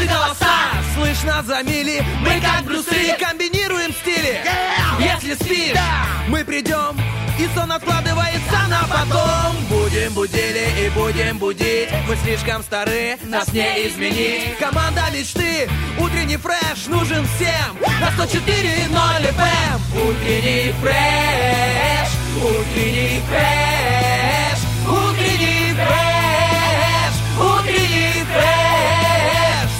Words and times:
Наши 0.00 0.12
голоса! 0.12 0.70
Слышно 0.94 1.42
за 1.42 1.62
мили 1.62 2.02
Мы 2.20 2.40
как 2.40 2.64
Брюсы 2.64 3.16
комбинируем 3.18 3.92
стили. 3.92 4.40
Если 4.98 5.34
спишь, 5.34 5.76
мы 6.28 6.44
придем 6.44 6.98
и 7.38 7.48
сон 7.54 7.70
откладывается 7.70 8.66
на 8.68 8.82
потом. 8.84 9.56
Будем 9.68 10.12
будили 10.14 10.86
и 10.86 10.88
будем 10.90 11.38
будить. 11.38 11.90
Мы 12.08 12.16
слишком 12.16 12.62
стары, 12.62 13.18
нас 13.24 13.52
не 13.52 13.88
изменить. 13.88 14.56
Команда 14.58 15.04
мечты, 15.12 15.68
утренний 15.98 16.36
фреш 16.38 16.86
нужен 16.86 17.26
всем. 17.36 17.76
На 18.00 18.08
104.0 18.08 18.90
FM 18.90 19.80
Утренний 20.02 20.72
фреш, 20.80 22.08
утренний 22.36 23.20
фреш 23.28 24.58
Утренний 24.86 25.59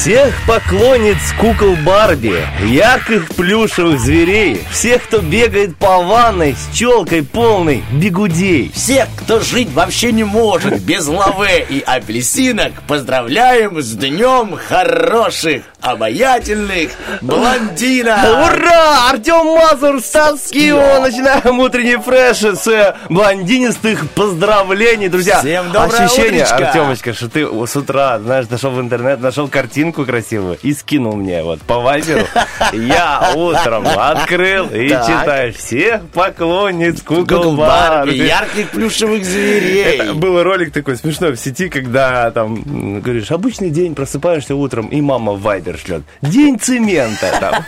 Всех 0.00 0.32
поклонниц 0.46 1.18
кукол 1.40 1.74
Барби, 1.84 2.40
ярких 2.64 3.34
плюшевых 3.34 3.98
зверей, 3.98 4.62
всех, 4.70 5.02
кто 5.02 5.18
бегает 5.18 5.76
по 5.76 6.04
ванной 6.04 6.54
с 6.54 6.72
челкой 6.72 7.24
полной 7.24 7.82
бегудей. 7.90 8.70
Всех, 8.72 9.08
кто 9.16 9.40
жить 9.40 9.72
вообще 9.72 10.12
не 10.12 10.22
может 10.22 10.80
без 10.82 11.08
лаве 11.08 11.66
и 11.68 11.82
апельсинок, 11.84 12.74
поздравляем 12.86 13.82
с 13.82 13.90
днем 13.94 14.56
хороших, 14.68 15.62
обаятельных 15.80 16.90
блондинов! 17.20 18.20
Ура! 18.22 19.10
Артем 19.10 19.46
Мазур, 19.46 20.00
Стас 20.00 20.48
Кио! 20.50 21.00
Начинаем 21.00 21.58
утренний 21.58 21.96
фреш 21.96 22.38
с 22.38 22.66
э, 22.68 22.94
блондинистых 23.08 24.08
поздравлений, 24.10 25.08
друзья. 25.08 25.40
Всем 25.40 25.72
доброе 25.72 26.04
Ощущение, 26.04 26.44
утречко. 26.44 26.68
Артемочка, 26.68 27.14
что 27.14 27.28
ты 27.28 27.66
с 27.66 27.76
утра, 27.76 28.18
знаешь, 28.18 28.46
зашел 28.46 28.70
в 28.70 28.80
интернет, 28.80 29.20
нашел 29.20 29.48
картинку 29.92 30.04
красивую 30.04 30.58
и 30.62 30.72
скинул 30.74 31.16
мне 31.16 31.42
вот 31.42 31.60
по 31.62 31.78
вайберу. 31.80 32.26
Я 32.72 33.32
утром 33.34 33.86
открыл 33.86 34.66
и 34.70 34.88
читаю 34.88 35.52
всех 35.52 36.02
поклонниц 36.12 37.02
кукол 37.02 37.56
Барби, 37.56 38.14
ярких 38.14 38.70
плюшевых 38.70 39.24
зверей. 39.24 39.98
Это 39.98 40.14
был 40.14 40.42
ролик 40.42 40.72
такой 40.72 40.96
смешной 40.96 41.32
в 41.32 41.36
сети, 41.40 41.68
когда 41.68 42.30
там 42.30 43.00
говоришь, 43.00 43.30
обычный 43.30 43.70
день, 43.70 43.94
просыпаешься 43.94 44.54
утром, 44.54 44.88
и 44.88 45.00
мама 45.00 45.32
Вайбер 45.32 45.78
шлет. 45.78 46.02
День 46.22 46.58
цемента 46.58 47.32
там. 47.40 47.64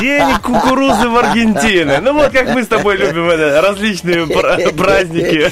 День 0.00 0.34
кукурузы 0.42 1.08
в 1.08 1.16
Аргентине. 1.16 2.00
Ну 2.00 2.14
вот 2.14 2.30
как 2.32 2.54
мы 2.54 2.62
с 2.62 2.68
тобой 2.68 2.96
любим 2.96 3.28
это, 3.28 3.60
различные 3.60 4.26
пра- 4.26 4.58
праздники 4.76 5.50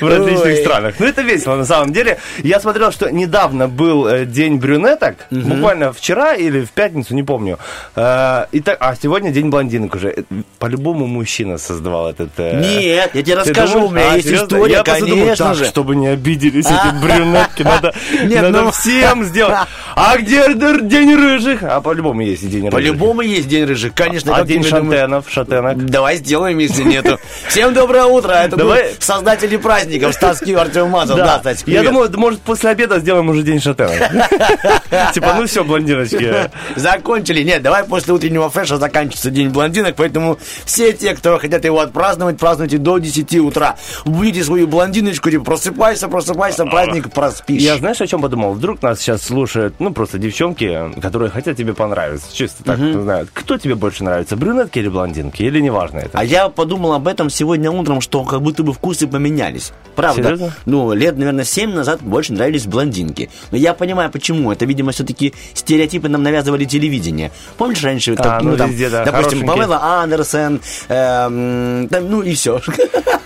в 0.00 0.06
различных 0.08 0.58
странах. 0.58 0.94
Ну 0.98 1.06
это 1.06 1.22
весело 1.22 1.56
на 1.56 1.64
самом 1.64 1.92
деле. 1.92 2.18
Я 2.38 2.60
смотрел, 2.60 2.92
что 2.92 3.10
недавно 3.10 3.68
был 3.68 4.06
э, 4.06 4.24
день 4.24 4.56
брюнеток, 4.56 5.16
буквально 5.44 5.92
вчера 5.92 6.34
или 6.34 6.60
в 6.64 6.70
пятницу, 6.70 7.14
не 7.14 7.22
помню. 7.22 7.58
Э, 7.96 8.46
и 8.52 8.60
так, 8.60 8.76
а 8.80 8.94
сегодня 9.00 9.30
день 9.30 9.50
блондинок 9.50 9.94
уже. 9.94 10.24
По-любому 10.58 11.06
мужчина 11.06 11.58
создавал 11.58 12.10
этот... 12.10 12.30
э, 12.38 12.60
Нет, 12.60 13.10
я 13.14 13.22
тебе 13.22 13.34
расскажу, 13.36 13.80
думаешь? 13.80 13.90
у 13.90 13.94
меня 13.94 14.10
А, 14.10 14.14
есть 14.16 14.26
серьезно? 14.28 14.46
история, 14.46 14.72
Я 14.74 14.82
конечно 14.82 15.46
так, 15.46 15.54
же. 15.56 15.64
чтобы 15.66 15.96
не 15.96 16.08
обиделись 16.08 16.66
эти 16.66 16.94
брюнетки, 17.02 17.62
надо, 17.62 17.94
Нет, 18.24 18.42
надо 18.42 18.62
ну- 18.62 18.70
всем 18.70 19.24
сделать. 19.24 19.56
А 19.96 20.16
где 20.18 20.52
день 20.54 21.14
рыжих? 21.16 21.62
А 21.62 21.80
по-любому 21.80 22.20
есть 22.22 22.48
день 22.48 22.64
рыжих. 22.64 22.72
По-любому 22.72 23.20
есть 23.22 23.48
день 23.48 23.64
рыжих, 23.64 23.94
конечно. 23.94 24.34
А 24.36 24.44
день 24.44 24.62
шатенов, 24.64 25.26
шатенок? 25.30 25.84
Давай 25.86 26.16
сделаем, 26.16 26.58
если 26.58 26.82
нету. 26.82 27.18
Всем 27.48 27.74
доброе 27.74 28.04
утро. 28.04 28.32
Это 28.32 28.56
Давай. 28.56 28.90
создатели 28.98 29.56
праздников 29.56 30.14
Стас 30.14 30.40
Кио, 30.40 30.60
Артем 30.60 30.88
Мазов. 30.88 31.16
Да, 31.16 31.38
кстати, 31.38 31.64
Я 31.66 31.82
думаю, 31.82 32.10
может, 32.16 32.40
после 32.40 32.70
обеда 32.70 32.98
сделаем 33.00 33.28
уже 33.28 33.42
день 33.42 33.60
шатенок. 33.60 33.98
Типа, 35.14 35.29
ну 35.36 35.46
все, 35.46 35.64
блондиночки. 35.64 36.50
Закончили. 36.76 37.42
Нет, 37.42 37.62
давай 37.62 37.84
после 37.84 38.14
утреннего 38.14 38.50
фреша 38.50 38.76
заканчивается 38.76 39.30
день 39.30 39.50
блондинок, 39.50 39.96
поэтому 39.96 40.38
все 40.64 40.92
те, 40.92 41.14
кто 41.14 41.38
хотят 41.38 41.64
его 41.64 41.80
отпраздновать, 41.80 42.38
празднуйте 42.38 42.78
до 42.78 42.98
10 42.98 43.34
утра. 43.38 43.76
Увидите 44.04 44.44
свою 44.44 44.66
блондиночку, 44.66 45.30
типа, 45.30 45.44
просыпайся, 45.44 46.08
просыпайся, 46.08 46.64
праздник 46.66 47.12
проспишь. 47.12 47.62
Я 47.62 47.76
знаешь, 47.76 48.00
о 48.00 48.06
чем 48.06 48.22
подумал? 48.22 48.52
Вдруг 48.52 48.82
нас 48.82 49.00
сейчас 49.00 49.22
слушают, 49.22 49.74
ну, 49.78 49.92
просто 49.92 50.18
девчонки, 50.18 50.92
которые 51.00 51.30
хотят 51.30 51.56
тебе 51.56 51.74
понравиться. 51.74 52.26
Чисто 52.32 52.64
так, 52.64 52.78
ну, 52.78 53.02
знаю. 53.02 53.28
Кто 53.32 53.58
тебе 53.58 53.74
больше 53.74 54.04
нравится, 54.04 54.36
брюнетки 54.36 54.78
или 54.78 54.88
блондинки? 54.88 55.42
Или 55.42 55.60
неважно 55.60 55.98
это? 55.98 56.10
А 56.18 56.24
я 56.24 56.48
подумал 56.48 56.92
об 56.92 57.08
этом 57.08 57.30
сегодня 57.30 57.70
утром, 57.70 58.00
что 58.00 58.24
как 58.24 58.42
будто 58.42 58.62
бы 58.62 58.72
вкусы 58.72 59.06
поменялись. 59.06 59.72
Правда. 59.96 60.22
Серьезно? 60.22 60.52
Ну, 60.66 60.92
лет, 60.92 61.16
наверное, 61.16 61.44
7 61.44 61.72
назад 61.72 62.02
больше 62.02 62.32
нравились 62.32 62.66
блондинки. 62.66 63.30
Но 63.50 63.56
я 63.58 63.74
понимаю, 63.74 64.10
почему. 64.10 64.52
Это, 64.52 64.64
видимо, 64.64 64.92
все-таки 64.92 65.09
стереотипы 65.54 66.08
нам 66.08 66.22
навязывали 66.22 66.64
телевидение. 66.64 67.30
Помнишь, 67.56 67.82
раньше, 67.82 68.14
А, 68.14 68.22
так, 68.22 68.42
ну, 68.42 68.50
ну, 68.50 68.56
там, 68.56 68.70
везде, 68.70 68.90
да, 68.90 69.04
допустим. 69.04 69.46
Памела 69.46 69.80
Андерсен, 69.82 70.60
эм, 70.88 71.88
там, 71.88 72.10
ну 72.10 72.22
и 72.22 72.34
все. 72.34 72.60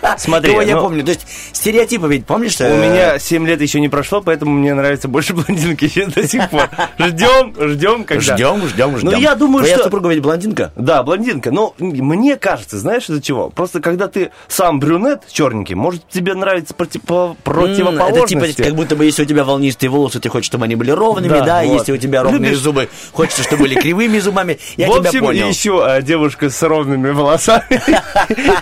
Смотри, 0.18 0.50
Кого 0.50 0.62
я 0.62 0.76
ну- 0.76 0.82
помню. 0.82 1.04
То 1.04 1.10
есть 1.10 1.26
стереотипы 1.52 2.08
ведь, 2.08 2.26
помнишь? 2.26 2.60
У 2.60 2.64
э, 2.64 2.76
меня 2.76 3.18
7 3.18 3.46
лет 3.46 3.60
еще 3.60 3.80
не 3.80 3.88
прошло, 3.88 4.20
поэтому 4.20 4.52
мне 4.52 4.74
нравятся 4.74 5.08
больше 5.08 5.34
блондинки 5.34 5.84
еще 5.94 6.06
до 6.06 6.26
сих 6.26 6.48
пор. 6.50 6.68
Ждем, 6.98 7.54
ждем, 7.70 8.04
когда... 8.04 8.34
Ждем, 8.36 8.66
ждем, 8.68 8.98
ждем. 8.98 9.10
Ну, 9.10 9.18
я 9.18 9.34
думаю, 9.34 9.60
Твоя 9.60 9.76
что... 9.76 9.84
супруга 9.84 10.08
ведь 10.10 10.22
блондинка? 10.22 10.72
Да, 10.76 11.02
блондинка. 11.02 11.50
Но 11.50 11.74
мне 11.78 12.36
кажется, 12.36 12.78
знаешь 12.78 13.04
из-за 13.08 13.22
чего? 13.22 13.50
Просто 13.50 13.80
когда 13.80 14.08
ты 14.08 14.30
сам 14.48 14.80
брюнет 14.80 15.22
черненький, 15.30 15.74
может 15.74 16.08
тебе 16.08 16.34
нравится 16.34 16.74
противоположности. 16.74 18.34
Это 18.36 18.52
типа, 18.52 18.68
как 18.68 18.74
будто 18.74 18.96
бы, 18.96 19.04
если 19.04 19.22
у 19.22 19.26
тебя 19.26 19.44
волнистые 19.44 19.90
волосы, 19.90 20.20
ты 20.20 20.28
хочешь, 20.28 20.46
чтобы 20.46 20.64
они 20.64 20.76
были 20.76 20.90
ровными, 20.90 21.28
Да, 21.28 21.44
да, 21.44 21.62
вот. 21.62 21.78
если 21.78 21.92
у 21.92 21.96
тебя 21.96 22.22
ровные 22.22 22.40
Любишь- 22.40 22.58
зубы, 22.58 22.88
хочется, 23.12 23.42
чтобы 23.42 23.62
были 23.62 23.74
кривыми 23.76 24.18
зубами. 24.18 24.58
Я 24.76 24.88
в 24.88 24.98
тебя 24.98 25.08
общем, 25.08 25.24
понял. 25.24 25.48
еще 25.48 25.84
а, 25.84 26.02
девушка 26.02 26.50
с 26.50 26.62
ровными 26.62 27.10
волосами 27.10 27.64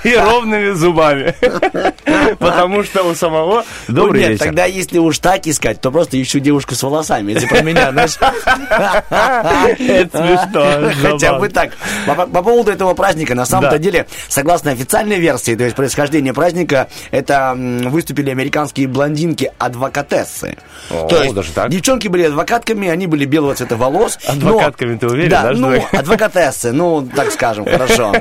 и 0.05 0.15
ровными 0.15 0.71
зубами. 0.71 1.32
Потому 2.39 2.83
что 2.83 3.03
у 3.05 3.15
самого 3.15 3.65
Ну, 3.89 3.95
добрый 3.95 4.21
нет, 4.21 4.31
вечер. 4.33 4.45
тогда 4.47 4.65
если 4.65 4.99
уж 4.99 5.19
так 5.19 5.47
искать, 5.47 5.81
то 5.81 5.91
просто 5.91 6.21
ищу 6.21 6.39
девушку 6.41 6.75
с 6.75 6.83
волосами, 6.83 7.33
если 7.33 7.47
про 7.47 7.63
меня, 7.63 7.93
знаешь. 7.93 8.19
Это 9.79 10.19
смешно. 10.19 10.93
Хотя 11.11 11.39
бы 11.39 11.49
так. 11.49 11.73
По, 12.07 12.15
по 12.27 12.43
поводу 12.43 12.71
этого 12.71 12.95
праздника, 12.95 13.35
на 13.35 13.47
самом-то 13.47 13.79
деле, 13.79 14.07
согласно 14.29 14.71
официальной 14.73 15.19
версии, 15.19 15.55
то 15.55 15.65
есть 15.65 15.77
происхождение 15.77 16.33
праздника, 16.33 16.89
это 17.11 17.55
выступили 17.57 18.31
американские 18.31 18.89
блондинки-адвокатессы. 18.89 20.57
То 20.89 21.23
есть 21.23 21.35
девчонки 21.69 22.09
были 22.09 22.25
адвокатками, 22.25 22.89
они 22.89 23.07
были 23.07 23.25
белого 23.25 23.55
цвета 23.55 23.77
волос. 23.77 24.19
Адвокатками 24.27 24.97
ты 24.97 25.07
уверен, 25.07 25.31
Да, 25.31 25.53
ну, 25.55 25.83
адвокатессы, 25.93 26.73
ну, 26.73 27.09
так 27.15 27.31
скажем, 27.33 27.65
хорошо. 27.65 28.13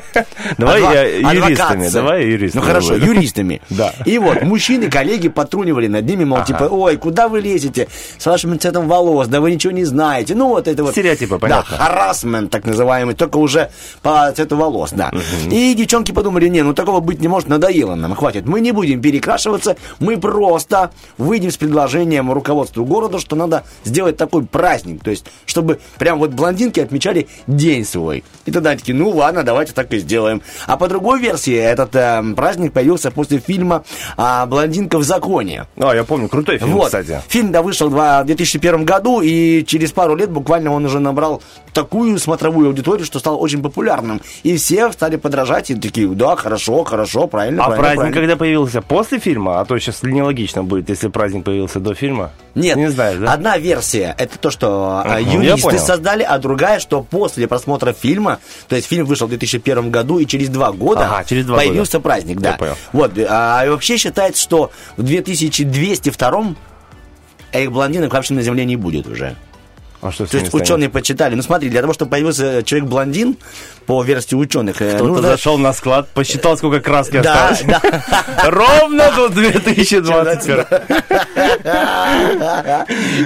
Давай 0.57 1.21
юристами, 1.21 1.89
давай 1.89 2.25
юристами 2.25 2.61
Ну, 2.61 2.67
хорошо. 2.67 2.95
Юристами. 3.05 3.61
Да. 3.71 3.93
И 4.05 4.17
вот, 4.17 4.41
мужчины, 4.43 4.89
коллеги 4.89 5.29
потрунивали 5.29 5.87
над 5.87 6.05
ними, 6.05 6.25
мол, 6.25 6.43
типа, 6.43 6.65
ой, 6.65 6.97
куда 6.97 7.29
вы 7.29 7.39
лезете 7.39 7.87
с 8.17 8.25
вашим 8.25 8.59
цветом 8.59 8.87
волос, 8.87 9.27
да 9.27 9.39
вы 9.39 9.51
ничего 9.51 9.71
не 9.71 9.85
знаете. 9.85 10.35
Ну, 10.35 10.49
вот 10.49 10.67
это 10.67 10.83
вот. 10.83 10.91
Стереотипы, 10.91 11.39
понятно. 11.39 11.77
Да, 11.77 11.83
харасмент, 11.85 12.51
так 12.51 12.65
называемый, 12.65 13.15
только 13.15 13.37
уже 13.37 13.71
по 14.01 14.31
цвету 14.35 14.57
волос, 14.57 14.91
да. 14.91 15.11
И 15.49 15.73
девчонки 15.73 16.11
подумали, 16.11 16.47
не, 16.47 16.63
ну 16.63 16.73
такого 16.73 16.99
быть 16.99 17.21
не 17.21 17.27
может, 17.27 17.49
надоело 17.49 17.95
нам, 17.95 18.13
хватит. 18.15 18.45
Мы 18.45 18.59
не 18.61 18.71
будем 18.71 19.01
перекрашиваться, 19.01 19.77
мы 19.99 20.17
просто 20.17 20.91
выйдем 21.17 21.51
с 21.51 21.57
предложением 21.57 22.31
руководству 22.31 22.85
города, 22.85 23.19
что 23.19 23.35
надо 23.35 23.63
сделать 23.83 24.17
такой 24.17 24.45
праздник, 24.45 25.03
то 25.03 25.11
есть, 25.11 25.25
чтобы 25.45 25.79
прям 25.97 26.19
вот 26.19 26.31
блондинки 26.31 26.79
отмечали 26.79 27.27
день 27.47 27.85
свой. 27.85 28.23
И 28.45 28.51
тогда 28.51 28.75
такие, 28.75 28.95
ну 28.95 29.09
ладно, 29.09 29.43
давайте 29.43 29.73
так 29.73 29.93
и 29.93 29.99
сделаем. 29.99 30.41
А 30.67 30.77
по 30.77 30.87
другой 30.87 31.19
версии, 31.19 31.55
этот 31.55 31.95
э, 31.95 32.23
праздник 32.35 32.73
появился 32.73 32.90
после 33.11 33.39
фильма 33.39 33.83
а, 34.17 34.45
«Блондинка 34.45 34.97
в 34.97 35.03
законе». 35.03 35.67
А, 35.77 35.93
я 35.95 36.03
помню, 36.03 36.27
крутой 36.27 36.57
фильм, 36.57 36.73
Вот. 36.73 36.85
кстати. 36.85 37.21
Фильм, 37.27 37.51
да, 37.51 37.61
вышел 37.61 37.89
в 37.89 38.23
2001 38.25 38.85
году, 38.85 39.21
и 39.21 39.63
через 39.65 39.91
пару 39.91 40.15
лет 40.15 40.29
буквально 40.29 40.71
он 40.71 40.85
уже 40.85 40.99
набрал 40.99 41.41
такую 41.73 42.17
смотровую 42.19 42.67
аудиторию, 42.67 43.05
что 43.05 43.19
стал 43.19 43.41
очень 43.41 43.61
популярным. 43.61 44.21
И 44.43 44.57
все 44.57 44.91
стали 44.91 45.15
подражать, 45.15 45.71
и 45.71 45.75
такие, 45.75 46.07
да, 46.07 46.35
хорошо, 46.35 46.83
хорошо, 46.83 47.27
правильно, 47.27 47.63
А 47.63 47.67
правильно, 47.67 47.81
праздник 47.83 47.97
правильно». 48.01 48.21
когда 48.21 48.35
появился? 48.37 48.81
После 48.81 49.19
фильма? 49.19 49.59
А 49.59 49.65
то 49.65 49.77
сейчас 49.79 50.03
нелогично 50.03 50.63
будет, 50.63 50.89
если 50.89 51.07
праздник 51.07 51.45
появился 51.45 51.79
до 51.79 51.93
фильма. 51.93 52.31
Нет, 52.55 52.75
Не 52.75 52.89
знаешь, 52.89 53.17
да? 53.17 53.31
одна 53.33 53.57
версия 53.57 54.13
это 54.17 54.37
то, 54.37 54.51
что 54.51 55.01
Мгм, 55.05 55.41
я 55.41 55.51
юристы 55.51 55.79
создали, 55.79 56.23
а 56.23 56.37
другая, 56.37 56.79
что 56.79 57.01
после 57.01 57.47
просмотра 57.47 57.93
фильма, 57.93 58.39
то 58.67 58.75
есть 58.75 58.87
фильм 58.87 59.05
вышел 59.05 59.27
в 59.27 59.29
2001 59.29 59.89
году, 59.89 60.19
и 60.19 60.25
через 60.25 60.49
два 60.49 60.71
года 60.71 61.05
Ага, 61.05 61.23
через 61.23 61.45
два 61.45 61.57
появился 61.57 61.99
праздник, 61.99 62.39
да. 62.41 62.51
Я 62.51 62.57
понял. 62.57 62.75
Вот, 62.91 63.11
а 63.29 63.69
вообще 63.69 63.97
считается, 63.97 64.41
что 64.41 64.71
в 64.97 65.03
2202 65.03 66.55
этих 67.53 67.71
блондинок 67.71 68.13
вообще 68.13 68.33
на 68.33 68.41
Земле 68.41 68.65
не 68.65 68.75
будет 68.75 69.07
уже. 69.07 69.35
А 70.01 70.11
что 70.11 70.25
То 70.25 70.37
есть 70.37 70.47
станет? 70.47 70.65
ученые 70.65 70.89
почитали. 70.89 71.35
Ну 71.35 71.43
смотри, 71.43 71.69
для 71.69 71.81
того, 71.81 71.93
чтобы 71.93 72.11
появился 72.11 72.63
человек-блондин, 72.63 73.37
по 73.85 74.03
версии 74.03 74.35
ученых, 74.35 74.81
э, 74.81 74.95
Кто-то 74.95 75.05
нужно... 75.05 75.27
зашел 75.29 75.57
на 75.57 75.73
склад, 75.73 76.09
посчитал, 76.09 76.57
сколько 76.57 76.79
краски 76.79 77.19
Да, 77.21 77.49
осталось. 77.49 77.81
да. 77.81 77.81
Ровно 78.49 79.11
до 79.15 79.29
2021. 79.29 80.65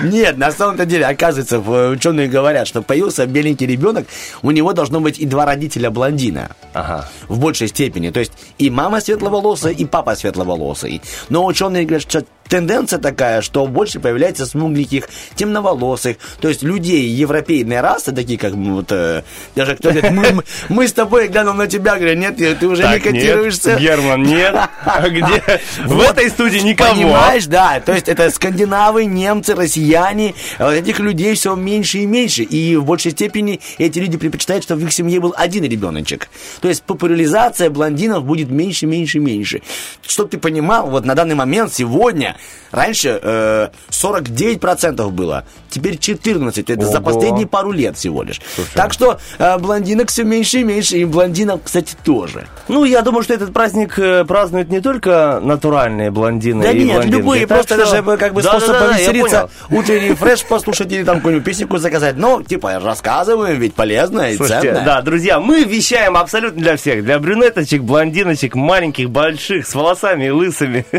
Нет, 0.11 0.37
на 0.37 0.51
самом-то 0.51 0.85
деле, 0.85 1.05
оказывается, 1.05 1.59
в- 1.59 1.89
ученые 1.91 2.27
говорят, 2.27 2.67
что 2.67 2.81
появился 2.81 3.25
беленький 3.25 3.67
ребенок, 3.67 4.05
у 4.41 4.51
него 4.51 4.73
должно 4.73 4.99
быть 4.99 5.19
и 5.19 5.25
два 5.25 5.45
родителя 5.45 5.89
блондина. 5.91 6.51
Ага. 6.73 7.07
В 7.27 7.39
большей 7.39 7.67
степени. 7.67 8.09
То 8.09 8.19
есть 8.19 8.33
и 8.57 8.69
мама 8.69 9.01
светловолосая, 9.01 9.73
и 9.73 9.85
папа 9.85 10.15
светловолосый. 10.15 11.01
Но 11.29 11.45
ученые 11.45 11.85
говорят, 11.85 12.01
что 12.01 12.25
тенденция 12.47 12.99
такая, 12.99 13.41
что 13.41 13.65
больше 13.67 13.99
появляется 13.99 14.45
смугленьких, 14.45 15.07
темноволосых, 15.35 16.17
то 16.39 16.47
есть 16.47 16.63
людей 16.63 17.07
европейной 17.07 17.81
расы, 17.81 18.11
такие 18.11 18.37
как 18.39 18.53
мы 18.53 18.75
вот, 18.75 18.91
э, 18.91 19.23
даже 19.55 19.75
кто 19.75 19.91
говорит, 19.91 20.11
мы, 20.11 20.31
мы- 20.31 20.43
мы 20.69 20.87
с 20.87 20.93
тобой 20.93 21.27
глянул 21.27 21.53
на 21.53 21.67
тебя, 21.67 21.95
говорю, 21.95 22.15
нет, 22.17 22.37
ты 22.37 22.67
уже 22.67 22.83
не 22.83 22.89
Так, 22.99 23.05
нет, 23.05 23.13
котируешься. 23.13 23.75
Герман, 23.79 24.23
нет. 24.23 24.55
А 24.85 25.09
где? 25.09 25.41
В 25.83 25.87
Вот, 25.95 26.11
этой 26.17 26.29
студии 26.29 26.59
никого. 26.59 26.93
Понимаешь, 26.93 27.45
да, 27.47 27.79
то 27.79 27.93
есть 27.93 28.07
это 28.07 28.29
скандинавы, 28.29 29.05
немцы, 29.05 29.55
россияне, 29.55 30.35
а 30.57 30.65
вот 30.65 30.73
этих 30.73 30.99
людей 30.99 31.33
все 31.35 31.55
меньше 31.55 31.99
и 31.99 32.05
меньше, 32.05 32.43
и 32.43 32.75
в 32.75 32.85
большей 32.85 33.11
степени 33.11 33.59
эти 33.77 33.99
люди 33.99 34.17
предпочитают, 34.17 34.63
чтобы 34.63 34.81
в 34.81 34.85
их 34.85 34.93
семье 34.93 35.19
был 35.19 35.33
один 35.35 35.63
ребеночек. 35.63 36.29
То 36.61 36.67
есть 36.67 36.83
популяризация 36.83 37.69
блондинов 37.69 38.23
будет 38.25 38.49
меньше, 38.49 38.85
меньше, 38.85 39.19
меньше. 39.19 39.61
Чтобы 40.07 40.29
ты 40.29 40.37
понимал, 40.37 40.89
вот 40.89 41.05
на 41.05 41.15
данный 41.15 41.35
момент 41.35 41.73
сегодня 41.73 42.34
раньше 42.71 43.19
э, 43.21 43.67
49% 43.89 45.09
было, 45.11 45.45
теперь 45.69 45.97
14, 45.97 46.69
это 46.69 46.85
за 46.85 46.97
Ого. 46.97 47.05
последние 47.13 47.47
пару 47.47 47.71
лет 47.71 47.97
всего 47.97 48.23
лишь. 48.23 48.41
Так 48.73 48.93
что 48.93 49.19
э, 49.39 49.57
блондинок 49.57 50.09
все 50.09 50.23
меньше 50.23 50.59
и 50.59 50.63
меньше, 50.63 50.97
и 50.97 51.05
блондинок, 51.05 51.63
кстати, 51.63 51.95
тоже. 52.03 52.47
Ну, 52.67 52.83
я 52.85 53.01
думаю, 53.01 53.23
что 53.23 53.33
этот 53.33 53.53
праздник 53.53 53.97
э, 53.99 54.25
празднуют 54.25 54.69
не 54.69 54.81
только 54.81 55.39
натуральные 55.41 56.11
блондины 56.11 56.63
Да 56.63 56.71
и 56.71 56.83
нет, 56.83 56.95
блондинки. 56.97 57.15
любые, 57.15 57.47
Так 57.47 57.57
просто 57.57 57.75
что- 57.75 57.85
даже 57.91 58.01
бы, 58.03 58.17
как 58.17 58.33
бы 58.33 58.41
Да, 58.41 58.49
способ 58.51 58.67
да, 58.69 58.79
да, 58.79 58.85
я 58.85 58.91
повеселиться, 59.09 59.49
утренний 59.69 60.13
фреш 60.15 60.43
послушать 60.43 60.91
или 60.91 61.03
там 61.03 61.17
какую-нибудь 61.17 61.45
песенку 61.45 61.77
заказать. 61.77 62.15
Ну, 62.17 62.41
типа, 62.43 62.79
рассказываем, 62.79 63.59
ведь 63.59 63.73
полезно 63.73 64.31
и 64.31 64.37
Слушайте, 64.37 64.73
ценно. 64.73 64.85
да, 64.85 65.01
друзья, 65.01 65.39
мы 65.39 65.63
вещаем 65.63 66.17
абсолютно 66.17 66.61
для 66.61 66.77
всех. 66.77 67.03
Для 67.03 67.19
брюнеточек, 67.19 67.83
блондиночек, 67.83 68.55
маленьких, 68.55 69.09
больших, 69.09 69.67
с 69.67 69.75
волосами 69.75 70.25
и 70.25 70.29
лысыми. 70.29 70.85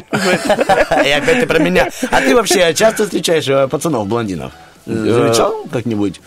И 1.05 1.09
опять 1.27 1.41
ты 1.41 1.47
про 1.47 1.59
меня. 1.59 1.89
А 2.11 2.21
ты 2.21 2.35
вообще 2.35 2.73
часто 2.75 3.05
встречаешь 3.05 3.49
э, 3.49 3.69
пацанов 3.69 4.07
блондинов? 4.07 4.53
Э, 4.87 4.93
Замечал 4.93 5.65
как-нибудь? 5.73 6.21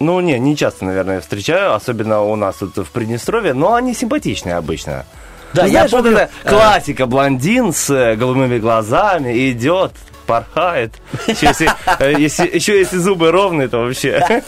Ну, 0.00 0.18
не, 0.20 0.38
не 0.38 0.56
часто, 0.56 0.86
наверное, 0.86 1.20
встречаю, 1.20 1.74
особенно 1.74 2.22
у 2.22 2.34
нас 2.34 2.56
тут 2.56 2.76
в 2.78 2.90
Приднестровье, 2.90 3.52
но 3.52 3.74
они 3.74 3.94
симпатичные 3.94 4.56
обычно. 4.56 5.04
Да, 5.52 5.62
Ну, 5.62 5.68
я 5.68 5.72
знаешь, 5.88 5.90
помню, 5.90 6.10
вот 6.12 6.18
это 6.20 6.30
классика, 6.48 7.06
блондин 7.06 7.72
с 7.72 7.90
э, 7.90 8.16
голубыми 8.16 8.58
глазами 8.58 9.50
идет, 9.50 9.92
порхает. 10.30 10.92
Еще 11.26 11.46
если, 11.46 11.70
э, 11.98 12.14
если- 12.18 12.50
еще 12.54 12.78
если 12.78 12.96
зубы 12.98 13.30
ровные, 13.30 13.68
то 13.68 13.78
вообще 13.78 14.42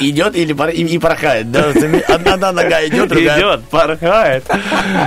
Идет 0.00 0.34
или 0.36 0.52
пор- 0.52 0.70
и, 0.70 0.82
и 0.82 0.98
порхает, 0.98 1.50
да? 1.52 1.72
Одна, 2.08 2.52
нога 2.52 2.84
идет, 2.86 3.08
другая... 3.08 3.38
идет, 3.38 3.62
порхает. 3.68 4.44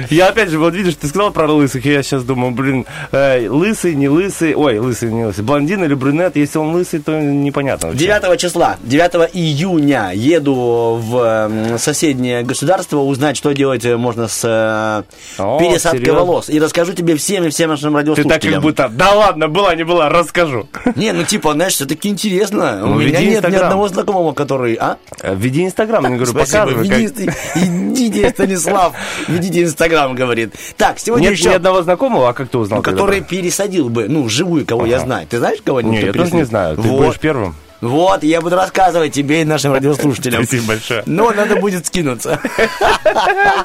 Я 0.10 0.28
опять 0.30 0.50
же, 0.50 0.60
вот 0.60 0.74
видишь, 0.74 0.96
ты 0.96 1.08
сказал 1.08 1.32
про 1.32 1.52
лысых, 1.52 1.86
и 1.86 1.92
я 1.92 2.04
сейчас 2.04 2.24
думаю, 2.24 2.52
блин, 2.52 2.86
э, 3.12 3.48
лысый, 3.50 3.96
не 3.96 4.08
лысый, 4.08 4.54
ой, 4.56 4.78
лысый, 4.80 5.12
не 5.12 5.26
лысый, 5.26 5.44
блондин 5.44 5.84
или 5.84 5.94
брюнет, 5.94 6.36
если 6.36 6.58
он 6.60 6.74
лысый, 6.74 7.00
то 7.00 7.12
непонятно. 7.20 7.90
вообще. 7.90 8.06
9 8.06 8.40
числа, 8.40 8.78
9 8.84 9.30
июня 9.34 10.12
еду 10.14 11.00
в 11.02 11.50
соседнее 11.78 12.44
государство 12.44 13.00
узнать, 13.00 13.38
что 13.38 13.52
делать 13.54 13.84
можно 13.86 14.28
с 14.28 14.42
э, 14.44 15.42
О, 15.42 15.60
пересадкой 15.60 16.00
серьезно? 16.02 16.20
волос. 16.22 16.50
И 16.50 16.60
расскажу 16.60 16.94
тебе 16.94 17.16
всем 17.16 17.44
и 17.46 17.50
всем 17.50 17.70
нашим 17.72 17.92
Ты 17.92 17.98
радиослушателям. 17.98 18.40
так 18.40 18.52
как 18.54 18.62
будто, 18.62 18.90
да 18.90 19.14
ладно, 19.16 19.48
была, 19.66 19.76
не 19.76 19.84
была, 19.84 20.10
расскажу. 20.10 20.68
Не, 20.96 21.12
ну 21.12 21.24
типа, 21.24 21.54
знаешь, 21.54 21.74
все-таки 21.74 22.10
интересно. 22.10 22.80
Ну, 22.82 22.92
У 22.92 22.96
меня 22.96 23.20
веди 23.20 23.26
нет 23.26 23.32
ни 23.32 23.36
Инстаграм. 23.38 23.64
одного 23.64 23.88
знакомого, 23.88 24.32
который... 24.34 24.76
А? 24.76 24.98
Э, 25.22 25.34
Введи 25.36 25.66
Инстаграм, 25.66 26.04
я 26.04 26.10
говорю, 26.10 26.26
Спасибо, 26.28 26.66
показывай. 26.66 26.88
веди, 26.88 27.26
как- 27.26 27.36
идите, 27.58 28.30
Станислав, 28.30 28.94
ведите 29.28 29.64
Инстаграм, 29.64 30.14
говорит. 30.14 30.54
Так, 30.78 31.00
сегодня 31.00 31.30
Нет 31.30 31.34
еще... 31.40 31.50
ни 31.50 31.54
одного 31.56 31.82
знакомого, 31.82 32.30
а 32.30 32.34
как 32.34 32.50
ты 32.50 32.58
узнал? 32.58 32.78
ну, 32.80 32.84
который 32.84 33.22
пересадил 33.22 33.90
бы, 33.90 34.08
ну, 34.08 34.30
живую, 34.30 34.66
кого 34.66 34.86
я 34.86 35.00
знаю. 35.00 35.26
Ты 35.28 35.40
знаешь 35.40 35.60
кого-нибудь? 35.64 35.96
Не, 35.96 36.10
кто 36.10 36.20
я 36.20 36.24
тоже 36.26 36.36
не 36.36 36.44
знаю. 36.46 36.76
Ты 36.76 36.82
Вот. 36.84 37.06
будешь 37.06 37.20
первым. 37.20 37.56
Вот, 37.82 38.24
я 38.24 38.42
буду 38.42 38.56
рассказывать 38.56 39.14
тебе 39.14 39.42
и 39.42 39.46
нашим 39.46 39.74
радиослушателям. 39.74 40.44
Спасибо 40.44 40.68
большое. 40.68 41.04
Но 41.06 41.32
надо 41.32 41.58
будет 41.58 41.86
скинуться. 41.86 42.40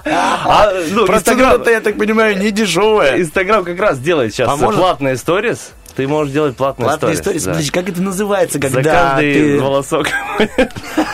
А, 0.05 0.73
ну, 0.91 1.07
это, 1.07 1.71
я 1.71 1.81
так 1.81 1.97
понимаю, 1.97 2.39
не 2.39 2.51
дешевое. 2.51 3.21
Инстаграм 3.21 3.65
как 3.65 3.79
раз 3.79 3.99
делает 3.99 4.33
сейчас 4.35 4.49
Поможет? 4.49 4.81
платные 4.81 5.17
сторис. 5.17 5.71
Ты 6.01 6.09
можешь 6.09 6.33
делать 6.33 6.57
платные 6.57 6.89
Платные 6.89 7.13
истории. 7.13 7.39
да. 7.41 7.51
Подожди, 7.51 7.71
как 7.71 7.89
это 7.91 8.01
называется, 8.01 8.59
За 8.59 8.69
когда 8.69 9.11
каждый 9.13 9.35
ты... 9.35 9.61
волосок. 9.61 10.07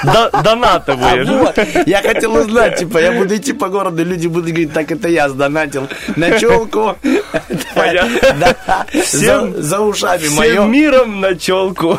А 0.04 0.80
вот, 1.26 1.58
я 1.86 2.02
хотел 2.02 2.34
узнать, 2.34 2.78
типа, 2.78 2.98
я 2.98 3.10
буду 3.10 3.34
идти 3.34 3.52
по 3.52 3.68
городу, 3.68 4.04
люди 4.04 4.28
будут 4.28 4.50
говорить, 4.50 4.72
так 4.72 4.92
это 4.92 5.08
я 5.08 5.28
сдонатил 5.28 5.88
на 6.14 6.38
челку. 6.38 6.96
Всем- 9.02 9.54
за, 9.56 9.62
за 9.62 9.80
ушами 9.80 10.28
мое. 10.36 10.64
миром 10.66 11.20
на 11.20 11.34
челку 11.34 11.98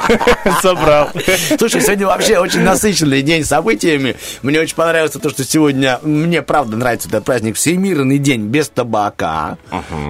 собрал. 0.61 1.09
Слушай, 1.57 1.81
сегодня 1.81 2.07
вообще 2.07 2.37
очень 2.39 2.61
насыщенный 2.61 3.21
день 3.21 3.43
событиями. 3.43 4.15
Мне 4.41 4.59
очень 4.61 4.75
понравилось 4.75 5.11
то, 5.11 5.29
что 5.29 5.43
сегодня, 5.43 5.99
мне 6.03 6.41
правда 6.41 6.77
нравится 6.77 7.09
этот 7.09 7.25
праздник, 7.25 7.55
Всемирный 7.57 8.17
день 8.17 8.47
без 8.47 8.69
табака. 8.69 9.57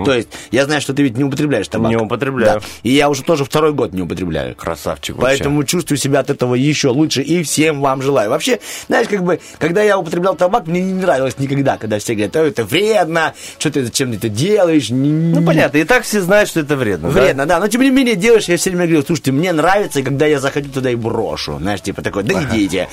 То 0.06 0.13
есть, 0.13 0.30
я 0.51 0.65
знаю, 0.65 0.81
что 0.81 0.94
ты 0.94 1.01
ведь 1.03 1.18
не 1.18 1.23
употребляешь 1.23 1.68
табак. 1.68 1.89
Не 1.89 1.97
употребляю. 1.97 2.62
Да. 2.83 2.89
И 2.89 2.93
я 2.93 3.09
уже 3.09 3.23
тоже 3.23 3.45
второй 3.45 3.73
год 3.73 3.93
не 3.93 4.01
употребляю. 4.01 4.55
Красавчик 4.55 5.15
вообще. 5.15 5.37
Поэтому 5.37 5.63
чувствую 5.63 5.97
себя 5.97 6.19
от 6.19 6.29
этого 6.29 6.55
еще 6.55 6.89
лучше 6.89 7.21
и 7.21 7.43
всем 7.43 7.81
вам 7.81 8.01
желаю. 8.01 8.29
Вообще, 8.29 8.59
знаешь, 8.87 9.07
как 9.07 9.23
бы, 9.23 9.39
когда 9.59 9.81
я 9.83 9.97
употреблял 9.97 10.35
табак, 10.35 10.67
мне 10.67 10.81
не 10.81 10.93
нравилось 10.93 11.37
никогда, 11.37 11.77
когда 11.77 11.99
все 11.99 12.13
говорят, 12.13 12.35
«О, 12.35 12.45
это 12.45 12.63
вредно, 12.63 13.33
что 13.57 13.71
ты 13.71 13.83
зачем 13.83 14.11
ты 14.11 14.17
это 14.17 14.29
делаешь. 14.29 14.89
Ну, 14.89 15.43
понятно, 15.45 15.77
и 15.77 15.83
так 15.83 16.03
все 16.03 16.21
знают, 16.21 16.49
что 16.49 16.59
это 16.59 16.75
вредно. 16.75 17.11
да? 17.11 17.21
Вредно, 17.21 17.45
да. 17.45 17.59
Но 17.59 17.67
тем 17.67 17.81
не 17.81 17.89
менее 17.89 18.15
делаешь, 18.15 18.45
я 18.45 18.57
все 18.57 18.69
время 18.69 18.85
говорил, 18.85 19.05
слушайте, 19.05 19.31
мне 19.31 19.51
нравится, 19.53 20.01
когда 20.01 20.25
я 20.25 20.39
захочу 20.39 20.69
туда 20.69 20.89
и 20.89 20.95
брошу. 20.95 21.57
Знаешь, 21.59 21.81
типа 21.81 22.01
такой, 22.01 22.23
да 22.23 22.43
идите. 22.43 22.89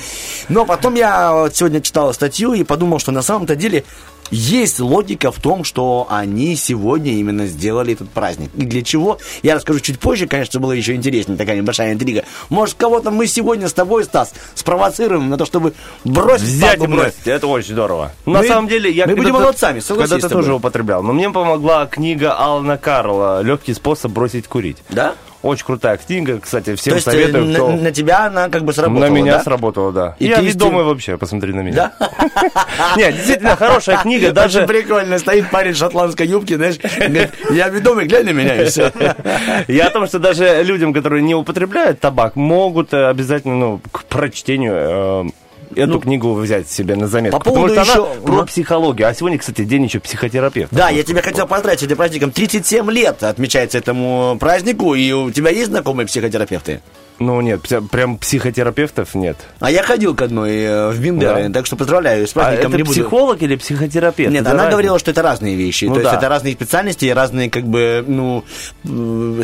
Но 0.49 0.65
потом 0.65 0.95
я 0.95 1.33
вот 1.33 1.55
сегодня 1.55 1.81
читал 1.81 2.13
статью 2.13 2.53
и 2.53 2.63
подумал, 2.63 2.99
что 2.99 3.11
на 3.11 3.21
самом-то 3.21 3.55
деле 3.55 3.83
есть 4.31 4.79
логика 4.79 5.31
в 5.31 5.39
том, 5.39 5.63
что 5.63 6.07
они 6.09 6.55
сегодня 6.55 7.13
именно 7.13 7.45
сделали 7.47 7.93
этот 7.93 8.09
праздник. 8.09 8.49
И 8.55 8.65
для 8.65 8.81
чего? 8.81 9.19
Я 9.43 9.55
расскажу 9.55 9.79
чуть 9.79 9.99
позже, 9.99 10.27
конечно, 10.27 10.59
было 10.59 10.71
еще 10.71 10.95
интереснее, 10.95 11.37
такая 11.37 11.57
небольшая 11.57 11.93
интрига. 11.93 12.23
Может, 12.49 12.75
кого-то 12.75 13.11
мы 13.11 13.27
сегодня 13.27 13.67
с 13.67 13.73
тобой, 13.73 14.03
Стас, 14.03 14.33
спровоцируем 14.53 15.29
на 15.29 15.37
то, 15.37 15.45
чтобы 15.45 15.73
бросить 16.03 16.45
Взять 16.47 16.81
и 16.81 16.87
бросить, 16.87 17.25
это 17.25 17.47
очень 17.47 17.73
здорово. 17.73 18.11
Мы- 18.25 18.33
На 18.33 18.43
самом 18.43 18.67
деле, 18.67 18.89
я 18.91 19.07
мы 19.07 19.15
будем 19.15 19.33
молодцами, 19.33 19.79
Когда-то 19.79 20.29
тоже 20.29 20.53
употреблял. 20.53 21.03
Но 21.03 21.13
мне 21.13 21.29
помогла 21.29 21.85
книга 21.85 22.33
Алана 22.33 22.77
Карла 22.77 23.41
«Легкий 23.41 23.73
способ 23.73 24.11
бросить 24.11 24.47
курить». 24.47 24.77
Да? 24.89 25.15
Очень 25.45 25.65
крутая 25.65 25.97
книга, 25.97 26.39
кстати, 26.39 26.73
всем 26.73 26.93
То 26.93 26.95
есть 26.95 27.07
э, 27.07 27.11
советую, 27.11 27.45
на, 27.45 27.53
кто... 27.53 27.71
на 27.71 27.91
тебя 27.91 28.25
она 28.25 28.49
как 28.49 28.63
бы 28.63 28.73
сработала, 28.73 29.07
на 29.07 29.13
меня 29.13 29.37
да? 29.37 29.43
сработало, 29.43 29.91
да. 29.91 30.15
И 30.17 30.25
я 30.25 30.37
ты 30.37 30.45
ведомый 30.47 30.79
стил- 30.79 30.85
вообще, 30.85 31.17
посмотри 31.19 31.53
на 31.53 31.59
меня. 31.59 31.91
Да? 31.99 32.09
Нет, 32.97 33.15
действительно, 33.15 33.55
хорошая 33.55 33.97
книга, 33.97 34.31
даже... 34.31 34.65
Прикольно. 34.65 35.19
Стоит 35.19 35.51
парень 35.51 35.73
в 35.73 35.77
шотландской 35.77 36.25
юбке, 36.25 36.55
знаешь, 36.55 36.77
я 37.51 37.69
ведомый, 37.69 38.07
глянь 38.07 38.25
на 38.25 38.31
меня, 38.31 38.59
и 38.59 38.65
все. 38.65 38.91
Я 39.67 39.87
о 39.87 39.89
том, 39.91 40.07
что 40.07 40.17
даже 40.17 40.63
людям, 40.63 40.93
которые 40.93 41.21
не 41.21 41.35
употребляют 41.35 41.99
табак, 41.99 42.35
могут 42.35 42.91
э, 42.95 43.07
обязательно, 43.07 43.55
ну, 43.55 43.81
к 43.91 44.03
прочтению 44.05 45.31
эту 45.75 45.99
книгу 45.99 46.33
взять 46.33 46.69
себе 46.69 46.95
на 46.95 47.07
заметку. 47.07 47.37
Ну, 47.39 47.43
по 47.43 47.51
поводу 47.51 47.75
Потому 47.75 47.85
что 47.85 48.03
она 48.05 48.13
еще- 48.13 48.21
про 48.21 48.45
психологию. 48.45 49.07
А 49.07 49.13
сегодня, 49.13 49.37
кстати, 49.37 49.63
день 49.63 49.83
еще 49.85 49.99
психотерапевта. 49.99 50.75
Да, 50.75 50.89
я 50.89 51.03
тебя 51.03 51.21
хотел 51.21 51.47
поздравить 51.47 51.83
этим 51.83 51.95
праздником. 51.97 52.31
37 52.31 52.89
лет 52.91 53.23
отмечается 53.23 53.77
этому 53.77 54.37
празднику, 54.39 54.95
и 54.95 55.11
у 55.11 55.31
тебя 55.31 55.49
есть 55.51 55.67
знакомые 55.67 56.07
психотерапевты? 56.07 56.81
Ну, 57.19 57.39
нет, 57.41 57.61
прям 57.91 58.17
психотерапевтов 58.17 59.15
нет. 59.15 59.37
А 59.59 59.71
я 59.71 59.83
ходил 59.83 60.13
к 60.15 60.21
одной 60.21 60.51
э, 60.57 60.89
в 60.89 60.99
Бимдере, 60.99 61.47
Да. 61.47 61.53
так 61.53 61.65
что 61.65 61.75
поздравляю 61.77 62.27
с 62.27 62.31
А 62.31 62.33
праздником. 62.41 62.67
это 62.71 62.77
не 62.77 62.83
буду- 62.83 62.91
психолог 62.93 63.41
или 63.41 63.55
психотерапевт? 63.55 64.31
Нет, 64.31 64.41
Это 64.41 64.51
она 64.51 64.57
разница. 64.63 64.71
говорила, 64.71 64.99
что 64.99 65.11
это 65.11 65.21
разные 65.21 65.55
вещи. 65.55 65.85
Ну 65.85 65.93
То 65.95 65.99
есть 66.01 66.11
да. 66.11 66.17
это 66.17 66.27
разные 66.29 66.53
специальности 66.53 67.05
и 67.05 67.11
разные, 67.11 67.49
как 67.49 67.63
бы, 67.63 68.03
ну, 68.05 68.43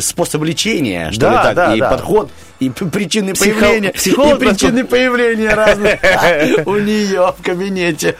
способ 0.00 0.42
лечения, 0.44 1.10
что 1.12 1.20
Да, 1.22 1.30
ли 1.30 1.36
так, 1.42 1.54
да, 1.54 1.74
и 1.76 1.80
да. 1.80 1.90
подход. 1.90 2.30
и 2.60 2.68
причины 2.70 3.32
Психо- 3.34 3.58
появления, 3.58 3.90
психолог 3.90 4.40
и 4.40 4.46
причины 4.46 4.84
появления 4.84 5.48
разных 5.52 5.98
у 6.66 6.76
нее 6.76 7.34
в 7.36 7.42
кабинете. 7.44 8.14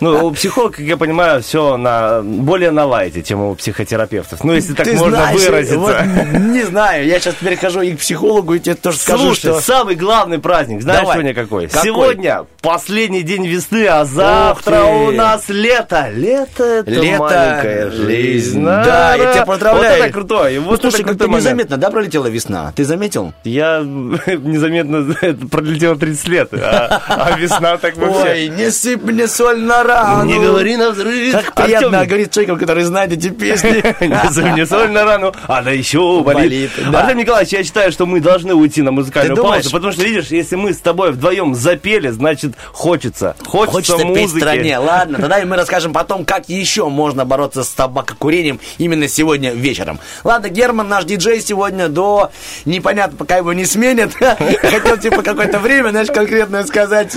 Ну, 0.00 0.26
у 0.26 0.30
психолога, 0.32 0.72
как 0.78 0.84
я 0.84 0.96
понимаю, 0.96 1.42
все 1.42 1.76
на 1.76 2.22
более 2.22 2.72
на 2.72 2.86
лайте, 2.86 3.22
чем 3.22 3.40
у 3.40 3.54
психотерапевтов. 3.54 4.42
Ну, 4.42 4.52
если 4.54 4.72
так 4.74 4.92
можно 4.94 5.30
выразиться. 5.32 6.04
не 6.40 6.64
знаю, 6.64 7.06
я 7.06 7.20
сейчас 7.20 7.36
перехожу 7.36 7.82
и 7.82 7.94
к 7.94 8.00
психологу, 8.00 8.54
и 8.54 8.58
тебе 8.62 8.74
тоже 8.74 8.98
скажу, 8.98 9.24
Слушай, 9.24 9.52
что... 9.52 9.60
самый 9.60 9.94
главный 9.94 10.38
праздник, 10.38 10.82
знаешь 10.82 11.00
Давай. 11.00 11.14
сегодня 11.16 11.34
какой? 11.34 11.66
Какой? 11.68 11.82
Сегодня 11.82 12.46
последний 12.60 13.22
день 13.22 13.46
весны, 13.46 13.86
а 13.86 14.04
завтра 14.04 14.84
у 14.84 15.10
нас 15.10 15.48
лето. 15.48 16.08
Лето 16.14 16.64
это 16.64 16.90
Лето, 16.90 17.18
маленькая 17.18 17.90
жизнь. 17.90 18.62
Да, 18.64 19.14
я 19.14 19.32
тебя 19.32 19.46
поздравляю. 19.46 19.96
Вот 19.96 20.04
это 20.04 20.12
крутой. 20.12 20.56
Ну, 20.56 20.62
Вот 20.62 20.80
слушай, 20.80 21.00
это 21.00 21.10
как-то 21.10 21.28
незаметно, 21.28 21.76
да, 21.76 21.90
пролетела 21.90 22.26
весна? 22.26 22.72
Ты 22.74 22.84
заметил? 22.84 23.32
Я 23.44 23.80
незаметно 24.26 25.14
это 25.20 25.46
пролетело 25.46 25.96
30 25.96 26.28
лет, 26.28 26.54
а, 26.54 27.02
а 27.08 27.38
весна 27.38 27.76
так 27.76 27.96
Ой, 27.96 28.08
вообще. 28.08 28.48
не 28.48 28.70
сыпь 28.70 29.02
мне 29.02 29.26
соль 29.26 29.60
на 29.60 29.82
рану. 29.82 30.24
Не 30.24 30.38
говори 30.38 30.76
на 30.76 30.90
взрыв. 30.90 31.32
Как 31.32 31.54
приятно 31.54 31.98
Артем, 31.98 32.08
говорить 32.08 32.32
человеку, 32.32 32.58
который 32.58 32.84
знает 32.84 33.12
эти 33.12 33.28
песни. 33.28 33.82
Не 34.06 34.32
сыпь 34.32 34.44
мне 34.44 34.66
соль 34.66 34.90
на 34.90 35.04
рану, 35.04 35.32
она 35.46 35.70
еще 35.70 36.22
болит. 36.22 36.42
Болит, 36.42 36.70
да. 36.90 37.00
Артем 37.02 37.18
Николаевич, 37.18 37.52
я 37.52 37.64
считаю, 37.64 37.92
что 37.92 38.06
мы 38.06 38.20
должны 38.20 38.51
уйти 38.54 38.82
на 38.82 38.92
музыкальную 38.92 39.34
Ты 39.36 39.42
думаешь? 39.42 39.62
паузу, 39.64 39.70
потому 39.76 39.92
что, 39.92 40.02
видишь, 40.04 40.26
если 40.28 40.56
мы 40.56 40.72
с 40.72 40.78
тобой 40.78 41.12
вдвоем 41.12 41.54
запели, 41.54 42.08
значит, 42.08 42.52
хочется. 42.72 43.34
Хочется, 43.46 43.72
Хочется 43.72 43.96
петь 43.98 44.06
в 44.06 44.20
музыки. 44.20 44.38
стране. 44.40 44.78
Ладно, 44.78 45.18
тогда 45.18 45.38
и 45.40 45.44
мы 45.44 45.56
расскажем 45.56 45.92
потом, 45.92 46.24
как 46.24 46.48
еще 46.48 46.88
можно 46.88 47.24
бороться 47.24 47.64
с 47.64 47.68
табакокурением 47.70 48.60
именно 48.78 49.08
сегодня 49.08 49.52
вечером. 49.52 49.98
Ладно, 50.24 50.48
Герман, 50.48 50.88
наш 50.88 51.04
диджей 51.04 51.40
сегодня 51.40 51.88
до... 51.88 52.30
Непонятно, 52.64 53.16
пока 53.16 53.36
его 53.36 53.52
не 53.52 53.64
сменят. 53.64 54.12
Хотел, 54.60 54.96
типа, 54.98 55.22
какое-то 55.22 55.58
время, 55.58 55.90
знаешь, 55.90 56.08
конкретное 56.08 56.64
сказать, 56.64 57.14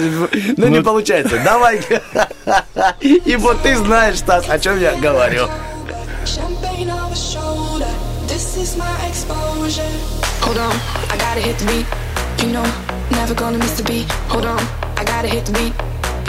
но 0.57 0.67
не 0.67 0.79
Ну, 0.79 0.83
получается. 0.83 1.39
Давай. 1.43 1.81
И 3.01 3.35
вот 3.37 3.61
ты 3.61 3.75
знаешь, 3.77 4.17
Стас, 4.17 4.45
о 4.49 4.59
чем 4.59 4.79
я 4.79 4.93
говорю. 4.95 5.47
Champagne 6.25 6.89
over 6.89 7.13
shoulder. 7.15 7.87
This 8.27 8.57
is 8.57 8.75
my 8.77 8.85
exposure. 9.09 9.83
Hold 10.45 10.59
on, 10.59 10.75
I 11.09 11.17
gotta 11.17 11.41
hit 11.41 11.57
the 11.57 11.65
beat. 11.65 11.87
You 12.45 12.53
know, 12.53 12.65
never 13.09 13.33
gonna 13.33 13.57
miss 13.57 13.77
the 13.77 13.83
beat. 13.83 14.05
Hold 14.29 14.45
on, 14.45 14.61
I 14.95 15.03
gotta 15.03 15.27
hit 15.27 15.43
the 15.47 15.53
beat. 15.53 15.73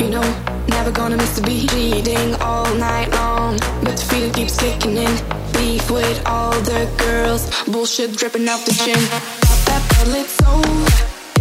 You 0.00 0.11
know, 0.11 0.25
never 0.68 0.90
gonna 0.90 1.18
miss 1.18 1.37
the 1.37 1.42
beat. 1.42 1.70
Reading 1.75 2.35
all 2.37 2.64
night 2.76 3.11
long, 3.12 3.58
but 3.85 3.94
the 3.99 4.04
feeling 4.08 4.32
keeps 4.32 4.58
kicking 4.58 4.96
in. 4.96 5.12
Beef 5.52 5.90
with 5.90 6.18
all 6.25 6.52
the 6.62 6.88
girls, 6.96 7.42
bullshit 7.66 8.16
dripping 8.16 8.49
off 8.49 8.64
the 8.64 8.73
chin. 8.73 8.96
Pop 9.44 9.61
that 9.68 9.82
bottle, 9.90 10.16
over. 10.54 10.90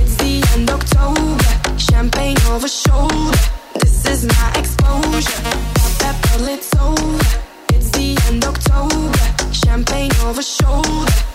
It's 0.01 0.15
the 0.17 0.43
end 0.53 0.69
October. 0.69 1.79
Champagne 1.79 2.37
over 2.51 2.67
shoulder. 2.67 3.37
This 3.79 4.05
is 4.05 4.25
my 4.25 4.51
exposure. 4.59 5.43
Pop 5.79 5.93
that 6.03 6.15
bottle, 6.23 6.49
over. 6.83 7.23
It's 7.69 7.89
the 7.91 8.19
end 8.27 8.43
October. 8.43 9.53
Champagne 9.53 10.11
over 10.27 10.41
shoulder. 10.41 11.34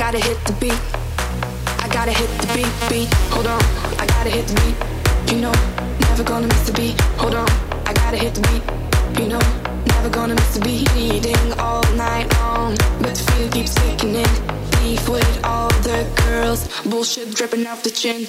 I 0.00 0.12
gotta 0.12 0.24
hit 0.24 0.44
the 0.46 0.52
beat. 0.54 0.80
I 1.78 1.88
gotta 1.92 2.10
hit 2.10 2.30
the 2.40 2.46
beat, 2.54 2.72
beat. 2.88 3.10
Gotta 3.10 3.44
hit 3.44 3.68
the 3.68 3.74
beat. 3.84 4.00
I 4.00 4.06
gotta 4.06 4.30
hit 4.30 4.46
the 4.46 4.54
beat, 4.54 4.72
beat. 4.72 4.80
Hold 4.80 5.04
on, 5.04 5.10
I 5.10 5.12
gotta 5.12 5.20
hit 5.20 5.20
the 5.20 5.20
beat. 5.20 5.30
You 5.30 5.40
know, 5.42 5.52
never 6.08 6.24
gonna 6.24 6.46
miss 6.46 6.66
the 6.66 6.72
beat. 6.72 6.98
Hold 7.20 7.34
on, 7.34 7.46
I 7.84 7.92
gotta 7.92 8.16
hit 8.16 8.34
the 8.34 8.40
beat. 8.48 8.64
You 9.20 9.28
know, 9.28 9.40
never 9.92 10.08
gonna 10.08 10.34
miss 10.34 10.54
the 10.54 10.60
beat. 10.64 10.90
Eating 10.96 11.52
all 11.60 11.82
night 11.96 12.32
long, 12.40 12.76
but 13.02 13.14
the 13.14 13.32
feel 13.32 13.50
keeps 13.50 13.74
kicking 13.78 14.14
in. 14.14 14.30
Beef 14.80 15.06
with 15.06 15.44
all 15.44 15.68
the 15.84 16.08
girls, 16.24 16.66
bullshit 16.86 17.34
dripping 17.34 17.66
off 17.66 17.82
the 17.82 17.90
chin. 17.90 18.26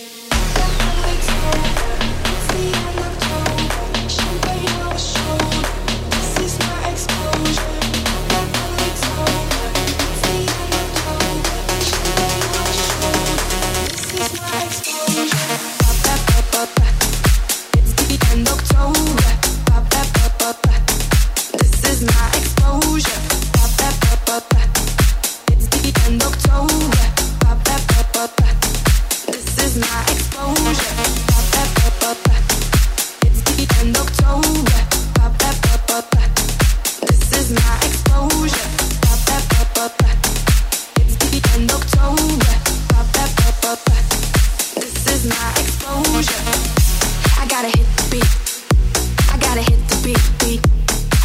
Gotta 47.61 47.77
hit 47.77 47.85
the 47.97 48.07
beat. 48.09 49.31
I 49.31 49.37
gotta 49.37 49.61
hit 49.61 49.87
the 49.87 50.01
beat, 50.03 50.19
beat. 50.39 50.61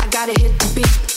I 0.00 0.06
gotta 0.08 0.32
hit 0.32 0.58
the 0.58 0.72
beat. 0.74 1.15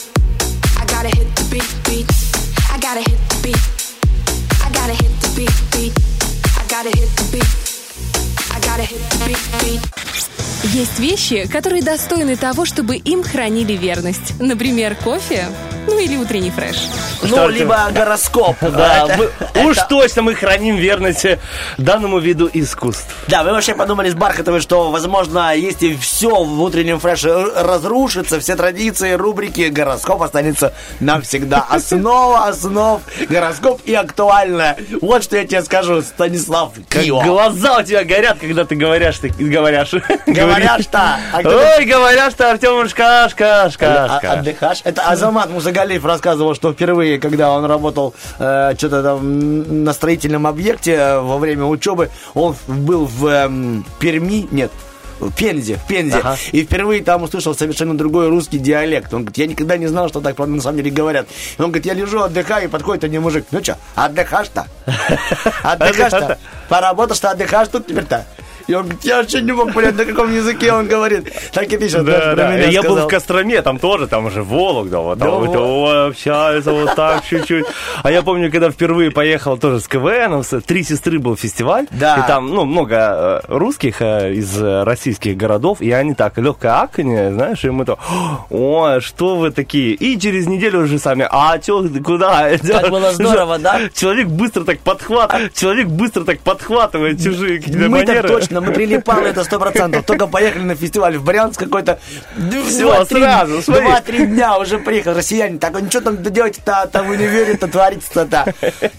Есть 10.64 11.00
вещи, 11.00 11.48
которые 11.52 11.82
достойны 11.82 12.36
того, 12.36 12.66
чтобы 12.66 12.96
им 12.98 13.24
хранили 13.24 13.74
верность. 13.74 14.40
Например, 14.40 14.96
кофе, 14.96 15.46
ну 15.90 16.00
или 16.00 16.16
утренний 16.16 16.52
фреш. 16.52 16.78
Ну, 17.22 17.28
Что 17.28 17.48
ты? 17.48 17.54
либо 17.54 17.78
гороскоп. 17.92 18.56
Да, 18.62 19.06
Это- 19.08 19.18
мы- 19.18 19.66
уж 19.66 19.78
это- 19.78 19.88
точно 19.90 20.22
мы 20.22 20.36
храним 20.36 20.78
верность 20.78 21.26
э, 21.26 21.40
данному 21.78 22.20
виду 22.20 22.50
искусств. 22.54 23.14
Да, 23.28 23.44
вы 23.44 23.52
вообще 23.52 23.74
подумали 23.76 24.10
с 24.10 24.14
Бархатовой, 24.16 24.62
что, 24.62 24.90
возможно, 24.92 25.54
если 25.56 25.96
все 25.96 26.30
в 26.44 26.62
утреннем 26.62 27.00
фреше 27.00 27.30
разрушится, 27.56 28.40
все 28.40 28.56
традиции, 28.56 29.14
рубрики, 29.14 29.70
гороскоп 29.70 30.22
останется 30.24 30.74
навсегда. 31.00 31.66
Основа 31.70 32.46
основ, 32.48 33.02
гороскоп 33.30 33.82
и 33.86 33.94
актуальное. 33.94 34.78
Вот 35.02 35.24
что 35.24 35.38
я 35.38 35.46
тебе 35.46 35.62
скажу, 35.64 36.02
Станислав 36.02 36.74
Кио. 36.90 37.22
глаза 37.22 37.80
у 37.80 37.84
тебя 37.84 38.04
горят, 38.04 38.38
когда 38.40 38.66
ты 38.66 38.76
говоришь, 38.76 39.18
ты 39.20 39.30
говоришь. 39.30 39.92
Говорят, 40.26 40.82
что... 40.82 41.00
а 41.34 41.40
Ой, 41.44 41.86
говорят, 41.86 42.32
что 42.34 42.50
Артем 42.52 42.88
шка, 42.88 43.26
А- 43.26 43.70
шка, 43.70 44.20
Отдыхаешь? 44.34 44.82
Это 44.84 45.02
Азамат 45.04 45.50
Мусагалиев 45.80 46.04
рассказывал, 46.04 46.56
что 46.56 46.74
впервые, 46.74 47.20
когда 47.20 47.54
он 47.54 47.64
работал 47.64 48.14
э, 48.38 48.74
что-то 48.78 49.02
там 49.02 49.84
на 49.86 49.94
строительном 49.94 50.46
объекте 50.46 50.92
э, 50.92 51.20
во 51.22 51.38
время 51.38 51.64
учебы, 51.64 52.10
он 52.34 52.54
был 52.68 53.06
в 53.06 53.26
эм, 53.26 53.86
Перми, 53.98 54.46
нет, 54.52 54.72
в 55.22 55.32
Пензе, 55.32 55.76
в 55.76 55.88
Пензе. 55.88 56.18
Ага. 56.18 56.36
И 56.52 56.64
впервые 56.64 57.02
там 57.02 57.24
услышал 57.24 57.56
совершенно 57.56 57.98
другой 57.98 58.28
русский 58.28 58.60
диалект. 58.60 59.14
Он 59.14 59.22
говорит, 59.22 59.38
я 59.38 59.48
никогда 59.48 59.78
не 59.78 59.88
знал, 59.88 60.10
что 60.10 60.20
так 60.20 60.38
на 60.38 60.62
самом 60.62 60.78
деле 60.78 60.92
говорят. 60.92 61.28
Он 61.58 61.68
говорит, 61.68 61.86
я 61.86 61.94
лежу, 61.94 62.24
отдыхаю, 62.24 62.66
и 62.66 62.68
подходит 62.68 63.06
один 63.06 63.22
мужик. 63.22 63.46
Ну 63.52 63.64
что, 63.64 63.78
отдыхаешь-то? 63.96 64.68
Отдыхаешь-то? 65.64 66.38
Поработаешь-то, 66.68 67.32
отдыхаешь 67.32 67.70
тут 67.70 67.88
теперь-то? 67.88 68.26
Говорит, 68.70 69.04
я 69.04 69.18
вообще 69.18 69.42
не 69.42 69.52
мог 69.52 69.74
понять, 69.74 69.96
на 69.98 70.06
каком 70.06 70.34
языке 70.34 70.72
он 70.74 70.88
говорит. 70.88 71.32
Так 71.54 71.72
и 71.74 71.78
пишет. 71.78 72.06
Да, 72.06 72.36
да. 72.36 72.52
меня 72.52 72.68
Я 72.70 72.82
был 72.82 72.92
сказал. 72.92 73.08
в 73.08 73.12
Костроме, 73.12 73.62
там 73.62 73.80
тоже, 73.80 74.08
там 74.08 74.26
уже 74.26 74.44
Вологда, 74.44 75.00
вот 75.00 75.20
там 75.20 75.28
Да 75.28 75.36
вот, 75.36 75.48
вот. 75.48 75.56
о, 75.58 76.08
общаются 76.08 76.72
вот 76.72 76.96
так 76.96 77.24
чуть-чуть. 77.26 77.66
А 78.04 78.12
я 78.12 78.22
помню, 78.22 78.52
когда 78.52 78.70
впервые 78.72 79.12
поехал 79.12 79.58
тоже 79.58 79.80
с 79.80 79.88
КВН, 79.88 80.44
с 80.44 80.62
«Три 80.62 80.84
сестры» 80.84 81.20
был 81.20 81.36
фестиваль, 81.36 81.88
Да. 81.92 82.18
и 82.24 82.28
там, 82.28 82.48
ну, 82.54 82.66
много 82.66 82.96
э, 82.96 83.42
русских 83.48 84.02
э, 84.02 84.34
из 84.34 84.62
э, 84.62 84.84
российских 84.84 85.36
городов, 85.38 85.82
и 85.82 85.92
они 85.92 86.14
так, 86.14 86.38
легкое 86.38 86.82
аканье, 86.82 87.32
знаешь, 87.34 87.64
и 87.66 87.70
мы 87.70 87.86
то, 87.86 87.98
о, 88.50 89.00
что 89.00 89.36
вы 89.38 89.52
такие? 89.52 89.94
И 89.94 90.20
через 90.20 90.48
неделю 90.48 90.82
уже 90.84 91.00
сами, 91.00 91.28
а 91.30 91.58
чё, 91.60 91.86
куда? 92.04 92.50
Как 92.58 92.90
было 92.90 93.12
здорово, 93.14 93.58
да? 93.60 93.80
Человек 93.94 94.28
быстро 94.28 94.64
так 94.64 94.80
подхватывает, 94.80 95.54
человек 95.54 95.88
быстро 95.88 96.24
так 96.24 96.40
подхватывает 96.40 97.22
чужие 97.22 97.60
какие-то 97.60 97.90
Мы 97.90 98.00
так 98.06 98.08
манеры. 98.08 98.28
Точно, 98.60 98.70
мы 98.72 98.74
прилипалы, 98.76 99.28
это 99.30 99.44
сто 99.44 99.60
процентов. 99.60 100.06
Только 100.06 100.28
поехали 100.28 100.64
на 100.64 100.76
фестиваль 100.76 101.18
в 101.18 101.24
Брянск 101.24 101.60
какой-то. 101.60 102.00
Два-три- 102.36 103.22
сразу. 103.22 103.62
Два-три 103.72 104.26
дня 104.26 104.58
уже 104.58 104.80
приехал 104.80 105.14
россияне. 105.14 105.58
Так, 105.60 105.76
а 105.76 105.82
ничего 105.82 106.02
там 106.04 106.22
делать-то, 106.24 106.90
там 106.92 107.08
вы 107.08 107.18
не 107.18 107.28
верите, 107.28 107.68
творится-то. 107.68 108.54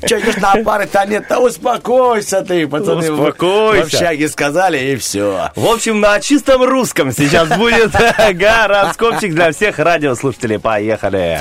Че, 0.06 0.20
идешь 0.20 0.36
на 0.36 0.56
пары-то 0.64 1.04
нет, 1.06 1.26
да 1.28 1.38
успокойся 1.40 2.42
ты, 2.42 2.66
пацаны. 2.66 3.10
Успокойся. 3.12 3.82
В 3.82 3.86
общаге 3.86 4.28
сказали, 4.28 4.78
и 4.92 4.96
все. 4.96 5.50
В 5.56 5.66
общем, 5.66 6.00
на 6.00 6.20
чистом 6.20 6.62
русском 6.62 7.12
сейчас 7.12 7.48
будет 7.48 7.92
гороскопчик 8.34 9.32
для 9.34 9.52
всех 9.52 9.78
радиослушателей. 9.78 10.58
Поехали. 10.58 11.40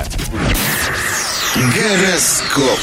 Гороскоп. 1.56 2.78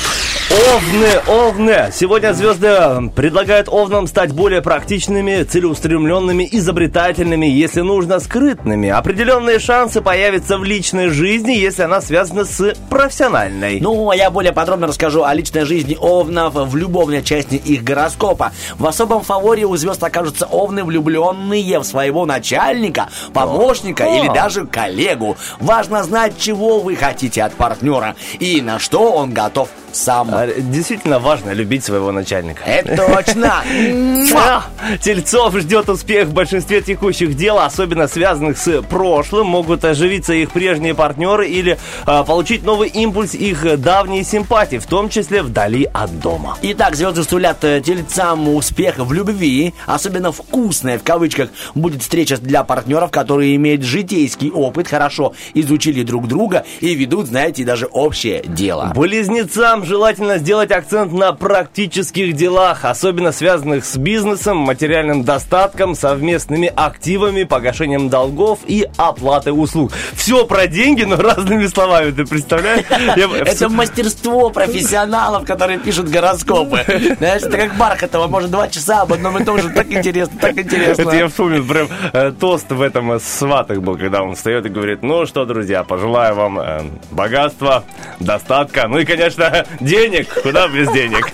Овны, 0.50 1.20
овны. 1.28 1.90
Сегодня 1.92 2.32
звезды 2.32 3.12
предлагают 3.14 3.68
овнам 3.68 4.08
стать 4.08 4.32
более 4.32 4.62
практичными, 4.62 5.44
целеустремленными, 5.44 6.48
изобретательными, 6.50 7.48
если 7.48 7.82
нужно, 7.82 8.22
скрытными. 8.22 8.88
Определенные 8.88 9.60
шансы 9.60 10.00
появятся 10.00 10.58
в 10.58 10.64
личной 10.64 11.10
жизни, 11.10 11.52
если 11.52 11.82
она 11.82 12.00
связана 12.00 12.46
с 12.46 12.74
профессиональной. 12.90 13.82
Ну, 13.82 14.10
а 14.10 14.16
я 14.16 14.32
более 14.32 14.54
подробно 14.54 14.88
расскажу 14.88 15.26
о 15.26 15.34
личной 15.34 15.66
жизни 15.66 15.98
овнов 16.00 16.54
в 16.54 16.78
любовной 16.78 17.24
части 17.24 17.56
их 17.56 17.84
гороскопа. 17.84 18.54
В 18.80 18.88
особом 18.88 19.24
фаворе 19.24 19.66
у 19.66 19.76
звезд 19.76 20.02
окажутся 20.02 20.46
овны, 20.46 20.86
влюбленные 20.86 21.80
в 21.80 21.84
своего 21.84 22.26
начальника, 22.26 23.10
помощника 23.34 24.06
О. 24.06 24.18
или 24.18 24.34
даже 24.34 24.66
коллегу. 24.66 25.36
Важно 25.60 26.04
знать, 26.06 26.36
чего 26.40 26.80
вы 26.80 26.96
хотите 26.96 27.44
от 27.44 27.54
партнера 27.54 28.16
и 28.40 28.62
на 28.62 28.80
что 28.80 29.12
он 29.12 29.34
готов 29.34 29.68
сам. 29.92 30.30
А, 30.32 30.48
Действительно 30.48 31.20
важно 31.20 31.52
любить 31.52 31.84
своего 31.84 32.12
начальника. 32.12 32.64
Это 32.64 32.96
точно. 32.96 33.64
Тельцов 35.02 35.56
ждет 35.58 35.90
успех 35.90 36.28
в 36.28 36.34
большинстве 36.34 36.82
текущих 36.82 37.36
дел, 37.36 37.60
особенно 37.60 38.08
связанных 38.08 38.58
с 38.58 38.82
прошлым. 38.84 39.48
Могут 39.48 39.86
оживиться 39.86 40.34
их 40.34 40.52
прежние 40.52 40.94
партнеры 40.94 41.48
или 41.48 41.78
а, 42.06 42.24
получить 42.24 42.64
новый 42.64 42.90
импульс 42.90 43.34
их 43.34 43.80
давней 43.80 44.24
симпатии, 44.24 44.78
в 44.78 44.86
том 44.86 45.10
числе 45.10 45.42
вдали 45.42 45.90
от 45.94 46.20
дома. 46.20 46.58
Итак, 46.62 46.96
звезды 46.96 47.24
сулят 47.24 47.64
э, 47.64 47.82
тельцам 47.82 48.50
успех 48.50 48.98
в 48.98 49.14
любви. 49.14 49.74
Особенно 49.86 50.32
вкусная, 50.32 51.00
в 51.00 51.04
кавычках, 51.04 51.50
будет 51.76 52.02
встреча 52.02 52.38
для 52.38 52.64
партнеров, 52.64 53.12
которые 53.12 53.56
имеют 53.56 53.84
житейский 53.84 54.52
опыт, 54.52 54.88
хорошо 54.88 55.34
изучили 55.54 56.04
друг 56.04 56.28
друга 56.28 56.66
и 56.80 56.94
ведут, 56.94 57.28
знаете, 57.28 57.64
даже 57.64 57.86
общее 57.86 58.44
дело. 58.46 58.92
Близнецам 58.96 59.77
желательно 59.86 60.38
сделать 60.38 60.72
акцент 60.72 61.12
на 61.12 61.34
практических 61.34 62.34
делах, 62.34 62.86
особенно 62.86 63.32
связанных 63.32 63.86
с 63.86 63.98
бизнесом, 63.98 64.58
материальным 64.58 65.24
достатком, 65.24 65.96
совместными 65.96 66.72
активами, 66.76 67.44
погашением 67.44 68.10
долгов 68.10 68.60
и 68.66 68.88
оплатой 68.98 69.52
услуг. 69.52 69.92
Все 70.14 70.46
про 70.46 70.68
деньги, 70.68 71.04
но 71.04 71.16
разными 71.16 71.68
словами, 71.68 72.12
ты 72.12 72.26
представляешь? 72.26 72.86
Это 73.48 73.70
мастерство 73.70 74.50
профессионалов, 74.50 75.46
которые 75.46 75.80
пишут 75.80 76.10
гороскопы. 76.10 76.84
Знаешь, 77.18 77.44
это 77.44 77.58
как 77.58 77.76
Бархатова, 77.78 78.28
может, 78.28 78.52
два 78.52 78.68
часа 78.68 79.02
об 79.02 79.14
одном 79.14 79.38
и 79.38 79.44
том 79.44 79.60
же. 79.62 79.70
Так 79.70 79.92
интересно, 79.92 80.38
так 80.40 80.58
интересно. 80.58 81.02
Это 81.02 81.16
я 81.16 81.28
вспомнил 81.28 81.66
прям 81.66 81.88
э, 82.14 82.32
тост 82.32 82.72
в 82.72 82.82
этом 82.82 83.14
э, 83.14 83.20
сватах 83.20 83.80
был, 83.80 83.98
когда 83.98 84.24
он 84.24 84.36
встает 84.36 84.66
и 84.66 84.70
говорит, 84.70 85.04
ну 85.04 85.26
что, 85.26 85.46
друзья, 85.46 85.84
пожелаю 85.84 86.36
вам 86.36 86.60
э, 86.60 86.82
богатства, 87.12 87.84
достатка, 88.20 88.88
ну 88.88 89.00
и, 89.00 89.06
конечно, 89.06 89.66
денег, 89.80 90.42
куда 90.42 90.68
без 90.68 90.90
денег. 90.92 91.32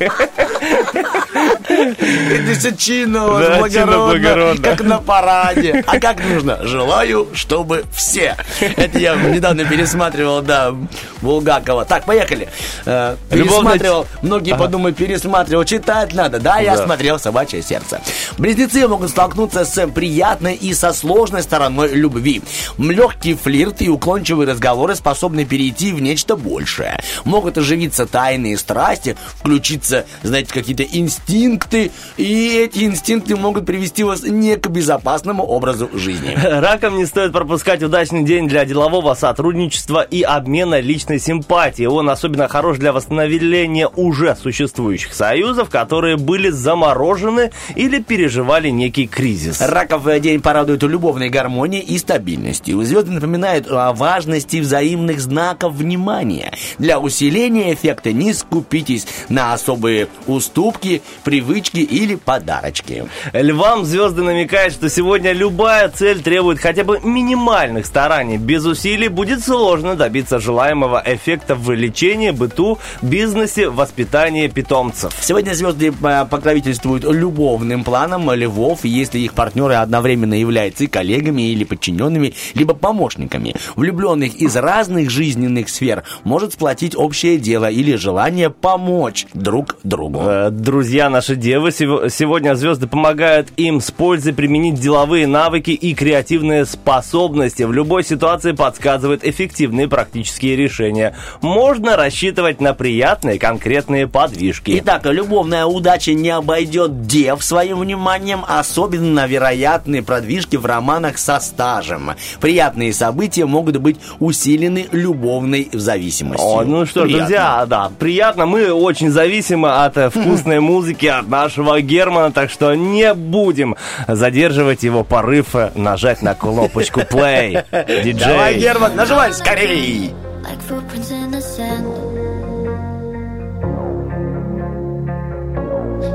Это 1.73 2.77
чинно, 2.77 3.39
Да, 3.39 3.57
благородно, 3.59 4.63
как 4.63 4.81
на 4.81 4.99
параде. 4.99 5.83
А 5.87 5.99
как 5.99 6.23
нужно? 6.23 6.65
Желаю, 6.65 7.27
чтобы 7.33 7.83
все. 7.93 8.35
Это 8.59 8.99
я 8.99 9.15
недавно 9.15 9.65
пересматривал, 9.65 10.41
да, 10.41 10.73
Булгакова. 11.21 11.85
Так, 11.85 12.05
поехали. 12.05 12.49
Э, 12.85 13.15
Пересматривал, 13.29 14.07
многие 14.21 14.55
подумают, 14.55 14.97
пересматривал, 14.97 15.63
читать 15.65 16.13
надо. 16.13 16.39
Да, 16.39 16.59
я 16.59 16.75
Да. 16.77 16.85
смотрел 16.85 17.19
«Собачье 17.19 17.61
сердце». 17.61 18.01
Близнецы 18.37 18.87
могут 18.87 19.09
столкнуться 19.09 19.65
с 19.65 19.87
приятной 19.87 20.55
и 20.55 20.73
со 20.73 20.93
сложной 20.93 21.43
стороной 21.43 21.89
любви. 21.93 22.41
Легкий 22.77 23.35
флирт 23.35 23.81
и 23.81 23.89
уклончивые 23.89 24.49
разговоры 24.49 24.95
способны 24.95 25.45
перейти 25.45 25.91
в 25.93 26.01
нечто 26.01 26.35
большее. 26.35 26.99
Могут 27.25 27.57
оживиться 27.57 28.05
тайные 28.23 28.57
страсти, 28.57 29.17
включиться, 29.37 30.05
знаете, 30.21 30.53
какие-то 30.53 30.83
инстинкты, 30.83 31.91
и 32.15 32.57
эти 32.57 32.85
инстинкты 32.85 33.35
могут 33.35 33.65
привести 33.65 34.05
вас 34.05 34.23
не 34.23 34.55
к 34.55 34.69
безопасному 34.69 35.43
образу 35.43 35.89
жизни. 35.93 36.33
Раком 36.41 36.95
не 36.95 37.05
стоит 37.05 37.33
пропускать 37.33 37.83
удачный 37.83 38.23
день 38.23 38.47
для 38.47 38.63
делового 38.63 39.13
сотрудничества 39.13 40.03
и 40.03 40.21
обмена 40.21 40.79
личной 40.79 41.19
симпатией. 41.19 41.87
Он 41.87 42.09
особенно 42.09 42.47
хорош 42.47 42.77
для 42.77 42.93
восстановления 42.93 43.89
уже 43.89 44.37
существующих 44.41 45.13
союзов, 45.13 45.69
которые 45.69 46.15
были 46.15 46.49
заморожены 46.49 47.51
или 47.75 48.01
переживали 48.01 48.69
некий 48.69 49.05
кризис. 49.05 49.59
Раков 49.59 50.03
день 50.21 50.39
порадует 50.39 50.81
любовной 50.83 51.29
гармонией 51.29 51.83
и 51.83 51.97
стабильностью. 51.97 52.81
Звезды 52.85 53.11
напоминают 53.11 53.69
о 53.69 53.91
важности 53.91 54.57
взаимных 54.57 55.19
знаков 55.19 55.73
внимания. 55.73 56.53
Для 56.77 57.01
усиления 57.01 57.73
эффекта 57.73 58.12
не 58.13 58.33
скупитесь 58.33 59.05
на 59.29 59.53
особые 59.53 60.07
уступки, 60.27 61.01
привычки 61.23 61.79
или 61.79 62.15
подарочки. 62.15 63.05
Львам 63.33 63.85
звезды 63.85 64.21
намекают, 64.21 64.73
что 64.73 64.89
сегодня 64.89 65.31
любая 65.33 65.89
цель 65.89 66.21
требует 66.21 66.59
хотя 66.59 66.83
бы 66.83 66.99
минимальных 67.03 67.85
стараний. 67.85 68.37
Без 68.37 68.65
усилий 68.65 69.07
будет 69.07 69.43
сложно 69.43 69.95
добиться 69.95 70.39
желаемого 70.39 71.01
эффекта 71.05 71.55
в 71.55 71.71
лечении, 71.71 72.31
быту, 72.31 72.79
бизнесе, 73.01 73.69
воспитании 73.69 74.47
питомцев. 74.47 75.13
Сегодня 75.21 75.53
звезды 75.53 75.93
э, 76.01 76.25
покровительствуют 76.29 77.03
любовным 77.03 77.83
планам 77.83 78.31
львов, 78.31 78.85
если 78.85 79.19
их 79.19 79.33
партнеры 79.33 79.75
одновременно 79.75 80.33
являются 80.33 80.83
и 80.83 80.87
коллегами 80.87 81.43
или 81.51 81.63
подчиненными, 81.63 82.33
либо 82.53 82.73
помощниками. 82.73 83.55
Влюбленных 83.75 84.35
из 84.35 84.55
разных 84.55 85.09
жизненных 85.09 85.69
сфер 85.69 86.03
может 86.23 86.53
сплотить 86.53 86.95
общее 86.95 87.37
дело 87.37 87.69
или 87.69 87.95
желание 88.03 88.49
помочь 88.49 89.25
друг 89.33 89.77
другу. 89.83 90.19
Э, 90.23 90.49
Друзья 90.51 91.09
наши 91.09 91.35
девы, 91.37 91.71
сего- 91.71 92.09
сегодня 92.09 92.53
звезды 92.55 92.85
помогают 92.87 93.47
им 93.57 93.79
с 93.79 93.91
пользой 93.91 94.33
применить 94.33 94.75
деловые 94.75 95.25
навыки 95.25 95.71
и 95.71 95.93
креативные 95.95 96.65
способности. 96.65 97.63
В 97.63 97.71
любой 97.71 98.03
ситуации 98.03 98.51
подсказывают 98.51 99.23
эффективные 99.23 99.87
практические 99.87 100.55
решения. 100.57 101.15
Можно 101.41 101.95
рассчитывать 101.95 102.59
на 102.59 102.73
приятные 102.73 103.39
конкретные 103.39 104.07
подвижки. 104.07 104.77
Итак, 104.83 105.05
любовная 105.05 105.65
удача 105.65 106.13
не 106.13 106.29
обойдет 106.29 107.07
дев 107.07 107.41
своим 107.43 107.79
вниманием, 107.79 108.43
особенно 108.47 109.25
вероятные 109.25 110.03
продвижки 110.03 110.57
в 110.57 110.65
романах 110.65 111.17
со 111.17 111.39
стажем. 111.39 112.11
Приятные 112.41 112.91
события 112.93 113.45
могут 113.45 113.77
быть 113.77 113.97
усилены 114.19 114.87
любовной 114.91 115.69
зависимостью. 115.71 116.45
О, 116.47 116.63
ну 116.63 116.85
что 116.85 117.03
Приятно. 117.03 117.19
друзья, 117.25 117.65
да, 117.65 117.91
приятно. 117.93 118.45
Мы 118.45 118.71
очень 118.71 119.09
зависимы 119.09 119.69
от 119.85 119.97
э, 119.97 120.09
вкусной 120.09 120.59
музыки, 120.71 121.05
от 121.05 121.27
нашего 121.27 121.79
Германа, 121.81 122.31
так 122.31 122.49
что 122.49 122.73
не 122.75 123.13
будем 123.13 123.75
задерживать 124.07 124.83
его 124.83 125.03
порыв 125.03 125.55
э, 125.55 125.71
нажать 125.75 126.21
на 126.21 126.35
кнопочку 126.35 126.99
play. 127.09 127.63
Диджей. 128.03 128.13
Давай, 128.27 128.59
Герман, 128.59 128.95
нажимай 128.95 129.33
скорей! 129.33 130.13
like 130.43 130.61
footprints 130.61 131.09
in 131.09 131.31
the 131.31 131.41
sand. 131.41 131.85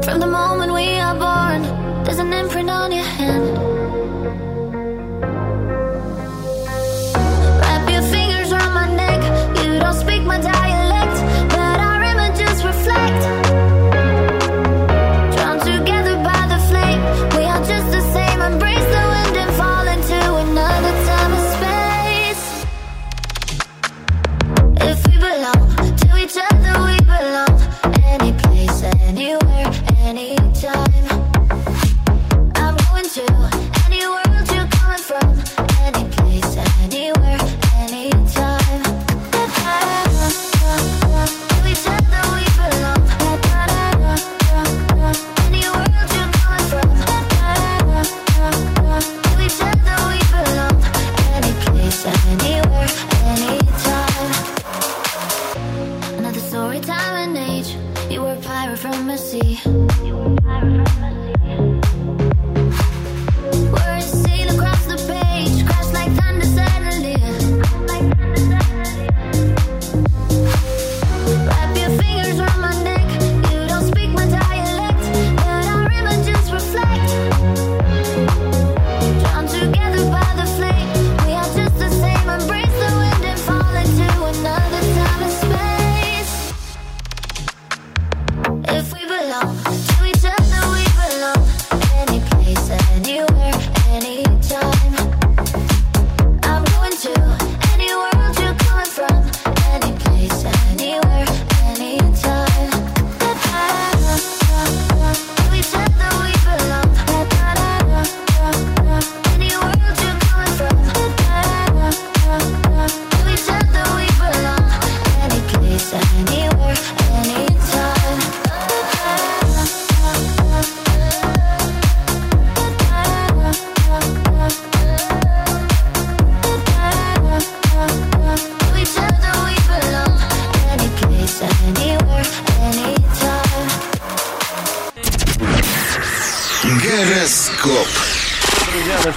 From 0.05 0.21
the 0.21 0.27
moment 0.27 0.73
we 0.73 0.99
are 0.99 1.15
born, 1.15 1.63
there's 2.05 2.19
an 2.19 2.33
imprint 2.33 2.69
on 2.71 2.93
your 2.93 3.05
hand. 3.05 3.47
Wrap 7.61 7.91
your 7.91 8.03
fingers 8.03 8.53
around 8.53 8.75
my 8.75 8.89
neck. 8.95 9.21
You 9.65 9.79
don't 9.81 9.95
speak 9.95 10.23
my 10.25 10.39
dialect, 10.41 10.68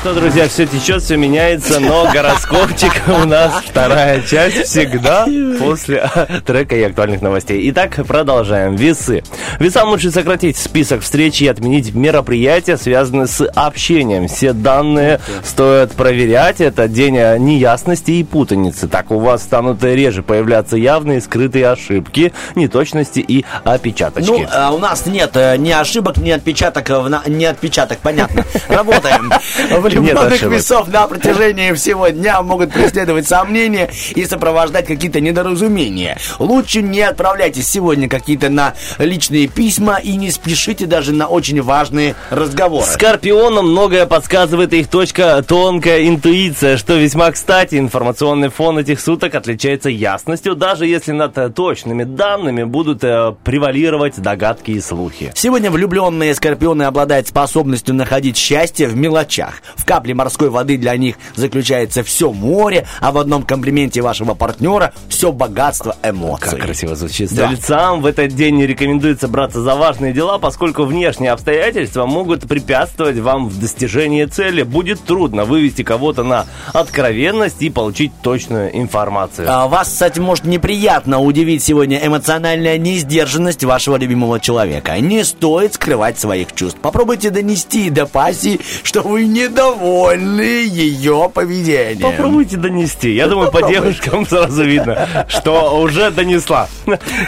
что, 0.02 0.16
друзья, 0.16 0.48
все 0.48 0.66
течет, 0.66 1.04
все 1.04 1.16
меняется, 1.16 1.80
но 1.80 2.10
гороскопчик 2.12 3.04
у 3.08 3.28
нас 3.28 3.64
вторая 3.64 4.24
часть 4.24 4.64
всегда 4.64 5.28
после 5.60 6.10
трека 6.44 6.76
и 6.76 6.82
актуальных 6.82 7.22
новостей. 7.22 7.70
Итак, 7.70 8.00
продолжаем. 8.08 8.76
Весы. 8.76 9.22
Весам 9.62 9.90
лучше 9.90 10.10
сократить 10.10 10.58
список 10.58 11.02
встреч 11.02 11.40
и 11.44 11.48
отменить 11.48 11.94
мероприятия, 11.94 12.78
связанные 12.78 13.28
с 13.28 13.48
общением. 13.54 14.28
Все 14.28 14.54
данные 14.54 15.20
стоит 15.44 15.92
проверять. 15.92 16.62
Это 16.62 16.88
день 16.88 17.14
неясности 17.14 18.10
и 18.10 18.24
путаницы. 18.24 18.88
Так 18.88 19.12
у 19.12 19.20
вас 19.20 19.44
станут 19.44 19.84
реже 19.84 20.24
появляться 20.24 20.78
явные 20.78 21.22
скрытые 21.22 21.70
ошибки, 21.70 22.34
неточности 22.56 23.20
и 23.20 23.46
опечаточки. 23.64 24.32
Ну, 24.32 24.48
а 24.52 24.72
у 24.72 24.80
нас 24.80 25.06
нет 25.06 25.30
э, 25.36 25.58
ни 25.58 25.70
ошибок, 25.70 26.18
ни 26.18 26.32
отпечаток, 26.32 26.90
ни 27.28 27.46
отпечаток, 27.46 28.00
понятно. 28.00 28.44
Работаем. 28.68 29.32
Влюбленных 29.70 30.42
весов 30.42 30.88
на 30.88 31.06
протяжении 31.06 31.72
всего 31.74 32.08
дня 32.08 32.42
могут 32.42 32.74
преследовать 32.74 33.28
сомнения 33.28 33.92
и 34.16 34.26
сопровождать 34.26 34.88
какие-то 34.88 35.22
недоразумения. 35.22 36.18
Лучше 36.40 36.82
не 36.82 37.02
отправляйтесь 37.02 37.68
сегодня 37.68 38.10
какие-то 38.10 38.50
на 38.50 38.74
личные 38.98 39.51
письма 39.56 39.98
и 39.98 40.16
не 40.16 40.32
спешите 40.32 40.86
даже 40.86 41.14
на 41.14 41.28
очень 41.28 41.62
важные 41.62 42.16
разговоры. 42.30 42.86
Скорпионам 42.86 43.72
многое 43.72 44.06
подсказывает 44.06 44.74
их 44.74 44.88
точка 44.88 45.44
тонкая 45.48 46.08
интуиция, 46.08 46.78
что 46.78 46.96
весьма 46.96 47.32
кстати. 47.32 47.76
Информационный 47.76 48.50
фон 48.50 48.80
этих 48.80 49.00
суток 49.00 49.36
отличается 49.36 49.90
ясностью, 49.90 50.56
даже 50.56 50.86
если 50.86 51.12
над 51.12 51.38
э, 51.38 51.50
точными 51.50 52.04
данными 52.04 52.64
будут 52.64 53.04
э, 53.04 53.34
превалировать 53.44 54.20
догадки 54.22 54.72
и 54.72 54.82
слухи. 54.82 55.32
Сегодня 55.36 55.72
влюбленные 55.72 56.34
скорпионы 56.36 56.84
обладают 56.84 57.28
способностью 57.28 57.96
находить 57.96 58.38
счастье 58.38 58.88
в 58.88 58.96
мелочах. 58.96 59.62
В 59.76 59.86
капле 59.86 60.14
морской 60.14 60.50
воды 60.50 60.78
для 60.78 60.96
них 60.98 61.16
заключается 61.36 62.04
все 62.04 62.32
море, 62.32 62.88
а 63.00 63.12
в 63.12 63.18
одном 63.18 63.44
комплименте 63.44 64.02
вашего 64.02 64.34
партнера 64.34 64.94
все 65.10 65.32
богатство 65.32 65.96
эмоций. 66.04 66.52
Как 66.52 66.62
красиво 66.62 66.96
звучит. 66.96 67.34
Да. 67.34 67.48
Стрельцам 67.48 68.02
в 68.02 68.06
этот 68.06 68.30
день 68.30 68.56
не 68.56 68.68
рекомендуется 68.68 69.28
браться 69.42 69.62
за 69.62 69.74
важные 69.74 70.14
дела, 70.14 70.38
поскольку 70.38 70.84
внешние 70.84 71.32
обстоятельства 71.32 72.06
могут 72.06 72.48
препятствовать 72.48 73.18
вам 73.18 73.50
в 73.50 73.60
достижении 73.60 74.26
цели. 74.26 74.62
Будет 74.62 75.04
трудно 75.04 75.46
вывести 75.46 75.82
кого-то 75.82 76.22
на 76.22 76.46
откровенность 76.74 77.60
и 77.64 77.72
получить 77.72 78.12
точную 78.22 78.78
информацию. 78.78 79.48
А 79.50 79.68
Вас, 79.68 79.88
кстати, 79.88 80.20
может 80.20 80.46
неприятно 80.46 81.20
удивить 81.20 81.64
сегодня 81.64 82.06
эмоциональная 82.06 82.78
несдержанность 82.78 83.64
вашего 83.64 83.96
любимого 83.96 84.40
человека. 84.40 84.96
Не 85.00 85.24
стоит 85.24 85.74
скрывать 85.74 86.20
своих 86.20 86.54
чувств. 86.54 86.78
Попробуйте 86.80 87.32
донести 87.32 87.90
до 87.90 88.06
пассии, 88.06 88.60
что 88.84 89.02
вы 89.02 89.26
недовольны 89.26 90.68
ее 90.68 91.32
поведением. 91.34 92.12
Попробуйте 92.12 92.58
донести. 92.58 93.16
Я 93.16 93.26
думаю, 93.26 93.52
по 93.52 93.68
девушкам 93.68 94.28
сразу 94.28 94.64
видно, 94.64 95.26
что 95.30 95.82
уже 95.82 96.12
донесла. 96.12 96.68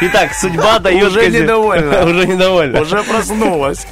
Итак, 0.02 0.36
судьба 0.36 0.78
дает... 0.80 1.08
Уже 1.08 1.28
недовольна. 1.32 2.03
Уже 2.08 2.28
недовольна. 2.28 2.82
Уже 2.82 3.04
проснулась. 3.04 3.86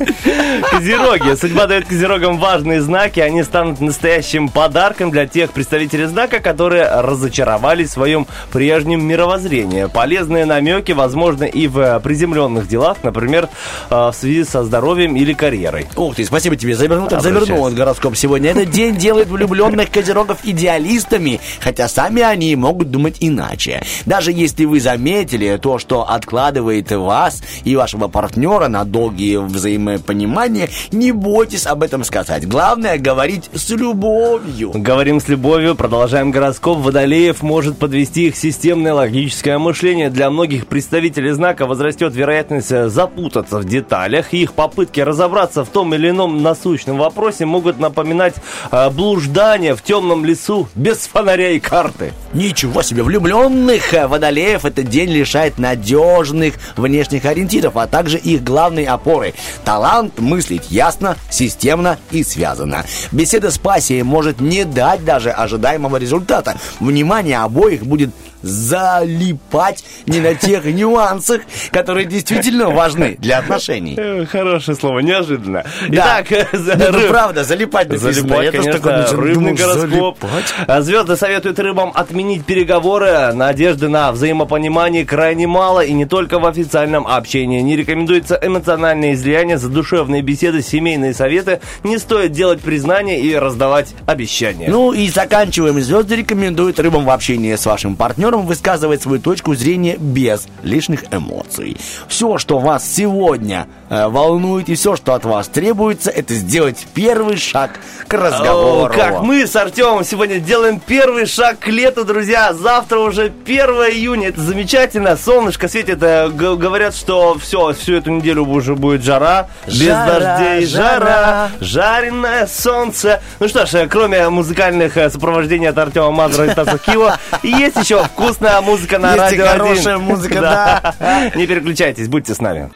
Козероги. 0.70 1.36
Судьба 1.36 1.68
дает 1.68 1.88
козерогам 1.88 2.38
важные 2.38 2.82
знаки. 2.82 3.20
Они 3.20 3.44
станут 3.44 3.80
настоящим 3.80 4.50
подарком 4.50 5.12
для 5.12 5.28
тех 5.28 5.52
представителей 5.52 6.06
знака, 6.06 6.40
которые 6.40 6.90
разочаровались 7.02 7.90
в 7.90 7.94
своем 7.94 8.28
прежнем 8.52 9.06
мировоззрении. 9.06 9.86
Полезные 9.86 10.46
намеки 10.46 10.92
возможны 10.92 11.48
и 11.48 11.68
в 11.68 12.00
приземленных 12.02 12.68
делах, 12.68 12.98
например, 13.04 13.50
э, 13.90 13.96
в 13.96 14.14
связи 14.14 14.44
со 14.44 14.64
здоровьем 14.64 15.16
или 15.16 15.34
карьерой. 15.34 15.88
Ух 15.96 16.16
ты, 16.16 16.26
спасибо 16.26 16.56
тебе. 16.56 16.76
Завернул, 16.76 17.08
так 17.08 17.22
завернул 17.22 17.64
он 17.64 17.76
гороскоп 17.76 18.16
сегодня. 18.16 18.52
Этот 18.52 18.72
день 18.72 18.96
делает 18.96 19.28
влюбленных 19.28 19.90
козерогов 19.90 20.40
идеалистами, 20.44 21.40
хотя 21.60 21.88
сами 21.88 22.22
они 22.22 22.56
могут 22.56 22.92
думать 22.92 23.18
иначе. 23.20 23.84
Даже 24.06 24.32
если 24.32 24.66
вы 24.66 24.80
заметили 24.80 25.58
то, 25.62 25.80
что 25.80 26.10
откладывает 26.10 26.92
вас 26.92 27.42
и 27.64 27.76
вашего 27.92 28.08
партнера 28.08 28.70
на 28.70 28.86
долгие 28.86 29.38
взаимопонимания, 29.38 30.70
не 30.92 31.12
бойтесь 31.12 31.66
об 31.66 31.84
этом 31.84 32.06
сказать. 32.06 32.48
Главное 32.48 32.98
говорить 32.98 33.50
с 33.54 33.70
любовью. 33.70 34.72
Говорим 34.74 35.20
с 35.20 35.28
любовью, 35.28 35.76
продолжаем 35.76 36.32
гороскоп. 36.32 36.78
Водолеев 36.78 37.42
может 37.42 37.78
подвести 37.78 38.28
их 38.28 38.38
системное 38.38 38.94
логическое 38.94 39.58
мышление. 39.58 40.10
Для 40.10 40.30
многих 40.30 40.68
представителей 40.68 41.32
знака 41.32 41.66
возрастет 41.66 42.16
вероятность 42.16 42.72
э, 42.72 42.88
запутаться 42.88 43.60
в 43.60 43.66
деталях. 43.66 44.34
И 44.34 44.44
их 44.44 44.54
попытки 44.54 45.02
разобраться 45.02 45.66
в 45.66 45.70
том 45.70 45.94
или 45.94 46.12
ином 46.12 46.42
насущном 46.42 46.98
вопросе 46.98 47.46
могут 47.46 47.78
напоминать 47.78 48.36
э, 48.72 48.90
блуждание 48.90 49.76
в 49.76 49.82
темном 49.82 50.24
лесу 50.24 50.70
без 50.76 51.08
фонаря 51.08 51.52
и 51.52 51.60
карты. 51.60 52.14
Ничего 52.34 52.84
себе, 52.84 53.04
влюбленных 53.04 53.94
э, 53.94 54.08
водолеев 54.08 54.64
этот 54.64 54.88
день 54.88 55.10
лишает 55.10 55.58
надежных 55.58 56.54
внешних 56.78 57.26
ориентиров, 57.26 57.76
а 57.82 57.88
также 57.88 58.18
их 58.18 58.44
главной 58.44 58.86
опоры. 58.86 59.34
Талант 59.66 60.20
мыслить 60.20 60.70
ясно, 60.70 61.18
системно 61.30 61.98
и 62.12 62.24
связано. 62.24 62.86
Беседа 63.12 63.52
с 63.52 63.58
пассией 63.58 64.04
может 64.04 64.40
не 64.40 64.66
дать 64.66 65.04
даже 65.04 65.32
ожидаемого 65.32 65.98
результата. 65.98 66.58
Внимание 66.80 67.40
обоих 67.40 67.86
будет 67.86 68.12
залипать 68.42 69.84
не 70.06 70.20
на 70.20 70.36
тех 70.36 70.66
нюансах, 70.66 71.42
которые 71.72 72.06
действительно 72.06 72.70
важны 72.70 73.16
для 73.20 73.40
отношений. 73.40 73.96
Э, 73.98 74.26
Хорошее 74.26 74.78
слово, 74.78 75.00
неожиданно. 75.00 75.64
Да. 75.90 76.22
Итак, 76.24 76.32
э, 76.32 76.48
за 76.58 76.76
Ну, 76.76 76.84
это 76.84 76.98
рыб- 76.98 77.08
правда, 77.10 77.44
залипать 77.44 77.90
написано. 77.90 78.12
Залипать, 78.14 78.46
Я 78.46 78.52
конечно, 78.52 78.74
такой 78.74 78.92
начал 78.94 79.18
рыбный 79.18 79.54
гороскоп. 79.54 80.18
залипать. 80.22 80.54
А 80.68 80.82
Звезды 80.82 81.16
советуют 81.16 81.60
рыбам 81.60 81.92
отменить 81.94 82.46
переговоры. 82.46 83.34
Надежды 83.34 83.90
на 83.90 84.12
взаимопонимание 84.12 85.06
крайне 85.06 85.48
мало, 85.48 85.82
и 85.82 85.94
не 85.94 86.06
только 86.06 86.40
в 86.40 86.46
официальном 86.46 87.08
общении. 87.08 87.62
Не 87.62 87.76
рекомендуется 87.76 88.40
эмоциональное 88.42 89.14
излияние, 89.14 89.58
задушевные 89.58 90.22
беседы, 90.22 90.62
семейные 90.62 91.14
советы. 91.14 91.60
Не 91.84 91.98
стоит 91.98 92.32
делать 92.32 92.62
признания 92.62 93.20
и 93.20 93.36
раздавать 93.36 93.94
обещания. 94.06 94.68
Ну 94.70 94.94
и 94.94 95.10
заканчиваем. 95.10 95.80
Звезды 95.82 96.16
рекомендуют 96.16 96.80
рыбам 96.80 97.06
в 97.06 97.10
общении 97.10 97.56
с 97.56 97.66
вашим 97.66 97.96
партнером 97.96 98.31
высказывать 98.40 99.02
свою 99.02 99.22
точку 99.22 99.56
зрения 99.56 99.98
без 99.98 100.48
лишних 100.64 101.04
эмоций. 101.12 101.78
Все, 102.08 102.38
что 102.38 102.60
вас 102.60 102.88
сегодня 102.90 103.68
э, 103.90 104.08
волнует 104.08 104.70
и 104.70 104.76
все, 104.76 104.96
что 104.96 105.14
от 105.14 105.26
вас 105.26 105.48
требуется, 105.48 106.10
это 106.10 106.34
сделать 106.34 106.88
первый 106.94 107.38
шаг 107.38 107.80
к 108.08 108.14
разговору. 108.14 108.94
О, 108.94 108.96
как 108.98 109.22
мы 109.22 109.46
с 109.46 109.56
Артемом 109.56 110.04
сегодня 110.04 110.40
делаем 110.40 110.80
первый 110.80 111.26
шаг 111.26 111.60
к 111.60 111.68
лету, 111.68 112.04
друзья. 112.06 112.54
Завтра 112.54 113.00
уже 113.00 113.32
1 113.46 113.58
июня. 113.92 114.30
Это 114.30 114.42
замечательно. 114.42 115.16
Солнышко 115.18 115.68
светит. 115.68 116.02
Э, 116.02 116.30
Говорят, 116.30 116.96
что 116.96 117.38
все, 117.40 117.74
всю 117.74 117.96
эту 117.96 118.12
неделю 118.12 118.46
уже 118.46 118.76
будет 118.76 119.04
жара. 119.04 119.48
Без 119.66 119.82
Жара, 119.88 120.20
дождей 120.20 120.66
жара. 120.66 121.00
жара. 121.00 121.50
Жареное 121.60 122.48
солнце. 122.48 123.22
Ну 123.40 123.48
что 123.48 123.66
ж, 123.66 123.74
э, 123.76 123.88
кроме 123.88 124.30
музыкальных 124.30 124.98
э, 124.98 125.10
сопровождений 125.10 125.70
от 125.70 125.78
Артема 125.78 126.12
Мазура 126.12 126.48
и 126.48 126.52
Стаса 126.52 126.80
есть 127.44 127.78
еще 127.78 128.06
вкусная 128.22 128.62
музыка 128.62 129.00
на 129.00 129.16
Есть 129.16 129.38
радио. 129.38 129.46
Хорошая 129.46 129.96
1. 129.96 130.06
музыка, 130.06 130.42
да. 130.42 130.96
да. 131.00 131.32
Не 131.36 131.48
переключайтесь, 131.48 132.08
будьте 132.08 132.34
с 132.34 132.42
нами. 132.42 132.72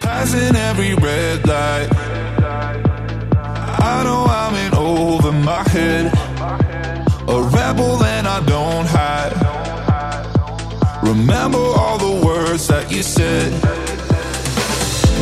Remember 11.03 11.59
all 11.59 11.99
the 11.99 12.25
words 12.25 12.67
that 12.67 12.91
you 12.91 13.03
said. 13.03 13.53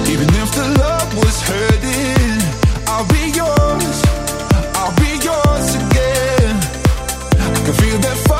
Even 0.07 0.29
if 0.41 0.49
the 0.55 0.67
love 0.79 1.09
was 1.17 1.35
hurting, 1.41 2.39
I'll 2.87 3.07
be 3.11 3.23
yours. 3.35 3.97
I'll 4.79 4.95
be 4.95 5.11
yours 5.27 5.67
again. 5.83 6.55
I 7.35 7.61
can 7.65 7.73
feel 7.73 7.97
that. 7.99 8.32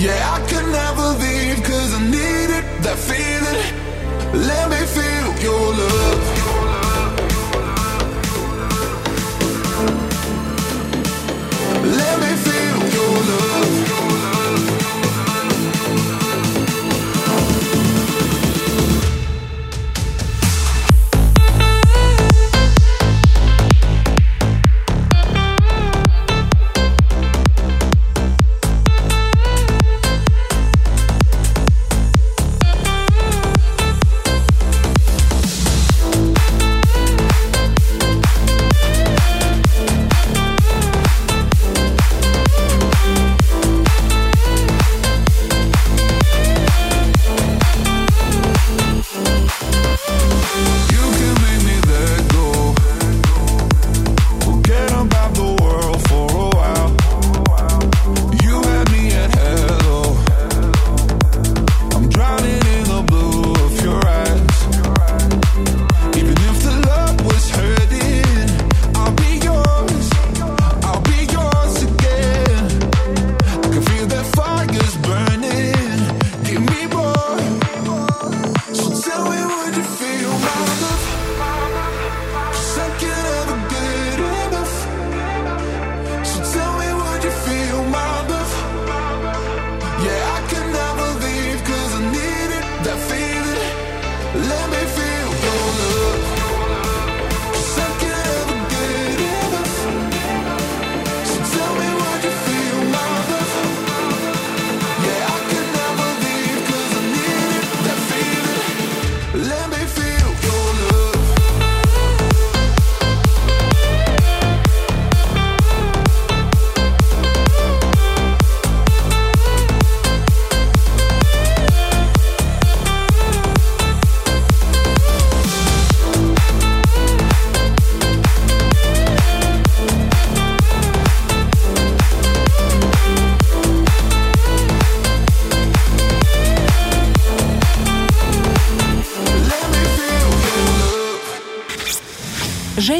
Yeah, 0.00 0.32
I 0.32 0.40
could 0.48 0.64
never 0.72 1.08
leave 1.20 1.62
cause 1.62 1.92
I 1.92 2.00
needed 2.00 2.64
that 2.84 2.96
feeling. 2.96 4.46
Let 4.48 4.70
me 4.70 4.80
feel 4.86 5.42
your 5.44 5.74
love. 5.74 6.39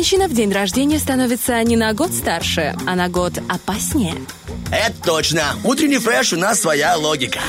Женщина 0.00 0.28
в 0.28 0.32
день 0.32 0.50
рождения 0.50 0.98
становится 0.98 1.62
не 1.62 1.76
на 1.76 1.92
год 1.92 2.14
старше, 2.14 2.74
а 2.86 2.96
на 2.96 3.10
год 3.10 3.34
опаснее. 3.50 4.14
Это 4.72 4.94
точно. 5.04 5.42
Утренний 5.62 5.98
фреш 5.98 6.32
у 6.32 6.38
нас 6.38 6.58
своя 6.58 6.96
логика. 6.96 7.40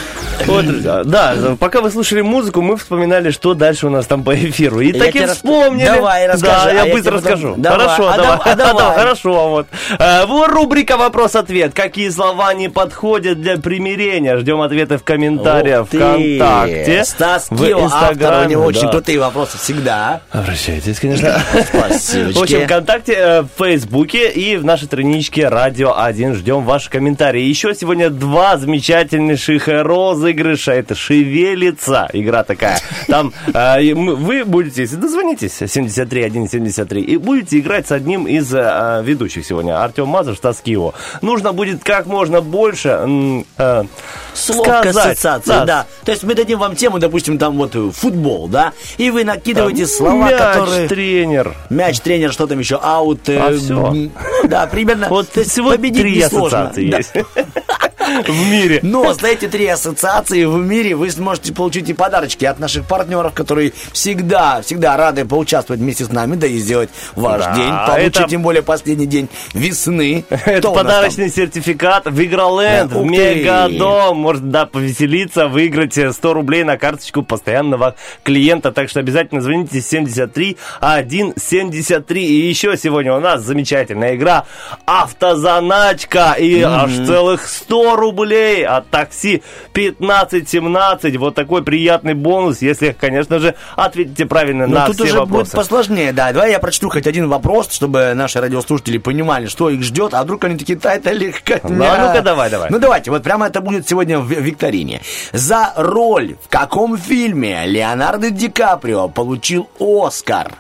Вот, 0.48 0.66
друзья, 0.66 1.04
да, 1.04 1.36
пока 1.60 1.82
вы 1.82 1.92
слушали 1.92 2.22
музыку, 2.22 2.62
мы 2.62 2.78
вспоминали, 2.78 3.32
что 3.32 3.54
дальше 3.54 3.88
у 3.88 3.90
нас 3.90 4.06
там 4.06 4.24
по 4.24 4.36
эфиру. 4.36 4.80
И 4.80 4.92
Я 4.92 5.00
так 5.00 5.10
и 5.10 5.12
тебе 5.14 5.26
рас- 5.26 5.38
вспомнили. 5.38 5.86
Давай, 5.86 6.28
расскажи, 6.28 6.52
Да, 6.52 6.64
а 6.64 6.74
я 6.74 6.84
я 6.86 6.94
быстро 6.94 7.12
потом- 7.18 7.32
расскажу. 7.32 7.56
Давай, 7.58 7.80
Хорошо, 7.88 8.10
а 8.10 8.18
давай. 8.18 8.38
давай, 8.56 8.56
давай. 8.74 8.98
Хорошо, 8.98 9.50
вот. 9.50 9.68
Э, 10.00 10.26
Вот 10.26 10.50
рубрика 10.52 10.98
«Вопрос-ответ». 10.98 11.74
Какие 11.74 12.10
слова 12.10 12.54
не 12.54 12.70
подходят 12.70 13.42
для 13.42 13.58
примирения? 13.58 14.38
Ждем 14.38 14.62
ответы 14.62 14.98
в 14.98 15.04
комментариях 15.04 15.82
Ух. 15.82 15.88
ВКонтакте. 15.90 17.04
Стас 17.06 17.48
в 17.50 17.58
Кио, 17.58 17.86
автор, 17.92 18.46
у 18.46 18.50
него 18.50 18.64
очень 18.66 18.90
крутые 18.90 19.20
вопросы 19.20 19.58
всегда. 19.58 20.22
Обращайтесь, 20.32 21.00
конечно. 21.00 21.42
Спасибо. 21.68 22.32
В 22.40 22.42
общем, 22.44 22.66
ВКонтакте, 22.66 23.14
э, 23.14 23.42
в 23.42 23.48
Фейсбуке 23.58 24.30
и 24.32 24.58
в 24.58 24.66
нашей 24.66 24.86
страничке 24.86 25.48
Радио 25.48 25.94
1. 25.98 26.36
Ждем 26.36 26.64
ваши 26.64 26.90
комментарии. 26.90 27.42
Еще 27.42 27.74
сегодня 27.76 28.10
два 28.10 28.58
замечательнейших 28.58 29.68
розыгрыша. 30.32 30.72
Это 30.74 30.96
«Шевелится». 30.96 32.10
Игра 32.14 32.44
такая. 32.44 32.80
Там 33.08 33.34
э, 33.54 33.94
вы 33.94 34.46
будете, 34.46 34.82
если 34.82 34.96
дозвонитесь, 34.96 35.54
73173, 35.54 37.02
и 37.02 37.18
будете 37.18 37.60
играть 37.60 37.88
с 37.88 37.92
одним 37.92 38.26
из 38.28 38.54
э, 38.54 39.02
ведущих 39.04 39.46
сегодня. 39.46 39.82
Артем 39.84 40.08
Мазов, 40.08 40.38
Стас 40.38 40.62
Кио. 40.62 40.94
Нужно 41.22 41.54
будет 41.54 41.84
как 41.84 42.06
можно 42.06 42.42
больше 42.42 43.44
э, 43.58 43.84
Слов 44.34 44.68
к 44.68 44.70
сказать. 44.82 44.96
ассоциации, 45.18 45.66
да. 45.66 45.86
То 46.06 46.12
есть 46.12 46.24
мы 46.24 46.36
дадим 46.36 46.60
вам 46.60 46.76
тему, 46.76 47.00
допустим, 47.00 47.38
там 47.38 47.58
вот 47.58 47.76
э, 47.76 47.90
футбол, 47.92 48.48
да, 48.48 48.74
и 48.98 49.12
вы 49.12 49.24
накидываете 49.24 49.86
слова, 49.88 50.30
Мяч, 50.30 50.38
которые... 50.40 50.88
тренер. 50.88 51.56
Мяч, 51.70 52.00
тренер, 52.00 52.32
что 52.32 52.48
там 52.48 52.60
еще, 52.60 52.80
аут. 52.82 53.28
э, 53.30 53.38
А 53.38 53.52
всё. 53.58 53.88
м, 53.88 54.12
Да, 54.46 54.68
примерно. 54.68 55.08
Вот 55.10 55.30
всего 55.30 55.72
победить 55.72 56.02
три 56.02 56.22
ассоциации 56.22 56.90
Да. 56.90 56.98
есть 56.98 57.12
в 58.28 58.50
мире. 58.50 58.80
Но 58.84 59.14
за 59.14 59.28
эти 59.28 59.48
три 59.48 59.66
ассоциации 59.68 60.46
в 60.46 60.58
мире 60.58 60.96
вы 60.96 61.10
сможете 61.12 61.54
получить 61.54 61.90
и 61.90 61.94
подарочки 61.94 62.46
от 62.46 62.60
наших 62.60 62.86
партнеров, 62.86 63.34
которые 63.34 63.74
всегда, 63.94 64.62
всегда 64.62 64.98
рады 64.98 65.26
поучаствовать 65.26 65.82
вместе 65.82 66.06
с 66.06 66.12
нами, 66.12 66.36
да 66.36 66.48
и 66.48 66.58
сделать 66.58 66.90
ваш 67.16 67.42
Да, 67.44 67.56
день 67.56 67.72
получше, 67.88 68.02
это- 68.22 68.24
тем 68.30 68.42
более 68.42 68.64
последний 68.64 69.06
день 69.06 69.30
весны. 69.54 70.24
Это 70.46 70.70
подарочный 70.72 71.30
сертификат 71.30 72.06
в 72.06 72.24
Игроленд, 72.24 72.90
Да, 72.92 72.96
в 72.98 73.02
ух 73.02 73.08
ты. 73.12 73.36
Мегадом. 73.36 74.18
Может, 74.18 74.50
да, 74.50 74.66
повеселиться, 74.66 75.48
выиграть 75.48 75.98
э, 75.98 76.12
100 76.12 76.34
рублей 76.34 76.64
на 76.64 76.78
карточку 76.78 77.24
постоянного 77.24 77.96
клиента. 78.24 78.72
Так 78.72 78.90
что 78.90 79.00
обязательно 79.00 79.42
звоните 79.42 79.82
73 79.82 80.58
173. 80.80 82.26
И 82.26 82.48
еще 82.50 82.78
сегодня 82.78 83.14
у 83.16 83.20
нас 83.20 83.42
замечательная 83.42 84.16
игра 84.16 84.46
«Автозаначка». 84.86 86.34
И 86.34 86.62
аж 86.62 86.92
целых 87.06 87.48
100 87.48 87.96
рублей 88.02 88.66
от 88.66 88.90
такси 88.90 89.42
1517. 89.72 91.18
Вот 91.18 91.36
такой 91.36 91.64
приятный 91.64 92.14
бонус, 92.14 92.62
если, 92.62 92.96
конечно 93.00 93.40
же, 93.40 93.56
ответите 93.76 94.26
правильно 94.26 94.68
Ну, 94.68 94.76
на 94.76 94.86
тут 94.88 94.96
все 94.96 95.04
уже 95.06 95.20
будет 95.22 95.30
вопросы. 95.30 95.56
посложнее, 95.58 96.12
да. 96.14 96.32
Давай 96.34 96.52
я 96.52 96.60
прочту 96.60 96.90
хоть 96.90 97.08
один 97.08 97.30
вопрос, 97.30 97.72
чтобы 97.72 98.14
наши 98.16 98.40
радиослушатели 98.42 98.98
понимали, 98.98 99.48
что 99.48 99.70
их 99.70 99.82
ждет, 99.84 100.14
а 100.14 100.24
вдруг 100.24 100.44
они 100.44 100.58
такие, 100.58 100.78
да, 100.78 100.96
это 100.96 101.12
легко. 101.12 101.56
Ну, 101.64 101.84
а 101.86 102.08
ну-ка, 102.08 102.22
давай, 102.22 102.50
давай. 102.50 102.70
Ну, 102.70 102.80
давайте, 102.80 103.12
вот 103.12 103.24
прямо 103.24 103.48
это 103.48 103.62
будет 103.62 103.88
сегодня 103.88 104.20
в 104.20 104.30
викторине. 104.30 105.02
За 105.34 105.74
роль 105.76 106.36
в 106.44 106.50
каком 106.50 106.98
фильме 106.98 107.66
Леонардо 107.66 108.30
Ди 108.32 108.50
Каприо 108.50 109.08
получил 109.08 109.70
Оскар? 109.80 110.52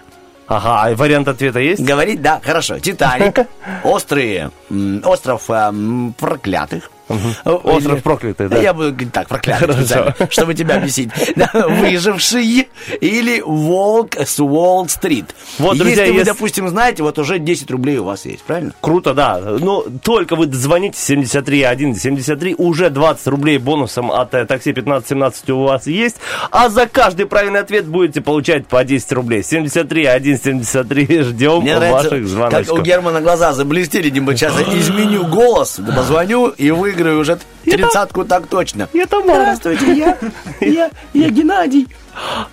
Ага, 0.47 0.83
а 0.83 0.95
вариант 0.95 1.29
ответа 1.29 1.59
есть? 1.59 1.81
Говорить, 1.81 2.21
да, 2.21 2.41
хорошо. 2.43 2.77
Титаник, 2.79 3.47
острые, 3.83 4.51
остров 5.05 5.49
эм, 5.49 6.13
проклятых, 6.19 6.91
Остров 7.45 7.93
Или- 7.93 8.01
проклятый, 8.01 8.49
да? 8.49 8.57
Я 8.57 8.73
буду 8.73 8.93
так, 9.11 9.27
проклятый, 9.27 9.75
чтобы 10.29 10.53
тебя. 10.53 10.81
Да, 11.35 11.67
Выживший 11.67 12.67
или 12.99 13.41
волк 13.41 14.15
с 14.15 14.39
Уолл-стрит. 14.39 15.25
Вот, 15.59 15.77
друзья, 15.77 16.03
если 16.03 16.19
вы, 16.19 16.23
допустим, 16.23 16.69
знаете, 16.69 17.03
вот 17.03 17.17
уже 17.19 17.39
10 17.39 17.69
рублей 17.71 17.97
у 17.97 18.05
вас 18.05 18.25
есть, 18.25 18.43
правильно? 18.43 18.73
Круто, 18.81 19.13
да. 19.13 19.39
Ну, 19.59 19.85
только 20.03 20.35
вы 20.35 20.51
звоните 20.51 20.97
73 20.99 21.95
73, 21.95 22.55
уже 22.57 22.89
20 22.89 23.27
рублей 23.27 23.57
бонусом 23.57 24.11
от 24.11 24.33
э, 24.33 24.45
такси 24.45 24.71
1517 24.71 25.49
у 25.51 25.63
вас 25.63 25.87
есть, 25.87 26.17
а 26.51 26.69
за 26.69 26.87
каждый 26.87 27.25
правильный 27.25 27.59
ответ 27.59 27.85
будете 27.85 28.21
получать 28.21 28.67
по 28.67 28.83
10 28.83 29.11
рублей. 29.13 29.43
73 29.43 30.05
173 30.37 31.21
ждем 31.23 31.61
Мне 31.61 31.77
ваших 31.77 31.91
нравится, 31.91 32.09
как 32.09 32.21
у 32.21 32.27
звоночков. 32.27 32.83
Германа 32.83 33.21
глаза 33.21 33.53
заблестели, 33.53 34.09
Дима, 34.09 34.35
сейчас 34.35 34.53
изменю 34.61 35.25
голос, 35.27 35.79
позвоню 35.95 36.47
и 36.49 36.71
выиграю 36.71 37.00
уже 37.09 37.39
тридцатку 37.63 38.25
так 38.25 38.47
точно. 38.47 38.89
Я 38.93 39.05
Тамара. 39.05 39.55
Здравствуйте, 39.55 39.93
я, 39.93 40.17
я, 40.61 40.89
я 41.13 41.29
Геннадий. 41.29 41.87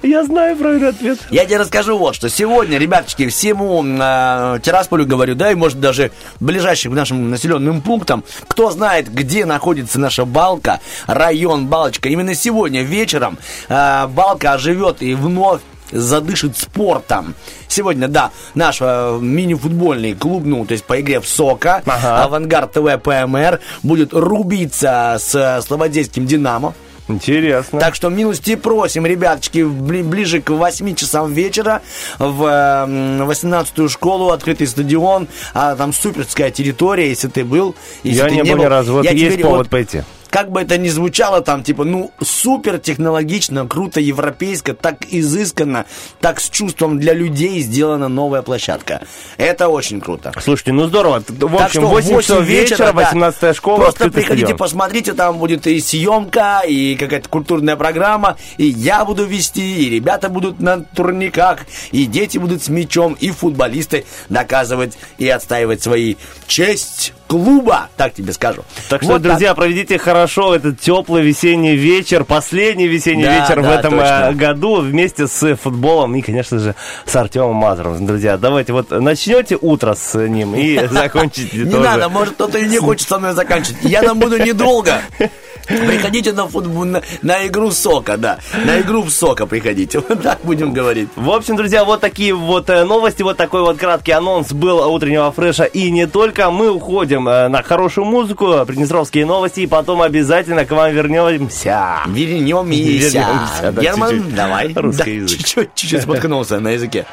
Я 0.03 0.25
знаю 0.25 0.57
правильный 0.57 0.91
ответ. 0.91 1.19
Я 1.31 1.45
тебе 1.45 1.59
расскажу 1.59 1.99
вот, 1.99 2.15
что 2.15 2.29
сегодня, 2.29 2.79
ребяточки, 2.79 3.29
всему 3.29 3.85
э, 3.85 4.61
Тирасполю 4.63 5.05
говорю, 5.05 5.35
да, 5.35 5.51
и 5.51 5.55
может 5.55 5.81
даже 5.81 6.13
ближайшим 6.39 6.93
к 6.93 6.95
нашим 6.95 7.31
населенным 7.31 7.83
пунктам, 7.83 8.23
кто 8.47 8.71
знает, 8.71 9.13
где 9.13 9.45
находится 9.45 9.99
наша 9.99 10.25
Балка, 10.25 10.81
район 11.07 11.67
Балочка, 11.67 12.09
именно 12.09 12.35
сегодня 12.35 12.83
вечером 12.83 13.39
э, 13.69 14.07
Балка 14.07 14.53
оживет 14.53 15.03
и 15.03 15.15
вновь 15.15 15.61
задышит 15.93 16.57
спортом. 16.57 17.35
Сегодня, 17.69 18.09
да, 18.09 18.31
наш 18.55 18.79
э, 18.81 19.19
мини-футбольный 19.21 20.15
клуб, 20.15 20.43
ну, 20.45 20.65
то 20.65 20.73
есть 20.73 20.85
по 20.85 21.01
игре 21.01 21.21
в 21.21 21.29
СОКа, 21.29 21.83
Ага. 21.87 22.25
Авангард 22.25 22.73
ТВ 22.73 23.03
ПМР, 23.03 23.61
будет 23.83 24.13
рубиться 24.15 25.17
с 25.19 25.35
э, 25.35 25.61
Слободейским 25.63 26.27
Динамо. 26.27 26.75
Интересно. 27.11 27.81
Так 27.81 27.95
что 27.95 28.11
милости 28.11 28.55
просим, 28.55 29.07
ребяточки, 29.07 29.61
бли- 29.61 30.03
ближе 30.03 30.43
к 30.43 30.51
8 30.51 30.95
часам 30.95 31.33
вечера 31.33 31.81
в 32.19 32.45
э, 32.45 32.85
м, 32.85 33.23
18-ю 33.31 33.89
школу, 33.89 34.31
открытый 34.31 34.67
стадион, 34.67 35.27
а 35.55 35.75
там 35.75 35.95
суперская 35.95 36.51
территория, 36.51 37.09
если 37.09 37.29
ты 37.29 37.45
был. 37.45 37.75
Если 38.03 38.19
я 38.23 38.29
ты 38.29 38.35
не 38.35 38.43
был 38.43 38.59
ни 38.63 38.65
разу. 38.67 38.93
Вот 38.93 39.05
я 39.07 39.13
есть 39.13 39.25
теперь 39.37 39.43
повод 39.43 39.59
вот 39.59 39.69
пойти. 39.71 40.03
Как 40.31 40.51
бы 40.51 40.61
это 40.63 40.77
ни 40.79 40.89
звучало, 40.89 41.41
там, 41.41 41.63
типа, 41.63 41.85
ну, 41.85 42.13
супер 42.23 42.79
технологично, 42.79 43.67
круто, 43.67 44.01
европейско, 44.01 44.75
так 44.75 45.05
изысканно, 45.11 45.87
так 46.21 46.41
с 46.41 46.49
чувством 46.51 46.99
для 46.99 47.13
людей 47.13 47.61
сделана 47.61 48.09
новая 48.09 48.43
площадка. 48.43 49.03
Это 49.37 49.69
очень 49.69 50.01
круто. 50.01 50.33
Слушайте, 50.41 50.73
ну 50.73 50.87
здорово. 50.87 51.23
В 51.27 51.57
Так 51.57 51.67
общем, 51.67 51.81
что 51.83 51.89
8 51.89 52.21
часов 52.21 52.45
вечера, 52.45 52.87
да. 52.87 52.93
18 52.93 53.57
школа, 53.57 53.77
Просто 53.79 54.11
приходите, 54.11 54.47
стадион. 54.47 54.59
посмотрите, 54.59 55.13
там 55.15 55.39
будет 55.39 55.67
и 55.67 55.81
съемка, 55.81 56.63
и 56.67 56.97
какая-то 56.97 57.29
культурная 57.29 57.77
программа, 57.77 58.37
и 58.57 58.67
я 58.67 59.05
буду 59.05 59.25
вести, 59.25 59.87
и 59.87 59.91
ребята 59.91 60.29
будут 60.29 60.61
на 60.61 60.81
турниках, 60.81 61.61
и 61.93 62.07
дети 62.07 62.39
будут 62.39 62.63
с 62.63 62.69
мячом, 62.69 63.15
и 63.19 63.31
футболисты 63.31 64.05
доказывать 64.29 64.99
и 65.19 65.29
отстаивать 65.29 65.83
свои 65.83 66.17
честь 66.47 67.13
клуба, 67.29 67.89
так 67.97 68.15
тебе 68.15 68.33
скажу. 68.33 68.65
Так 68.89 69.03
что, 69.03 69.13
Вот 69.13 69.23
друзья, 69.23 69.55
проведите 69.55 69.99
хорошо 69.99 70.55
этот 70.57 70.81
теплый 70.81 71.23
весенний 71.23 71.77
вечер, 71.77 72.25
последний 72.25 72.89
весенний 72.89 73.25
Да, 73.25 73.39
вечер 73.39 73.61
в 73.61 73.65
да, 73.65 73.79
этом 73.79 73.91
точно. 73.93 74.29
э, 74.31 74.33
году 74.33 74.81
вместе 74.81 75.29
с 75.29 75.55
футболом 75.57 76.17
и, 76.17 76.23
конечно 76.23 76.59
же, 76.59 76.75
с 77.05 77.15
Артемом 77.15 77.55
Мазуровым. 77.57 78.07
Друзья, 78.07 78.39
давайте 78.39 78.73
вот 78.73 78.91
начнете 78.91 79.57
утро 79.61 79.95
с 79.95 80.19
ним 80.19 80.57
и 80.57 80.85
закончите 80.91 81.59
Не 81.59 81.79
надо, 81.79 82.09
может, 82.09 82.35
кто-то 82.35 82.59
и 82.59 82.67
не 82.67 82.79
хочет 82.79 83.07
со 83.07 83.19
мной 83.19 83.35
заканчивать. 83.35 83.79
Я 83.83 84.03
там 84.03 84.19
буду 84.19 84.39
недолго. 84.39 85.01
Приходите 85.69 86.33
на 86.33 86.49
футбол, 86.49 86.85
на, 86.85 87.03
на 87.23 87.47
игру 87.47 87.71
сока, 87.71 88.17
да. 88.17 88.39
На 88.65 88.81
игру 88.81 89.03
в 89.03 89.11
сока 89.11 89.47
приходите. 89.47 89.99
Вот 90.09 90.23
так 90.23 90.39
будем 90.43 90.73
говорить. 90.73 91.09
В 91.17 91.31
общем, 91.31 91.57
друзья, 91.57 91.85
вот 91.85 92.01
такие 92.01 92.35
вот 92.35 92.71
э, 92.71 92.85
новости, 92.85 93.23
вот 93.23 93.37
такой 93.37 93.61
вот 93.61 93.77
краткий 93.79 94.13
анонс 94.13 94.53
был 94.53 94.79
утреннего 94.91 95.31
фреша. 95.33 95.65
И 95.65 95.91
не 95.91 96.07
только. 96.07 96.51
Мы 96.51 96.71
уходим 96.71 97.29
э, 97.29 97.49
на 97.49 97.63
хорошую 97.63 98.05
музыку, 98.07 98.65
приднестровские 98.67 99.27
новости, 99.27 99.61
и 99.61 99.67
потом 99.67 100.01
обязательно 100.03 100.65
к 100.65 100.71
вам 100.71 100.93
вернемся. 100.93 102.01
Вернемся. 102.07 103.19
Вернемся, 103.19 103.73
да, 103.73 103.83
Герман, 103.83 104.11
чуть-чуть. 104.11 104.35
давай. 104.35 104.73
Русский 104.77 105.05
Да, 105.05 105.11
язык. 105.11 105.39
Чуть-чуть, 105.39 105.75
чуть-чуть 105.75 106.03
споткнулся 106.03 106.61
на 106.61 106.69
языке. 106.71 107.05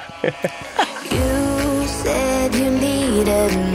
You 1.11 1.85
said 2.03 2.53
you 2.53 2.69
needed 2.79 3.51
me, 3.73 3.74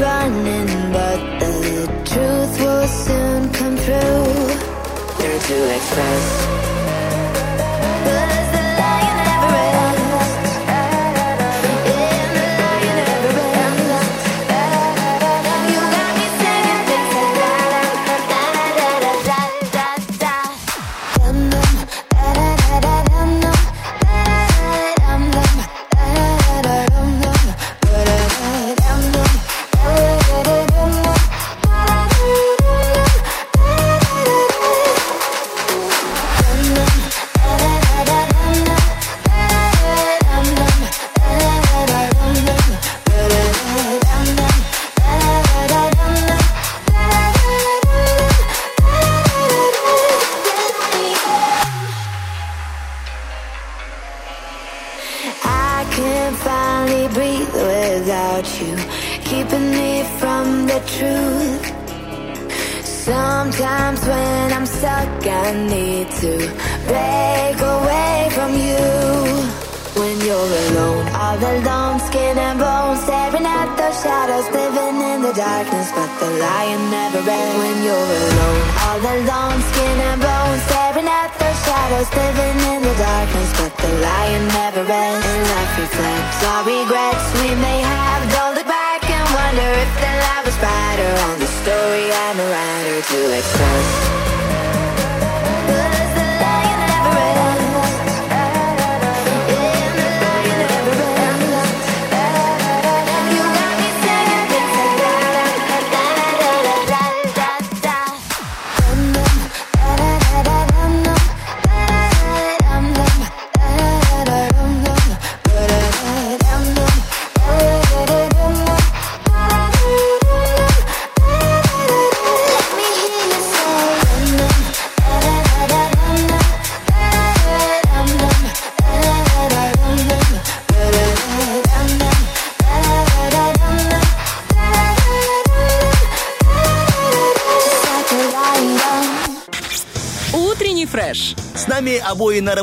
running, 0.00 0.92
but 0.92 1.20
the 1.40 1.86
truth 2.04 2.60
will 2.60 2.86
soon 2.86 3.50
come 3.52 3.76
through. 3.76 5.18
They're 5.18 5.40
to 5.40 5.76
express. 5.76 6.61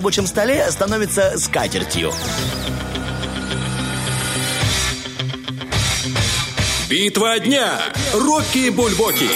рабочем 0.09 0.25
столе 0.25 0.71
становится 0.71 1.37
скатертью. 1.37 2.11
Битва 6.89 7.37
дня. 7.37 7.79
Рокки 8.15 8.69
Бульбоки. 8.69 9.29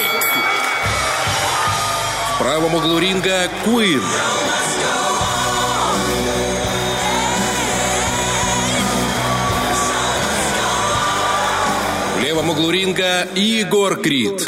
В 2.34 2.40
правом 2.40 2.74
углу 2.74 2.98
ринга 2.98 3.52
Куин. 3.64 4.02
В 12.16 12.24
левом 12.24 12.50
углу 12.50 12.72
ринга 12.72 13.28
Егор 13.36 13.96
Крид. 13.98 14.44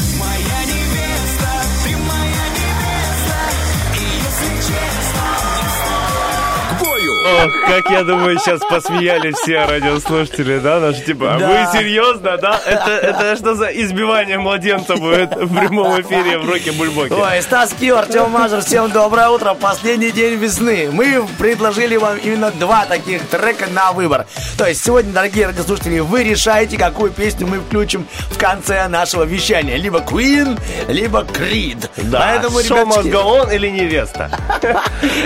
Ох, 7.26 7.52
как 7.68 7.90
я 7.90 8.04
думаю, 8.04 8.38
сейчас 8.40 8.60
посмеялись 8.62 9.36
все 9.36 9.66
радиослушатели, 9.66 10.60
да, 10.60 10.80
наши 10.80 11.02
типа, 11.02 11.36
«А 11.36 11.40
Да. 11.40 11.48
вы 11.72 11.80
серьезно, 11.80 12.38
да? 12.38 12.60
Это, 12.66 12.92
это 12.92 13.36
что 13.36 13.56
за 13.56 13.66
избивание 13.68 14.38
младенца 14.38 14.96
будет 14.96 15.36
в 15.36 15.56
прямом 15.58 16.00
эфире 16.02 16.38
в 16.38 16.48
Роке 16.50 16.72
Бульбоке? 16.72 17.14
Ой, 17.14 17.42
Стас 17.42 17.74
Кио, 17.80 17.98
Артем 17.98 18.30
Мазур, 18.30 18.62
всем 18.62 18.92
доброе 18.92 19.30
утро. 19.30 19.54
Последний 19.56 20.12
день 20.12 20.36
весны. 20.36 20.90
Мы 20.92 21.26
предложили 21.40 21.96
вам 21.98 22.18
именно 22.18 22.52
два 22.52 22.86
таких 22.86 23.28
трека 23.28 23.66
на 23.72 23.92
выбор. 23.92 24.26
То 24.58 24.68
есть 24.68 24.84
сегодня, 24.84 25.12
дорогие 25.12 25.48
радиослушатели, 25.48 26.00
вы 26.00 26.24
решаете, 26.24 26.78
какую 26.78 27.12
песню 27.12 27.48
мы 27.48 27.60
включим 27.60 28.06
в 28.32 28.38
конце 28.38 28.88
нашего 28.88 29.24
вещания. 29.24 29.78
Либо 29.78 30.00
Queen, 30.00 30.60
либо 30.88 31.22
Creed. 31.22 31.90
Да, 31.98 32.20
Поэтому, 32.20 32.62
шоу 32.62 32.80
ребяточки, 32.82 32.98
мозголон 32.98 33.52
или 33.52 33.68
невеста? 33.70 34.30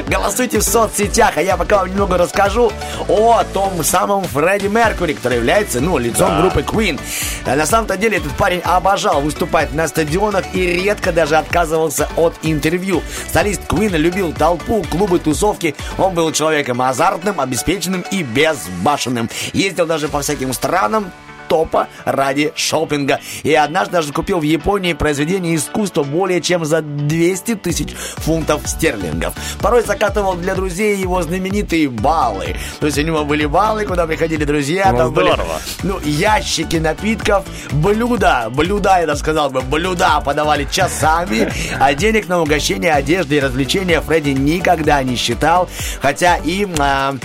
Голосуйте 0.08 0.60
в 0.60 0.64
соцсетях, 0.64 1.34
а 1.38 1.42
я 1.42 1.58
пока 1.58 1.80
вам 1.80 1.90
немного 1.90 2.18
расскажу 2.18 2.72
о 3.08 3.44
том 3.54 3.84
самом 3.84 4.24
Фредди 4.24 4.68
Меркури, 4.68 5.14
который 5.14 5.38
является, 5.38 5.80
ну, 5.82 5.98
лицом 5.98 6.30
Да. 6.30 6.42
группы 6.42 6.62
Queen. 6.62 7.00
На 7.46 7.66
самом-то 7.66 7.98
деле 7.98 8.18
этот 8.18 8.32
парень 8.34 8.62
обожал 8.64 9.22
выступать 9.22 9.74
на 9.74 9.88
стадионах 9.88 10.46
и 10.54 10.66
редко 10.66 11.12
даже 11.12 11.38
отказывался 11.38 12.08
от 12.16 12.36
интервью. 12.44 13.02
Солист 13.32 13.62
Queen 13.68 13.96
любил 13.98 14.34
толпу, 14.34 14.84
клубы, 14.90 15.20
тусовки. 15.20 15.76
Он 15.98 16.14
был 16.14 16.32
человеком 16.32 16.82
азартным, 16.82 17.40
обеспеченным 17.40 18.04
и 18.12 18.24
безбашенным. 18.24 19.30
Ездил 19.54 19.86
даже 19.86 20.08
по 20.08 20.22
всяким 20.22 20.54
странам, 20.54 21.12
топа 21.50 21.88
ради 22.06 22.54
шопинга. 22.56 23.20
И 23.44 23.54
однажды 23.54 23.94
даже 23.94 24.14
купил 24.14 24.40
в 24.40 24.44
Японии 24.44 24.94
произведение 24.94 25.56
искусства 25.56 26.04
более 26.04 26.40
чем 26.40 26.64
за 26.64 26.82
200 26.82 27.56
тысяч 27.56 27.90
фунтов 28.18 28.62
стерлингов. 28.66 29.34
Порой 29.62 29.84
закатывал 29.84 30.36
для 30.36 30.56
друзей 30.56 30.96
его 30.96 31.22
знаменитые 31.22 31.90
баллы. 31.90 32.56
То 32.80 32.86
есть 32.86 32.98
у 32.98 33.02
него 33.02 33.26
были 33.26 33.46
баллы, 33.46 33.86
куда 33.86 34.06
приходили 34.06 34.46
друзья. 34.46 34.92
Ну, 34.92 34.98
там 34.98 35.14
были, 35.14 35.28
здорово. 35.28 35.60
ну, 35.84 36.00
ящики 36.06 36.78
напитков, 36.78 37.46
блюда, 37.72 38.48
блюда, 38.52 39.00
я 39.00 39.08
даже 39.08 39.20
сказал 39.20 39.50
бы, 39.50 39.62
блюда 39.62 40.22
подавали 40.22 40.68
часами, 40.72 41.52
а 41.80 41.94
денег 41.94 42.28
на 42.28 42.42
угощение, 42.42 42.94
одежды 42.94 43.38
и 43.38 43.40
развлечения 43.40 44.00
Фредди 44.02 44.30
никогда 44.30 45.02
не 45.04 45.16
считал, 45.16 45.68
хотя 46.02 46.38
и... 46.38 46.68
а, 46.78 47.16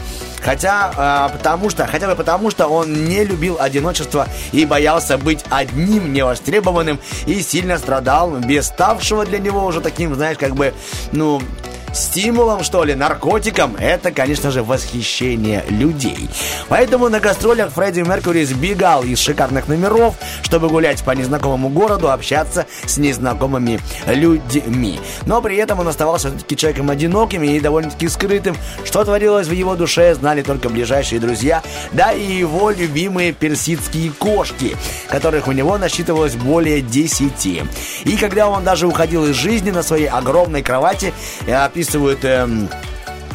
Хотя, 0.44 0.92
а, 0.96 1.28
потому 1.30 1.70
что, 1.70 1.86
хотя 1.86 2.06
бы 2.06 2.14
потому, 2.14 2.50
что 2.50 2.66
он 2.66 3.06
не 3.06 3.24
любил 3.24 3.56
одиночество 3.58 4.28
и 4.52 4.66
боялся 4.66 5.16
быть 5.16 5.42
одним, 5.48 6.12
невостребованным 6.12 7.00
и 7.26 7.40
сильно 7.40 7.78
страдал 7.78 8.30
без 8.32 8.66
ставшего 8.66 9.24
для 9.24 9.38
него 9.38 9.64
уже 9.64 9.80
таким, 9.80 10.14
знаешь, 10.14 10.36
как 10.36 10.54
бы, 10.54 10.74
ну, 11.12 11.40
стимулом, 11.94 12.62
что 12.62 12.84
ли, 12.84 12.94
наркотиком, 12.94 13.76
это, 13.78 14.10
конечно 14.10 14.50
же, 14.50 14.62
восхищение 14.62 15.64
людей. 15.68 16.28
Поэтому 16.68 17.08
на 17.08 17.20
гастролях 17.20 17.72
Фредди 17.72 18.00
Меркьюри 18.00 18.44
сбегал 18.44 19.04
из 19.04 19.20
шикарных 19.20 19.68
номеров, 19.68 20.14
чтобы 20.42 20.68
гулять 20.68 21.02
по 21.02 21.12
незнакомому 21.12 21.68
городу, 21.68 22.10
общаться 22.10 22.66
с 22.86 22.98
незнакомыми 22.98 23.80
людьми. 24.06 25.00
Но 25.26 25.40
при 25.40 25.56
этом 25.56 25.80
он 25.80 25.88
оставался 25.88 26.28
все-таки 26.28 26.56
человеком 26.56 26.90
одиноким 26.90 27.42
и 27.42 27.60
довольно-таки 27.60 28.08
скрытым. 28.08 28.56
Что 28.84 29.04
творилось 29.04 29.46
в 29.46 29.52
его 29.52 29.76
душе, 29.76 30.14
знали 30.14 30.42
только 30.42 30.68
ближайшие 30.68 31.20
друзья, 31.20 31.62
да 31.92 32.12
и 32.12 32.22
его 32.24 32.70
любимые 32.70 33.32
персидские 33.32 34.10
кошки, 34.10 34.76
которых 35.08 35.48
у 35.48 35.52
него 35.52 35.78
насчитывалось 35.78 36.34
более 36.34 36.80
10. 36.80 37.62
И 38.04 38.16
когда 38.16 38.48
он 38.48 38.64
даже 38.64 38.86
уходил 38.86 39.26
из 39.26 39.36
жизни 39.36 39.70
на 39.70 39.82
своей 39.82 40.06
огромной 40.06 40.62
кровати, 40.62 41.12
э, 41.46 41.54
описывают 41.84 42.24
эм, 42.24 42.70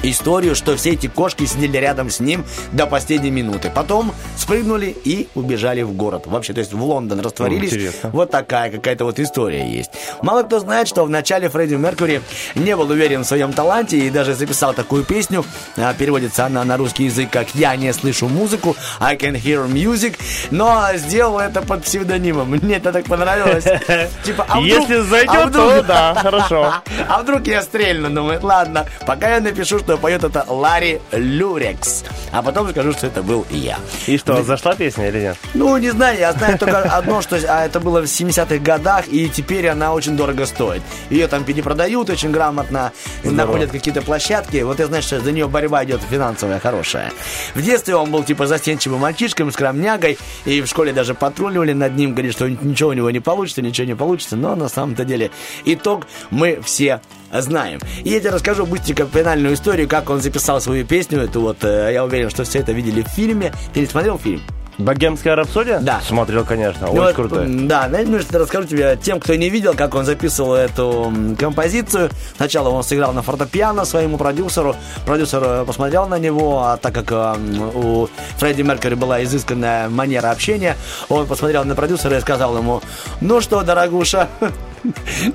историю, 0.03 0.55
что 0.55 0.75
все 0.75 0.91
эти 0.91 1.07
кошки 1.07 1.45
сидели 1.45 1.77
рядом 1.77 2.09
с 2.09 2.19
ним 2.19 2.45
до 2.71 2.85
последней 2.87 3.31
минуты. 3.31 3.71
Потом 3.73 4.13
спрыгнули 4.37 4.95
и 5.03 5.27
убежали 5.35 5.81
в 5.81 5.93
город. 5.93 6.23
Вообще, 6.25 6.53
то 6.53 6.59
есть 6.59 6.73
в 6.73 6.83
Лондон 6.83 7.19
растворились. 7.19 7.73
Интересно. 7.73 8.09
Вот 8.11 8.31
такая 8.31 8.71
какая-то 8.71 9.05
вот 9.05 9.19
история 9.19 9.69
есть. 9.69 9.91
Мало 10.21 10.43
кто 10.43 10.59
знает, 10.59 10.87
что 10.87 11.03
в 11.05 11.09
начале 11.09 11.49
Фредди 11.49 11.75
Меркьюри 11.75 12.21
не 12.55 12.75
был 12.75 12.89
уверен 12.89 13.23
в 13.23 13.27
своем 13.27 13.53
таланте 13.53 13.97
и 13.97 14.09
даже 14.09 14.33
записал 14.33 14.73
такую 14.73 15.03
песню. 15.03 15.45
А, 15.77 15.93
Переводится 15.93 16.45
она 16.45 16.63
на 16.63 16.77
русский 16.77 17.05
язык 17.05 17.29
как 17.29 17.53
«Я 17.55 17.75
не 17.75 17.91
слышу 17.93 18.27
музыку», 18.27 18.75
«I 18.99 19.15
can 19.17 19.33
hear 19.41 19.67
music», 19.67 20.17
но 20.51 20.87
сделал 20.95 21.39
это 21.39 21.61
под 21.61 21.83
псевдонимом. 21.83 22.49
Мне 22.49 22.75
это 22.77 22.91
так 22.91 23.05
понравилось. 23.05 23.63
Типа, 24.23 24.45
а 24.47 24.59
вдруг- 24.59 24.89
Если 24.89 24.95
а 24.95 25.03
зайдет, 25.03 25.45
вдруг- 25.49 25.69
то 25.73 25.83
да, 25.83 26.15
хорошо. 26.15 26.73
а 27.07 27.21
вдруг 27.21 27.47
я 27.47 27.61
стрельну? 27.61 28.09
Думает, 28.09 28.43
ладно, 28.43 28.85
пока 29.05 29.35
я 29.35 29.41
напишу, 29.41 29.79
что 29.89 29.97
поет 29.97 30.23
это 30.23 30.45
Ларри 30.47 31.01
Люрекс. 31.11 32.03
А 32.31 32.43
потом 32.43 32.69
скажу, 32.69 32.91
что 32.91 33.07
это 33.07 33.23
был 33.23 33.43
я. 33.49 33.79
И 34.05 34.19
что, 34.19 34.43
зашла 34.43 34.75
песня 34.75 35.07
или 35.07 35.19
нет? 35.19 35.37
Ну, 35.55 35.75
не 35.77 35.89
знаю, 35.89 36.19
я 36.19 36.31
знаю 36.31 36.59
только 36.59 36.81
одно, 36.95 37.23
что 37.23 37.37
а, 37.47 37.65
это 37.65 37.79
было 37.79 38.01
в 38.01 38.03
70-х 38.03 38.57
годах, 38.59 39.07
и 39.07 39.27
теперь 39.29 39.67
она 39.67 39.95
очень 39.95 40.15
дорого 40.15 40.45
стоит. 40.45 40.83
Ее 41.09 41.27
там 41.27 41.43
перепродают 41.43 42.07
очень 42.07 42.29
грамотно, 42.29 42.91
находят 43.23 43.71
какие-то 43.71 44.03
площадки. 44.03 44.57
Вот 44.57 44.77
я 44.77 44.85
знаю, 44.85 45.01
что 45.01 45.19
за 45.21 45.31
нее 45.31 45.47
борьба 45.47 45.83
идет 45.85 46.01
финансовая, 46.07 46.59
хорошая. 46.59 47.11
В 47.55 47.63
детстве 47.63 47.95
он 47.95 48.11
был 48.11 48.23
типа 48.23 48.45
застенчивым 48.45 48.99
мальчишкой, 48.99 49.51
скромнягой, 49.51 50.19
и 50.45 50.61
в 50.61 50.67
школе 50.67 50.93
даже 50.93 51.15
патруливали 51.15 51.73
над 51.73 51.95
ним, 51.95 52.11
говорили, 52.11 52.31
что 52.31 52.47
ничего 52.47 52.89
у 52.91 52.93
него 52.93 53.09
не 53.09 53.21
получится, 53.21 53.63
ничего 53.63 53.87
не 53.87 53.95
получится, 53.95 54.35
но 54.35 54.55
на 54.55 54.69
самом-то 54.69 55.03
деле 55.03 55.31
итог 55.65 56.05
мы 56.29 56.61
все 56.63 57.01
знаем. 57.33 57.79
И 58.03 58.09
я 58.09 58.19
тебе 58.19 58.31
расскажу 58.31 58.65
быстренько 58.65 59.05
финальную 59.05 59.53
историю, 59.55 59.87
как 59.87 60.09
он 60.09 60.21
записал 60.21 60.61
свою 60.61 60.85
песню. 60.85 61.21
Это 61.21 61.39
вот, 61.39 61.57
э, 61.63 61.91
я 61.93 62.03
уверен, 62.05 62.29
что 62.29 62.43
все 62.43 62.59
это 62.59 62.71
видели 62.71 63.01
в 63.03 63.07
фильме. 63.07 63.53
Ты 63.73 63.81
не 63.81 63.85
смотрел 63.85 64.17
фильм? 64.17 64.41
Богемская 64.77 65.35
рапсодия? 65.35 65.79
Да. 65.79 65.99
Смотрел, 65.99 66.45
конечно, 66.45 66.87
Ну, 66.87 66.93
очень 66.93 67.01
вот, 67.01 67.15
крутой. 67.15 67.43
м, 67.43 67.67
Да, 67.67 67.89
знаете, 67.89 68.09
ну, 68.11 68.19
что 68.21 68.39
расскажу 68.39 68.65
тебе 68.65 68.97
тем, 69.01 69.19
кто 69.19 69.35
не 69.35 69.49
видел, 69.49 69.73
как 69.73 69.93
он 69.93 70.05
записывал 70.05 70.53
эту 70.53 71.11
композицию. 71.37 72.09
Сначала 72.37 72.69
он 72.69 72.81
сыграл 72.81 73.11
на 73.11 73.21
фортепиано 73.21 73.83
своему 73.83 74.17
продюсеру. 74.17 74.77
Продюсер 75.05 75.43
э, 75.43 75.65
посмотрел 75.65 76.07
на 76.07 76.17
него, 76.17 76.59
а 76.63 76.77
так 76.77 76.93
как 76.93 77.11
э, 77.11 77.35
у 77.75 78.07
Фредди 78.37 78.61
Меркьюри 78.61 78.95
была 78.95 79.21
изысканная 79.25 79.89
манера 79.89 80.31
общения, 80.31 80.77
он 81.09 81.27
посмотрел 81.27 81.65
на 81.65 81.75
продюсера 81.75 82.17
и 82.17 82.21
сказал 82.21 82.55
ему, 82.57 82.81
ну 83.19 83.41
что, 83.41 83.63
дорогуша, 83.63 84.29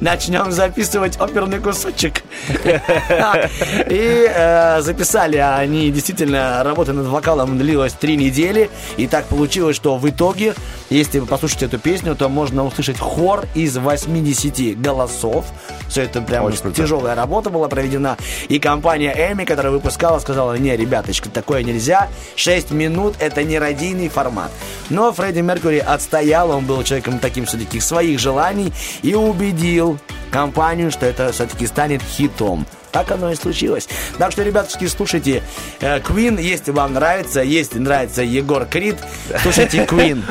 начнем 0.01 0.51
записывать 0.53 1.21
оперный 1.21 1.61
кусочек. 1.61 2.23
И 3.89 4.29
э, 4.29 4.81
записали 4.83 5.37
они 5.37 5.91
действительно, 5.91 6.63
работа 6.65 6.93
над 6.93 7.07
вокалом 7.07 7.59
длилась 7.59 7.93
три 7.93 8.17
недели. 8.17 8.71
И 8.97 9.07
так 9.07 9.27
получилось, 9.27 9.77
что 9.77 9.97
в 9.97 10.09
итоге, 10.09 10.55
если 10.91 11.19
вы 11.19 11.27
послушаете 11.27 11.67
эту 11.67 11.79
песню, 11.79 12.15
то 12.17 12.29
можно 12.29 12.65
услышать 12.65 12.99
хор 12.99 13.47
из 13.55 13.77
80 13.77 14.81
голосов. 14.81 15.47
Все 15.89 16.03
это 16.03 16.21
прям 16.21 16.51
тяжелая 16.53 17.15
работа 17.15 17.51
была 17.51 17.69
проведена. 17.69 18.17
И 18.49 18.59
компания 18.59 19.15
Эми, 19.17 19.45
которая 19.45 19.73
выпускала, 19.73 20.19
сказала, 20.19 20.57
не, 20.57 20.77
ребяточки, 20.77 21.29
такое 21.29 21.63
нельзя. 21.63 22.09
6 22.37 22.71
минут 22.71 23.17
это 23.19 23.43
не 23.43 23.59
радийный 23.59 24.09
формат. 24.09 24.51
Но 24.91 25.13
Фредди 25.13 25.41
Меркьюри 25.41 25.79
отстоял, 25.79 26.51
он 26.51 26.65
был 26.67 26.83
человеком 26.83 27.19
таким 27.19 27.47
все-таки 27.47 27.81
своих 27.81 28.19
желаний 28.19 28.73
и 29.03 29.15
убедил 29.35 29.99
компанию, 30.31 30.91
что 30.91 31.07
это 31.07 31.33
все-таки 31.33 31.67
станет 31.67 32.03
хитом. 32.03 32.67
Так 32.95 33.11
оно 33.11 33.33
и 33.33 33.35
случилось. 33.35 33.89
Так 34.19 34.31
что, 34.31 34.45
ребятушки, 34.45 34.87
слушайте 34.87 35.43
э, 35.81 35.99
Queen, 35.99 36.41
если 36.41 36.71
вам 36.71 36.95
нравится, 36.95 37.41
если 37.43 37.81
нравится 37.81 38.23
Егор 38.23 38.65
Крид, 38.67 38.97
слушайте 39.43 39.85
Queen. 39.85 40.23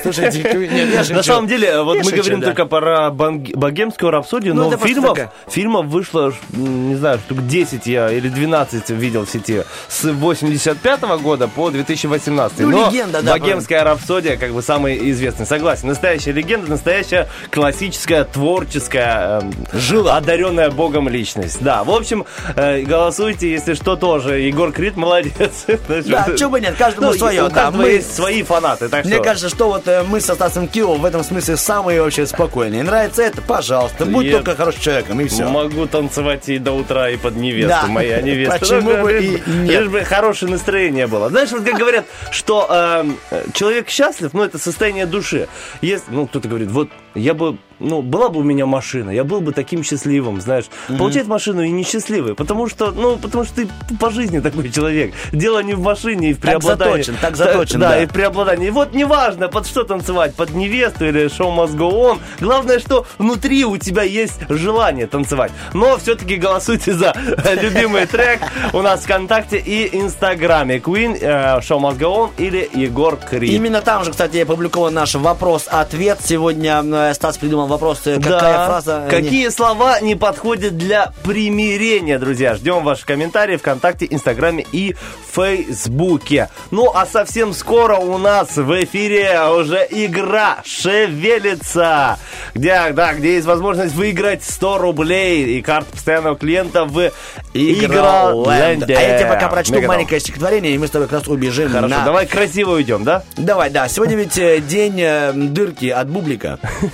Слушайте 0.00 0.42
Queen. 0.42 0.72
Нет, 0.72 1.10
На 1.10 1.24
самом 1.24 1.48
деле, 1.48 1.82
вот 1.82 1.96
Я 1.96 2.04
мы 2.04 2.10
шучу, 2.10 2.22
говорим 2.22 2.40
да. 2.40 2.46
только 2.46 2.66
про 2.66 3.10
богемскую 3.10 4.12
рапсодию, 4.12 4.54
Ну, 4.54 4.70
но 4.70 4.76
фильмов, 4.76 5.10
такая. 5.14 5.32
фильмов 5.48 5.86
вышло, 5.86 6.32
не 6.52 6.94
знаю, 6.94 7.18
штук 7.18 7.44
10 7.46 7.84
я 7.86 8.08
или 8.10 8.28
12 8.28 8.90
видел 8.90 9.26
в 9.26 9.30
сети 9.30 9.64
с 9.88 10.04
85 10.04 11.00
года 11.20 11.48
по 11.48 11.70
2018. 11.70 12.60
Ну, 12.60 12.68
но 12.68 12.90
легенда, 12.90 13.22
да, 13.22 13.32
богемская 13.32 13.82
рапсодия 13.82 14.36
как 14.36 14.52
бы 14.52 14.62
самый 14.62 15.10
известный. 15.10 15.46
Согласен. 15.46 15.88
Настоящая 15.88 16.30
легенда, 16.32 16.70
настоящая 16.70 17.28
классическая, 17.50 18.22
творческая, 18.22 19.40
эм, 19.40 19.52
Жила. 19.72 20.16
одаренная 20.16 20.70
богом 20.70 21.08
личность. 21.08 21.58
Да, 21.60 21.82
в 21.82 21.90
общем, 21.90 22.03
общем, 22.04 22.24
э, 22.56 22.82
голосуйте, 22.82 23.50
если 23.50 23.74
что, 23.74 23.96
тоже. 23.96 24.38
Егор 24.40 24.72
Крид 24.72 24.96
молодец. 24.96 25.66
Да, 26.06 26.26
чего 26.36 26.50
бы 26.50 26.60
нет, 26.60 26.74
каждому 26.78 27.08
Ну, 27.08 27.14
свое. 27.14 27.44
У 27.44 27.48
да. 27.50 27.70
Мы- 27.70 27.88
есть 27.90 28.14
свои 28.14 28.42
фанаты, 28.42 28.88
так 28.88 29.04
Мне 29.04 29.14
что... 29.16 29.24
кажется, 29.24 29.48
что 29.48 29.66
вот 29.68 29.86
э, 29.88 30.02
мы 30.02 30.20
со 30.20 30.34
Стасом 30.34 30.68
Киевом 30.68 31.00
в 31.00 31.04
этом 31.04 31.24
смысле 31.24 31.56
самые 31.56 32.02
вообще 32.02 32.26
спокойные. 32.26 32.82
Нравится 32.82 33.22
это? 33.22 33.42
Пожалуйста. 33.42 34.04
Будь 34.04 34.26
Я 34.26 34.32
только 34.32 34.54
хорошим 34.56 34.80
человеком, 34.80 35.20
и 35.20 35.28
все. 35.28 35.48
Могу 35.48 35.86
танцевать 35.86 36.48
и 36.48 36.58
до 36.58 36.72
утра, 36.72 37.10
и 37.10 37.16
под 37.16 37.36
невесту, 37.36 37.68
Да. 37.68 37.86
моя 37.86 38.20
невеста. 38.20 38.58
Почему 38.58 38.90
Ну, 38.90 39.02
бы 39.02 39.12
лишь 39.12 39.22
и 39.24 39.28
нет? 39.50 39.80
Лишь 39.80 39.88
бы 39.88 40.00
хорошее 40.04 40.50
настроение 40.50 41.06
было. 41.06 41.28
Знаешь, 41.30 41.50
вот 41.50 41.64
как 41.64 41.78
говорят, 41.78 42.04
что 42.30 42.66
эм, 42.70 43.16
э, 43.30 43.44
человек 43.54 43.88
счастлив, 43.88 44.30
ну, 44.32 44.42
это 44.42 44.58
состояние 44.58 45.06
души. 45.06 45.48
Если, 45.80 46.10
ну, 46.10 46.26
кто-то 46.26 46.48
говорит, 46.48 46.70
вот 46.70 46.88
я 47.14 47.34
бы, 47.34 47.58
ну, 47.78 48.02
была 48.02 48.28
бы 48.28 48.40
у 48.40 48.42
меня 48.42 48.66
машина, 48.66 49.10
я 49.10 49.24
был 49.24 49.40
бы 49.40 49.52
таким 49.52 49.82
счастливым, 49.82 50.40
знаешь. 50.40 50.64
Получает 50.98 51.28
машину 51.28 51.62
и 51.62 51.70
несчастливый, 51.70 52.34
потому 52.34 52.68
что, 52.68 52.90
ну, 52.90 53.16
потому 53.16 53.44
что 53.44 53.56
ты 53.56 53.68
по 54.00 54.10
жизни 54.10 54.40
такой 54.40 54.70
человек. 54.70 55.14
Дело 55.32 55.60
не 55.62 55.74
в 55.74 55.80
машине 55.80 56.30
и 56.30 56.32
в 56.32 56.40
Так 56.40 56.50
преобладании. 56.50 57.02
заточен, 57.02 57.16
так 57.20 57.36
заточен, 57.36 57.80
да. 57.80 57.90
да. 57.90 58.02
и 58.02 58.06
в 58.06 58.12
преобладании. 58.12 58.68
И 58.68 58.70
вот 58.70 58.94
неважно, 58.94 59.48
под 59.48 59.66
что 59.66 59.84
танцевать, 59.84 60.34
под 60.34 60.50
невесту 60.50 61.06
или 61.06 61.28
шоу 61.28 61.54
go 61.54 61.90
on. 61.90 62.18
Главное, 62.40 62.78
что 62.78 63.06
внутри 63.18 63.64
у 63.64 63.76
тебя 63.76 64.02
есть 64.02 64.40
желание 64.48 65.06
танцевать. 65.06 65.52
Но 65.72 65.96
все-таки 65.98 66.36
голосуйте 66.36 66.94
за 66.94 67.14
любимый 67.60 68.06
трек 68.06 68.40
у 68.72 68.82
нас 68.82 69.00
в 69.00 69.04
ВКонтакте 69.04 69.58
и 69.58 69.96
Инстаграме. 69.96 70.78
Queen, 70.78 71.18
э, 71.20 71.60
шоу 71.62 71.80
go 71.92 72.00
on 72.00 72.30
или 72.38 72.68
Егор 72.74 73.16
Крид. 73.16 73.52
Именно 73.52 73.82
там 73.82 74.04
же, 74.04 74.10
кстати, 74.10 74.38
опубликован 74.38 74.94
наш 74.94 75.14
вопрос-ответ. 75.14 76.18
Сегодня 76.24 76.82
э, 76.82 77.03
Стас 77.12 77.36
придумал 77.36 77.66
вопрос, 77.66 78.00
э, 78.06 78.16
какая 78.16 78.40
Да. 78.40 78.66
фраза... 78.66 79.04
э, 79.06 79.10
Какие 79.10 79.48
слова 79.50 80.00
не 80.00 80.14
подходят 80.14 80.78
для 80.78 81.12
примирения, 81.24 82.18
друзья? 82.18 82.54
Ждем 82.54 82.84
ваши 82.84 83.04
комментарии 83.04 83.56
ВКонтакте, 83.56 84.06
Инстаграме 84.08 84.64
и 84.72 84.94
Фейсбуке. 85.32 86.48
Ну, 86.70 86.90
а 86.94 87.04
совсем 87.06 87.52
скоро 87.52 87.96
у 87.96 88.16
нас 88.18 88.56
в 88.56 88.84
эфире 88.84 89.40
уже 89.50 89.86
игра 89.90 90.58
«Шевелится», 90.64 92.18
где, 92.54 92.90
да, 92.92 93.14
где 93.14 93.34
есть 93.34 93.46
возможность 93.46 93.94
выиграть 93.94 94.44
100 94.44 94.78
рублей 94.78 95.58
и 95.58 95.62
карту 95.62 95.90
постоянного 95.92 96.36
клиента 96.36 96.84
в 96.84 97.10
Игроленд. 97.52 98.46
Игроленде. 98.46 98.94
А 98.96 99.00
я 99.00 99.18
тебе 99.18 99.28
пока 99.28 99.48
прочту 99.48 99.72
Мегадан. 99.74 99.88
маленькое 99.96 100.20
стихотворение, 100.20 100.74
и 100.74 100.78
мы 100.78 100.86
с 100.86 100.90
тобой 100.90 101.08
как 101.08 101.20
раз 101.20 101.28
убежим 101.28 101.70
Хорошо, 101.70 101.88
на... 101.88 102.04
давай 102.04 102.26
красиво 102.26 102.72
уйдем, 102.72 103.04
да? 103.04 103.22
Давай, 103.36 103.70
да. 103.70 103.88
Сегодня 103.88 104.16
ведь 104.16 104.36
э, 104.38 104.60
день 104.60 105.00
э, 105.00 105.32
дырки 105.32 105.86
от 105.86 106.08
бублика. 106.08 106.58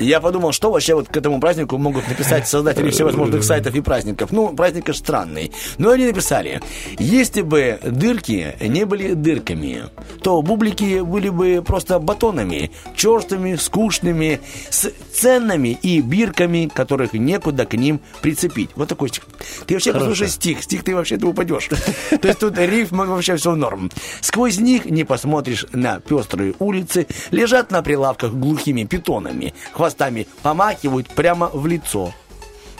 Я 0.00 0.20
подумал, 0.20 0.52
что 0.52 0.70
вообще 0.72 0.94
вот 0.94 1.08
к 1.08 1.16
этому 1.16 1.40
празднику 1.40 1.78
могут 1.78 2.08
написать 2.08 2.48
создатели 2.48 2.90
всевозможных 2.90 3.44
сайтов 3.44 3.74
и 3.74 3.80
праздников. 3.80 4.32
Ну, 4.32 4.54
праздник 4.54 4.88
же 4.88 4.94
странный. 4.94 5.52
Но 5.78 5.90
они 5.90 6.06
написали, 6.06 6.60
если 6.98 7.42
бы 7.42 7.78
дырки 7.82 8.56
не 8.60 8.84
были 8.84 9.14
дырками, 9.14 9.84
то 10.22 10.42
бублики 10.42 11.00
были 11.00 11.28
бы 11.28 11.62
просто 11.64 11.98
батонами, 11.98 12.70
черстыми, 12.96 13.56
скучными, 13.56 14.40
с 14.68 14.90
ценными 15.12 15.78
и 15.80 16.00
бирками, 16.00 16.70
которых 16.72 17.12
некуда 17.12 17.66
к 17.66 17.74
ним 17.74 18.00
прицепить. 18.20 18.70
Вот 18.74 18.88
такой 18.88 19.08
стих. 19.08 19.24
Ты 19.66 19.74
вообще 19.74 19.92
Хорошо. 19.92 20.10
послушай 20.10 20.28
стих, 20.28 20.62
стих 20.62 20.84
ты 20.84 20.94
вообще 20.94 21.16
ты 21.16 21.26
упадешь. 21.26 21.68
То 22.10 22.28
есть 22.28 22.40
тут 22.40 22.58
рифм 22.58 22.96
вообще 22.96 23.36
все 23.36 23.54
норм. 23.54 23.90
Сквозь 24.20 24.58
них 24.58 24.86
не 24.86 25.04
посмотришь 25.04 25.66
на 25.72 26.00
пестрые 26.00 26.54
улицы, 26.58 27.06
лежат 27.30 27.70
на 27.70 27.82
прилавках 27.82 28.32
глухими 28.32 28.84
питонами, 28.84 29.54
хвостами 29.84 30.26
помахивают 30.42 31.08
прямо 31.08 31.50
в 31.52 31.66
лицо. 31.66 32.14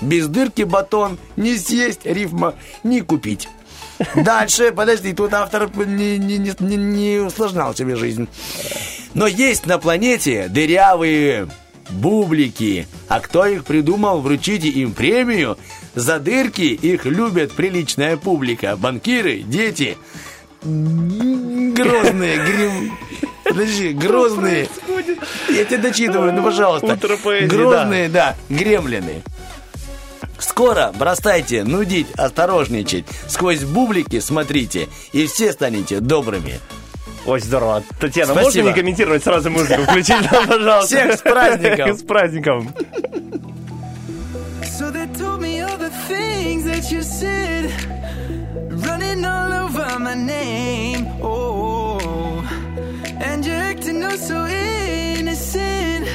Без 0.00 0.26
дырки 0.26 0.62
батон 0.62 1.18
не 1.36 1.56
съесть, 1.58 2.00
рифма 2.04 2.54
не 2.82 3.02
купить. 3.02 3.48
Дальше, 4.16 4.72
подожди, 4.72 5.12
тут 5.12 5.34
автор 5.34 5.70
не, 5.76 6.18
не, 6.18 6.38
не, 6.38 6.76
не- 6.76 7.18
усложнял 7.18 7.74
себе 7.74 7.94
жизнь. 7.94 8.26
Но 9.12 9.26
есть 9.26 9.66
на 9.66 9.78
планете 9.78 10.48
дырявые 10.48 11.48
бублики. 11.90 12.88
А 13.08 13.20
кто 13.20 13.44
их 13.46 13.64
придумал, 13.64 14.20
вручите 14.20 14.68
им 14.68 14.94
премию. 14.94 15.58
За 15.94 16.18
дырки 16.18 16.62
их 16.62 17.04
любят 17.04 17.52
приличная 17.52 18.16
публика. 18.16 18.76
Банкиры, 18.76 19.42
дети. 19.42 19.96
Грозные, 20.64 22.38
грим... 22.38 22.98
Подожди, 23.44 23.92
грозные. 23.92 24.68
Я 25.50 25.64
тебе 25.64 25.78
дочитываю, 25.78 26.32
ну, 26.32 26.42
пожалуйста. 26.42 26.98
Грозные, 27.46 28.08
да, 28.08 28.34
гремлины. 28.48 29.22
Скоро 30.38 30.92
бросайте 30.98 31.64
нудить, 31.64 32.10
осторожничать. 32.16 33.04
Сквозь 33.28 33.60
бублики 33.64 34.20
смотрите, 34.20 34.88
и 35.12 35.26
все 35.26 35.52
станете 35.52 36.00
добрыми. 36.00 36.58
Очень 37.26 37.46
здорово. 37.46 37.82
Татьяна, 38.00 38.32
Спасибо. 38.32 38.44
можно 38.44 38.60
не 38.60 38.72
комментировать, 38.74 39.24
сразу 39.24 39.50
музыку 39.50 39.82
включить 39.82 40.16
нам, 40.32 40.46
пожалуйста? 40.46 40.96
Всех 40.96 41.12
с 41.14 41.22
праздником! 41.22 41.96
С 41.98 42.02
праздником! 42.02 42.74
So 44.78 44.90
they 44.90 45.06
told 45.16 45.40
me 45.40 45.60
all 45.60 45.78
the 45.78 45.90
things 46.08 46.64
that 46.64 46.90
you 46.90 47.02
said, 47.02 47.70
running 48.94 49.24
all 49.24 49.52
over 49.52 49.98
my 49.98 50.14
name. 50.14 51.06
Oh, 51.20 51.98
and 53.28 53.44
you're 53.44 53.64
acting 53.72 54.04
all 54.04 54.18
so 54.30 54.46
innocent, 54.46 56.06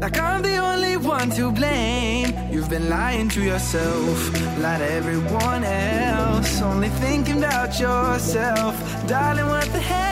like 0.00 0.16
I'm 0.18 0.42
the 0.42 0.56
only 0.58 0.96
one 0.96 1.30
to 1.30 1.50
blame. 1.50 2.28
You've 2.52 2.70
been 2.70 2.88
lying 2.88 3.28
to 3.30 3.42
yourself, 3.42 4.16
lied 4.62 4.78
to 4.78 4.88
everyone 5.00 5.64
else, 5.64 6.62
only 6.62 6.90
thinking 7.04 7.38
about 7.38 7.80
yourself, 7.80 8.74
darling. 9.08 9.48
What 9.48 9.68
the 9.72 9.80
hell? 9.80 10.02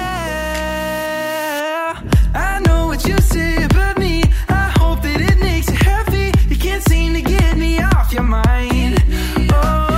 I 2.34 2.58
know 2.66 2.88
what 2.88 3.06
you 3.06 3.16
say 3.18 3.62
about 3.62 3.96
me. 3.98 4.24
I 4.48 4.66
hope 4.80 5.02
that 5.02 5.20
it 5.20 5.38
makes 5.38 5.68
you 5.70 5.76
happy. 5.76 6.32
You 6.50 6.56
can't 6.66 6.82
seem 6.90 7.14
to 7.14 7.22
get 7.22 7.56
me 7.56 7.80
off 7.80 8.12
your 8.12 8.24
mind. 8.24 8.96
Oh, 9.52 9.89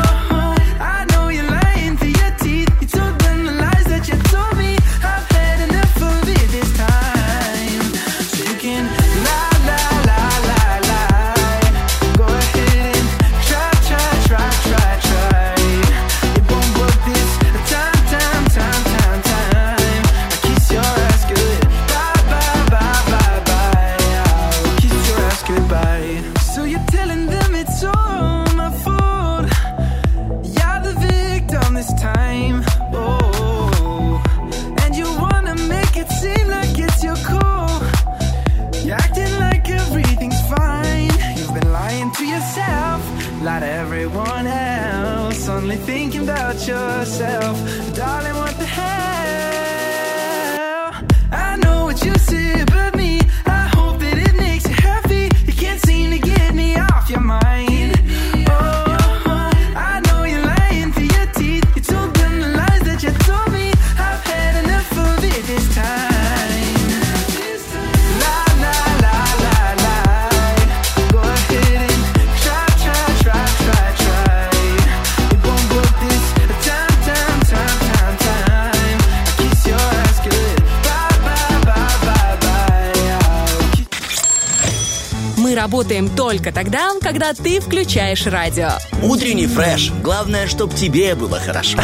только 86.33 86.51
тогда, 86.51 86.93
когда 87.03 87.35
ты 87.35 87.61
включаешь 87.61 88.27
радио. 88.27 88.71
Утренний 89.03 89.47
фреш. 89.47 89.91
Главное, 90.03 90.47
чтобы 90.47 90.73
тебе 90.73 91.15
было 91.15 91.39
хорошо. 91.39 91.77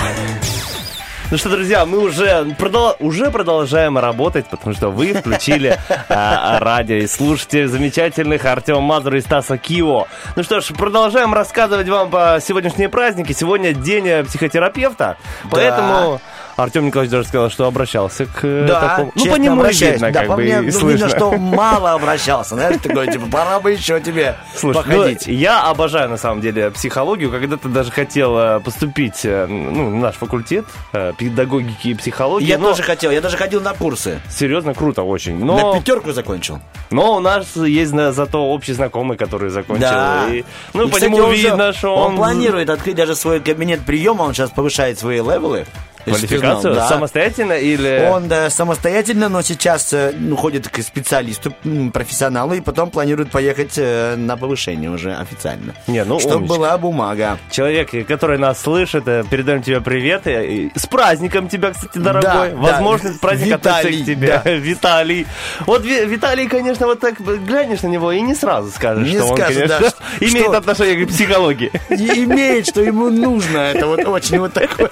Ну 1.30 1.36
что, 1.36 1.50
друзья, 1.50 1.84
мы 1.84 1.98
уже, 1.98 2.56
продол- 2.58 2.96
уже 2.98 3.30
продолжаем 3.30 3.98
работать, 3.98 4.46
потому 4.46 4.74
что 4.74 4.88
вы 4.88 5.12
включили 5.12 5.78
а, 6.08 6.58
радио 6.60 6.96
и 6.96 7.06
слушаете 7.06 7.68
замечательных 7.68 8.46
Артема 8.46 8.80
Мазура 8.80 9.18
и 9.18 9.20
Стаса 9.20 9.58
Кио. 9.58 10.06
Ну 10.34 10.42
что 10.42 10.62
ж, 10.62 10.68
продолжаем 10.68 11.34
рассказывать 11.34 11.90
вам 11.90 12.08
по 12.08 12.38
сегодняшние 12.42 12.88
праздники. 12.88 13.34
Сегодня 13.34 13.74
день 13.74 14.08
э, 14.08 14.24
психотерапевта, 14.24 15.18
поэтому... 15.50 16.22
Артем 16.58 16.86
Николаевич 16.86 17.12
даже 17.12 17.28
сказал, 17.28 17.50
что 17.50 17.66
обращался 17.66 18.26
к 18.26 18.40
э, 18.42 18.66
Да, 18.66 18.80
такому. 18.80 19.12
Ну, 19.14 19.26
по 19.26 19.36
нему 19.36 19.60
обращаюсь. 19.60 19.92
видно, 19.94 20.10
да, 20.10 20.18
как 20.20 20.28
по 20.28 20.36
бы, 20.36 20.42
мне 20.42 20.60
ну, 20.60 20.70
слышно. 20.72 20.88
видно, 21.06 21.08
что 21.08 21.32
мало 21.38 21.92
обращался. 21.92 22.56
Знаешь, 22.56 22.80
такой, 22.82 23.06
типа, 23.06 23.26
пора 23.30 23.60
бы 23.60 23.70
еще 23.72 24.00
тебе 24.00 24.34
Слушай, 24.56 24.76
походить. 24.82 25.26
ну, 25.28 25.32
я 25.32 25.62
обожаю, 25.70 26.10
на 26.10 26.16
самом 26.16 26.40
деле, 26.40 26.70
психологию. 26.72 27.30
Когда-то 27.30 27.68
даже 27.68 27.92
хотел 27.92 28.36
э, 28.36 28.60
поступить 28.60 29.20
э, 29.24 29.46
ну, 29.46 29.90
в 29.90 29.94
наш 29.94 30.16
факультет 30.16 30.64
педагогики 31.16 31.88
и 31.88 31.94
психологии. 31.94 32.46
Я 32.46 32.58
но 32.58 32.70
тоже 32.70 32.82
хотел, 32.82 33.10
я 33.10 33.20
даже 33.20 33.36
ходил 33.36 33.60
на 33.60 33.72
курсы. 33.74 34.20
Серьезно, 34.28 34.74
круто 34.74 35.02
очень. 35.04 35.38
На 35.38 35.44
Но, 35.54 35.74
пятерку 35.78 36.12
закончил. 36.12 36.58
но 36.90 37.16
у 37.16 37.20
нас 37.20 37.54
есть 37.56 37.92
на- 37.92 38.12
зато 38.12 38.44
общий 38.44 38.72
знакомый, 38.72 39.16
который 39.16 39.50
закончил. 39.50 39.82
Да. 39.82 40.26
И, 40.28 40.44
ну, 40.74 40.82
И, 40.82 40.88
по 40.88 40.96
кстати, 40.96 41.10
нему 41.12 41.28
видно, 41.30 41.72
что 41.72 41.94
он... 41.94 42.08
Он 42.08 42.16
планирует 42.16 42.68
открыть 42.70 42.96
даже 42.96 43.14
свой 43.14 43.38
кабинет 43.40 43.80
приема, 43.86 44.22
он 44.22 44.34
сейчас 44.34 44.50
повышает 44.50 44.98
свои 44.98 45.18
левелы. 45.18 45.66
Квалификацию 46.04 46.74
да. 46.74 46.88
самостоятельно 46.88 47.52
или... 47.54 48.08
Он 48.10 48.28
да, 48.28 48.50
самостоятельно, 48.50 49.28
но 49.28 49.42
сейчас 49.42 49.92
э, 49.92 50.12
ну, 50.18 50.36
ходит 50.36 50.68
к 50.68 50.80
специалисту, 50.82 51.52
профессионалу, 51.92 52.54
и 52.54 52.60
потом 52.60 52.90
планирует 52.90 53.30
поехать 53.30 53.74
э, 53.76 54.16
на 54.16 54.36
повышение 54.36 54.90
уже 54.90 55.14
официально. 55.14 55.74
Не, 55.86 56.04
ну, 56.04 56.18
Чтобы 56.20 56.36
умничка. 56.36 56.54
была 56.56 56.78
бумага. 56.78 57.38
Человек, 57.50 57.90
который 58.06 58.38
нас 58.38 58.60
слышит, 58.60 59.06
э, 59.06 59.24
передаем 59.28 59.62
тебе 59.62 59.80
привет. 59.80 60.26
И- 60.26 60.70
С 60.74 60.86
праздником 60.86 61.48
тебя, 61.48 61.72
кстати, 61.72 61.98
дорогой. 61.98 62.50
Да, 62.50 62.56
Возможно, 62.56 63.10
да. 63.10 63.16
праздник 63.20 63.54
относится 63.54 63.88
Виталий, 63.88 64.02
к 64.02 64.06
тебе. 64.06 64.40
да. 64.44 64.50
Виталий. 64.54 65.26
Вот 65.66 65.84
Ви- 65.84 66.04
Виталий, 66.06 66.48
конечно, 66.48 66.86
вот 66.86 67.00
так 67.00 67.20
глянешь 67.20 67.82
на 67.82 67.88
него 67.88 68.12
и 68.12 68.20
не 68.20 68.34
сразу 68.34 68.70
скажешь, 68.70 69.06
Не 69.08 69.16
что 69.18 69.26
он, 69.26 69.36
скажешь, 69.36 69.56
конечно, 69.56 69.78
да, 69.80 69.88
что- 69.90 70.02
имеет 70.24 70.46
что- 70.46 70.56
отношение 70.58 71.06
к 71.06 71.08
психологии. 71.08 71.70
И 71.90 71.94
имеет, 72.24 72.66
что 72.68 72.80
ему 72.82 73.10
нужно. 73.10 73.58
Это 73.58 73.86
вот 73.86 74.04
очень 74.06 74.38
вот 74.38 74.52
такое. 74.52 74.90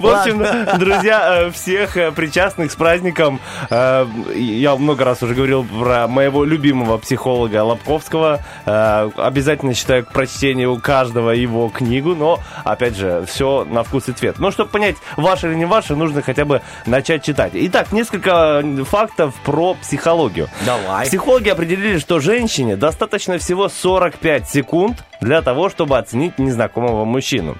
В 0.00 0.06
общем, 0.06 0.78
друзья, 0.78 1.46
э, 1.46 1.50
всех 1.50 1.96
э, 1.96 2.12
причастных 2.12 2.70
с 2.72 2.76
праздником. 2.76 3.40
Э, 3.70 4.06
Я 4.34 4.76
много 4.76 5.04
раз 5.04 5.22
уже 5.22 5.34
говорил 5.34 5.64
про 5.64 6.06
моего 6.08 6.44
любимого 6.44 6.98
психолога 6.98 7.62
Лобковского. 7.64 8.40
Обязательно 8.64 9.74
считаю 9.74 10.04
к 10.04 10.12
прочтению 10.12 10.78
каждого 10.80 11.30
его 11.30 11.68
книгу, 11.68 12.14
но, 12.14 12.38
опять 12.64 12.96
же, 12.96 13.24
все 13.26 13.64
на 13.64 13.82
вкус 13.82 14.08
и 14.08 14.12
цвет. 14.12 14.38
Но 14.38 14.50
чтобы 14.50 14.70
понять, 14.70 14.96
ваше 15.16 15.48
или 15.48 15.54
не 15.54 15.64
ваше, 15.64 15.96
нужно 15.96 16.22
хотя 16.22 16.44
бы 16.44 16.62
начать 16.86 17.24
читать. 17.24 17.52
Итак, 17.54 17.92
несколько 17.92 18.62
фактов 18.84 19.34
про 19.44 19.74
психологию. 19.74 20.48
Давай. 20.64 21.06
Психологи 21.06 21.48
определили, 21.48 21.98
что 21.98 22.20
женщине 22.20 22.76
достаточно 22.76 23.38
всего 23.38 23.68
45 23.68 24.48
секунд 24.48 25.04
для 25.20 25.42
того, 25.42 25.68
чтобы 25.68 25.98
оценить 25.98 26.38
незнакомого 26.38 27.04
мужчину. 27.04 27.56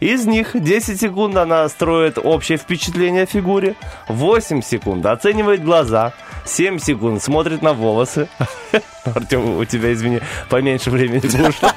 Из 0.00 0.26
них 0.26 0.50
10 0.54 1.00
секунд 1.00 1.36
она 1.36 1.68
строит 1.68 2.18
общее 2.22 2.58
впечатление 2.58 3.24
о 3.24 3.26
фигуре, 3.26 3.74
8 4.08 4.62
секунд 4.62 5.06
оценивает 5.06 5.64
глаза, 5.64 6.12
7 6.44 6.78
секунд 6.78 7.22
смотрит 7.22 7.62
на 7.62 7.72
волосы. 7.72 8.28
Артем, 9.04 9.56
у 9.56 9.64
тебя, 9.64 9.92
извини, 9.92 10.20
поменьше 10.48 10.90
времени 10.90 11.20
вышло. 11.22 11.74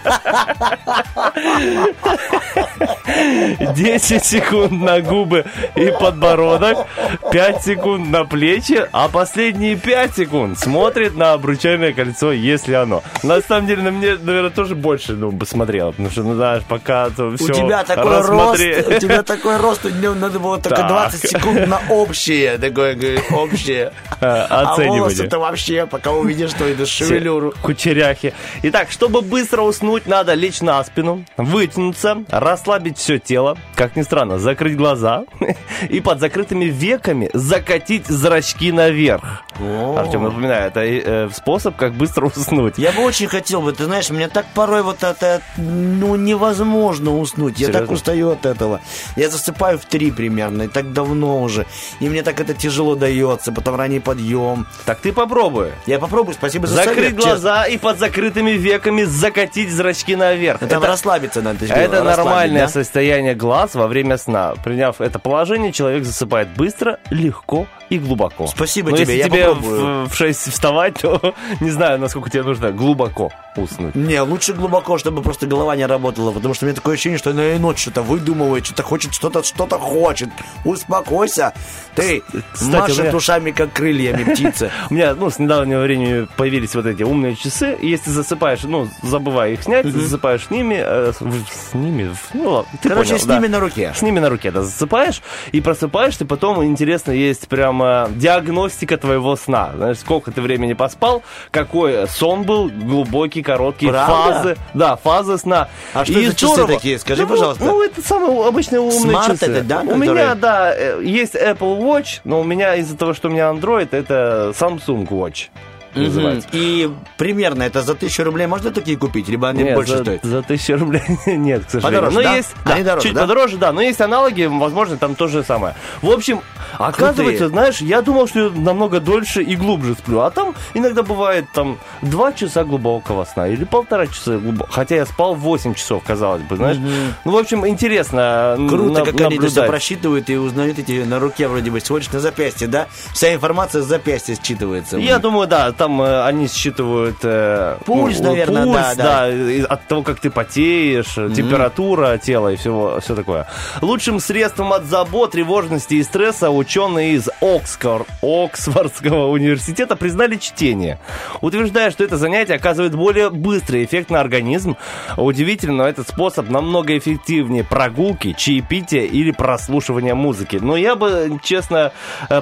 10 3.74 4.24
секунд 4.24 4.72
на 4.72 5.02
губы 5.02 5.46
и 5.76 5.92
подбородок, 6.00 6.88
5 7.32 7.64
секунд 7.64 8.10
на 8.10 8.26
плечи, 8.26 8.88
а 8.92 9.10
последние 9.10 9.76
5 9.76 10.16
секунд 10.16 10.60
смотрит 10.60 11.16
на 11.16 11.34
обручальное 11.34 11.94
кольцо, 11.94 12.32
если 12.32 12.74
оно. 12.74 13.04
На 13.24 13.42
самом 13.42 13.68
деле, 13.68 13.84
на 13.84 13.92
мне, 13.92 14.16
наверное, 14.16 14.52
тоже 14.52 14.76
больше 14.76 15.14
ну, 15.32 15.38
бы 15.38 15.46
смотрела, 15.46 15.92
потому 15.92 16.10
что, 16.10 16.24
ну, 16.24 16.36
знаешь, 16.36 16.64
пока 16.68 17.10
то 17.10 17.26
У 17.28 17.38
все 17.38 17.54
тебя 17.54 17.84
такой 17.84 18.22
рост, 18.22 18.60
у 18.60 19.00
тебя 19.00 19.24
такой 19.24 19.58
рост, 19.58 19.86
у 19.86 19.90
него 19.90 20.14
надо 20.14 20.40
было 20.40 20.58
только 20.60 20.78
Так. 20.78 20.88
20 20.88 21.30
секунд 21.30 21.68
на 21.68 21.82
общее, 21.90 22.58
такое, 22.58 22.96
общее. 23.32 23.92
А 24.22 24.74
оценивание. 24.74 25.02
волосы-то 25.02 25.40
вообще, 25.40 25.86
пока 25.86 26.12
увидишь, 26.12 26.52
что 26.52 26.66
это 26.66 26.86
шевелюру. 26.86 27.54
Кучеряхи. 27.62 28.34
Итак, 28.64 28.90
чтобы 28.90 29.22
быстро 29.22 29.62
уснуть, 29.62 30.08
надо 30.08 30.34
лечь 30.34 30.62
на 30.62 30.84
спину, 30.84 31.26
вытянуться, 31.38 32.24
расслабить 32.30 32.98
все 32.98 33.20
тело, 33.20 33.58
как 33.76 33.96
ни 33.96 34.02
странно, 34.02 34.40
закрыть 34.40 34.78
глаза 34.78 35.26
и 35.90 36.00
под 36.00 36.20
закрытыми 36.20 36.66
веками 36.66 37.30
закатить 37.34 38.08
зрачки 38.08 38.72
наверх. 38.72 39.44
Артем, 39.60 40.24
напоминаю, 40.24 40.68
это 40.68 40.82
э, 40.84 41.30
способ, 41.34 41.76
как 41.76 41.94
быстро 41.94 42.26
уснуть. 42.28 42.78
Я 42.78 42.92
бы 42.92 43.04
очень 43.04 43.28
хотел 43.28 43.62
бы, 43.62 43.72
ты 43.72 43.86
знаешь, 43.86 44.10
мне 44.10 44.28
так 44.28 44.46
порой 44.54 44.82
вот 44.82 44.98
это, 45.16 45.41
ну, 45.57 46.16
невозможно 46.16 47.18
уснуть. 47.18 47.59
Я 47.59 47.68
так 47.68 47.76
Серьезно? 47.76 47.95
устаю 47.95 48.30
от 48.32 48.45
этого. 48.45 48.82
Я 49.16 49.30
засыпаю 49.30 49.78
в 49.80 49.86
три 49.86 50.11
примерно, 50.11 50.63
и 50.63 50.68
так 50.68 50.93
давно 50.93 51.41
уже. 51.41 51.66
И 51.99 52.09
мне 52.09 52.24
так 52.24 52.39
это 52.39 52.53
тяжело 52.53 52.95
дается, 52.95 53.51
потом 53.51 53.76
ранний 53.76 53.99
подъем. 53.99 54.68
Так 54.86 54.99
ты 54.99 55.11
попробуй. 55.13 55.72
Я 55.86 55.99
попробую, 55.99 56.36
спасибо 56.36 56.68
за 56.68 56.76
Закрыть 56.76 56.95
совет, 56.95 57.16
честно. 57.16 57.30
глаза 57.30 57.63
и 57.66 57.78
под 57.78 57.99
закрытыми 57.99 58.51
веками 58.51 59.03
закатить 59.03 59.72
зрачки 59.72 60.16
наверх. 60.16 60.61
Это, 60.61 60.80
расслабиться 60.80 61.41
надо. 61.41 61.66
Это 61.66 62.03
нормальное 62.03 62.61
да? 62.63 62.68
состояние 62.68 63.36
глаз 63.36 63.76
во 63.76 63.88
время 63.88 64.18
сна. 64.18 64.53
Приняв 64.63 65.01
это 65.01 65.20
положение, 65.20 65.72
человек 65.72 66.03
засыпает 66.03 66.49
быстро, 66.55 66.99
легко 67.09 67.68
и 67.90 68.00
глубоко. 68.00 68.48
Спасибо 68.48 68.92
Но 68.92 68.98
тебе, 68.98 69.18
если 69.18 69.18
я 69.18 69.26
тебе 69.30 69.48
попробую. 69.54 70.06
в, 70.06 70.10
в 70.12 70.16
6 70.16 70.52
вставать, 70.52 70.96
то 71.02 71.34
не 71.60 71.70
знаю, 71.70 72.00
насколько 72.00 72.30
тебе 72.30 72.44
нужно 72.44 72.72
глубоко 72.72 73.32
уснуть. 73.58 73.96
Не, 73.96 74.20
лучше 74.22 74.54
глубоко, 74.54 74.98
чтобы 74.98 75.22
просто 75.22 75.48
голова 75.48 75.76
не 75.76 75.86
работала, 75.86 76.32
потому 76.32 76.54
что 76.54 76.66
у 76.66 76.68
меня 76.68 76.76
такое 76.76 76.96
ощущение, 76.96 77.18
что 77.18 77.30
она 77.32 77.54
и 77.54 77.58
ночь 77.60 77.80
что-то 77.80 78.02
выдумывает, 78.02 78.66
что-то 78.66 78.84
хочет, 78.84 79.14
что-то 79.14 79.44
что-то 79.44 79.78
хочет. 79.80 80.30
Успокойся. 80.66 81.54
Ты 81.96 82.22
Кстати, 82.52 82.72
машет 82.76 83.00
меня- 83.06 83.16
ушами, 83.16 83.52
как 83.52 83.72
крыльями 83.72 84.24
птица. 84.24 84.72
У 84.90 84.94
меня, 84.94 85.14
ну, 85.16 85.30
с 85.30 85.40
недавнего 85.40 85.82
времени 85.82 86.28
появились 86.36 86.76
вот 86.76 86.86
эти 86.86 87.04
умные 87.04 87.36
часы. 87.36 87.78
Если 87.82 88.10
засыпаешь, 88.10 88.64
ну, 88.64 88.90
забывай 89.04 89.54
их 89.54 89.64
снять, 89.64 89.86
засыпаешь 89.86 90.48
с 90.48 90.50
ними, 90.50 90.78
э, 90.80 91.14
с, 91.14 91.74
ними, 91.74 92.14
ну, 92.34 92.50
ладно, 92.50 92.72
Короче, 92.84 93.18
с 93.18 93.26
ними 93.26 93.48
на 93.48 93.60
руке. 93.60 93.94
С 93.96 94.02
ними 94.02 94.20
на 94.20 94.30
руке, 94.30 94.52
да, 94.52 94.64
засыпаешь 94.64 95.22
и 95.54 95.62
просыпаешься, 95.62 96.26
потом, 96.26 96.64
интересно, 96.66 97.12
есть 97.12 97.48
прямо 97.76 98.10
диагностика 98.16 98.98
твоего 98.98 99.36
сна. 99.36 99.72
Знаешь, 99.76 99.98
сколько 100.00 100.32
ты 100.32 100.42
времени 100.42 100.74
поспал, 100.74 101.24
какой 101.52 102.08
сон 102.08 102.44
был, 102.44 102.70
глубокий, 102.70 103.42
короткий, 103.44 103.88
Правда? 103.90 104.14
фазы. 104.34 104.58
Да, 104.74 104.96
фазы 104.96 105.38
сна. 105.38 105.68
А 105.94 106.06
что 106.06 106.20
И 106.20 106.28
за 106.28 106.34
часы 106.36 106.54
здорово. 106.54 106.74
такие? 106.74 107.00
Скажи, 107.00 107.24
Ну, 107.24 107.28
пожалуйста. 107.28 107.64
Ну, 107.64 107.84
это 107.84 108.02
самые 108.02 108.48
обычные 108.48 108.80
умные 108.82 109.16
Smart 109.16 109.28
часы. 109.32 109.46
это, 109.52 109.64
да, 109.64 109.82
У 109.82 109.88
которые? 109.88 110.12
меня, 110.12 110.36
да, 110.36 110.74
э, 110.76 111.02
есть 111.04 111.36
Apple 111.36 111.80
Watch, 111.80 112.22
но 112.24 112.42
у 112.42 112.44
меня 112.44 112.76
из-за 112.76 112.98
того, 112.98 113.14
что 113.14 113.28
у 113.28 113.32
меня 113.32 113.50
Android, 113.50 113.90
это 113.92 114.54
Samsung 114.58 115.08
Watch 115.08 115.48
называется. 115.96 116.48
И 116.52 116.89
примерно 117.18 117.64
это 117.64 117.82
за 117.82 117.96
тысячу 117.96 118.24
рублей 118.24 118.48
можно 118.48 118.72
такие 118.72 118.98
купить? 118.98 119.28
Либо 119.28 119.50
они 119.50 119.64
Нет, 119.64 119.76
больше 119.76 119.98
за, 119.98 120.04
стоят? 120.04 120.24
за 120.24 120.41
тысячу 120.43 120.78
рублей 120.78 121.04
нет, 121.26 121.66
к 121.66 121.70
сожалению. 121.70 122.02
Подороже, 122.12 122.16
но 122.16 122.22
да? 122.24 122.36
есть, 122.36 122.50
Они 122.66 122.84
да, 122.84 122.89
дороже, 122.91 123.08
чуть 123.08 123.16
да? 123.16 123.22
подороже, 123.22 123.58
да, 123.58 123.72
но 123.72 123.82
есть 123.82 124.02
аналоги, 124.02 124.43
возможно, 124.46 124.98
там 124.98 125.16
то 125.16 125.28
же 125.28 125.43
самое. 125.43 125.76
В 126.02 126.10
общем, 126.10 126.41
оказывается, 126.78 127.48
знаешь, 127.50 127.80
я 127.82 128.02
думал, 128.02 128.28
что 128.28 128.39
я 128.46 128.50
намного 128.52 129.00
дольше 129.00 129.41
и 129.41 129.56
глубже 129.56 129.93
сплю, 129.96 130.20
а 130.22 130.32
там 130.32 130.54
иногда 130.74 131.04
бывает 131.04 131.46
там 131.54 131.78
два 132.02 132.34
часа 132.34 132.64
глубокого 132.64 133.26
сна 133.26 133.48
или 133.48 133.64
полтора 133.64 134.08
часа 134.08 134.38
глубокого, 134.38 134.72
хотя 134.72 134.96
я 134.96 135.06
спал 135.06 135.36
8 135.36 135.74
часов, 135.74 136.04
казалось 136.06 136.41
бы, 136.43 136.56
знаешь. 136.58 136.78
Ну, 137.24 137.32
в 137.32 137.38
общем, 137.38 137.68
интересно 137.68 138.56
Круто, 138.70 139.00
на- 139.00 139.06
как 139.06 139.16
они 139.16 139.36
это 139.36 139.48
все 139.48 139.62
наблюдать. 139.62 139.68
просчитывают 139.70 140.30
и 140.30 140.38
узнают 140.38 140.80
эти 140.80 141.04
на 141.04 141.20
руке 141.20 141.48
вроде 141.48 141.72
бы. 141.72 141.80
Сегодня 141.80 142.08
на 142.12 142.20
запястье, 142.20 142.68
да? 142.68 142.88
Вся 143.14 143.34
информация 143.34 143.82
с 143.82 143.86
запястья 143.86 144.36
считывается. 144.36 145.00
Я 145.00 145.20
думаю, 145.20 145.48
да, 145.48 145.72
там 145.72 145.85
э, 146.02 146.24
они 146.26 146.48
считывают 146.48 147.18
э, 147.24 147.78
Пульс, 147.86 148.20
наверное, 148.20 148.64
пульс, 148.66 148.76
да, 148.78 148.94
да. 148.96 149.30
и 149.32 149.62
от 149.62 149.88
того, 149.88 150.04
как 150.04 150.20
ты 150.20 150.30
потеешь, 150.30 151.14
температура 151.36 152.18
тела 152.18 152.50
и 152.54 152.56
всего, 152.56 153.00
все 153.00 153.16
такое. 153.16 153.48
Лучшим 153.82 154.20
средством 154.20 154.74
от 154.74 154.86
забот, 154.86 155.32
тревожности 155.32 155.96
и 155.96 156.04
стресса 156.04 156.50
ученые 156.52 157.14
из 157.14 157.28
Оксфор- 157.42 158.06
Оксфордского 158.22 159.28
университета 159.32 159.96
признали 159.96 160.36
чтение, 160.38 161.00
утверждая, 161.42 161.92
что 161.92 162.04
это 162.04 162.18
занятие 162.18 162.56
оказывает 162.56 162.96
более 162.96 163.30
быстрый 163.30 163.84
эффект 163.86 164.10
на 164.10 164.20
организм. 164.20 164.78
Удивительно, 165.18 165.76
но 165.76 165.88
этот 165.88 166.08
способ 166.08 166.50
намного 166.50 166.98
эффективнее 166.98 167.64
прогулки, 167.64 168.34
чаепития 168.34 169.04
или 169.04 169.32
прослушивания 169.32 170.16
музыки. 170.16 170.58
Но 170.62 170.78
я 170.78 170.96
бы, 170.96 171.40
честно, 171.44 171.92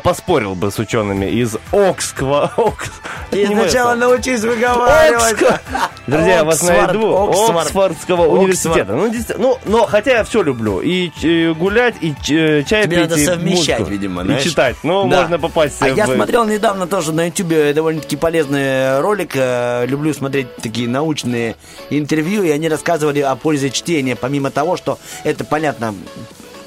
поспорил 0.04 0.56
бы 0.56 0.72
с 0.72 0.78
учеными 0.80 1.26
из 1.26 1.56
Оксква, 1.72 2.52
Окс- 2.58 2.92
И 3.34 3.46
сначала 3.46 3.96
научись 3.96 4.42
выговаривать. 4.42 5.38
Друзья, 6.08 6.36
я 6.38 6.44
вас 6.44 6.62
найду. 6.64 7.30
Оксфорд. 7.30 7.66
Оксфордского 7.66 8.24
Оксфорд. 8.24 8.40
университета. 8.42 8.94
Ну, 8.94 9.12
ну, 9.38 9.58
но 9.66 9.86
хотя 9.86 10.18
я 10.18 10.24
все 10.24 10.42
люблю. 10.44 10.82
И 10.82 11.12
э, 11.24 11.54
гулять, 11.54 11.96
и 12.02 12.14
э, 12.30 12.64
чай 12.64 12.88
пить, 12.88 13.00
надо 13.00 13.18
совмещать, 13.18 13.88
видимо, 13.88 14.24
И 14.24 14.42
читать. 14.44 14.76
Ну, 14.84 15.06
можно 15.06 15.40
попасть 15.40 15.82
А 15.82 15.90
я 15.90 16.06
смотрел 16.06 16.46
недавно 16.46 16.88
тоже 16.88 17.14
на 17.14 17.28
Ютубе 17.28 17.74
довольно-таки 17.74 18.16
полезный 18.16 19.00
ролик. 19.00 19.32
Э, 19.36 19.86
Люблю 19.86 20.14
смотреть 20.14 20.56
такие 20.58 20.88
научные 20.88 21.56
интервью, 21.90 22.44
и 22.44 22.50
они 22.50 22.68
рассказывали 22.70 23.20
о 23.20 23.36
пользе 23.36 23.70
чтения, 23.70 24.16
помимо 24.16 24.52
того, 24.52 24.78
что 24.78 25.00
это 25.24 25.44
понятно. 25.44 25.94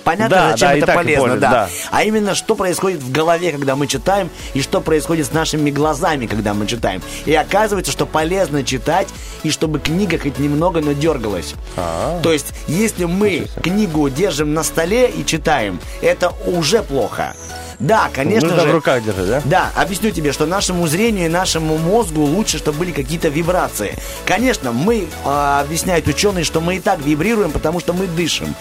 Понятно, 0.07 0.37
Да, 0.37 0.51
зачем 0.53 0.69
да, 0.69 0.77
это 0.77 0.87
полезно, 0.87 1.23
поняли, 1.25 1.39
да. 1.41 1.51
да. 1.51 1.69
А 1.91 2.05
именно, 2.05 2.37
что 2.37 2.55
происходит 2.55 3.03
в 3.03 3.11
голове, 3.11 3.51
когда 3.51 3.75
мы 3.75 3.89
читаем, 3.89 4.31
и 4.55 4.63
что 4.63 4.81
происходит 4.81 5.27
с 5.27 5.33
нашими 5.33 5.73
глазами, 5.73 6.27
когда 6.27 6.55
мы 6.55 6.69
читаем. 6.69 7.03
И 7.25 7.35
оказывается, 7.35 7.91
что 7.91 8.07
полезно 8.07 8.63
читать, 8.63 9.09
и 9.43 9.51
чтобы 9.51 9.81
книга 9.81 10.17
хоть 10.17 10.39
немного, 10.39 10.81
но 10.81 10.93
дергалась. 10.93 11.55
А. 11.77 12.21
То 12.23 12.33
есть, 12.33 12.55
если 12.69 13.05
мы 13.05 13.49
книгу 13.65 14.09
держим 14.09 14.55
на 14.55 14.63
столе 14.63 15.11
и 15.11 15.27
читаем, 15.27 15.81
это 16.01 16.33
уже 16.47 16.85
плохо. 16.85 17.35
Да, 17.79 18.11
конечно 18.13 18.49
Нужно 18.49 18.65
же. 18.65 18.69
в 18.71 18.75
руках 18.75 19.05
держать, 19.05 19.27
да? 19.27 19.43
Да, 19.45 19.73
объясню 19.75 20.11
тебе, 20.11 20.33
что 20.33 20.47
нашему 20.47 20.87
зрению 20.87 21.27
и 21.27 21.29
нашему 21.29 21.77
мозгу 21.79 22.23
лучше, 22.23 22.59
чтобы 22.59 22.79
были 22.79 22.93
какие-то 22.93 23.29
вибрации. 23.29 23.97
Конечно, 24.25 24.73
мы, 24.73 25.09
а, 25.25 25.61
объясняют 25.61 26.07
ученые, 26.09 26.45
что 26.45 26.61
мы 26.61 26.77
и 26.77 26.81
так 26.81 27.01
вибрируем, 27.01 27.51
потому 27.51 27.81
что 27.81 27.93
мы 27.93 28.07
дышим. 28.07 28.55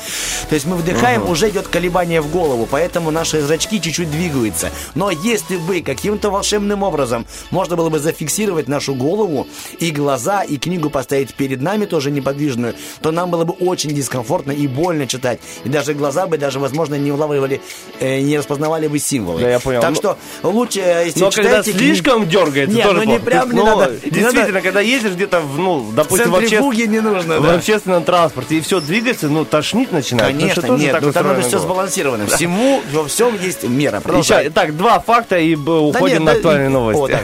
То 0.49 0.55
есть 0.55 0.65
мы 0.65 0.75
вдыхаем, 0.75 1.29
уже 1.29 1.49
идет 1.49 1.67
колебание 1.67 2.21
в 2.21 2.29
голову, 2.29 2.67
поэтому 2.69 3.11
наши 3.11 3.41
зрачки 3.41 3.81
чуть-чуть 3.81 4.11
двигаются. 4.11 4.69
Но 4.95 5.11
если 5.11 5.57
бы 5.57 5.81
каким-то 5.81 6.29
волшебным 6.29 6.83
образом 6.83 7.25
можно 7.51 7.75
было 7.75 7.89
бы 7.89 7.99
зафиксировать 7.99 8.67
нашу 8.67 8.95
голову 8.95 9.47
и 9.79 9.91
глаза, 9.91 10.43
и 10.43 10.57
книгу 10.57 10.89
поставить 10.89 11.33
перед 11.35 11.61
нами 11.61 11.85
тоже 11.85 12.11
неподвижную, 12.11 12.75
то 13.01 13.11
нам 13.11 13.31
было 13.31 13.45
бы 13.45 13.53
очень 13.53 13.91
дискомфортно 13.91 14.51
и 14.51 14.67
больно 14.67 15.07
читать. 15.07 15.39
И 15.63 15.69
даже 15.69 15.93
глаза 15.93 16.27
бы 16.27 16.37
даже, 16.37 16.59
возможно, 16.59 16.95
не 16.95 17.11
улавливали, 17.11 17.61
э, 17.99 18.19
не 18.21 18.37
распознавали 18.37 18.87
бы 18.87 18.99
символы. 19.05 19.41
Да, 19.41 19.49
я 19.49 19.59
понял. 19.59 19.81
Так 19.81 19.91
Ну, 19.91 19.95
что 19.95 20.17
лучше, 20.43 20.79
э, 20.81 21.03
если 21.05 21.19
Но 21.19 21.31
когда 21.31 21.49
читаете 21.63 21.71
кни- 21.71 21.77
слишком 21.77 22.27
дергается, 22.27 22.75
Нет, 22.75 22.85
тоже 22.85 22.97
ну 22.99 23.03
не 23.03 23.07
плохо. 23.19 23.25
прям 23.25 23.51
не 23.51 23.59
Ну, 23.59 23.65
надо. 23.65 23.91
не 23.93 24.09
Действительно, 24.11 24.47
надо. 24.53 24.61
когда 24.61 24.81
едешь 24.81 25.11
где-то, 25.11 25.39
в, 25.41 25.57
ну, 25.59 25.91
допустим, 25.93 26.31
в, 26.31 26.35
обществ- 26.35 26.87
не 26.87 26.99
нужно, 26.99 27.39
в 27.39 27.43
да. 27.43 27.53
общественном 27.55 28.03
транспорте, 28.03 28.57
и 28.57 28.61
все 28.61 28.79
двигается, 28.79 29.27
ну, 29.29 29.45
тошнить 29.45 29.91
начинает. 29.91 30.33
потому 30.33 30.41
Конечно, 30.41 30.61
тоже 30.63 30.83
нет, 30.83 30.91
так 30.91 31.01
ну 31.03 31.11
там 31.13 31.27
надо 31.27 31.41
все 31.41 31.59
сбалансировано. 31.59 32.27
Всему, 32.27 32.81
во 32.91 33.05
всем 33.07 33.37
есть 33.41 33.63
мера. 33.63 34.01
Еще, 34.17 34.49
так, 34.49 34.75
два 34.75 34.99
факта 34.99 35.37
и 35.37 35.55
уходим 35.55 36.23
на 36.25 36.31
актуальные 36.33 36.69
новости. 36.69 37.15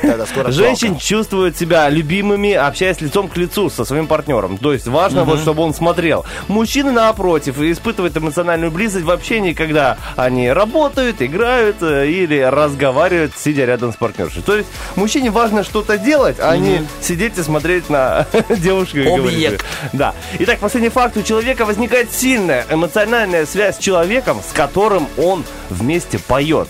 Женщин 0.52 0.98
чувствуют 0.98 1.58
себя 1.58 1.90
любимыми, 1.90 2.54
общаясь 2.54 3.02
лицом 3.02 3.28
к 3.28 3.38
лицу 3.38 3.70
со 3.70 3.86
своим 3.86 4.08
партнером. 4.08 4.58
То 4.58 4.74
есть 4.74 4.88
важно, 4.88 5.24
вот, 5.24 5.40
чтобы 5.40 5.64
он 5.64 5.74
смотрел. 5.74 6.26
Мужчины, 6.48 6.92
напротив, 6.92 7.60
испытывают 7.60 8.16
эмоциональную 8.18 8.72
близость 8.72 9.06
в 9.06 9.12
общении, 9.12 9.54
когда 9.54 9.98
они 10.16 10.52
работают, 10.52 11.22
играют 11.22 11.71
э, 11.82 12.08
или 12.08 12.40
разговаривают, 12.40 13.34
сидя 13.38 13.66
рядом 13.66 13.94
с 13.94 13.96
партнершей. 13.96 14.42
То 14.42 14.58
есть 14.58 14.70
мужчине 14.96 15.32
важно 15.32 15.64
что-то 15.64 15.98
делать, 15.98 16.38
а 16.40 16.56
не 16.58 16.86
сидеть 17.02 17.38
и 17.38 17.44
смотреть 17.44 17.90
на 17.90 18.28
девушку 18.50 18.98
и 18.98 19.04
говорить. 19.04 19.60
Да. 19.94 20.14
Итак, 20.40 20.60
последний 20.60 20.90
факт. 20.90 21.18
У 21.18 21.24
человека 21.24 21.66
возникает 21.66 22.12
сильная 22.12 22.66
эмоциональная 22.70 23.46
связь 23.46 23.76
с 23.76 23.80
человеком, 23.80 24.42
с 24.48 24.54
которым 24.54 25.08
он 25.18 25.44
вместе 25.70 26.20
поет. 26.20 26.68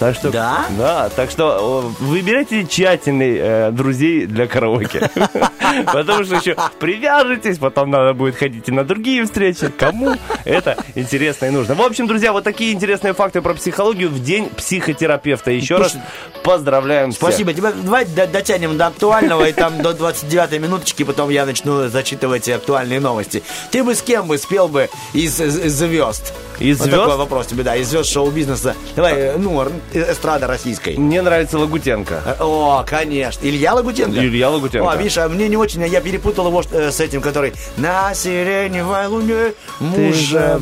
Так 0.00 0.14
что, 0.14 0.30
Да? 0.30 0.64
Да, 0.78 1.10
так 1.10 1.30
что 1.30 1.92
выбирайте 2.00 2.64
тщательный 2.64 3.36
э, 3.38 3.70
друзей 3.70 4.24
для 4.24 4.46
караоке. 4.46 5.10
Потому 5.92 6.24
что 6.24 6.36
еще 6.36 6.56
привяжетесь, 6.78 7.58
потом 7.58 7.90
надо 7.90 8.14
будет 8.14 8.36
ходить 8.36 8.66
и 8.70 8.72
на 8.72 8.82
другие 8.82 9.26
встречи. 9.26 9.70
Кому 9.76 10.16
это 10.46 10.78
интересно 10.94 11.46
и 11.46 11.50
нужно. 11.50 11.74
В 11.74 11.82
общем, 11.82 12.06
друзья, 12.06 12.32
вот 12.32 12.44
такие 12.44 12.72
интересные 12.72 13.12
факты 13.12 13.42
про 13.42 13.52
психологию 13.52 14.08
в 14.08 14.22
день 14.22 14.48
психотерапевта. 14.48 15.50
Еще 15.50 15.76
раз 15.76 15.94
поздравляем. 16.42 17.12
Спасибо. 17.12 17.52
Тебя, 17.52 17.70
давай 17.72 18.06
дотянем 18.06 18.78
до 18.78 18.86
актуального, 18.86 19.46
и 19.46 19.52
там 19.52 19.82
до 19.82 19.90
29-й 19.90 20.58
минуточки, 20.58 21.02
потом 21.02 21.28
я 21.28 21.44
начну 21.44 21.88
зачитывать 21.88 22.48
актуальные 22.48 23.00
новости. 23.00 23.42
Ты 23.70 23.84
бы 23.84 23.94
с 23.94 24.00
кем 24.00 24.28
бы 24.28 24.38
спел 24.38 24.66
бы 24.66 24.88
из, 25.12 25.36
звезд? 25.36 26.32
Из 26.58 26.78
звезд? 26.78 26.90
такой 26.90 27.16
вопрос 27.16 27.46
тебе, 27.48 27.64
да, 27.64 27.76
из 27.76 27.88
звезд 27.88 28.10
шоу-бизнеса. 28.10 28.74
Давай, 28.96 29.14
э, 29.14 29.36
ну, 29.36 29.66
р- 29.94 30.12
эстрада 30.12 30.46
российской. 30.46 30.96
Мне 30.96 31.22
нравится 31.22 31.58
Лагутенко. 31.58 32.22
Э, 32.26 32.34
О, 32.40 32.84
конечно. 32.86 33.46
Илья 33.46 33.74
Лагутенко? 33.74 34.18
Илья 34.18 34.50
Лагутенко. 34.50 34.90
О, 34.90 34.96
видишь, 34.96 35.18
а 35.18 35.28
мне 35.28 35.48
не 35.48 35.56
очень, 35.56 35.84
я 35.86 36.00
перепутал 36.00 36.48
его 36.48 36.62
э, 36.72 36.90
с 36.90 37.00
этим, 37.00 37.20
который 37.20 37.52
на 37.76 38.14
сиреневой 38.14 39.06
луне 39.06 39.52
муж... 39.80 40.32
э, 40.34 40.58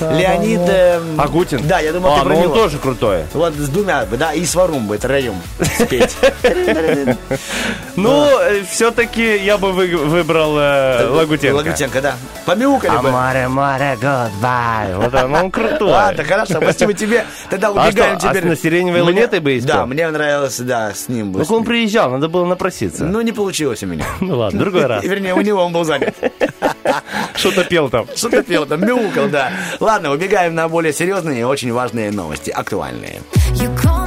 Леонид... 0.00 0.60
э, 0.68 1.00
Агутин? 1.18 1.66
Да, 1.66 1.80
я 1.80 1.92
думал, 1.92 2.14
а, 2.14 2.18
ты 2.18 2.24
про 2.24 2.30
ну 2.30 2.36
он 2.36 2.42
него. 2.44 2.54
тоже 2.54 2.78
крутой. 2.78 3.24
Вот 3.32 3.54
с 3.54 3.68
двумя, 3.68 4.04
бы, 4.06 4.16
да, 4.16 4.32
и 4.32 4.44
с 4.44 4.54
Варумбой, 4.54 4.98
троем 4.98 5.34
спеть. 5.78 6.16
Ну, 7.96 8.28
все-таки 8.70 9.38
я 9.38 9.56
бы 9.56 9.72
вы- 9.72 9.96
выбрал 9.96 10.56
э, 10.58 11.08
Лагутенко. 11.08 11.56
Лагутенко, 11.56 12.02
да. 12.02 12.14
Помяукали 12.44 12.96
бы. 12.98 13.10
Море, 13.10 13.48
море, 13.48 13.96
goodbye. 14.00 14.96
Вот 14.96 15.14
он, 15.14 15.34
он 15.34 15.50
крутой. 15.50 15.90
Ладно, 15.90 16.24
хорошо, 16.24 16.54
спасибо 16.60 16.92
тебе. 16.92 17.24
Тогда 17.48 17.68
А 17.68 17.70
убегаем 17.70 18.16
а 18.16 18.20
теперь. 18.20 18.44
«Сиреневой 18.66 19.02
Мне- 19.02 19.02
луне» 19.02 19.26
ты 19.28 19.40
бы 19.40 19.56
испел? 19.56 19.76
Да, 19.76 19.86
мне 19.86 20.08
нравилось, 20.10 20.58
да, 20.58 20.92
с 20.92 21.08
ним 21.08 21.30
бы. 21.30 21.44
Ну, 21.48 21.54
он 21.54 21.62
приезжал, 21.64 22.10
надо 22.10 22.28
было 22.28 22.44
напроситься. 22.44 23.04
Ну, 23.04 23.20
не 23.20 23.30
получилось 23.30 23.84
у 23.84 23.86
меня. 23.86 24.04
Ну 24.20 24.38
ладно, 24.38 24.58
другой 24.58 24.86
раз. 24.86 25.04
Вернее, 25.04 25.34
у 25.34 25.40
него 25.40 25.62
он 25.64 25.72
был 25.72 25.84
занят. 25.84 26.16
Что-то 27.36 27.62
пел 27.64 27.88
там. 27.90 28.06
Что-то 28.16 28.42
пел 28.42 28.66
там, 28.66 28.80
мяукал, 28.84 29.28
да. 29.28 29.52
Ладно, 29.78 30.10
убегаем 30.10 30.56
на 30.56 30.68
более 30.68 30.92
серьезные 30.92 31.42
и 31.42 31.44
очень 31.44 31.72
важные 31.72 32.10
новости, 32.10 32.50
актуальные. 32.50 33.20
You 33.52 33.72
call 33.76 34.05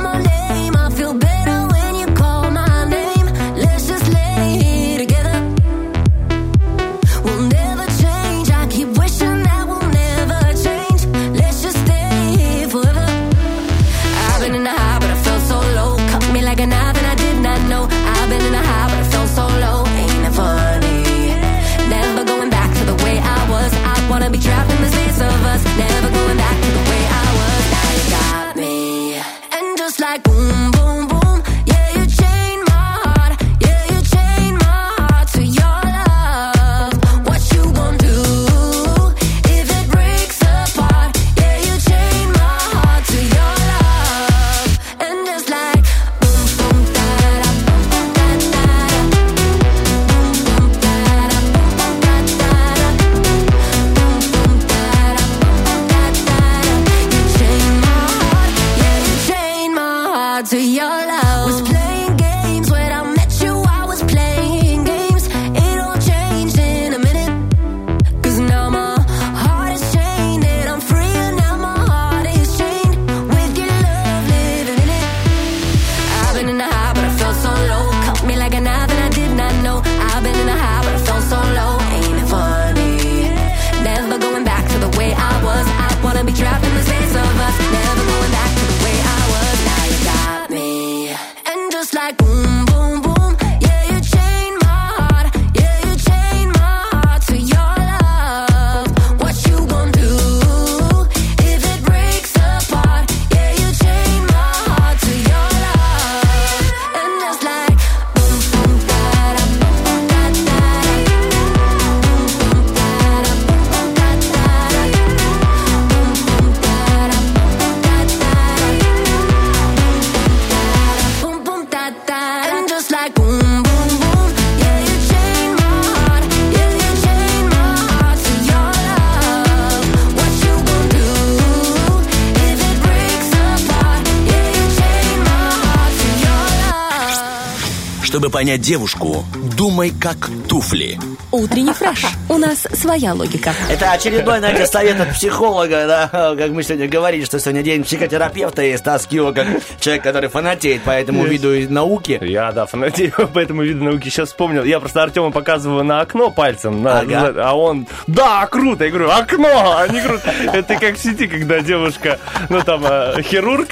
понять 138.40 138.62
девушку, 138.62 139.26
думай 139.58 139.92
как 139.92 140.30
туфли. 140.48 140.98
Утренний 141.30 141.74
фреш. 141.74 142.06
У 142.30 142.38
нас 142.38 142.66
своя 142.72 143.14
логика. 143.14 143.52
Это 143.70 143.92
очередной, 143.92 144.40
знаете, 144.40 144.66
совет 144.66 144.98
от 145.02 145.10
психолога, 145.10 145.86
да, 145.86 146.36
как 146.38 146.50
мы 146.52 146.64
сегодня 146.64 146.88
говорили, 146.88 147.26
что 147.26 147.38
сегодня 147.38 147.64
день 147.64 147.84
психотерапевта 147.84 148.62
и 148.64 148.78
Стас 148.78 149.08
Кио, 149.08 149.34
как 149.34 149.46
человек, 149.82 150.04
который 150.04 150.30
фанатеет 150.30 150.84
по 150.84 150.92
этому 150.92 151.26
виду 151.26 151.50
науки. 151.70 152.18
Я, 152.22 152.54
да, 152.54 152.66
фанатею 152.66 153.12
по 153.34 153.40
этому 153.40 153.62
виду 153.64 153.84
науки. 153.84 154.06
Сейчас 154.08 154.30
вспомнил. 154.30 154.64
Я 154.64 154.80
просто 154.80 155.04
Артему 155.04 155.34
показываю 155.34 155.84
на 155.84 156.00
окно 156.00 156.32
пальцем, 156.32 156.82
на- 156.82 157.00
Ага. 157.02 157.34
а 157.44 157.58
он, 157.58 157.88
да, 158.08 158.48
круто. 158.48 158.86
Я 158.86 158.90
говорю, 158.92 159.10
окно, 159.12 159.76
а 159.80 159.86
не 159.90 160.00
круто. 160.02 160.32
Это 160.54 160.76
как 160.76 160.96
в 160.96 161.04
сети, 161.04 161.28
когда 161.28 161.60
девушка, 161.60 162.20
ну 162.48 162.62
там, 162.62 162.86
э, 162.86 163.22
хирург, 163.22 163.68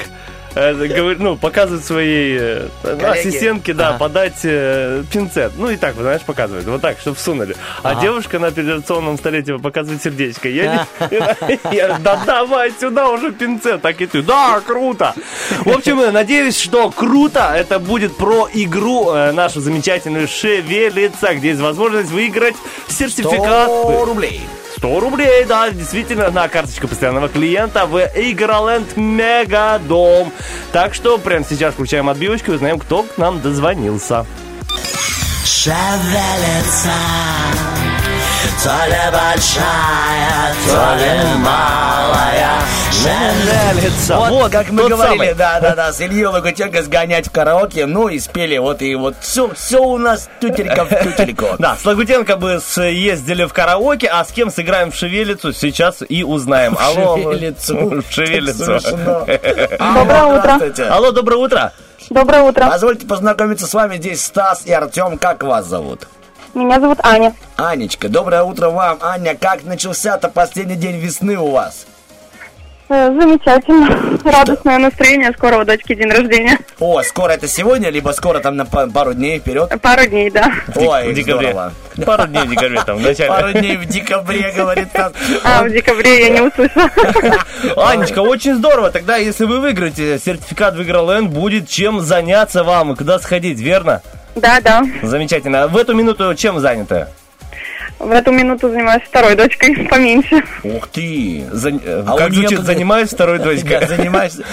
ну, 1.20 1.36
показывает 1.36 1.86
своей 1.86 2.38
э, 2.40 2.68
ассистентке, 2.84 3.74
да, 3.74 3.94
подать 3.94 4.40
э, 4.44 5.04
пинцет. 5.12 5.54
Ну, 5.58 5.70
и 5.70 5.78
так, 5.78 5.96
знаешь, 5.96 6.22
показывает. 6.22 6.66
Вот 6.66 6.82
так, 6.82 7.00
чтобы 7.00 7.18
всунули. 7.18 7.56
А 7.84 8.02
девушка 8.02 8.40
на 8.40 8.48
операционном 8.48 9.18
столе 9.18 9.44
типа 9.44 9.60
показывает 9.60 10.02
сердечко. 10.02 10.50
Я, 10.50 10.88
да 12.00 12.24
давай 12.26 12.72
сюда 12.80 13.10
уже 13.10 13.32
пинцет. 13.32 13.82
Так 13.82 14.02
и 14.02 14.08
ты, 14.08 14.22
да, 14.22 14.62
круто. 14.66 15.14
В 15.66 15.70
общем, 15.70 16.00
э, 16.02 16.12
надеюсь, 16.12 16.60
что 16.60 16.90
круто. 16.92 17.54
Это 17.56 17.80
будет 17.80 18.16
про 18.18 18.48
игру 18.54 19.12
э, 19.12 19.32
нашу 19.32 19.62
замечательную 19.62 20.28
«Шевелица», 20.28 21.36
где 21.36 21.50
есть 21.50 21.62
возможность 21.62 22.12
выиграть 22.12 22.56
сертификат. 22.88 23.68
100 23.68 24.06
рублей. 24.06 24.42
100 24.78 25.00
рублей, 25.00 25.44
да, 25.46 25.72
действительно, 25.72 26.30
на 26.30 26.48
карточку 26.48 26.88
постоянного 26.88 27.30
клиента 27.30 27.88
в 27.88 27.98
Игроленд 27.98 28.96
Мегадом. 28.96 30.32
Так 30.72 30.94
что 30.94 31.18
прямо 31.18 31.44
сейчас 31.50 31.74
включаем 31.74 32.10
отбивочку 32.10 32.52
и 32.52 32.56
узнаем, 32.56 32.78
кто 32.80 33.02
к 33.02 33.18
нам 33.18 33.42
дозвонился. 33.42 34.26
Шевелится, 35.44 36.94
то 38.64 38.86
ли 38.86 39.12
большая, 39.12 40.56
то 40.68 40.96
ли 40.96 41.38
малая. 41.40 42.77
Шевелится. 43.08 44.18
Вот, 44.18 44.30
Вот, 44.30 44.52
как 44.52 44.70
мы 44.70 44.88
говорили, 44.90 45.18
самый. 45.18 45.34
да, 45.34 45.60
да, 45.60 45.76
да, 45.76 45.94
с 45.94 46.02
Ильей 46.02 46.26
Лагутенко 46.26 46.84
сгонять 46.84 47.28
в 47.28 47.32
караоке, 47.32 47.86
ну 47.86 48.08
и 48.10 48.20
спели, 48.20 48.58
вот 48.58 48.82
и 48.82 48.96
вот 48.96 49.16
все, 49.22 49.54
все 49.54 49.82
у 49.82 49.98
нас 49.98 50.30
тютелька 50.42 50.86
в 50.86 50.90
тютельку. 50.90 51.46
Да, 51.60 51.76
с 51.76 51.86
Лагутенко 51.86 52.36
бы 52.36 52.60
съездили 52.60 53.46
в 53.46 53.54
караоке, 53.54 54.08
а 54.08 54.24
с 54.26 54.32
кем 54.32 54.50
сыграем 54.52 54.92
в 54.92 54.96
шевелицу, 54.96 55.54
сейчас 55.54 56.04
и 56.08 56.24
узнаем. 56.24 56.78
Алло. 56.80 57.18
Шевелицу. 57.18 58.04
В 58.10 58.12
шевелицу. 58.14 58.80
Доброе 58.96 59.78
Алло, 59.80 60.38
утро. 60.38 60.94
Алло, 60.94 61.12
доброе 61.12 61.38
утро. 61.38 61.74
Доброе 62.10 62.44
утро. 62.44 62.68
Позвольте 62.70 63.06
познакомиться 63.06 63.68
с 63.68 63.74
вами. 63.74 63.98
Здесь 63.98 64.24
Стас 64.24 64.66
и 64.66 64.72
Артем. 64.72 65.18
Как 65.18 65.44
вас 65.44 65.66
зовут? 65.66 66.08
Меня 66.54 66.80
зовут 66.80 67.00
Аня. 67.04 67.34
Анечка, 67.58 68.10
доброе 68.10 68.44
утро 68.44 68.70
вам. 68.70 68.98
Аня, 69.02 69.36
как 69.40 69.64
начался-то 69.64 70.30
последний 70.30 70.76
день 70.76 70.98
весны 70.98 71.38
у 71.38 71.52
вас? 71.52 71.86
Э, 72.90 73.12
Замечательно. 73.20 74.18
Радостное 74.24 74.78
настроение. 74.78 75.32
Скоро 75.34 75.58
у 75.58 75.66
дочки 75.66 75.94
день 75.94 76.10
рождения. 76.10 76.58
О, 76.80 77.02
скоро 77.04 77.32
это 77.34 77.48
сегодня, 77.48 77.90
либо 77.90 78.12
скоро 78.12 78.40
там 78.40 78.56
на 78.56 78.66
па- 78.66 78.88
пару 78.88 79.14
дней 79.14 79.40
вперед? 79.40 79.70
Пару 79.82 80.06
дней, 80.06 80.30
да. 80.32 80.54
Ой, 80.76 81.12
в 81.12 81.14
декабре. 81.14 81.50
здорово. 81.50 81.74
Пару 82.06 82.28
дней 82.28 82.44
в 82.44 82.50
декабре 82.50 82.82
там 82.86 82.98
в 82.98 83.02
начале. 83.02 83.28
Пару 83.30 83.52
дней 83.52 83.76
в 83.78 83.86
декабре, 83.86 84.54
говорит 84.56 84.88
Стас. 84.90 85.12
А, 85.44 85.64
в 85.64 85.70
декабре 85.70 86.28
я 86.28 86.30
не 86.30 86.42
услышала. 86.42 86.90
Анечка, 87.90 88.20
очень 88.20 88.56
здорово. 88.56 88.90
Тогда, 88.90 89.18
если 89.18 89.44
вы 89.44 89.60
выиграете 89.60 90.18
сертификат 90.18 90.76
в 90.76 90.82
Игроленд, 90.84 91.30
будет 91.30 91.68
чем 91.68 92.00
заняться 92.00 92.64
вам 92.64 92.94
и 92.94 92.96
куда 92.96 93.20
сходить, 93.20 93.60
верно? 93.60 94.02
Да, 94.36 94.62
да. 94.62 94.84
Замечательно. 95.02 95.68
В 95.68 95.76
эту 95.76 95.94
минуту 95.94 96.34
чем 96.36 96.60
заняты? 96.60 97.08
В 98.00 98.12
эту 98.12 98.32
минуту 98.32 98.70
занимаюсь 98.70 99.02
второй 99.08 99.36
дочкой, 99.36 99.76
поменьше. 99.90 100.44
Ух 100.64 100.88
ты. 100.90 101.44
За- 101.52 101.70
э, 101.70 102.04
А 102.06 102.16
как 102.18 102.32
звучит, 102.34 102.58
как- 102.58 102.66
занимаюсь 102.68 103.10
второй 103.10 103.40
Да, 103.40 103.46
дочкой. 103.46 103.88
занимаешься. 103.88 104.44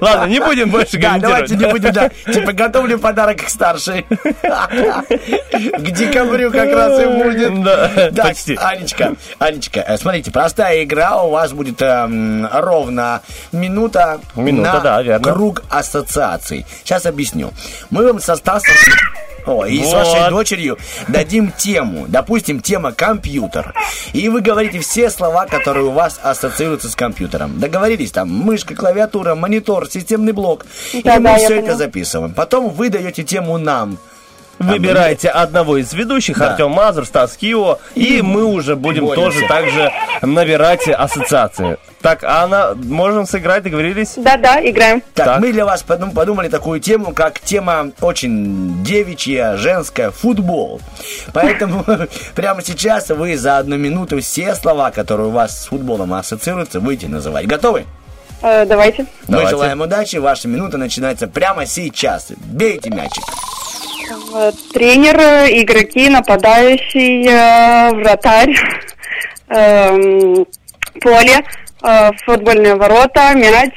Ладно, 0.00 0.26
не 0.26 0.40
будем 0.40 0.70
больше 0.70 0.98
Да, 0.98 1.16
давайте 1.18 1.56
не 1.56 1.66
будем, 1.66 1.92
да. 1.92 2.10
Типа, 2.32 2.52
готовлю 2.52 2.98
подарок 2.98 3.38
к 3.44 3.48
старшей. 3.48 4.02
К 4.02 5.90
декабрю 5.90 6.50
как 6.50 6.70
раз 6.72 7.00
и 7.00 7.06
будет. 7.06 7.62
Да, 7.62 8.24
почти. 8.24 8.56
Анечка, 8.60 9.14
Анечка, 9.38 9.80
э, 9.80 9.96
смотрите, 9.96 10.30
простая 10.30 10.84
игра, 10.84 11.22
у 11.22 11.30
вас 11.30 11.52
будет 11.52 11.80
эм, 11.82 12.46
ровно 12.52 13.22
минута, 13.52 14.20
на 14.36 14.80
да, 14.80 15.02
верно. 15.02 15.32
круг 15.32 15.62
ассоциаций. 15.70 16.66
Сейчас 16.84 17.06
объясню. 17.06 17.52
Мы 17.90 18.06
вам 18.06 18.20
со 18.20 18.36
Стасом 18.36 18.74
о, 19.46 19.64
и 19.66 19.82
с 19.82 19.86
Вот. 19.92 19.94
вашей 20.06 20.30
дочерью 20.30 20.78
дадим 21.08 21.52
тему. 21.56 22.06
Допустим, 22.08 22.60
тема 22.60 22.92
компьютер. 22.92 23.74
И 24.12 24.28
вы 24.28 24.40
говорите 24.40 24.78
все 24.80 25.10
слова, 25.10 25.46
которые 25.46 25.86
у 25.86 25.90
вас 25.90 26.20
ассоциируются 26.22 26.88
с 26.88 26.94
компьютером. 26.96 27.58
Договорились 27.60 28.12
там 28.12 28.28
мышка, 28.30 28.74
клавиатура, 28.74 29.34
монитор, 29.34 29.88
системный 29.88 30.32
блок. 30.32 30.66
и 30.92 31.02
Да, 31.02 31.16
мы 31.16 31.24
да, 31.24 31.30
я 31.32 31.36
все 31.38 31.54
это 31.54 31.62
поняла. 31.62 31.76
записываем. 31.78 32.34
Потом 32.34 32.68
вы 32.70 32.88
даете 32.90 33.22
тему 33.22 33.58
нам. 33.58 33.98
Выбирайте 34.60 35.28
одного 35.30 35.78
из 35.78 35.92
ведущих, 35.94 36.38
Да. 36.38 36.50
Артем 36.52 36.70
Мазур, 36.70 37.06
Стас 37.06 37.34
Кио, 37.36 37.78
и 37.94 38.20
мы 38.20 38.44
уже 38.44 38.76
будем 38.76 39.06
Боремся. 39.06 39.22
тоже 39.38 39.48
также 39.48 39.90
набирать 40.20 40.86
ассоциации. 40.86 41.78
Так, 42.02 42.24
Анна, 42.24 42.74
можем 42.76 43.26
сыграть, 43.26 43.62
договорились? 43.62 44.14
Да, 44.16 44.36
да, 44.36 44.60
играем. 44.62 45.02
Так, 45.14 45.26
Так. 45.26 45.40
мы 45.40 45.52
для 45.52 45.64
вас 45.64 45.82
подум- 45.86 46.12
подумали 46.12 46.48
такую 46.48 46.78
тему, 46.80 47.12
как 47.14 47.40
тема 47.40 47.90
очень 48.02 48.82
девичья, 48.84 49.56
женская, 49.56 50.10
футбол. 50.10 50.80
Поэтому 51.32 51.84
прямо 52.34 52.62
сейчас 52.62 53.08
вы 53.08 53.36
за 53.38 53.58
одну 53.58 53.76
минуту 53.78 54.20
все 54.20 54.54
слова, 54.54 54.90
которые 54.90 55.28
у 55.28 55.30
вас 55.30 55.62
с 55.62 55.66
футболом 55.66 56.12
ассоциируются, 56.14 56.80
будете 56.80 57.08
называть. 57.08 57.46
Готовы? 57.46 57.84
Э, 58.42 58.64
Давайте. 58.64 59.02
Мы 59.02 59.08
Давайте. 59.28 59.50
желаем 59.50 59.80
удачи, 59.80 60.16
ваша 60.16 60.48
минута 60.48 60.78
начинается 60.78 61.28
прямо 61.28 61.66
сейчас. 61.66 62.32
Бейте 62.36 62.90
мячик. 62.90 63.24
Э, 64.34 64.52
Тренер, 64.72 65.16
игроки, 65.50 66.08
нападающий, 66.08 67.26
э, 67.28 67.90
вратарь, 67.94 68.54
эм, 69.48 70.46
поле, 71.00 71.44
футбольные 72.26 72.74
ворота, 72.74 73.32
мяч, 73.34 73.72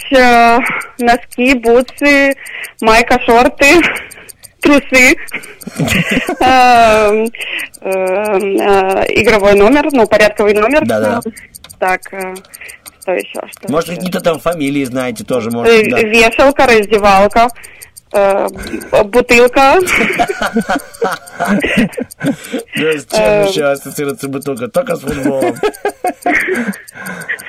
носки, 1.00 1.54
бутсы, 1.54 2.36
майка, 2.82 3.18
шорты, 3.26 3.80
трусы, 4.62 5.16
эм, 6.42 7.28
игровой 9.22 9.54
номер, 9.54 9.88
ну, 9.94 10.06
порядковый 10.06 10.54
номер. 10.54 10.86
Да-да. 10.86 11.22
Так, 11.80 12.02
что 13.04 13.12
еще? 13.12 13.42
Что 13.52 13.72
Может, 13.72 13.90
еще? 13.90 13.98
какие-то 13.98 14.22
там 14.22 14.40
фамилии 14.40 14.84
знаете 14.86 15.24
тоже, 15.24 15.50
Э, 15.50 15.54
может, 15.54 15.90
да. 15.90 16.00
Вешалка, 16.02 16.66
раздевалка, 16.66 17.48
э, 18.14 18.48
бутылка. 19.06 19.80
Да, 22.76 22.92
с 22.98 23.06
чем 23.06 23.20
Э, 23.22 23.48
еще 23.50 23.64
ассоциируется 23.66 24.28
бутылка? 24.30 24.68
Только 24.68 24.96
с 24.96 25.02
футболом. 25.02 25.56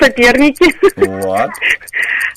соперники. 0.00 0.74
Вот. 0.96 1.50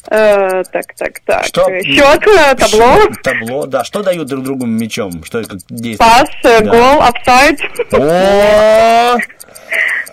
Э, 0.10 0.64
так, 0.72 0.86
так, 0.98 1.20
так. 1.26 1.46
Что? 1.46 1.68
Э, 1.70 1.82
Счет, 1.84 2.26
э, 2.28 2.56
табло, 2.56 2.98
Табло, 3.24 3.66
да. 3.66 3.84
Что 3.84 4.04
дают 4.04 4.28
друг 4.28 4.44
другу 4.44 4.66
мячом? 4.66 5.24
Что 5.26 5.40
это 5.40 5.50
как 5.50 5.60
действие? 5.70 5.98
пас, 5.98 6.30
э, 6.44 6.64
гол, 6.64 7.02
офсайд. 7.02 7.60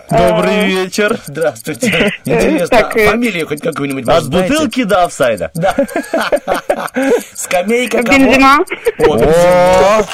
Добрый 0.09 0.65
вечер. 0.65 1.19
Здравствуйте. 1.25 2.13
Интересно, 2.25 2.67
так, 2.67 2.95
э, 2.95 3.09
фамилию 3.09 3.47
хоть 3.47 3.61
какую-нибудь 3.61 4.07
От 4.07 4.27
бутылки 4.29 4.83
до 4.83 5.05
офсайда. 5.05 5.51
Да. 5.53 5.75
Скамейка? 7.33 8.03
Бензима. 8.03 8.59
О, 8.99 9.99
О, 9.99 10.05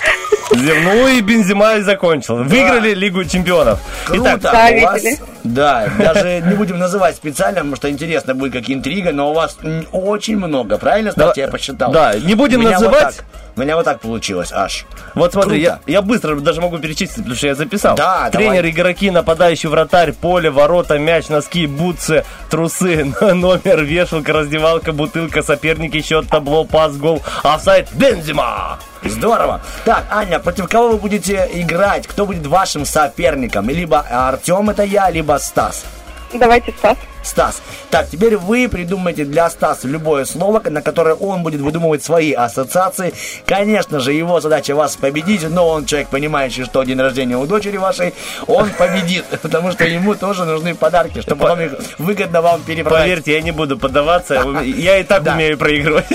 ну 0.53 1.07
и 1.07 1.21
Бензима 1.21 1.75
и 1.75 1.81
закончил. 1.81 2.43
Выиграли 2.43 2.93
Лигу 2.93 3.23
чемпионов. 3.25 3.79
Итак, 4.11 4.73
у 4.73 4.81
вас. 4.81 5.03
Да, 5.43 5.87
даже 5.97 6.41
не 6.41 6.55
будем 6.55 6.77
называть 6.77 7.15
специально, 7.15 7.59
потому 7.59 7.75
что 7.75 7.89
интересно 7.89 8.35
будет 8.35 8.53
как 8.53 8.69
интрига, 8.69 9.11
но 9.11 9.31
у 9.31 9.33
вас 9.33 9.57
очень 9.91 10.37
много, 10.37 10.77
правильно, 10.77 11.11
Стас, 11.11 11.37
я 11.37 11.47
посчитал? 11.47 11.91
да, 11.91 12.13
не 12.15 12.35
будем 12.35 12.61
вот 12.61 12.71
называть. 12.71 13.17
так. 13.17 13.25
У 13.55 13.59
меня 13.59 13.75
вот 13.75 13.83
так 13.83 13.99
получилось 13.99 14.51
аж. 14.53 14.85
Вот 15.13 15.33
смотри, 15.33 15.61
я, 15.61 15.81
я 15.85 16.01
быстро 16.01 16.35
даже 16.39 16.61
могу 16.61 16.77
перечислить, 16.77 17.17
потому 17.17 17.35
что 17.35 17.47
я 17.47 17.55
записал. 17.55 17.95
Да, 17.97 18.29
Тренер, 18.29 18.55
давай. 18.55 18.71
игроки, 18.71 19.11
нападающий, 19.11 19.67
вратарь, 19.67 20.13
поле, 20.13 20.49
ворота, 20.49 20.97
мяч, 20.97 21.27
носки, 21.27 21.67
бутсы, 21.67 22.23
трусы, 22.49 23.03
номер, 23.21 23.83
вешалка, 23.83 24.31
раздевалка, 24.31 24.93
бутылка, 24.93 25.43
соперники, 25.43 26.01
счет, 26.01 26.27
табло, 26.29 26.63
пас, 26.63 26.95
гол, 26.95 27.21
офсайд, 27.43 27.89
Бензима! 27.93 28.79
Здорово. 29.03 29.61
Так, 29.83 30.05
Аня, 30.11 30.39
против 30.39 30.67
кого 30.69 30.89
вы 30.89 30.97
будете 30.97 31.49
играть? 31.53 32.05
Кто 32.05 32.25
будет 32.25 32.45
вашим 32.45 32.85
соперником? 32.85 33.67
Либо 33.69 33.99
Артем 33.99 34.69
это 34.69 34.83
я, 34.83 35.09
либо 35.09 35.30
Стас. 35.39 35.86
Давайте 36.34 36.71
Стас. 36.77 36.97
Стас. 37.23 37.61
Так, 37.89 38.09
теперь 38.09 38.38
вы 38.38 38.67
придумаете 38.67 39.25
для 39.25 39.49
Стаса 39.49 39.88
любое 39.88 40.25
слово, 40.25 40.61
на 40.69 40.82
которое 40.82 41.13
он 41.13 41.43
будет 41.43 41.61
выдумывать 41.61 42.03
свои 42.03 42.32
ассоциации. 42.32 43.13
Конечно 43.45 43.99
же, 43.99 44.13
его 44.13 44.39
задача 44.39 44.73
вас 44.75 44.95
победить, 44.95 45.47
но 45.47 45.67
он 45.67 45.86
человек, 45.86 46.09
понимающий, 46.09 46.63
что 46.65 46.84
день 46.84 46.99
рождения 46.99 47.38
у 47.38 47.45
дочери 47.45 47.77
вашей, 47.77 48.13
он 48.47 48.69
победит, 48.71 49.25
потому 49.41 49.71
что 49.71 49.86
ему 49.86 50.15
тоже 50.15 50.45
нужны 50.45 50.73
подарки, 50.73 51.21
чтобы 51.21 51.41
потом 51.41 51.61
их 51.61 51.73
выгодно 51.97 52.41
вам 52.41 52.61
перепродать. 52.61 53.03
Поверьте, 53.03 53.34
я 53.34 53.41
не 53.41 53.51
буду 53.51 53.77
поддаваться. 53.77 54.61
Я 54.63 54.97
и 54.97 55.03
так 55.03 55.25
умею 55.25 55.57
проигрывать. 55.57 56.07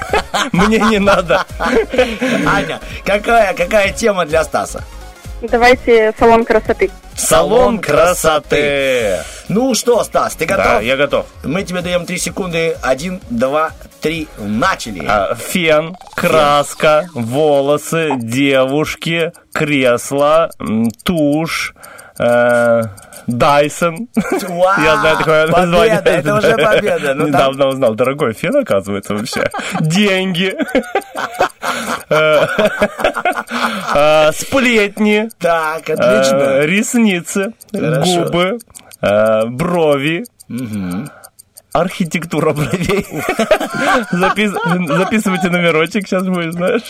Мне 0.52 0.78
не 0.78 0.98
надо. 0.98 1.44
Аня, 1.58 2.80
какая, 3.04 3.54
какая 3.54 3.92
тема 3.92 4.26
для 4.26 4.44
Стаса? 4.44 4.84
Давайте 5.42 6.12
салон 6.18 6.44
красоты. 6.44 6.90
Салон 7.16 7.78
красоты. 7.78 9.18
Ну 9.48 9.74
что, 9.74 10.02
Стас, 10.04 10.34
ты 10.36 10.46
готов? 10.46 10.64
Да, 10.64 10.80
я 10.80 10.96
готов. 10.96 11.26
Мы 11.44 11.62
тебе 11.64 11.80
даем 11.82 12.06
3 12.06 12.18
секунды. 12.18 12.76
Один, 12.82 13.20
два, 13.30 13.72
три. 14.00 14.28
Начали. 14.38 15.04
А, 15.06 15.34
Фен, 15.34 15.96
краска, 16.14 17.08
волосы, 17.14 18.10
девушки, 18.16 19.32
кресло, 19.52 20.50
тушь, 21.04 21.74
э, 22.18 22.82
Дайсон. 23.38 24.08
Вау, 24.48 24.84
Я 24.84 24.96
знаю 25.00 25.16
такое 25.18 25.46
победа, 25.48 25.66
название. 25.66 26.02
это 26.04 26.34
уже 26.34 26.56
победа. 26.56 27.14
Ну, 27.14 27.20
там- 27.24 27.26
Недавно 27.28 27.66
узнал. 27.68 27.94
Дорогой 27.94 28.32
фен, 28.32 28.56
оказывается, 28.56 29.14
вообще. 29.14 29.48
Деньги. 29.80 30.54
Э, 32.08 32.46
э, 33.94 34.32
Сплетни. 34.32 35.28
Так, 35.38 35.88
э, 35.90 35.94
отлично. 35.94 36.60
Ресницы. 36.66 37.52
Хорошо. 37.72 38.24
Губы. 38.24 38.58
э, 39.02 39.46
Брови. 39.46 40.24
Архитектура 41.72 42.52
бровей. 42.52 43.06
Запис- 44.12 44.56
Записывайте 44.96 45.50
номерочек, 45.50 46.06
сейчас 46.06 46.24
будет, 46.26 46.52
знаешь. 46.54 46.82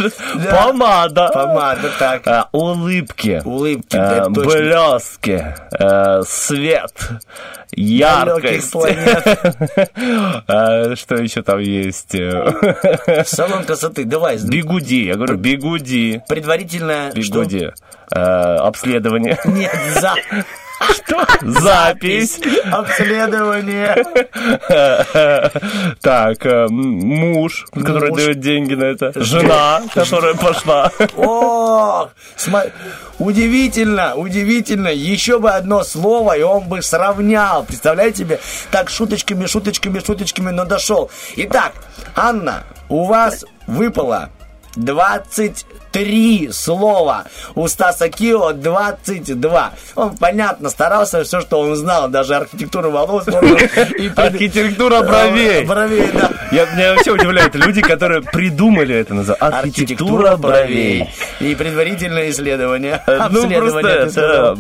Помада. 0.50 1.28
Помада, 1.32 1.90
так. 1.98 2.26
А, 2.26 2.48
Улыбки. 2.52 3.42
Улыбки, 3.44 3.96
Э. 3.96 4.28
Блески. 4.28 5.54
э, 5.78 6.22
Свет. 6.26 6.92
Яркость. 7.72 8.74
А, 10.48 10.96
Что 10.96 11.14
еще 11.16 11.42
там 11.42 11.58
есть? 11.60 12.14
Э, 12.14 13.24
Салон 13.26 13.64
красоты, 13.64 14.04
давай. 14.04 14.38
Бигуди. 14.38 15.04
Я 15.04 15.14
говорю, 15.14 15.36
бигуди. 15.36 16.22
Предварительно 16.28 17.10
Бигуди. 17.14 17.72
Э, 18.12 18.56
Обследование. 18.56 19.38
Нет, 19.44 19.72
за... 20.00 20.14
Что? 20.80 21.26
Запись. 21.42 22.40
Обследование. 22.70 24.04
Так, 26.00 26.46
э, 26.46 26.66
муж, 26.68 27.66
который 27.72 28.12
дает 28.12 28.40
деньги 28.40 28.74
на 28.74 28.84
это. 28.84 29.12
Жена, 29.14 29.82
которая 29.92 30.34
пошла. 30.34 30.90
О, 31.16 32.08
удивительно, 33.18 34.14
удивительно. 34.14 34.88
Еще 34.88 35.38
бы 35.38 35.50
одно 35.50 35.84
слово, 35.84 36.38
и 36.38 36.42
он 36.42 36.64
бы 36.64 36.82
сравнял. 36.82 37.64
Представляете 37.64 38.18
себе? 38.18 38.40
Так, 38.70 38.88
шуточками, 38.90 39.46
шуточками, 39.46 40.00
шуточками, 40.00 40.50
но 40.50 40.64
дошел. 40.64 41.10
Итак, 41.36 41.72
Анна, 42.16 42.64
у 42.88 43.04
вас 43.04 43.44
выпало 43.66 44.30
23 45.92 46.50
слова. 46.52 47.24
У 47.54 47.66
Стаса 47.68 48.08
Кио 48.08 48.52
22. 48.52 49.72
Он, 49.96 50.16
понятно, 50.16 50.70
старался, 50.70 51.22
все, 51.24 51.40
что 51.40 51.60
он 51.60 51.74
знал, 51.76 52.08
даже 52.08 52.34
архитектуру 52.36 52.90
волос. 52.90 53.26
и 53.28 54.10
Архитектура 54.16 55.02
бровей. 55.02 55.64
Бровей, 55.64 56.08
да. 56.12 56.30
Я, 56.52 56.66
меня 56.74 56.94
вообще 56.94 57.12
удивляет 57.12 57.54
люди, 57.54 57.80
которые 57.80 58.22
придумали 58.22 58.94
это 58.94 59.14
называют. 59.14 59.42
Архитектура 59.54 60.36
бровей. 60.36 61.08
И 61.40 61.54
предварительное 61.54 62.30
исследование. 62.30 63.02
Э, 63.06 63.28
Ну, 63.30 63.48
просто 63.50 63.88
это. 63.88 64.56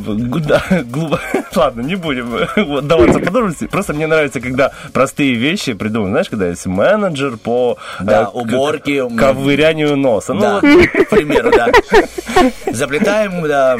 Ладно, 1.54 1.80
не 1.82 1.96
будем 1.96 2.46
вот, 2.56 2.86
даваться 2.86 3.18
подробности. 3.20 3.66
Просто 3.66 3.92
мне 3.92 4.06
нравится, 4.06 4.40
когда 4.40 4.72
простые 4.92 5.34
вещи 5.34 5.72
придуманы. 5.74 6.10
Знаешь, 6.12 6.28
когда 6.28 6.48
есть 6.48 6.66
менеджер 6.66 7.36
по 7.36 7.76
э, 8.00 8.04
Да, 8.04 8.28
уборке. 8.28 9.08
ковырянию 9.08 9.96
носа. 9.96 10.34
Ну, 10.34 10.60
примеру, 11.26 11.50
да. 11.50 11.68
Заплетаем, 12.72 13.42
да. 13.46 13.76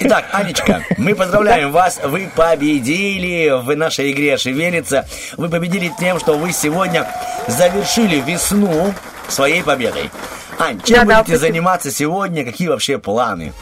Итак, 0.00 0.24
Анечка, 0.32 0.82
мы 0.96 1.14
поздравляем 1.14 1.70
вас. 1.72 2.00
Вы 2.02 2.30
победили 2.34 3.50
в 3.62 3.76
нашей 3.76 4.12
игре 4.12 4.36
«Шевелится». 4.36 5.06
Вы 5.36 5.48
победили 5.48 5.92
тем, 5.98 6.18
что 6.18 6.34
вы 6.34 6.52
сегодня 6.52 7.06
завершили 7.46 8.20
весну 8.20 8.94
своей 9.28 9.62
победой. 9.62 10.10
Ань, 10.58 10.80
чем 10.82 10.98
Да, 11.00 11.04
да, 11.04 11.04
будете 11.18 11.36
спасибо. 11.36 11.38
заниматься 11.38 11.90
сегодня? 11.90 12.44
Какие 12.44 12.68
вообще 12.68 12.98
планы? 12.98 13.52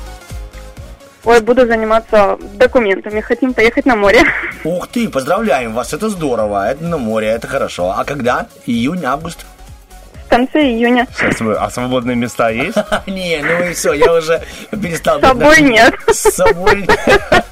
Ой, 1.24 1.40
буду 1.40 1.66
заниматься 1.66 2.38
документами. 2.54 3.20
Хотим 3.20 3.52
поехать 3.54 3.86
на 3.86 3.96
море. 3.96 4.22
Ух 4.64 4.88
ты, 4.88 5.08
поздравляем 5.08 5.74
вас, 5.74 5.92
это 5.92 6.08
здорово, 6.08 6.70
это 6.70 6.84
на 6.84 6.96
море, 6.98 7.28
это 7.28 7.46
хорошо. 7.46 7.94
А 7.96 8.04
когда? 8.04 8.46
Июнь, 8.66 9.04
август? 9.04 9.44
В 10.28 10.30
конце 10.30 10.60
июня. 10.60 11.06
сейчас 11.16 11.40
вы- 11.40 11.54
а 11.56 11.70
свободные 11.70 12.14
места 12.14 12.50
есть? 12.50 12.76
Не, 13.06 13.40
ну 13.42 13.66
и 13.66 13.72
все, 13.72 13.94
я 13.94 14.12
уже 14.12 14.42
перестал... 14.70 15.18
С 15.20 15.22
собой 15.22 15.62
нет. 15.62 15.94
С 16.06 16.20
собой 16.34 16.86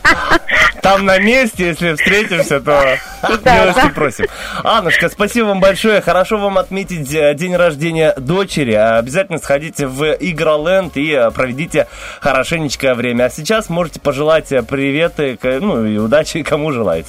Там 0.83 1.07
на 1.07 1.19
месте, 1.19 1.69
если 1.69 1.95
встретимся, 1.95 2.61
то 2.61 2.99
Да, 3.43 3.63
милости 3.63 3.81
да. 3.81 3.93
просим. 3.95 4.27
Аннушка, 4.63 5.09
спасибо 5.09 5.47
вам 5.47 5.61
большое. 5.61 6.03
Хорошо 6.03 6.37
вам 6.37 6.59
отметить 6.59 7.11
э, 7.15 7.33
день 7.35 7.57
рождения 7.57 8.13
дочери. 8.19 8.75
А 8.75 8.99
Обязательно 8.99 9.39
сходите 9.39 9.87
в 9.87 10.05
Игроленд 10.21 10.99
и 10.99 11.13
э, 11.13 11.31
проведите 11.31 11.89
хорошенечкое 12.21 12.95
время. 12.95 13.25
А 13.25 13.31
сейчас 13.31 13.71
можете 13.71 14.01
пожелать 14.01 14.53
э, 14.53 14.63
приветы, 14.63 15.39
ну 15.43 15.87
и 15.87 15.97
удачи 15.97 16.43
кому 16.43 16.73
желаете. 16.73 17.09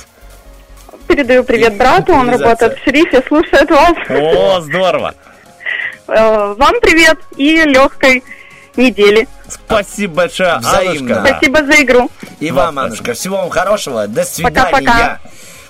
Передаю 1.10 1.44
привет 1.44 1.76
брату. 1.76 2.14
Он 2.14 2.30
работает 2.30 2.80
в 2.80 2.84
шерифе, 2.86 3.22
слушает 3.28 3.70
вас. 3.70 3.94
О, 4.10 4.62
здорово! 4.62 5.14
Э, 6.08 6.54
Вам 6.58 6.76
привет 6.82 7.20
и 7.36 7.64
легкой 7.64 8.24
недели. 8.76 9.28
Спасибо 9.48 10.16
большое, 10.16 10.58
Взаимно. 10.60 11.18
Аннушка. 11.18 11.36
Спасибо 11.38 11.64
за 11.66 11.82
игру. 11.84 12.12
И 12.40 12.52
вам, 12.52 12.80
Аннушка, 12.80 13.14
всего 13.14 13.38
вам 13.38 13.50
хорошего. 13.50 14.08
До 14.08 14.24
свидания. 14.24 14.56
Пока-пока. 14.72 15.20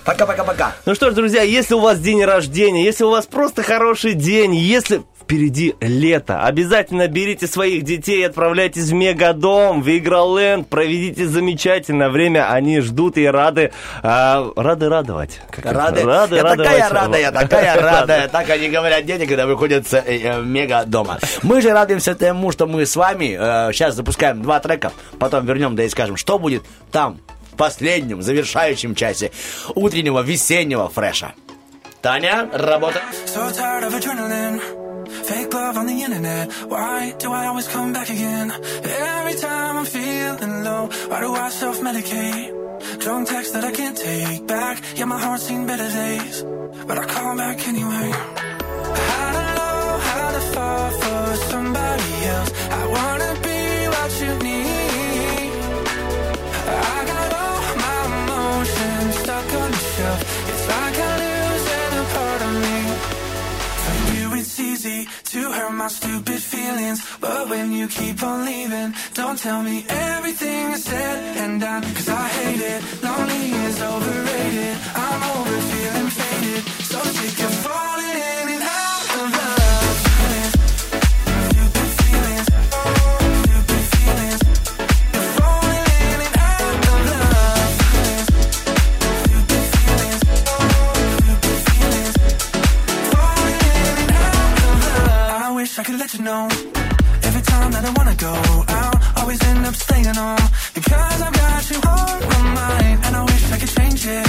Пока-пока-пока. 0.08 0.72
Ну 0.86 0.96
что 0.96 1.12
ж, 1.12 1.16
друзья, 1.16 1.42
если 1.42 1.74
у 1.74 1.82
вас 1.82 2.00
день 2.00 2.24
рождения, 2.24 2.82
если 2.82 3.04
у 3.04 3.10
вас 3.10 3.26
просто 3.26 3.62
хороший 3.62 4.14
день, 4.14 4.56
если 4.56 5.02
впереди 5.22 5.76
лето, 5.82 6.44
обязательно 6.44 7.10
берите 7.10 7.46
своих 7.46 7.84
детей, 7.84 8.26
отправляйтесь 8.26 8.86
в 8.86 8.94
Мегадом, 8.94 9.82
в 9.82 9.90
Игроленд, 9.90 10.70
проведите 10.70 11.28
замечательное 11.28 12.10
время, 12.10 12.50
они 12.50 12.80
ждут 12.80 13.18
и 13.18 13.26
рады, 13.26 13.74
а, 14.02 14.50
рады 14.56 14.88
радовать. 14.88 15.42
Как 15.52 15.66
это? 15.66 15.74
Рады. 15.74 16.04
рады 16.06 16.36
я 16.38 16.44
радовать. 16.44 16.70
такая 16.70 16.90
рада, 16.90 17.18
я 17.18 17.32
такая 17.34 17.82
рада. 17.82 18.30
Так 18.32 18.50
они 18.50 18.70
говорят 18.70 19.06
дети, 19.06 19.26
когда 19.26 19.46
выходят 19.46 19.86
с 19.86 19.94
э, 19.94 20.04
э, 20.08 20.42
мега 20.42 20.86
дома. 20.86 21.20
Мы 21.44 21.62
же 21.62 21.74
радуемся 21.74 22.16
тому, 22.16 22.54
что 22.54 22.66
мы 22.66 22.86
с 22.86 22.96
вами 22.96 23.36
э, 23.38 23.74
сейчас 23.74 23.96
запускаем 23.96 24.42
два 24.42 24.62
трека, 24.62 24.94
потом 25.20 25.46
вернем, 25.46 25.76
да 25.76 25.84
и 25.84 25.90
скажем, 25.90 26.16
что 26.16 26.40
будет 26.40 26.64
там 26.94 27.20
последнем, 27.58 28.22
завершающем 28.22 28.96
часе 28.96 29.32
утреннего 29.76 30.22
весеннего 30.22 30.88
фреша. 30.90 31.34
Таня, 32.02 32.50
работа. 32.54 33.02
So 33.26 33.52
tired 33.52 33.84
of 33.84 33.94
adrenaline. 33.94 34.62
Fake 35.26 35.54
love 35.54 35.78
on 35.78 35.88
the 35.88 36.04
internet. 36.04 36.52
Why 36.70 37.14
do 37.20 37.32
I 37.32 37.48
always 37.48 37.68
come 37.68 37.92
back 37.92 38.10
again? 38.10 38.52
Every 38.84 39.36
time 39.36 39.78
I'm 39.78 39.86
feeling 39.86 40.64
low, 40.64 40.90
why 41.10 41.20
do 41.22 41.34
I 41.34 41.50
self 41.50 41.82
medicate? 41.82 42.54
Drunk 43.00 43.28
text 43.28 43.54
that 43.54 43.64
I 43.64 43.72
can't 43.72 43.98
take 43.98 44.46
back. 44.48 44.82
Yeah, 44.96 45.06
my 45.06 45.20
heart's 45.20 45.44
seen 45.44 45.66
better 45.66 45.90
days, 45.90 46.44
but 46.88 46.98
I 46.98 47.06
call 47.06 47.36
back 47.36 47.68
anyway. 47.68 48.10
I 48.14 49.28
don't 49.36 49.54
know 49.60 50.00
how 50.10 50.28
to 50.38 50.42
fall 50.54 50.90
for 51.02 51.36
somebody 51.52 52.12
else. 52.36 52.52
I 52.80 52.84
wanna 52.98 53.32
be 53.48 53.62
what 53.94 54.12
you 54.22 54.32
need. 54.48 55.52
I 56.68 57.00
got 57.12 57.17
stuck 59.28 59.54
on 59.62 59.72
the 59.72 59.84
shelf. 59.96 60.20
It's 60.52 60.66
like 60.74 60.98
I'm 61.08 61.20
losing 61.26 61.94
a 62.02 62.06
part 62.16 62.42
of 62.48 62.54
me. 62.66 62.78
For 63.84 63.98
you, 64.14 64.26
it's 64.40 64.58
easy 64.58 65.00
to 65.32 65.40
hurt 65.52 65.74
my 65.74 65.90
stupid 65.90 66.40
feelings. 66.54 67.00
But 67.20 67.50
when 67.50 67.74
you 67.74 67.90
keep 67.90 68.24
on 68.24 68.46
leaving, 68.46 68.94
don't 69.16 69.38
tell 69.38 69.62
me 69.70 69.86
everything 69.90 70.72
is 70.76 70.84
said 70.86 71.20
and 71.44 71.60
done. 71.60 71.84
Cause 71.96 72.08
I 72.08 72.26
hate 72.40 72.64
it. 72.74 72.80
Lonely 73.04 73.46
is 73.68 73.78
overrated. 73.82 74.76
I'm 75.06 75.22
over 75.36 75.58
feeling 75.72 76.10
faded. 76.20 76.64
So 76.92 77.00
sick 77.18 77.40
of 77.48 77.54
falling 77.66 77.97
let 96.08 96.20
you 96.20 96.24
know. 96.24 96.48
Every 97.24 97.42
time 97.42 97.72
that 97.72 97.84
I 97.84 97.92
wanna 97.98 98.16
go 98.16 98.34
out, 98.80 98.96
always 99.18 99.44
end 99.44 99.66
up 99.66 99.76
staying 99.76 100.18
on. 100.18 100.40
Because 100.74 101.22
I've 101.22 101.34
got 101.34 101.70
you 101.70 101.80
on 101.82 102.20
my 102.34 102.42
mind, 102.62 103.00
and 103.06 103.16
I 103.16 103.24
wish 103.24 103.52
I 103.52 103.58
could 103.58 103.74
change 103.78 104.06
it. 104.06 104.28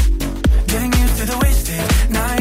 Getting 0.67 0.93
used 0.93 1.17
to 1.19 1.25
the 1.27 1.39
wasted 1.43 1.85
nights, 2.11 2.38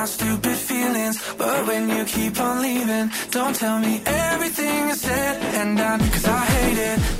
my 0.00 0.06
stupid 0.06 0.56
feelings. 0.56 1.16
But 1.36 1.66
when 1.66 1.90
you 1.90 2.04
keep 2.04 2.40
on 2.40 2.62
leaving, 2.62 3.10
don't 3.30 3.54
tell 3.54 3.78
me 3.78 4.00
everything 4.06 4.88
is 4.88 5.00
said 5.02 5.36
and 5.58 5.76
done. 5.76 6.00
Cause 6.14 6.26
I 6.26 6.42
hate 6.56 6.78
it. 6.90 7.19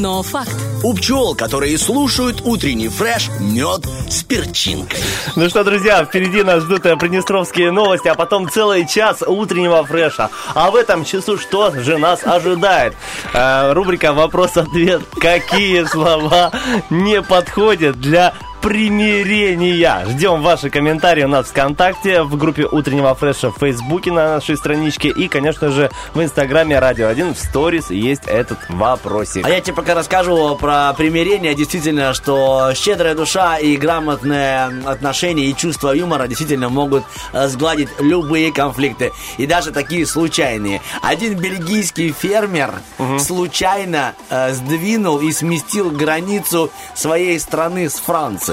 Но 0.00 0.22
факт. 0.22 0.56
У 0.82 0.94
пчел, 0.94 1.34
которые 1.34 1.76
слушают 1.76 2.40
утренний 2.44 2.88
фреш, 2.88 3.28
мед 3.38 3.86
с 4.08 4.22
перчинкой. 4.22 4.98
Ну 5.36 5.48
что, 5.50 5.62
друзья, 5.62 6.04
впереди 6.04 6.42
нас 6.42 6.62
ждут 6.62 6.86
э, 6.86 6.96
приднестровские 6.96 7.70
новости, 7.70 8.08
а 8.08 8.14
потом 8.14 8.48
целый 8.48 8.86
час 8.86 9.22
утреннего 9.22 9.84
фреша. 9.84 10.30
А 10.54 10.70
в 10.70 10.76
этом 10.76 11.04
часу 11.04 11.36
что 11.36 11.70
же 11.72 11.98
нас 11.98 12.24
ожидает? 12.24 12.94
Э, 13.34 13.72
рубрика 13.74 14.14
«Вопрос-ответ». 14.14 15.02
Какие 15.20 15.84
слова 15.84 16.50
не 16.88 17.20
подходят 17.20 18.00
для 18.00 18.32
примирения. 18.60 20.04
Ждем 20.06 20.42
ваши 20.42 20.70
комментарии 20.70 21.24
у 21.24 21.28
нас 21.28 21.46
ВКонтакте, 21.46 22.22
в 22.22 22.36
группе 22.36 22.64
утреннего 22.64 23.14
фреша 23.14 23.50
в 23.50 23.58
Фейсбуке 23.58 24.12
на 24.12 24.34
нашей 24.34 24.56
страничке 24.56 25.08
и, 25.08 25.28
конечно 25.28 25.70
же, 25.70 25.90
в 26.14 26.22
Инстаграме 26.22 26.78
Радио 26.78 27.08
1 27.08 27.34
в 27.34 27.38
сторис 27.38 27.90
есть 27.90 28.22
этот 28.26 28.58
вопросик. 28.68 29.46
А 29.46 29.50
я 29.50 29.60
тебе 29.60 29.74
пока 29.74 29.94
расскажу 29.94 30.56
про 30.56 30.92
примирение. 30.92 31.54
Действительно, 31.54 32.12
что 32.12 32.72
щедрая 32.74 33.14
душа 33.14 33.58
и 33.58 33.76
грамотное 33.76 34.72
отношение 34.86 35.46
и 35.46 35.56
чувство 35.56 35.92
юмора 35.92 36.26
действительно 36.26 36.68
могут 36.68 37.04
э, 37.32 37.48
сгладить 37.48 37.88
любые 37.98 38.52
конфликты. 38.52 39.12
И 39.38 39.46
даже 39.46 39.70
такие 39.70 40.06
случайные. 40.06 40.82
Один 41.02 41.38
бельгийский 41.38 42.12
фермер 42.12 42.74
случайно 43.18 44.14
э, 44.28 44.52
сдвинул 44.52 45.20
и 45.20 45.32
сместил 45.32 45.90
границу 45.90 46.70
своей 46.94 47.38
страны 47.40 47.88
с 47.88 47.94
Францией. 47.94 48.49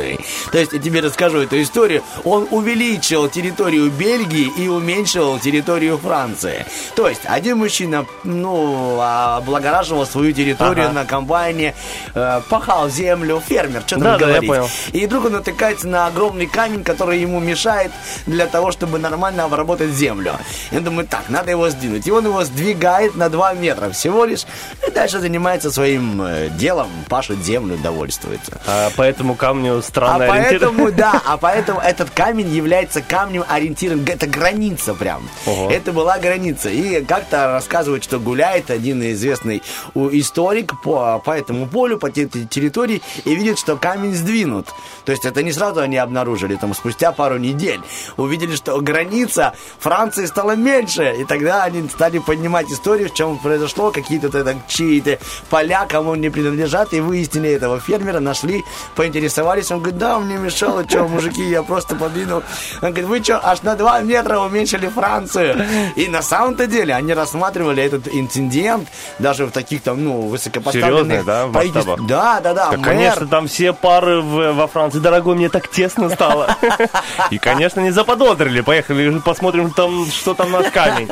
То 0.51 0.57
есть, 0.57 0.73
я 0.73 0.79
тебе 0.79 1.01
расскажу 1.01 1.39
эту 1.41 1.61
историю. 1.61 2.03
Он 2.23 2.47
увеличил 2.51 3.27
территорию 3.29 3.89
Бельгии 3.91 4.51
и 4.57 4.67
уменьшил 4.67 5.39
территорию 5.39 5.97
Франции. 5.97 6.65
То 6.95 7.07
есть, 7.07 7.21
один 7.25 7.57
мужчина, 7.57 8.05
ну, 8.23 8.99
облагораживал 9.01 10.05
свою 10.05 10.31
территорию 10.31 10.85
Ага. 10.85 10.93
на 10.93 11.05
комбайне, 11.05 11.73
э, 12.13 12.41
пахал 12.49 12.89
землю, 12.89 13.41
фермер, 13.45 13.81
что 13.85 13.95
там 13.95 14.03
Да, 14.03 14.17
да, 14.17 14.25
я 14.25 14.31
говорить. 14.41 14.49
понял. 14.49 14.69
И 14.93 15.05
вдруг 15.05 15.25
он 15.25 15.33
натыкается 15.33 15.87
на 15.87 16.07
огромный 16.07 16.47
камень, 16.47 16.83
который 16.83 17.19
ему 17.19 17.39
мешает 17.39 17.91
для 18.25 18.47
того, 18.47 18.71
чтобы 18.71 18.99
нормально 18.99 19.43
обработать 19.45 19.91
землю. 19.91 20.33
Он 20.71 20.83
думает, 20.83 21.09
так, 21.09 21.23
надо 21.29 21.51
его 21.51 21.69
сдвинуть. 21.69 22.07
И 22.07 22.11
он 22.11 22.25
его 22.25 22.43
сдвигает 22.43 23.15
на 23.15 23.29
2 23.29 23.53
метра 23.53 23.89
всего 23.91 24.25
лишь. 24.25 24.45
И 24.87 24.91
дальше 24.91 25.19
занимается 25.19 25.71
своим 25.71 26.21
э, 26.21 26.49
делом, 26.49 26.89
пашет 27.09 27.43
землю, 27.43 27.77
довольствуется. 27.77 28.59
А 28.65 28.89
по 28.91 29.01
этому 29.01 29.35
камню 29.35 29.81
А 29.87 29.89
странный 29.89 30.29
ориентир. 30.29 30.59
поэтому, 30.59 30.91
да, 30.97 31.21
а 31.25 31.37
поэтому 31.37 31.79
этот 31.79 32.09
камень 32.09 32.49
является 32.49 33.01
камнем 33.01 33.43
ориентиром. 33.47 34.03
Это 34.05 34.27
граница 34.27 34.93
прям. 34.93 35.27
Ого. 35.45 35.71
Это 35.71 35.91
была 35.91 36.17
граница. 36.19 36.69
И 36.69 37.03
как-то 37.03 37.53
рассказывают, 37.53 38.03
что 38.03 38.19
гуляет 38.19 38.69
один 38.71 39.01
известный 39.11 39.61
историк 39.95 40.79
по, 40.81 41.19
по 41.19 41.31
этому 41.31 41.67
полю, 41.67 41.97
по 41.97 42.07
этой 42.07 42.45
территории, 42.45 43.01
и 43.25 43.35
видит, 43.35 43.59
что 43.59 43.77
камень 43.77 44.13
сдвинут. 44.13 44.67
То 45.05 45.11
есть 45.11 45.25
это 45.25 45.43
не 45.43 45.51
сразу 45.51 45.81
они 45.81 45.97
обнаружили, 45.97 46.55
там 46.55 46.73
спустя 46.73 47.11
пару 47.11 47.37
недель 47.37 47.81
увидели, 48.17 48.55
что 48.55 48.79
граница 48.81 49.53
Франции 49.79 50.25
стала 50.25 50.55
меньше. 50.55 51.15
И 51.19 51.25
тогда 51.25 51.63
они 51.63 51.87
стали 51.89 52.19
поднимать 52.19 52.69
историю, 52.71 53.09
в 53.09 53.13
чем 53.13 53.37
произошло, 53.37 53.91
какие-то 53.91 54.27
чьи-то 54.67 55.19
поля, 55.49 55.85
кому 55.87 56.15
не 56.15 56.29
принадлежат, 56.29 56.93
и 56.93 56.99
выяснили 56.99 57.49
этого 57.49 57.79
фермера, 57.79 58.19
нашли, 58.19 58.63
поинтересовались, 58.95 59.71
он 59.71 59.76
говорит, 59.79 59.97
да, 59.97 60.19
мне 60.19 60.37
мешало, 60.37 60.83
что, 60.87 61.07
мужики, 61.07 61.43
я 61.49 61.63
просто 61.63 61.95
подвинул. 61.95 62.43
Он 62.81 62.89
говорит, 62.89 63.05
вы 63.05 63.23
что, 63.23 63.39
аж 63.43 63.61
на 63.63 63.75
2 63.75 64.01
метра 64.01 64.39
уменьшили 64.39 64.87
Францию? 64.87 65.65
И 65.95 66.07
на 66.07 66.21
самом-то 66.21 66.67
деле 66.67 66.93
они 66.93 67.13
рассматривали 67.13 67.83
этот 67.83 68.07
инцидент 68.07 68.87
даже 69.19 69.45
в 69.45 69.51
таких 69.51 69.81
там, 69.81 70.03
ну, 70.03 70.21
высокопоставленных 70.27 71.21
Серьезно, 71.21 71.23
да, 71.23 71.47
правительств-? 71.47 72.07
Да, 72.07 72.39
да, 72.41 72.53
да. 72.53 72.71
Мэр. 72.71 72.79
конечно, 72.81 73.27
там 73.27 73.47
все 73.47 73.73
пары 73.73 74.21
в- 74.21 74.53
во 74.53 74.67
Франции. 74.67 74.99
Дорогой, 74.99 75.35
мне 75.35 75.49
так 75.49 75.67
тесно 75.67 76.09
стало. 76.09 76.55
И, 77.31 77.37
конечно, 77.37 77.79
не 77.81 77.91
заподозрили. 77.91 78.61
Поехали, 78.61 79.19
посмотрим, 79.19 79.71
там, 79.71 80.05
что 80.05 80.33
там 80.33 80.51
наш 80.51 80.71
камень. 80.71 81.09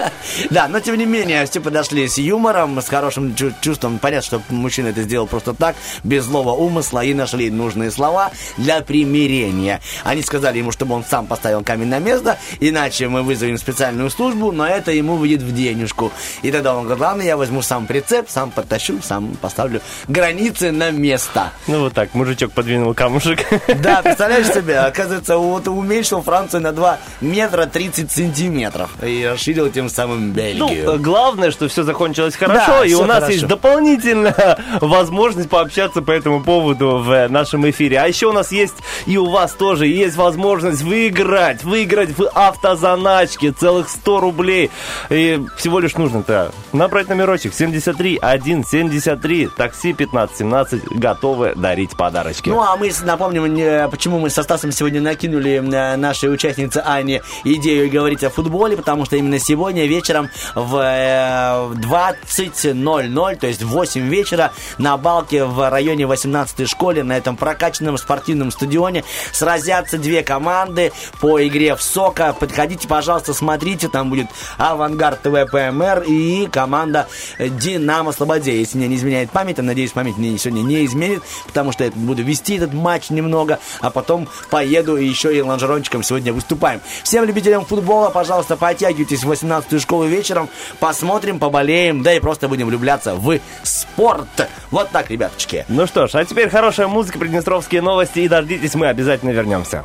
Да, 0.49 0.67
но 0.67 0.79
тем 0.79 0.95
не 0.97 1.05
менее, 1.05 1.45
все 1.45 1.59
подошли 1.59 2.07
с 2.07 2.17
юмором, 2.17 2.81
с 2.81 2.87
хорошим 2.87 3.35
чу- 3.35 3.53
чувством. 3.61 3.99
Понятно, 3.99 4.25
что 4.25 4.41
мужчина 4.49 4.87
это 4.89 5.01
сделал 5.03 5.27
просто 5.27 5.53
так, 5.53 5.75
без 6.03 6.23
злого 6.25 6.51
умысла, 6.51 7.03
и 7.03 7.13
нашли 7.13 7.49
нужные 7.49 7.91
слова 7.91 8.31
для 8.57 8.81
примирения. 8.81 9.81
Они 10.03 10.21
сказали 10.21 10.57
ему, 10.59 10.71
чтобы 10.71 10.95
он 10.95 11.03
сам 11.03 11.25
поставил 11.27 11.63
камень 11.63 11.87
на 11.87 11.99
место, 11.99 12.37
иначе 12.59 13.07
мы 13.07 13.21
вызовем 13.23 13.57
специальную 13.57 14.09
службу, 14.09 14.51
но 14.51 14.65
это 14.67 14.91
ему 14.91 15.15
выйдет 15.15 15.41
в 15.41 15.53
денежку. 15.53 16.11
И 16.41 16.51
тогда 16.51 16.75
он 16.75 16.83
говорит, 16.85 17.01
ладно, 17.01 17.21
я 17.21 17.37
возьму 17.37 17.61
сам 17.61 17.85
прицеп, 17.87 18.29
сам 18.29 18.51
подтащу, 18.51 18.99
сам 19.01 19.35
поставлю 19.41 19.81
границы 20.07 20.71
на 20.71 20.91
место. 20.91 21.51
Ну, 21.67 21.79
вот 21.81 21.93
так, 21.93 22.13
мужичок 22.13 22.51
подвинул 22.51 22.93
камушек. 22.93 23.45
Да, 23.81 24.01
представляешь 24.01 24.47
себе, 24.47 24.79
оказывается, 24.79 25.37
вот 25.37 25.67
уменьшил 25.67 26.21
Францию 26.21 26.61
на 26.61 26.71
2 26.71 26.97
метра 27.21 27.65
30 27.65 28.11
сантиметров 28.11 28.89
и 29.03 29.25
расширил 29.31 29.69
тем 29.71 29.89
самым 29.89 30.29
Ну, 30.29 30.33
Бельгию. 30.33 30.91
э, 30.93 30.97
главное, 30.97 31.51
что 31.51 31.67
все 31.67 31.83
закончилось 31.83 32.35
хорошо, 32.35 32.79
Да, 32.81 32.85
и 32.85 32.93
у 32.93 33.03
нас 33.05 33.15
хорошо. 33.17 33.31
есть 33.33 33.47
дополнительная 33.47 34.57
возможность 34.81 35.49
пообщаться 35.49 36.01
по 36.01 36.11
этому 36.11 36.43
поводу 36.43 36.97
в 36.99 37.27
нашем 37.29 37.69
эфире. 37.69 37.99
А 37.99 38.07
еще 38.07 38.27
у 38.27 38.31
нас 38.33 38.44
есть, 38.51 38.75
и 39.05 39.17
у 39.17 39.29
вас 39.29 39.53
тоже 39.53 39.87
есть 39.87 40.15
возможность 40.15 40.81
выиграть, 40.81 41.63
выиграть 41.63 42.17
в 42.17 42.29
автозаначке 42.33 43.51
целых 43.51 43.89
100 43.89 44.19
рублей. 44.19 44.71
И 45.09 45.41
всего 45.57 45.79
лишь 45.79 45.95
нужно-то 45.95 46.51
набрать 46.73 47.09
номерочек 47.09 47.53
73 47.53 48.19
173, 48.21 49.47
такси 49.55 49.93
1517, 49.93 50.99
готовы 50.99 51.53
дарить 51.55 51.95
подарочки. 51.95 52.49
Ну, 52.49 52.61
а 52.61 52.75
мы 52.75 52.91
напомним, 53.03 53.89
почему 53.89 54.19
мы 54.19 54.29
со 54.29 54.43
Стасом 54.43 54.71
сегодня 54.71 55.01
накинули 55.01 55.55
э, 55.55 55.95
нашей 55.95 56.31
участнице 56.33 56.81
Ане 56.85 57.21
идею 57.43 57.89
говорить 57.89 58.23
о 58.23 58.29
футболе, 58.29 58.77
потому 58.77 59.05
что 59.05 59.15
именно 59.15 59.39
сегодня 59.39 59.85
вечером 59.85 60.29
в 60.53 60.77
э, 60.77 61.73
20.00, 61.73 63.35
то 63.37 63.47
есть 63.47 63.63
в 63.63 63.69
8 63.69 64.01
вечера, 64.07 64.51
на 64.77 64.97
балке 64.97 65.45
в 65.45 65.69
районе 65.69 66.05
18 66.05 66.69
школе, 66.69 67.03
на 67.03 67.17
этом 67.17 67.37
прокачанном 67.37 67.97
спортивном 67.97 68.34
спортивном 68.35 68.51
стадионе. 68.51 69.03
Сразятся 69.31 69.97
две 69.97 70.23
команды 70.23 70.91
по 71.19 71.45
игре 71.45 71.75
в 71.75 71.81
сока. 71.81 72.35
Подходите, 72.37 72.87
пожалуйста, 72.87 73.33
смотрите. 73.33 73.87
Там 73.87 74.09
будет 74.09 74.27
Авангард 74.57 75.21
ТВ 75.21 75.51
ПМР 75.51 76.03
и 76.07 76.47
команда 76.51 77.07
Динамо 77.39 78.11
Слободе. 78.11 78.59
Если 78.59 78.77
мне 78.77 78.87
не 78.87 78.95
изменяет 78.95 79.31
память, 79.31 79.59
а 79.59 79.63
надеюсь, 79.63 79.91
память 79.91 80.17
мне 80.17 80.37
сегодня 80.37 80.61
не 80.61 80.85
изменит, 80.85 81.23
потому 81.47 81.71
что 81.71 81.83
я 81.83 81.91
буду 81.91 82.23
вести 82.23 82.55
этот 82.55 82.73
матч 82.73 83.09
немного, 83.09 83.59
а 83.81 83.89
потом 83.89 84.27
поеду 84.49 84.97
и 84.97 85.05
еще 85.05 85.35
и 85.35 85.41
лонжерончиком 85.41 86.03
сегодня 86.03 86.33
выступаем. 86.33 86.81
Всем 87.03 87.23
любителям 87.23 87.65
футбола, 87.65 88.09
пожалуйста, 88.09 88.57
подтягивайтесь 88.57 89.23
в 89.23 89.31
18-ю 89.31 89.79
школу 89.79 90.05
вечером, 90.05 90.49
посмотрим, 90.79 91.39
поболеем, 91.39 92.03
да 92.03 92.13
и 92.13 92.19
просто 92.19 92.47
будем 92.47 92.67
влюбляться 92.67 93.15
в 93.15 93.39
спорт. 93.63 94.49
Вот 94.71 94.89
так, 94.89 95.09
ребяточки. 95.09 95.65
Ну 95.67 95.87
что 95.87 96.07
ж, 96.07 96.15
а 96.15 96.25
теперь 96.25 96.49
хорошая 96.49 96.87
музыка, 96.87 97.19
приднестровские 97.19 97.81
новости, 97.81 98.24
и 98.24 98.28
дождитесь, 98.28 98.74
мы 98.74 98.86
обязательно 98.86 99.30
вернемся. 99.30 99.84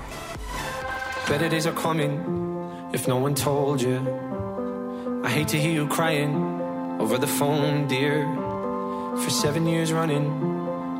Better 1.27 1.49
days 1.49 1.65
are 1.65 1.73
coming 1.73 2.19
if 2.93 3.07
no 3.07 3.17
one 3.17 3.33
told 3.33 3.81
you. 3.81 3.99
I 5.23 5.29
hate 5.29 5.47
to 5.49 5.57
hear 5.57 5.71
you 5.71 5.87
crying 5.87 6.35
over 6.99 7.17
the 7.17 7.27
phone, 7.27 7.87
dear. 7.87 8.25
For 9.23 9.29
seven 9.29 9.65
years 9.65 9.91
running, 9.91 10.25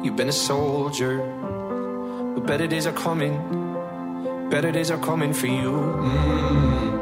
you've 0.03 0.15
been 0.15 0.29
a 0.29 0.33
soldier. 0.33 1.19
But 2.33 2.47
better 2.47 2.67
days 2.67 2.87
are 2.87 2.93
coming, 2.93 3.37
better 4.49 4.71
days 4.71 4.89
are 4.89 4.97
coming 4.97 5.33
for 5.33 5.47
you. 5.47 5.71
Mm. 5.71 6.95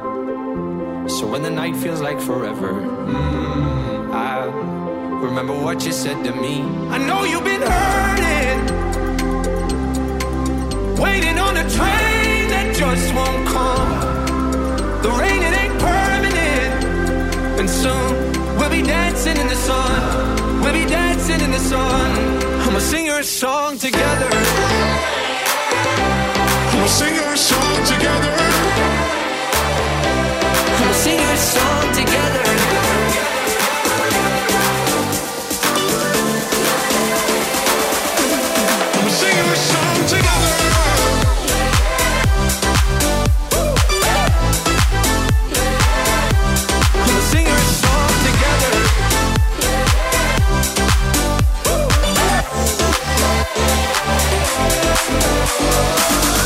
So 1.10 1.28
when 1.28 1.44
the 1.44 1.50
night 1.50 1.76
feels 1.76 2.02
like 2.02 2.20
forever, 2.20 2.74
mm, 2.74 4.12
I 4.14 4.46
remember 5.24 5.54
what 5.54 5.86
you 5.86 5.92
said 5.92 6.24
to 6.24 6.32
me. 6.34 6.62
I 6.90 6.98
know 6.98 7.24
you've 7.24 7.44
been 7.44 7.62
hurting, 7.62 8.27
waiting 10.99 11.39
on 11.39 11.57
a 11.57 11.67
train 11.79 12.49
that 12.53 12.75
just 12.75 13.15
won't 13.15 13.47
come. 13.47 13.91
The 15.03 15.11
rain, 15.11 15.41
it 15.49 15.55
ain't 15.63 15.79
permanent. 15.79 16.85
And 17.61 17.69
soon 17.71 18.13
we'll 18.59 18.71
be 18.71 18.83
dancing 18.83 19.37
in 19.37 19.47
the 19.47 19.61
sun. 19.69 20.61
We'll 20.63 20.73
be 20.73 20.87
dancing 20.87 21.41
in 21.41 21.51
the 21.51 21.63
sun. 21.73 22.11
I'ma 22.67 22.81
sing 22.81 23.07
your 23.07 23.23
song 23.23 23.79
together. 23.79 24.31
I'ma 26.73 26.87
sing 26.87 27.15
your 27.15 27.37
song 27.37 27.77
together. 27.93 28.35
I'ma 30.79 30.93
sing 31.05 31.19
your 31.21 31.37
song 31.37 31.93
together. 31.95 32.58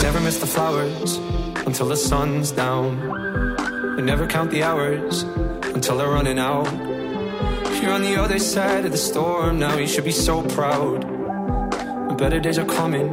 Never 0.03 0.21
miss 0.21 0.39
the 0.39 0.47
flowers 0.47 1.17
until 1.67 1.89
the 1.89 1.97
sun's 1.97 2.51
down. 2.51 3.97
We 3.97 4.03
never 4.03 4.27
count 4.27 4.51
the 4.51 4.63
hours 4.63 5.23
until 5.75 5.97
they're 5.99 6.09
running 6.09 6.39
out. 6.39 6.71
You're 7.83 7.93
on 7.93 8.03
the 8.03 8.17
other 8.21 8.39
side 8.39 8.85
of 8.85 8.93
the 8.93 8.99
storm 8.99 9.59
now. 9.59 9.77
You 9.77 9.87
should 9.87 10.05
be 10.05 10.13
so 10.13 10.43
proud. 10.43 11.07
Better 12.17 12.39
days 12.39 12.59
are 12.59 12.65
coming. 12.65 13.09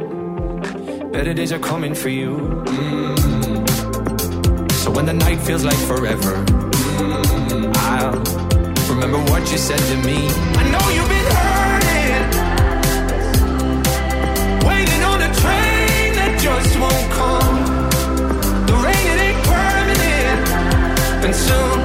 Better 1.10 1.34
days 1.34 1.52
are 1.52 1.58
coming 1.58 1.94
for 1.94 2.08
you. 2.08 2.36
Mm. 2.66 3.70
So 4.72 4.90
when 4.92 5.06
the 5.06 5.14
night 5.14 5.40
feels 5.40 5.64
like 5.64 5.76
forever, 5.76 6.44
mm, 6.46 7.76
I'll 7.76 8.94
remember 8.94 9.18
what 9.30 9.50
you 9.50 9.58
said 9.58 9.80
to 9.80 9.96
me. 10.06 10.28
I 10.28 10.70
know 10.70 10.88
you've 10.94 11.08
been 11.08 11.39
just 16.42 16.78
won't 16.80 17.10
come. 17.12 17.56
The 18.66 18.74
rain 18.84 19.06
it 19.12 19.20
ain't 19.26 19.42
permanent, 19.44 20.48
and 21.26 21.34
soon 21.34 21.79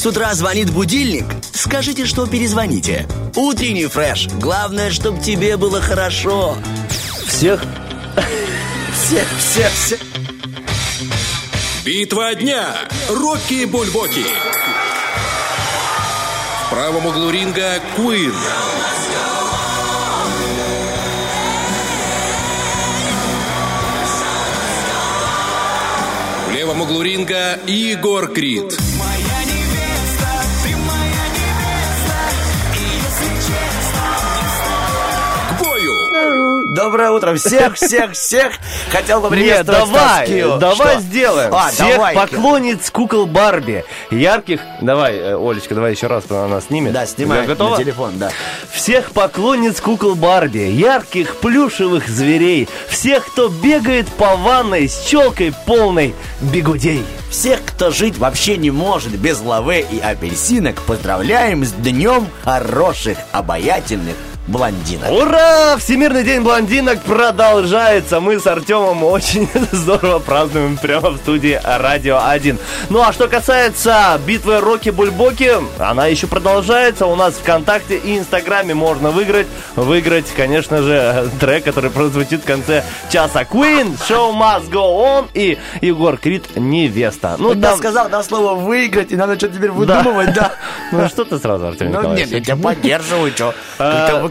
с 0.00 0.06
утра 0.06 0.32
звонит 0.32 0.70
будильник, 0.70 1.26
скажите, 1.52 2.06
что 2.06 2.26
перезвоните. 2.26 3.06
Утренний 3.36 3.84
фреш. 3.84 4.28
Главное, 4.28 4.90
чтобы 4.90 5.20
тебе 5.20 5.58
было 5.58 5.82
хорошо. 5.82 6.56
Всех... 7.26 7.62
Всех, 8.94 9.26
всех, 9.38 9.70
всех. 9.72 10.00
Битва 11.84 12.34
дня. 12.34 12.74
Рокки 13.10 13.66
Бульбоки. 13.66 14.24
В 16.64 16.70
правом 16.70 17.04
углу 17.04 17.28
ринга 17.28 17.82
Куин. 17.94 18.32
В 26.48 26.52
левом 26.52 26.80
углу 26.80 27.02
ринга 27.02 27.58
Егор 27.66 28.28
Крид. 28.28 28.89
Доброе 36.80 37.10
утро 37.10 37.34
всех, 37.34 37.74
всех, 37.76 38.12
всех. 38.12 38.52
Хотел 38.90 39.20
бы 39.20 39.28
Нет, 39.36 39.66
приветствовать 39.66 39.92
давай, 39.92 40.58
давай 40.58 40.92
Что? 40.92 41.00
сделаем. 41.00 41.54
А, 41.54 41.70
Всех 41.70 41.96
давай. 41.96 42.14
поклонниц 42.14 42.90
кукол 42.90 43.26
Барби. 43.26 43.84
Ярких... 44.10 44.60
Давай, 44.80 45.14
э, 45.16 45.36
Олечка, 45.36 45.74
давай 45.74 45.92
еще 45.92 46.06
раз, 46.06 46.24
она 46.30 46.62
снимет. 46.62 46.94
Да, 46.94 47.04
снимай 47.04 47.46
Готова? 47.46 47.76
на 47.76 47.84
телефон, 47.84 48.18
да. 48.18 48.30
Всех 48.72 49.10
поклонниц 49.10 49.78
кукол 49.82 50.14
Барби, 50.14 50.70
ярких 50.70 51.36
плюшевых 51.36 52.08
зверей, 52.08 52.66
всех, 52.88 53.26
кто 53.26 53.48
бегает 53.48 54.08
по 54.08 54.36
ванной 54.36 54.88
с 54.88 55.04
челкой 55.04 55.52
полной 55.66 56.14
бегудей. 56.40 57.04
Всех, 57.30 57.60
кто 57.64 57.90
жить 57.90 58.16
вообще 58.16 58.56
не 58.56 58.70
может 58.70 59.12
без 59.12 59.40
лаве 59.40 59.82
и 59.82 60.00
апельсинок, 60.00 60.80
поздравляем 60.82 61.62
с 61.62 61.72
днем 61.72 62.26
хороших, 62.42 63.18
обаятельных 63.32 64.16
блондинок. 64.50 65.10
Ура! 65.10 65.76
Всемирный 65.78 66.24
день 66.24 66.40
блондинок 66.40 67.00
продолжается. 67.02 68.20
Мы 68.20 68.38
с 68.40 68.46
Артемом 68.46 69.04
очень 69.04 69.48
здорово 69.72 70.18
празднуем 70.18 70.76
прямо 70.76 71.10
в 71.10 71.16
студии 71.18 71.58
Радио 71.64 72.20
1. 72.26 72.58
Ну 72.90 73.00
а 73.00 73.12
что 73.12 73.28
касается 73.28 74.20
битвы 74.26 74.58
Рокки-Бульбоки, 74.60 75.52
она 75.78 76.06
еще 76.06 76.26
продолжается. 76.26 77.06
У 77.06 77.14
нас 77.16 77.34
ВКонтакте 77.34 77.96
и 77.96 78.18
Инстаграме 78.18 78.74
можно 78.74 79.10
выиграть. 79.10 79.46
Выиграть, 79.76 80.26
конечно 80.36 80.82
же, 80.82 81.30
трек, 81.40 81.64
который 81.64 81.90
прозвучит 81.90 82.42
в 82.42 82.44
конце 82.44 82.84
часа. 83.10 83.42
Queen, 83.42 83.96
Show 84.08 84.32
Must 84.34 84.68
Go 84.70 85.00
On 85.00 85.28
и 85.32 85.58
Егор 85.80 86.16
Крид, 86.18 86.56
Невеста. 86.56 87.36
Ну, 87.38 87.54
Ну, 87.54 87.60
там... 87.60 87.78
сказал 87.78 88.08
да, 88.08 88.22
слово 88.22 88.54
выиграть, 88.54 89.12
и 89.12 89.16
надо 89.16 89.36
что-то 89.36 89.56
теперь 89.56 89.70
выдумывать, 89.70 90.34
да. 90.34 90.52
Ну 90.92 91.08
что 91.08 91.24
ты 91.24 91.38
сразу, 91.38 91.68
Артем 91.68 91.92
Ну, 91.92 92.14
нет, 92.14 92.30
я 92.30 92.40
тебя 92.40 92.56
поддерживаю, 92.56 93.30
что? 93.30 93.54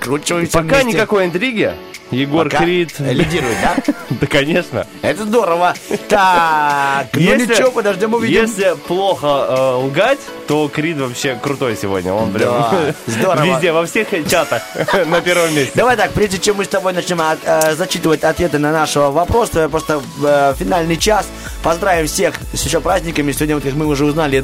А, 0.09 0.11
выкручиваемся 0.11 0.51
Пока 0.53 0.75
вместе. 0.77 0.91
никакой 0.93 1.25
интриги. 1.25 1.71
Егор 2.11 2.49
Пока 2.49 2.63
Крид. 2.63 2.99
лидирует, 2.99 3.55
да? 3.61 3.93
Да, 4.09 4.25
конечно. 4.25 4.87
Это 5.03 5.23
здорово. 5.25 5.75
Так, 6.09 7.07
ну 7.13 7.35
ничего, 7.35 7.69
подождем, 7.71 8.15
увидим. 8.15 8.41
Если 8.41 8.75
плохо 8.87 9.27
э, 9.27 9.73
лгать, 9.85 10.19
то 10.47 10.67
Крид 10.67 10.97
вообще 10.97 11.35
крутой 11.41 11.77
сегодня. 11.79 12.11
Он 12.11 12.33
прям 12.33 12.65
здорово. 13.05 13.45
везде, 13.45 13.71
во 13.71 13.85
всех 13.85 14.07
чатах 14.27 14.63
на 15.05 15.21
первом 15.21 15.53
месте. 15.53 15.71
Давай 15.75 15.95
так, 15.95 16.11
прежде 16.11 16.39
чем 16.39 16.57
мы 16.57 16.65
с 16.65 16.67
тобой 16.67 16.93
начнем 16.93 17.21
от- 17.21 17.37
э, 17.45 17.75
зачитывать 17.75 18.23
ответы 18.23 18.57
на 18.57 18.71
нашего 18.71 19.11
вопроса, 19.11 19.69
просто 19.69 20.01
э, 20.25 20.55
финальный 20.57 20.97
час. 20.97 21.27
Поздравим 21.63 22.07
всех 22.07 22.33
с 22.53 22.63
еще 22.65 22.81
праздниками. 22.81 23.31
Сегодня, 23.31 23.53
вот, 23.55 23.63
как 23.63 23.73
мы 23.75 23.85
уже 23.85 24.05
узнали, 24.05 24.41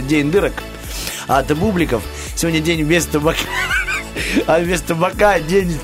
день 0.00 0.30
дырок 0.30 0.52
от 1.26 1.54
бубликов. 1.56 2.02
Сегодня 2.36 2.60
день 2.60 2.84
вместо 2.84 3.14
табака. 3.14 3.40
А 4.46 4.60
вместо 4.60 4.88
табака 4.88 5.40
день 5.40 5.78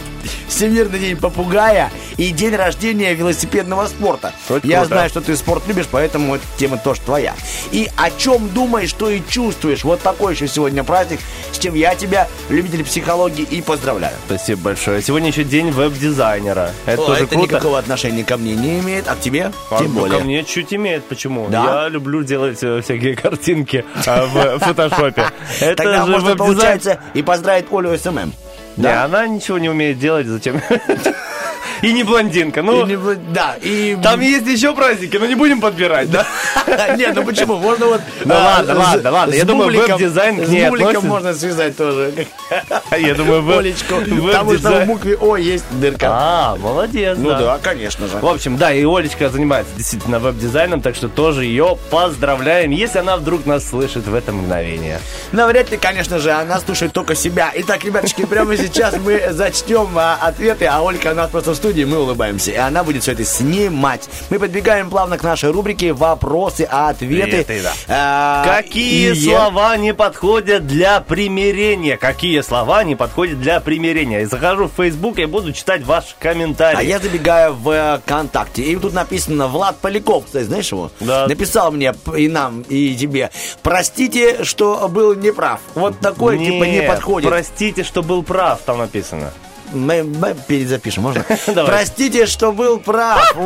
Всемирный 0.49 0.99
день 0.99 1.17
попугая 1.17 1.91
и 2.17 2.31
день 2.31 2.55
рождения 2.55 3.15
велосипедного 3.15 3.87
спорта. 3.87 4.33
Вот 4.49 4.65
Я 4.65 4.81
круто. 4.81 4.95
знаю, 4.95 5.09
что 5.11 5.21
ты 5.21 5.37
спорт 5.37 5.65
любишь, 5.67 5.87
поэтому 5.91 6.37
эта 6.37 6.45
тема 6.57 6.77
тоже 6.79 7.01
твоя. 7.01 7.35
И 7.73 7.89
о 7.97 8.11
чем 8.11 8.49
думаешь, 8.51 8.91
что 8.91 9.11
и 9.11 9.21
чувствуешь. 9.29 9.85
Вот 9.85 10.01
такой 10.01 10.35
еще 10.35 10.47
сегодня 10.49 10.85
праздник, 10.85 11.21
с 11.53 11.59
чем 11.59 11.75
я 11.75 11.95
тебя, 11.95 12.29
любитель 12.49 12.85
психологии, 12.85 13.43
и 13.43 13.61
поздравляю. 13.63 14.15
Спасибо 14.27 14.63
большое. 14.63 15.03
Сегодня 15.03 15.29
еще 15.29 15.45
день 15.45 15.71
веб-дизайнера. 15.71 16.71
Это 16.87 17.03
О, 17.03 17.07
тоже 17.07 17.25
это 17.25 17.35
круто. 17.35 17.47
никакого 17.55 17.79
отношения 17.79 18.25
ко 18.25 18.37
мне 18.37 18.55
не 18.55 18.81
имеет, 18.81 19.09
а 19.09 19.15
к 19.15 19.21
тебе 19.21 19.51
А, 19.71 19.79
тем 19.79 19.95
ну, 19.95 20.01
более. 20.01 20.19
Ко 20.19 20.25
мне 20.25 20.45
чуть 20.45 20.73
имеет. 20.75 21.05
Почему? 21.05 21.49
Да? 21.49 21.83
Я 21.85 21.89
люблю 21.89 22.23
делать 22.23 22.59
э, 22.63 22.81
всякие 22.83 23.17
картинки 23.17 23.85
э, 24.07 24.27
в 24.27 24.59
фотошопе. 24.61 25.27
Это 25.61 25.83
же 26.05 26.07
можно, 26.11 26.37
получается, 26.37 27.01
и 27.15 27.23
поздравить 27.23 27.67
Олю 27.71 27.97
SMM. 27.97 28.33
Не, 28.77 28.89
она 28.89 29.27
ничего 29.27 29.59
не 29.59 29.69
умеет 29.69 29.99
делать, 29.99 30.27
зачем? 30.27 30.61
И 31.83 31.93
не 31.93 32.03
блондинка. 32.03 32.63
Ну, 32.63 32.83
И 32.85 32.89
не 32.91 32.95
бл- 32.95 33.19
да, 33.33 33.57
и... 33.61 33.97
там 34.03 34.21
есть 34.21 34.47
еще 34.47 34.75
праздники, 34.75 35.17
но 35.17 35.27
не 35.27 35.35
будем 35.35 35.61
подбирать, 35.61 36.11
да? 36.11 36.27
Нет, 36.97 37.13
ну 37.15 37.25
почему? 37.25 37.57
Можно 37.57 37.87
вот... 37.87 38.01
Ну 38.25 38.35
а, 38.35 38.57
ладно, 38.59 38.75
с- 38.75 38.79
ладно, 38.79 39.11
ладно. 39.11 39.35
с 39.35 39.37
Я 39.37 39.45
думаю, 39.45 39.69
бубликом- 39.71 39.99
веб-дизайн 39.99 40.41
к 40.43 40.47
С 40.47 40.49
ней 40.49 40.65
бубликом 40.67 40.89
относится. 40.89 41.09
можно 41.09 41.35
связать 41.35 41.77
тоже. 41.77 42.13
Я 42.99 43.15
думаю, 43.15 43.43
веб- 43.43 43.59
Олечку. 43.59 43.95
Потому 44.27 44.57
что 44.59 44.81
в 44.81 44.87
букве 44.87 45.17
О 45.17 45.37
есть 45.37 45.65
дырка. 45.73 46.09
А, 46.11 46.57
молодец, 46.57 47.17
Ну 47.19 47.31
да, 47.31 47.59
конечно 47.63 48.07
же. 48.09 48.17
В 48.19 48.27
общем, 48.27 48.57
да, 48.57 48.73
и 48.73 48.85
Олечка 48.85 49.29
занимается 49.29 49.73
действительно 49.77 50.19
веб-дизайном, 50.19 50.81
так 50.81 50.95
что 50.95 51.09
тоже 51.09 51.45
ее 51.45 51.77
поздравляем, 51.91 52.71
если 52.71 52.99
она 52.99 53.17
вдруг 53.17 53.47
нас 53.47 53.69
слышит 53.69 54.07
в 54.07 54.15
это 54.15 54.33
мгновение. 54.33 55.01
Но 55.33 55.47
вряд 55.47 55.71
ли, 55.71 55.77
конечно 55.77 56.19
же, 56.19 56.31
она 56.33 56.61
слушает 56.61 56.93
только 56.93 57.15
себя. 57.15 57.51
Итак, 57.55 57.85
ребяточки, 57.85 58.25
прямо 58.25 58.57
сейчас 58.57 58.95
мы 58.97 59.23
зачтем 59.31 59.89
а, 59.97 60.17
ответы, 60.21 60.67
а 60.67 60.81
Ольга 60.83 61.09
у 61.09 61.15
нас 61.15 61.31
просто 61.31 61.55
студии, 61.65 61.85
мы 61.85 61.99
улыбаемся. 61.99 62.51
И 62.51 62.57
она 62.57 62.85
будет 62.85 63.03
все 63.05 63.13
это 63.13 63.25
снимать. 63.25 64.07
Мы 64.29 64.39
подбегаем 64.39 64.91
плавно 64.91 65.17
к 65.17 65.23
нашей 65.23 65.51
рубрике 65.51 65.95
«Вопросы, 65.95 66.69
ответы». 66.71 67.63
Да. 67.63 67.73
А, 67.89 68.45
Какие 68.45 69.13
и- 69.13 69.15
слова 69.15 69.75
не 69.79 69.95
подходят 69.95 70.67
для 70.67 71.01
примирения? 71.01 71.97
Какие 71.97 72.43
слова 72.43 72.85
не 72.85 72.97
подходят 72.97 73.41
для 73.41 73.61
примирения? 73.61 74.21
И 74.21 74.25
захожу 74.27 74.69
в 74.69 74.73
Facebook 74.77 75.19
и 75.19 75.25
буду 75.25 75.55
читать 75.55 75.83
ваши 75.85 76.15
комментарии. 76.19 76.77
А 76.81 76.83
я 76.83 76.99
забегаю 76.99 77.55
в 77.55 77.71
э, 77.71 77.99
ВКонтакте. 78.05 78.61
И 78.61 78.77
тут 78.77 78.93
написано 78.93 79.49
Влад 79.49 79.79
Поляков, 79.79 80.25
ты 80.31 80.45
знаешь 80.45 80.71
его? 80.71 80.91
Да. 81.01 81.27
Написал 81.29 81.73
мне 81.73 81.95
и 82.15 82.29
нам, 82.29 82.61
и 82.69 82.95
тебе. 82.95 83.31
Простите, 83.63 84.45
что 84.45 84.87
был 84.91 85.15
неправ. 85.15 85.61
Вот 85.75 85.99
такой 85.99 86.37
типа 86.37 86.65
не 86.65 86.73
Нет, 86.73 86.89
подходит. 86.89 87.31
Простите, 87.31 87.85
что 87.85 88.03
был 88.03 88.23
прав, 88.23 88.61
там 88.67 88.77
написано. 88.77 89.33
Мы, 89.73 90.03
мы 90.05 90.37
перезапишем, 90.47 91.03
можно? 91.05 91.25
Простите, 91.47 92.27
что 92.27 92.53
был 92.53 92.79
прав. 92.79 93.35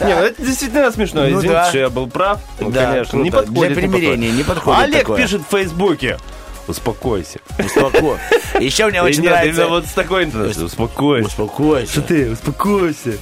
Не, 0.00 0.14
ну 0.14 0.22
это 0.22 0.42
действительно 0.42 0.90
смешно. 0.90 1.22
Ну 1.22 1.38
Извините, 1.38 1.64
что 1.68 1.78
я 1.78 1.90
был 1.90 2.08
прав. 2.08 2.40
Ну, 2.60 2.70
Да, 2.70 2.86
конечно, 2.92 3.18
не 3.18 3.30
подходит. 3.30 3.74
Для 3.74 3.82
примирения 3.82 4.30
не 4.32 4.42
подходит 4.42 4.82
Олег 4.82 5.16
пишет 5.16 5.42
в 5.42 5.50
Фейсбуке. 5.50 6.18
Успокойся. 6.66 7.40
Успоко. 7.58 8.18
Еще 8.58 8.86
мне 8.86 9.02
очень 9.02 9.22
нравится. 9.22 9.66
вот 9.66 9.86
с 9.86 9.92
такой 9.92 10.24
интонацией. 10.24 10.66
Успокойся. 10.66 11.28
Успокойся. 11.28 11.92
Что 11.92 12.02
ты? 12.02 12.30
Успокойся. 12.30 13.12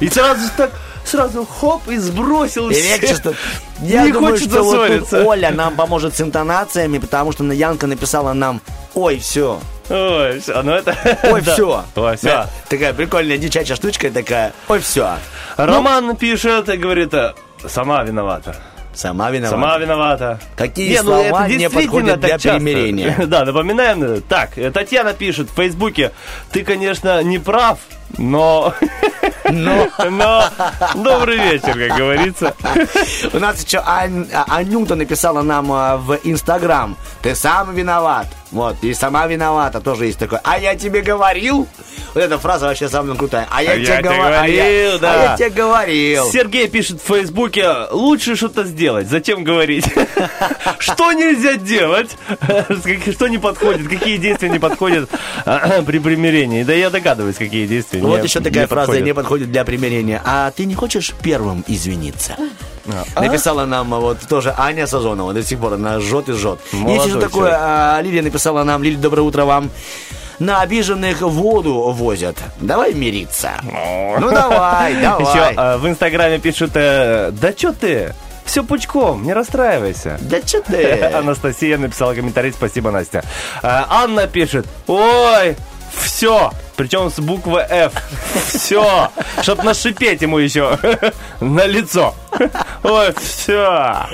И 0.00 0.08
сразу 0.08 0.40
так, 0.56 0.72
сразу 1.04 1.44
хоп, 1.44 1.88
и 1.88 1.96
сбросил 1.96 2.70
И 2.70 2.74
легче, 2.74 3.14
что... 3.14 3.34
Я 3.82 4.04
Не 4.04 4.12
думаю, 4.12 4.34
хочется 4.34 4.50
что 4.50 4.64
вот 4.64 5.10
тут. 5.10 5.12
Оля 5.26 5.50
нам 5.50 5.74
поможет 5.74 6.16
с 6.16 6.20
интонациями, 6.20 6.98
потому 6.98 7.32
что 7.32 7.44
Янка 7.44 7.86
написала 7.86 8.32
нам 8.32 8.60
«Ой, 8.94 9.18
все». 9.18 9.60
Ой, 9.90 10.40
все, 10.40 10.62
ну 10.62 10.72
это... 10.72 10.96
Ой, 11.24 11.40
да. 11.44 11.52
все. 11.52 11.84
Ой, 11.96 12.16
все. 12.16 12.46
Такая 12.68 12.94
прикольная 12.94 13.36
девчачья 13.36 13.74
штучка 13.74 14.10
такая. 14.10 14.52
Ой, 14.68 14.80
все. 14.80 15.16
Роман 15.56 16.16
пишет 16.16 16.68
и 16.68 16.76
говорит, 16.76 17.12
э, 17.12 17.34
сама 17.66 18.02
виновата. 18.04 18.56
Сама 18.94 19.30
виновата. 19.30 19.56
Сама 19.56 19.78
виновата. 19.78 20.40
Какие 20.56 20.90
Не, 20.90 21.02
ну, 21.02 21.04
слова 21.04 21.22
это 21.22 21.48
не 21.48 21.58
действительно 21.58 21.92
подходят 21.92 22.20
так 22.20 22.30
для 22.30 22.38
часто. 22.38 22.50
примирения? 22.58 23.26
Да, 23.26 23.44
напоминаем. 23.44 24.22
Так, 24.22 24.56
э, 24.56 24.70
Татьяна 24.70 25.14
пишет 25.14 25.50
в 25.50 25.54
Фейсбуке, 25.54 26.12
ты, 26.52 26.62
конечно, 26.62 27.22
не 27.22 27.38
прав, 27.38 27.78
но... 28.18 28.74
Но. 29.50 29.88
Но 30.10 30.44
добрый 30.94 31.36
вечер, 31.38 31.76
как 31.88 31.98
говорится. 31.98 32.54
У 33.32 33.38
нас 33.38 33.62
еще 33.64 33.82
Ань- 33.84 34.28
а- 34.32 34.44
Анюта 34.56 34.94
написала 34.94 35.42
нам 35.42 35.70
а, 35.72 35.96
в 35.96 36.18
Инстаграм. 36.24 36.96
Ты 37.22 37.34
сам 37.34 37.74
виноват. 37.74 38.26
Вот, 38.50 38.76
и 38.82 38.92
сама 38.94 39.26
виновата. 39.26 39.80
Тоже 39.80 40.06
есть 40.06 40.18
такое. 40.18 40.40
А 40.44 40.58
я 40.58 40.74
тебе 40.76 41.00
говорил. 41.00 41.66
Вот 42.14 42.22
эта 42.22 42.38
фраза 42.38 42.66
вообще 42.66 42.88
самая 42.88 43.16
крутая. 43.16 43.48
А 43.50 43.62
я, 43.62 43.72
А 43.72 43.74
тебе, 43.76 43.84
я 43.86 43.96
тебе 43.98 44.10
гова- 44.10 44.40
а 44.40 44.46
я- 44.46 44.62
говорил, 44.64 44.98
да. 45.00 45.12
а 45.12 45.16
я 45.30 45.36
тебе 45.36 45.50
говорил. 45.50 46.26
Сергей 46.30 46.68
пишет 46.68 47.00
в 47.02 47.06
Фейсбуке, 47.06 47.66
лучше 47.90 48.36
что-то 48.36 48.64
сделать, 48.64 49.08
зачем 49.08 49.42
говорить? 49.44 49.86
Что 50.78 51.12
нельзя 51.12 51.56
делать? 51.56 52.10
Что 53.12 53.28
не 53.28 53.38
подходит? 53.38 53.88
Какие 53.88 54.18
действия 54.18 54.50
не 54.50 54.58
подходят 54.58 55.08
а, 55.46 55.82
при 55.86 55.98
примирении? 55.98 56.62
Да 56.62 56.74
я 56.74 56.90
догадываюсь, 56.90 57.36
какие 57.36 57.66
действия 57.66 58.01
Вот 58.08 58.18
не- 58.18 58.24
еще 58.24 58.40
такая 58.40 58.62
не 58.62 58.66
фраза 58.66 58.86
подходят. 58.86 59.04
не 59.04 59.14
подходит 59.14 59.52
для 59.52 59.64
примирения. 59.64 60.22
А 60.24 60.50
ты 60.50 60.64
не 60.64 60.74
хочешь 60.74 61.12
первым 61.22 61.64
извиниться? 61.66 62.36
А? 63.14 63.20
Написала 63.20 63.64
нам 63.64 63.94
а, 63.94 64.00
вот 64.00 64.20
тоже 64.28 64.54
Аня 64.56 64.86
Сазонова. 64.86 65.32
До 65.32 65.42
сих 65.42 65.58
пор 65.58 65.74
она 65.74 66.00
жжет 66.00 66.28
и 66.28 66.32
жжет. 66.32 66.58
Есть 66.72 66.82
Молодой 66.84 67.08
еще 67.08 67.20
такое, 67.20 67.56
а, 67.58 68.00
Лилия 68.02 68.22
написала 68.22 68.64
нам, 68.64 68.82
Лилия, 68.82 68.98
доброе 68.98 69.22
утро 69.22 69.44
вам. 69.44 69.70
На 70.38 70.62
обиженных 70.62 71.20
воду 71.20 71.74
возят. 71.92 72.36
Давай 72.60 72.94
мириться. 72.94 73.52
Ну 73.62 74.30
давай, 74.30 74.94
давай. 75.00 75.22
Еще 75.22 75.54
э, 75.56 75.76
в 75.76 75.86
Инстаграме 75.88 76.38
пишут, 76.40 76.72
э, 76.74 77.30
да 77.30 77.52
что 77.52 77.72
ты? 77.72 78.12
Все 78.44 78.64
пучком, 78.64 79.22
не 79.22 79.32
расстраивайся. 79.34 80.18
Да 80.20 80.40
что 80.44 80.60
ты? 80.62 81.00
Анастасия 81.14 81.78
написала 81.78 82.14
комментарий, 82.14 82.52
спасибо, 82.52 82.90
Настя. 82.90 83.22
Э, 83.62 83.84
Анна 83.88 84.26
пишет, 84.26 84.66
ой, 84.88 85.56
все, 85.94 86.52
причем 86.76 87.10
с 87.10 87.18
буквы 87.20 87.60
F. 87.60 87.92
Все, 88.46 89.10
чтоб 89.42 89.62
нашипеть 89.62 90.22
ему 90.22 90.38
еще 90.38 90.78
на 91.40 91.66
лицо. 91.66 92.14
Ой, 92.82 93.14
все. 93.20 94.06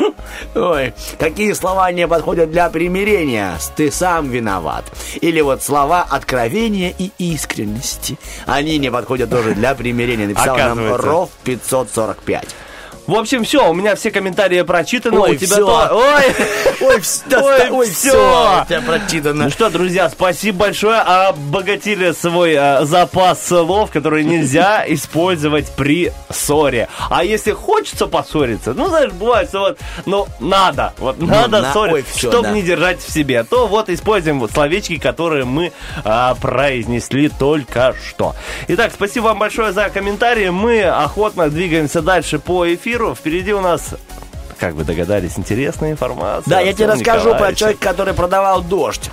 Ой, 0.55 0.95
какие 1.19 1.53
слова 1.53 1.91
не 1.93 2.07
подходят 2.07 2.51
для 2.51 2.69
примирения? 2.69 3.59
Ты 3.77 3.91
сам 3.91 4.29
виноват. 4.29 4.85
Или 5.21 5.41
вот 5.41 5.63
слова 5.63 6.07
откровения 6.09 6.95
и 6.99 7.11
искренности. 7.19 8.19
Они 8.47 8.79
не 8.79 8.91
подходят 8.91 9.31
тоже 9.31 9.55
для 9.55 9.75
примирения. 9.75 10.27
Написал 10.27 10.57
нам. 10.57 10.95
Ров 10.95 11.31
545. 11.45 12.49
В 13.09 13.15
общем, 13.15 13.43
все, 13.43 13.71
у 13.71 13.73
меня 13.73 13.97
все 13.97 14.11
комментарии 14.11 14.61
прочитаны, 14.61 15.19
Ой, 15.19 15.33
у 15.33 15.37
тебя 15.37 15.57
всё. 15.57 15.67
то- 15.67 15.95
Ой, 15.95 16.25
Ой, 16.83 17.01
Ой, 17.41 17.71
ой, 17.71 17.91
все, 17.91 18.63
у 18.63 18.67
тебя 18.67 18.83
прочитано. 18.83 19.45
Ну 19.45 19.51
что, 19.51 19.71
друзья, 19.71 20.11
спасибо 20.11 20.59
большое. 20.59 21.01
Обогатили 21.01 22.13
свой 22.13 22.53
э, 22.55 22.85
запас 22.85 23.47
слов, 23.47 23.91
которые 23.93 24.25
нельзя 24.25 24.85
использовать 24.89 25.71
при 25.75 26.13
ссоре. 26.29 26.89
А 27.09 27.25
если 27.25 27.53
хочется 27.53 28.07
поссориться, 28.09 28.75
ну, 28.75 28.89
знаешь, 28.91 29.11
бывает, 29.13 29.49
что 29.49 29.61
вот, 29.61 29.79
ну, 30.05 30.27
надо, 30.39 30.93
вот 30.99 31.19
надо 31.19 31.63
на- 31.63 31.73
ссориться, 31.73 32.19
чтобы 32.19 32.43
да. 32.43 32.51
не 32.51 32.61
держать 32.61 33.01
в 33.03 33.11
себе, 33.11 33.43
то 33.43 33.67
вот 33.69 33.89
используем 33.89 34.39
вот 34.39 34.53
словечки, 34.53 34.99
которые 34.99 35.47
мы 35.47 35.73
а, 36.05 36.35
произнесли 36.35 37.31
только 37.31 37.95
что. 38.07 38.35
Итак, 38.69 38.93
спасибо 38.95 39.25
вам 39.25 39.39
большое 39.39 39.73
за 39.73 39.89
комментарии. 39.89 40.51
Мы 40.51 40.83
охотно 40.83 41.49
двигаемся 41.49 42.03
дальше 42.03 42.39
по 42.39 42.67
эфиру. 42.67 42.98
Впереди 42.99 43.53
у 43.53 43.61
нас 43.61 43.95
как 44.59 44.75
вы 44.75 44.85
догадались, 44.85 45.39
интересная 45.39 45.93
информация. 45.93 46.51
Да, 46.51 46.61
я 46.61 46.73
тебе 46.73 46.87
расскажу 46.87 47.35
про 47.37 47.55
человека, 47.55 47.81
который 47.81 48.13
продавал 48.13 48.61
дождь. 48.63 49.11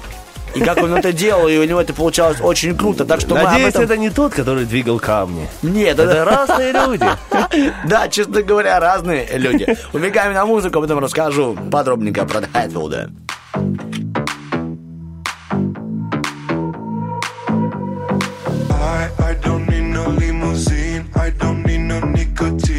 И 0.55 0.61
как 0.61 0.77
он 0.77 0.95
это 0.95 1.11
делал, 1.11 1.47
и 1.49 1.57
у 1.57 1.65
него 1.65 1.81
это 1.81 1.93
получалось 1.93 2.37
очень 2.41 2.77
круто. 2.77 3.03
Так 3.05 3.19
что 3.19 3.35
Надеюсь, 3.35 3.69
этом- 3.69 3.83
это 3.83 3.97
не 3.97 4.09
тот, 4.09 4.33
который 4.33 4.65
двигал 4.65 4.99
камни. 4.99 5.47
Нет, 5.61 5.99
Это 5.99 6.23
разные 6.25 6.71
люди. 6.71 7.05
Да, 7.85 8.07
честно 8.07 8.41
говоря, 8.41 8.79
разные 8.79 9.27
люди. 9.37 9.77
Убегаем 9.93 10.33
на 10.33 10.45
музыку, 10.45 10.79
а 10.79 10.81
потом 10.81 10.99
расскажу 10.99 11.57
подробненько 11.71 12.25
про 12.25 12.41
Хэтфилда. 12.41 13.11
I, 18.71 19.09
I 19.19 19.33
don't 19.43 19.67
need 19.67 19.83
no 19.93 20.09
limousine. 20.09 21.09
I 21.15 21.31
don't 21.31 21.63
need 21.63 21.81
no 21.81 21.99
nicotine. 21.99 22.74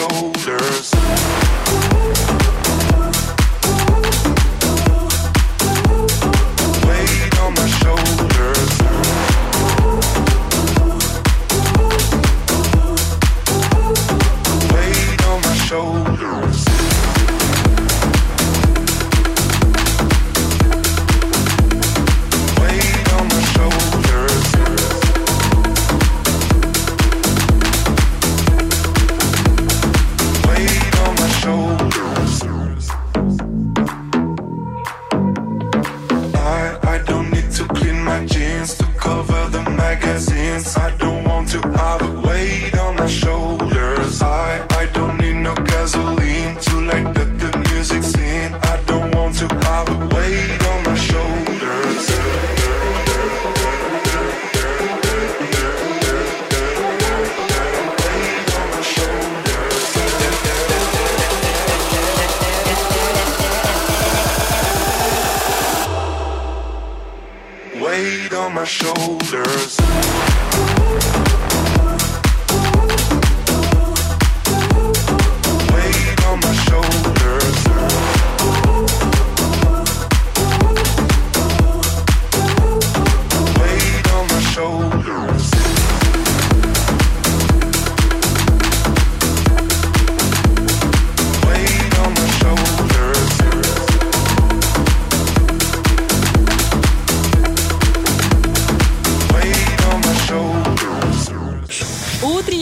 show. 0.00 0.29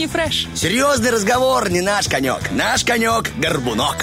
Фреш. 0.09 0.47
Серьезный 0.55 1.11
разговор 1.11 1.69
не 1.69 1.81
наш 1.81 2.07
конек. 2.07 2.51
Наш 2.51 2.83
конек– 2.83 3.31
горбунок. 3.37 3.97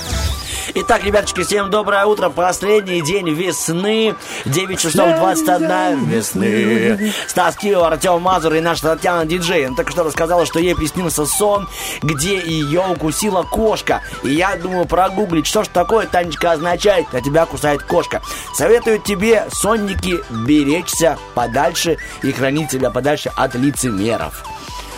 Итак, 0.75 1.05
ребяточки, 1.05 1.43
всем 1.43 1.71
доброе 1.71 2.05
утро. 2.07 2.29
Последний 2.29 3.01
день 3.01 3.31
весны. 3.31 4.15
9 4.45 4.79
часов 4.79 5.17
21 5.17 6.05
весны. 6.05 7.13
Стас 7.27 7.57
Кио, 7.57 7.85
Артем 7.85 8.21
Мазур 8.21 8.55
и 8.55 8.61
наша 8.61 8.83
Татьяна 8.83 9.25
Диджей. 9.25 9.67
Она 9.67 9.77
только 9.77 9.93
что 9.93 10.03
рассказала, 10.03 10.45
что 10.45 10.59
ей 10.59 10.75
приснился 10.75 11.25
сон, 11.25 11.69
где 12.03 12.39
ее 12.39 12.83
укусила 12.91 13.43
кошка. 13.43 14.03
И 14.23 14.35
я 14.35 14.57
думаю 14.57 14.87
прогуглить, 14.87 15.47
что 15.47 15.65
ж 15.65 15.69
такое, 15.69 16.07
Танечка, 16.07 16.53
означает, 16.53 17.07
а 17.13 17.21
тебя 17.21 17.47
кусает 17.47 17.83
кошка. 17.83 18.21
Советую 18.55 18.99
тебе, 18.99 19.47
сонники, 19.53 20.19
беречься 20.31 21.17
подальше 21.35 21.97
и 22.23 22.33
хранить 22.33 22.71
себя 22.71 22.91
подальше 22.91 23.31
от 23.35 23.55
лицемеров. 23.55 24.45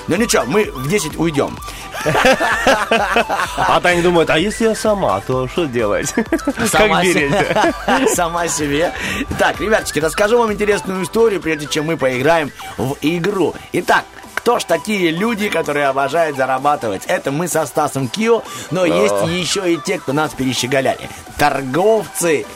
Ну 0.08 0.16
ничего, 0.16 0.44
мы 0.46 0.64
в 0.64 0.88
10 0.88 1.18
уйдем. 1.18 1.56
А 3.56 3.80
Таня 3.80 4.02
думает, 4.02 4.30
а 4.30 4.38
если 4.38 4.64
я 4.66 4.74
сама, 4.74 5.20
то 5.20 5.48
что 5.48 5.66
делать? 5.66 6.14
Сама 6.70 6.96
Как 6.96 7.04
беречь? 7.04 8.10
Сама 8.14 8.48
себе. 8.48 8.92
Так, 9.38 9.60
ребяточки, 9.60 9.98
расскажу 9.98 10.38
вам 10.38 10.52
интересную 10.52 11.04
историю, 11.04 11.40
прежде 11.40 11.66
чем 11.66 11.86
мы 11.86 11.96
поиграем 11.96 12.50
в 12.76 12.96
игру. 13.02 13.54
Итак, 13.72 14.04
кто 14.34 14.58
ж 14.58 14.64
такие 14.64 15.10
люди, 15.10 15.48
которые 15.48 15.88
обожают 15.88 16.36
зарабатывать? 16.36 17.02
Это 17.06 17.30
мы 17.30 17.48
со 17.48 17.66
Стасом 17.66 18.08
Кио, 18.08 18.42
но 18.70 18.86
есть 18.86 19.26
еще 19.26 19.74
и 19.74 19.76
те, 19.76 19.98
кто 19.98 20.12
нас 20.12 20.32
перещеголяли. 20.32 21.10
Торговцы 21.36 22.46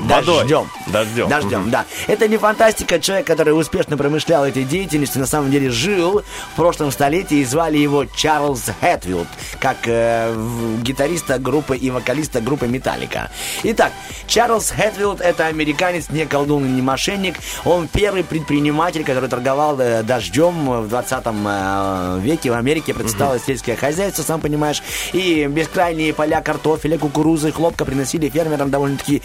Водой. 0.00 0.40
Дождем. 0.40 0.68
Дождем. 0.86 1.28
Дождем, 1.28 1.70
да. 1.70 1.84
Это 2.06 2.28
не 2.28 2.36
фантастика. 2.36 3.00
Человек, 3.00 3.26
который 3.26 3.50
успешно 3.50 3.96
промышлял 3.96 4.44
этой 4.44 4.64
деятельностью, 4.64 5.20
на 5.20 5.26
самом 5.26 5.50
деле 5.50 5.70
жил 5.70 6.22
в 6.52 6.56
прошлом 6.56 6.90
столетии 6.90 7.38
и 7.38 7.44
звали 7.44 7.78
его 7.78 8.04
Чарльз 8.04 8.70
Хэтфилд, 8.80 9.28
как 9.60 9.76
э, 9.86 10.34
гитариста 10.82 11.38
группы 11.38 11.76
и 11.76 11.90
вокалиста 11.90 12.40
группы 12.40 12.66
Металлика. 12.66 13.30
Итак, 13.64 13.92
Чарльз 14.26 14.70
Хэтфилд 14.70 15.20
это 15.20 15.46
американец, 15.46 16.10
не 16.10 16.26
колдун 16.26 16.64
и 16.64 16.68
не 16.68 16.82
мошенник. 16.82 17.36
Он 17.64 17.88
первый 17.88 18.24
предприниматель, 18.24 19.04
который 19.04 19.28
торговал 19.28 19.78
э, 19.80 20.02
дождем 20.02 20.82
в 20.82 20.88
20 20.88 21.22
э, 21.26 22.18
веке 22.22 22.50
в 22.50 22.54
Америке, 22.54 22.94
представил 22.94 23.40
сельское 23.40 23.76
хозяйство, 23.76 24.22
сам 24.22 24.40
понимаешь, 24.40 24.82
и 25.12 25.46
бескрайние 25.46 26.14
поля 26.14 26.40
картофеля, 26.40 26.98
кукурузы, 26.98 27.52
хлопка 27.52 27.84
приносили 27.84 28.28
фермерам 28.28 28.70
довольно-таки 28.70 29.22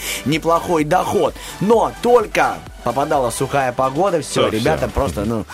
неплохой 0.64 0.84
доход. 0.84 1.34
Но 1.62 1.92
только 2.02 2.58
попадала 2.84 3.30
сухая 3.30 3.72
погода, 3.72 4.20
все, 4.22 4.42
Всё, 4.42 4.50
ребята 4.50 4.88
всё. 4.88 4.94
просто, 4.94 5.24
ну, 5.26 5.46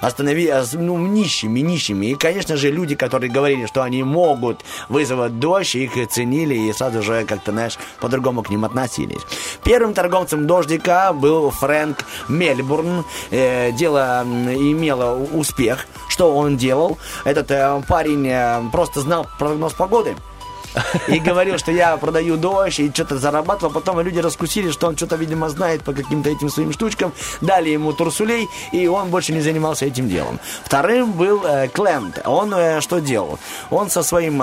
останови, 0.00 0.50
ос- 0.50 0.72
ну, 0.72 0.96
нищими, 0.96 1.60
нищими. 1.60 2.06
И, 2.06 2.14
конечно 2.14 2.56
же, 2.56 2.70
люди, 2.70 2.94
которые 2.94 3.30
говорили, 3.30 3.66
что 3.66 3.82
они 3.82 4.02
могут 4.02 4.64
вызвать 4.88 5.38
дождь, 5.38 5.74
их 5.74 5.96
и 5.98 6.06
ценили 6.06 6.54
и 6.54 6.72
сразу 6.72 7.02
же 7.02 7.24
как-то, 7.26 7.52
знаешь, 7.52 7.76
по-другому 8.00 8.42
к 8.42 8.48
ним 8.48 8.64
относились. 8.64 9.20
Первым 9.64 9.92
торговцем 9.92 10.46
дождика 10.46 11.12
был 11.12 11.50
Фрэнк 11.50 11.98
Мельбурн. 12.28 13.04
Э, 13.30 13.70
дело 13.72 14.22
имело 14.24 15.14
успех. 15.34 15.86
Что 16.08 16.34
он 16.34 16.56
делал? 16.56 16.96
Этот 17.24 17.50
э, 17.50 17.82
парень 17.86 18.26
э, 18.28 18.62
просто 18.72 19.00
знал 19.02 19.26
прогноз 19.38 19.74
погоды. 19.74 20.16
и 21.08 21.18
говорил, 21.18 21.58
что 21.58 21.72
я 21.72 21.96
продаю 21.96 22.36
дождь 22.36 22.80
и 22.80 22.90
что-то 22.90 23.18
зарабатывал. 23.18 23.72
Потом 23.72 24.00
люди 24.00 24.18
раскусили, 24.18 24.70
что 24.70 24.86
он 24.88 24.96
что-то, 24.96 25.16
видимо, 25.16 25.48
знает 25.48 25.82
по 25.82 25.92
каким-то 25.92 26.30
этим 26.30 26.48
своим 26.50 26.72
штучкам. 26.72 27.12
Дали 27.40 27.70
ему 27.70 27.92
турсулей, 27.92 28.48
и 28.72 28.86
он 28.86 29.08
больше 29.10 29.32
не 29.32 29.40
занимался 29.40 29.86
этим 29.86 30.08
делом. 30.08 30.38
Вторым 30.64 31.12
был 31.12 31.42
э, 31.44 31.68
Клент. 31.68 32.20
Он 32.24 32.52
э, 32.54 32.80
что 32.80 33.00
делал? 33.00 33.38
Он 33.70 33.90
со 33.90 34.02
своим 34.02 34.38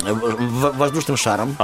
в- 0.00 0.72
воздушным 0.78 1.16
шаром 1.16 1.56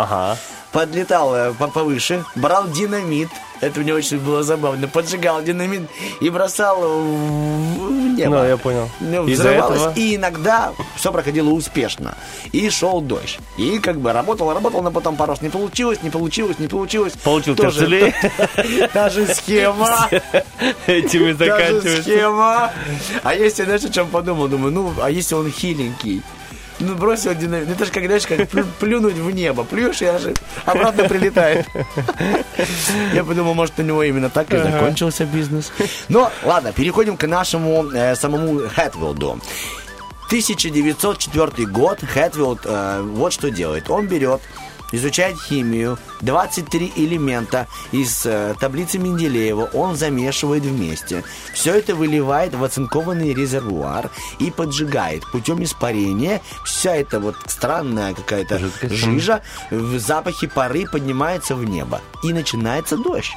подлетал 0.73 1.35
э, 1.35 1.53
по- 1.53 1.69
повыше, 1.69 2.25
брал 2.35 2.69
динамит. 2.69 3.29
Это 3.63 3.81
мне 3.81 3.95
очень 3.95 4.19
было 4.19 4.43
забавно. 4.43 4.89
Поджигал 4.89 5.41
динамит 5.43 5.83
и 6.21 6.29
бросал 6.31 6.81
в 6.83 8.15
небо. 8.17 8.37
Ну, 8.39 8.45
я 8.45 8.57
понял. 8.57 8.91
Ну, 9.01 9.23
взрывалось, 9.23 9.79
этого? 9.81 9.93
и 9.97 10.17
иногда 10.17 10.73
все 10.97 11.13
проходило 11.13 11.49
успешно. 11.51 12.15
И 12.51 12.69
шел 12.71 13.01
дождь. 13.01 13.39
И 13.57 13.79
как 13.79 14.01
бы 14.01 14.13
работал, 14.13 14.53
работал, 14.53 14.83
но 14.83 14.91
потом 14.91 15.17
пару 15.17 15.31
раз 15.33 15.43
не 15.43 15.49
получилось, 15.49 16.03
не 16.03 16.11
получилось, 16.11 16.59
не 16.59 16.67
получилось. 16.69 17.13
Получил 17.23 17.55
Тоже 17.57 17.79
торцелей. 17.79 18.13
та- 18.57 18.89
Та 18.93 19.09
же 19.11 19.27
схема. 19.33 20.09
Этим 20.87 21.29
и 21.29 21.35
Та 21.35 21.45
же 21.45 21.51
заканчивается. 21.51 22.03
схема. 22.03 22.73
А 23.23 23.35
если, 23.35 23.65
знаешь, 23.65 23.85
о 23.85 23.91
чем 23.91 24.09
подумал? 24.09 24.49
Думаю, 24.49 24.73
ну, 24.73 24.93
а 25.01 25.09
если 25.09 25.35
он 25.37 25.51
хиленький? 25.51 26.23
Ну, 26.83 26.95
бросил 26.97 27.35
динамит. 27.35 27.69
Ну, 27.69 27.75
это 27.75 27.85
же, 27.85 27.93
как, 27.93 28.05
знаешь, 28.05 28.27
как 28.27 28.41
плю- 28.41 28.67
плюнуть 28.81 29.15
в 29.15 29.31
небо. 29.31 29.65
Плюешь, 29.65 30.03
и 30.03 30.07
аж 30.07 30.23
обратно 30.65 31.09
прилетает. 31.09 31.67
Я 33.15 33.25
подумал, 33.25 33.55
может, 33.55 33.79
у 33.79 33.83
него 33.83 34.03
именно 34.03 34.29
так 34.31 34.53
и 34.53 34.57
закончился 34.59 35.25
бизнес. 35.25 35.73
Но, 36.09 36.31
ладно, 36.45 36.73
переходим 36.73 37.17
к 37.17 37.27
нашему 37.27 37.91
э, 37.93 38.15
самому 38.17 38.69
Хэтвилду. 38.69 39.39
1904 40.27 41.67
год 41.67 42.01
Хэтфилд 42.01 42.61
э, 42.65 43.03
вот 43.03 43.33
что 43.33 43.51
делает. 43.51 43.91
Он 43.91 44.07
берет, 44.07 44.41
изучает 44.93 45.41
химию, 45.41 45.99
23 46.21 46.93
элемента 46.97 47.67
из 47.91 48.25
э, 48.25 48.55
таблицы 48.61 48.99
Менделеева 48.99 49.71
он 49.73 49.97
замешивает 49.97 50.63
вместе. 50.63 51.25
Все 51.53 51.75
это 51.75 51.95
выливает 51.95 52.55
в 52.55 52.63
оцинкованный 52.63 53.35
резервуар 53.35 54.11
и 54.39 54.51
поджигает 54.51 55.25
путем 55.31 55.63
испарения. 55.63 56.41
Вся 56.65 56.95
эта 56.95 57.19
вот 57.19 57.37
странная 57.47 58.15
какая-то 58.15 58.61
жижа 58.83 59.43
в 59.71 59.99
запахе 59.99 60.49
пары 60.49 60.87
поднимается 60.87 61.55
в 61.55 61.65
небо. 61.65 62.01
И 62.23 62.33
начинается 62.33 62.97
дождь. 62.97 63.33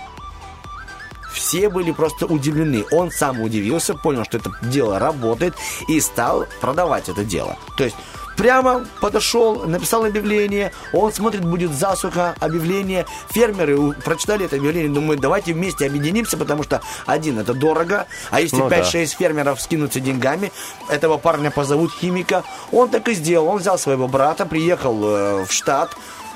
Все 1.36 1.70
были 1.70 1.92
просто 1.92 2.26
удивлены. 2.26 2.86
Он 2.92 3.12
сам 3.12 3.42
удивился, 3.42 3.94
понял, 3.94 4.24
что 4.24 4.38
это 4.38 4.52
дело 4.62 5.00
работает 5.00 5.54
и 5.90 6.00
стал 6.00 6.46
продавать 6.62 7.10
это 7.10 7.26
дело. 7.26 7.58
То 7.78 7.84
есть 7.84 7.96
прямо 8.36 8.86
подошел, 9.02 9.66
написал 9.68 10.06
объявление, 10.06 10.72
он 10.94 11.12
смотрит, 11.14 11.44
будет 11.44 11.74
засуха, 11.74 12.36
объявление. 12.40 13.06
Фермеры 13.32 13.94
прочитали 13.94 14.46
это 14.46 14.56
объявление, 14.56 14.92
думают, 14.92 15.22
давайте 15.22 15.54
вместе 15.54 15.86
объединимся, 15.86 16.38
потому 16.38 16.64
что 16.64 16.82
один, 17.06 17.40
это 17.40 17.54
дорого, 17.54 18.08
а 18.32 18.42
если 18.42 18.58
Ну 18.58 18.70
да. 18.70 18.82
5-6 18.82 19.16
фермеров 19.18 19.62
скинутся 19.62 20.00
деньгами, 20.00 20.52
этого 20.90 21.18
парня 21.18 21.52
позовут 21.52 21.92
химика. 21.94 22.44
Он 22.72 22.90
так 22.90 23.08
и 23.08 23.14
сделал, 23.14 23.48
он 23.48 23.58
взял 23.58 23.78
своего 23.78 24.08
брата, 24.08 24.46
приехал 24.46 25.00
э, 25.04 25.46
в 25.46 25.52
штат, 25.52 25.96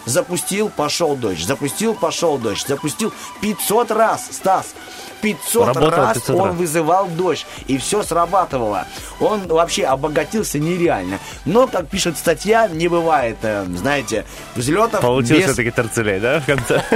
Запустил, 0.09 0.69
пошел 0.69 1.15
дождь. 1.15 1.45
Запустил, 1.45 1.93
пошел 1.93 2.37
дождь. 2.37 2.65
Запустил 2.67 3.13
500 3.41 3.91
раз, 3.91 4.27
Стас. 4.31 4.73
500 5.21 5.67
Работало 5.67 5.91
раз 5.97 6.17
500 6.17 6.35
он 6.35 6.47
раз. 6.47 6.55
вызывал 6.55 7.07
дождь. 7.07 7.45
И 7.67 7.77
все 7.77 8.01
срабатывало. 8.03 8.87
Он 9.19 9.45
вообще 9.47 9.83
обогатился 9.85 10.57
нереально. 10.59 11.19
Но, 11.45 11.67
как 11.67 11.87
пишет 11.87 12.17
статья, 12.17 12.67
не 12.69 12.87
бывает, 12.87 13.37
э, 13.43 13.65
знаете, 13.75 14.25
взлетов 14.55 15.01
Получил 15.01 15.37
без... 15.37 15.45
все-таки 15.45 15.71
торцелей, 15.71 16.19
да, 16.19 16.39
в 16.39 16.45
конце? 16.45 16.83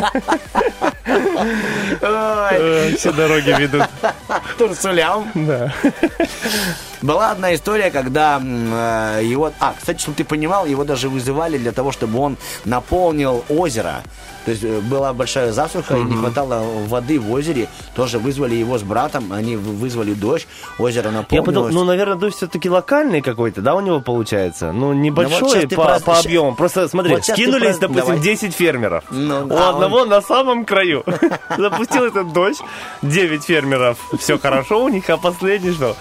Э, 2.02 2.95
Все 2.98 3.11
дороги 3.11 3.53
ведут. 3.57 3.84
Турсулям. 4.57 5.30
Да. 5.35 5.73
Была 7.04 7.32
одна 7.32 7.54
история, 7.54 7.92
когда 7.92 8.40
э, 8.42 9.22
его... 9.26 9.52
А, 9.60 9.74
кстати, 9.78 10.00
чтобы 10.00 10.16
ты 10.16 10.24
понимал, 10.24 10.66
его 10.66 10.86
даже 10.86 11.10
вызывали 11.10 11.58
для 11.58 11.74
того, 11.74 11.92
чтобы 11.92 12.18
он 12.20 12.38
наполнил 12.64 13.44
озеро. 13.50 14.04
То 14.46 14.52
есть 14.52 14.64
э, 14.64 14.80
была 14.80 15.14
большая 15.14 15.52
засуха, 15.52 15.98
и 15.98 16.02
не 16.02 16.16
хватало 16.16 16.64
воды 16.88 17.20
в 17.20 17.30
озере. 17.30 17.68
Тоже 17.94 18.20
вызвали 18.20 18.56
его 18.56 18.78
с 18.78 18.84
братом, 18.84 19.34
они 19.34 19.58
вызвали 19.58 20.14
дождь, 20.14 20.48
озеро 20.80 21.08
Я 21.08 21.12
наполнилось. 21.12 21.46
подумал, 21.46 21.70
ну, 21.72 21.84
наверное, 21.84 22.16
дождь 22.16 22.38
все-таки 22.38 22.70
локальный 22.70 23.22
какой-то, 23.22 23.60
да, 23.62 23.76
у 23.76 23.82
него 23.82 24.00
получается? 24.00 24.72
Ну, 24.72 24.80
Ну, 24.80 24.88
вот 24.88 24.94
небольшой 24.96 25.68
ты 25.68 25.76
по, 25.76 25.84
про- 25.84 26.00
по 26.00 26.20
объему. 26.20 26.56
Просто 26.56 26.88
смотри, 26.88 27.16
вот 27.16 27.26
скинулись, 27.26 27.78
про- 27.78 27.88
допустим, 27.90 28.06
давай. 28.16 28.20
10 28.20 28.56
фермеров. 28.56 29.04
Ну, 29.12 29.48
у 29.48 29.54
а 29.54 29.70
одного 29.72 30.06
на 30.06 30.22
самом 30.22 30.64
краю. 30.64 31.04
Запустил 31.58 32.06
этот 32.06 32.32
дождь, 32.32 32.62
9 33.02 33.44
фермеров, 33.44 33.98
все 34.20 34.40
хорошо 34.40 34.86
у 34.86 34.88
них, 34.88 35.10
а 35.10 35.18
последний 35.18 35.72
что? 35.74 35.98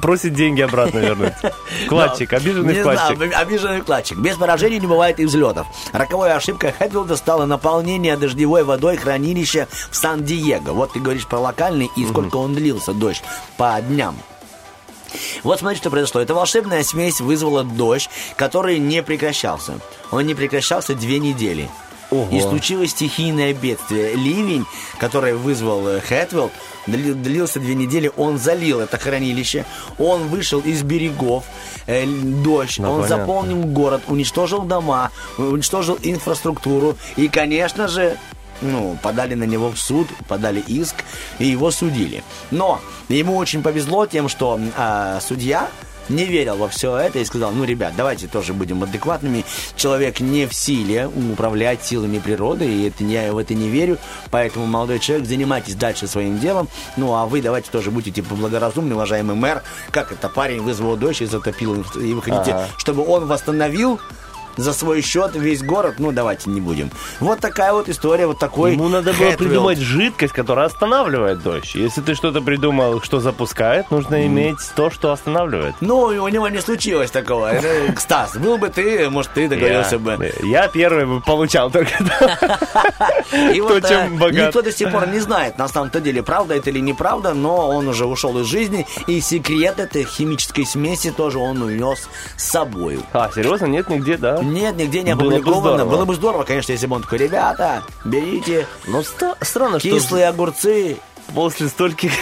Просит 0.00 0.34
деньги 0.34 0.62
обратно 0.62 0.98
вернуть. 0.98 1.32
Вкладчик, 1.86 2.32
обиженный 2.32 2.80
вкладчик. 2.80 3.34
обиженный 3.34 3.80
вкладчик. 3.82 4.18
Без 4.18 4.36
поражений 4.36 4.78
не 4.80 4.86
бывает 4.86 5.20
и 5.20 5.26
взлетов. 5.26 5.66
Роковой 5.92 6.32
ошибкой 6.32 6.72
Хэтфилда 6.72 7.16
стало 7.16 7.44
наполнение 7.44 8.16
дождевой 8.16 8.64
водой 8.64 8.96
хранилища 8.96 9.68
в 9.90 9.96
Сан-Диего. 9.96 10.72
Вот 10.72 10.92
ты 10.92 11.00
говоришь 11.00 11.26
про 11.26 11.38
локальный 11.38 11.90
и 11.96 12.06
сколько 12.06 12.36
он 12.36 12.54
длился, 12.54 12.92
дождь, 12.92 13.22
по 13.56 13.78
дням. 13.80 14.16
Вот 15.42 15.60
смотрите, 15.60 15.82
что 15.82 15.90
произошло. 15.90 16.20
Эта 16.20 16.34
волшебная 16.34 16.82
смесь 16.82 17.20
вызвала 17.20 17.62
дождь, 17.62 18.08
который 18.36 18.78
не 18.78 19.02
прекращался. 19.02 19.78
Он 20.10 20.26
не 20.26 20.34
прекращался 20.34 20.94
две 20.94 21.18
недели. 21.18 21.70
И 22.30 22.40
случилось 22.40 22.90
стихийное 22.90 23.52
бедствие. 23.52 24.14
Ливень, 24.14 24.64
который 24.98 25.34
вызвал 25.34 25.86
э, 25.88 26.00
Хэтвилд, 26.00 26.52
дли- 26.52 26.52
длился 26.86 27.60
две 27.60 27.74
недели. 27.74 28.10
Он 28.16 28.38
залил 28.38 28.80
это 28.80 28.98
хранилище. 28.98 29.64
Он 29.98 30.28
вышел 30.28 30.60
из 30.60 30.82
берегов. 30.82 31.44
э, 31.86 32.06
дождь. 32.06 32.78
Ну, 32.78 32.90
он 32.90 33.02
понятно. 33.02 33.16
заполнил 33.18 33.62
город, 33.64 34.02
уничтожил 34.08 34.62
дома, 34.62 35.10
уничтожил 35.38 35.98
инфраструктуру. 36.02 36.96
И, 37.16 37.28
конечно 37.28 37.88
же, 37.88 38.16
ну, 38.62 38.96
подали 39.02 39.34
на 39.34 39.44
него 39.44 39.70
в 39.70 39.78
суд, 39.78 40.08
подали 40.28 40.60
иск, 40.66 40.96
и 41.38 41.46
его 41.46 41.70
судили. 41.70 42.22
Но 42.50 42.80
ему 43.08 43.36
очень 43.36 43.62
повезло 43.62 44.06
тем, 44.06 44.28
что 44.28 44.58
а, 44.76 45.20
судья 45.20 45.68
не 46.08 46.24
верил 46.24 46.56
во 46.56 46.68
все 46.68 46.96
это 46.96 47.18
и 47.18 47.24
сказал, 47.24 47.52
ну, 47.52 47.64
ребят, 47.64 47.94
давайте 47.96 48.26
тоже 48.26 48.52
будем 48.52 48.82
адекватными. 48.82 49.44
Человек 49.76 50.20
не 50.20 50.46
в 50.46 50.54
силе 50.54 51.06
управлять 51.08 51.84
силами 51.84 52.18
природы, 52.18 52.66
и 52.66 52.88
это, 52.88 53.04
я 53.04 53.32
в 53.32 53.38
это 53.38 53.54
не 53.54 53.68
верю. 53.68 53.98
Поэтому, 54.30 54.66
молодой 54.66 54.98
человек, 54.98 55.26
занимайтесь 55.26 55.74
дальше 55.74 56.06
своим 56.06 56.38
делом. 56.38 56.68
Ну, 56.96 57.14
а 57.14 57.26
вы 57.26 57.42
давайте 57.42 57.70
тоже 57.70 57.90
будьте 57.90 58.10
типа 58.10 58.34
благоразумны, 58.34 58.94
уважаемый 58.94 59.36
мэр. 59.36 59.62
Как 59.90 60.12
это 60.12 60.28
парень 60.28 60.60
вызвал 60.62 60.96
дождь 60.96 61.22
и 61.22 61.26
затопил, 61.26 61.84
и 61.96 62.12
вы 62.12 62.22
хотите, 62.22 62.52
Ага. 62.52 62.68
чтобы 62.78 63.06
он 63.06 63.26
восстановил 63.26 64.00
за 64.56 64.72
свой 64.72 65.02
счет 65.02 65.32
весь 65.34 65.62
город, 65.62 65.96
ну 65.98 66.12
давайте 66.12 66.50
не 66.50 66.60
будем. 66.60 66.90
Вот 67.20 67.40
такая 67.40 67.72
вот 67.72 67.88
история, 67.88 68.26
вот 68.26 68.38
такой. 68.38 68.72
Ему 68.72 68.88
надо 68.88 69.12
было 69.12 69.30
Хэтфилд. 69.30 69.38
придумать 69.38 69.78
жидкость, 69.78 70.32
которая 70.32 70.66
останавливает 70.66 71.42
дождь. 71.42 71.74
Если 71.74 72.00
ты 72.00 72.14
что-то 72.14 72.40
придумал, 72.40 73.00
что 73.02 73.20
запускает, 73.20 73.90
нужно 73.90 74.26
иметь 74.26 74.58
то, 74.74 74.90
что 74.90 75.12
останавливает. 75.12 75.74
Ну, 75.80 76.00
у 76.02 76.28
него 76.28 76.48
не 76.48 76.60
случилось 76.60 77.10
такого. 77.10 77.52
Это, 77.52 77.98
Стас, 78.00 78.36
был 78.36 78.58
бы 78.58 78.68
ты, 78.68 79.08
может, 79.10 79.32
ты 79.32 79.48
договорился 79.48 79.96
я, 79.96 79.98
бы. 79.98 80.32
Я 80.42 80.68
первый 80.68 81.06
бы 81.06 81.20
получал 81.20 81.70
только 81.70 81.92
И 83.54 83.60
вот, 83.60 83.84
э, 83.90 84.08
никто 84.32 84.62
до 84.62 84.72
сих 84.72 84.90
пор 84.90 85.08
не 85.08 85.20
знает, 85.20 85.58
на 85.58 85.68
самом-то 85.68 86.00
деле, 86.00 86.22
правда 86.22 86.54
это 86.54 86.70
или 86.70 86.80
неправда, 86.80 87.34
но 87.34 87.68
он 87.70 87.88
уже 87.88 88.06
ушел 88.06 88.38
из 88.38 88.46
жизни, 88.46 88.86
и 89.06 89.20
секрет 89.20 89.78
этой 89.78 90.04
химической 90.04 90.64
смеси 90.64 91.10
тоже 91.10 91.38
он 91.38 91.62
унес 91.62 92.08
с 92.36 92.44
собой. 92.44 93.00
А, 93.12 93.30
серьезно? 93.34 93.66
Нет 93.66 93.88
нигде, 93.88 94.16
да? 94.16 94.38
Нет, 94.44 94.76
нигде 94.76 95.02
не 95.02 95.14
Было 95.14 95.30
бы 95.30 95.34
опубликовано. 95.36 95.60
здорово. 95.76 95.90
Было 95.90 96.04
бы 96.04 96.14
здорово, 96.14 96.44
конечно, 96.44 96.72
если 96.72 96.86
бы 96.86 96.96
он 96.96 97.02
такой, 97.02 97.18
ребята, 97.18 97.82
берите 98.04 98.66
Но 98.86 99.02
ста- 99.02 99.36
странно, 99.40 99.78
что 99.80 99.88
кислые 99.90 100.28
огурцы. 100.28 100.98
после 101.34 101.68
стольких 101.68 102.12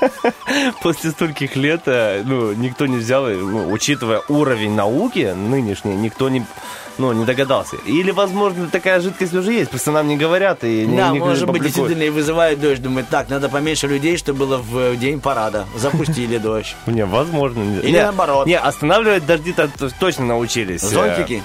после 0.82 1.10
стольких 1.10 1.56
лет, 1.56 1.82
э, 1.86 2.22
ну, 2.24 2.52
никто 2.52 2.86
не 2.86 2.96
взял, 2.98 3.24
ну, 3.26 3.70
учитывая 3.70 4.22
уровень 4.28 4.74
науки 4.74 5.32
нынешний, 5.34 5.94
никто 5.94 6.28
не 6.28 6.44
ну, 6.98 7.12
не 7.12 7.24
догадался. 7.24 7.76
Или, 7.86 8.10
возможно, 8.10 8.68
такая 8.68 9.00
жидкость 9.00 9.34
уже 9.34 9.52
есть, 9.52 9.70
просто 9.70 9.90
нам 9.92 10.08
не 10.08 10.16
говорят 10.16 10.64
и 10.64 10.86
не, 10.86 10.96
Да, 10.96 11.10
не 11.10 11.18
может 11.18 11.46
быть, 11.48 11.62
действительно 11.62 12.02
и 12.02 12.10
вызывает 12.10 12.60
дождь. 12.60 12.82
Думает, 12.82 13.08
так, 13.08 13.28
надо 13.28 13.48
поменьше 13.48 13.86
людей, 13.86 14.16
чтобы 14.16 14.40
было 14.40 14.56
в 14.58 14.96
день 14.96 15.20
парада. 15.20 15.66
Запустили 15.76 16.38
дождь. 16.38 16.74
Не, 16.86 17.04
возможно. 17.04 17.80
Или 17.80 17.98
наоборот. 18.00 18.46
Не, 18.46 18.58
останавливать 18.58 19.26
дожди-то 19.26 19.68
т- 19.68 19.90
точно 19.98 20.24
научились. 20.26 20.82
Зонтики? 20.82 21.42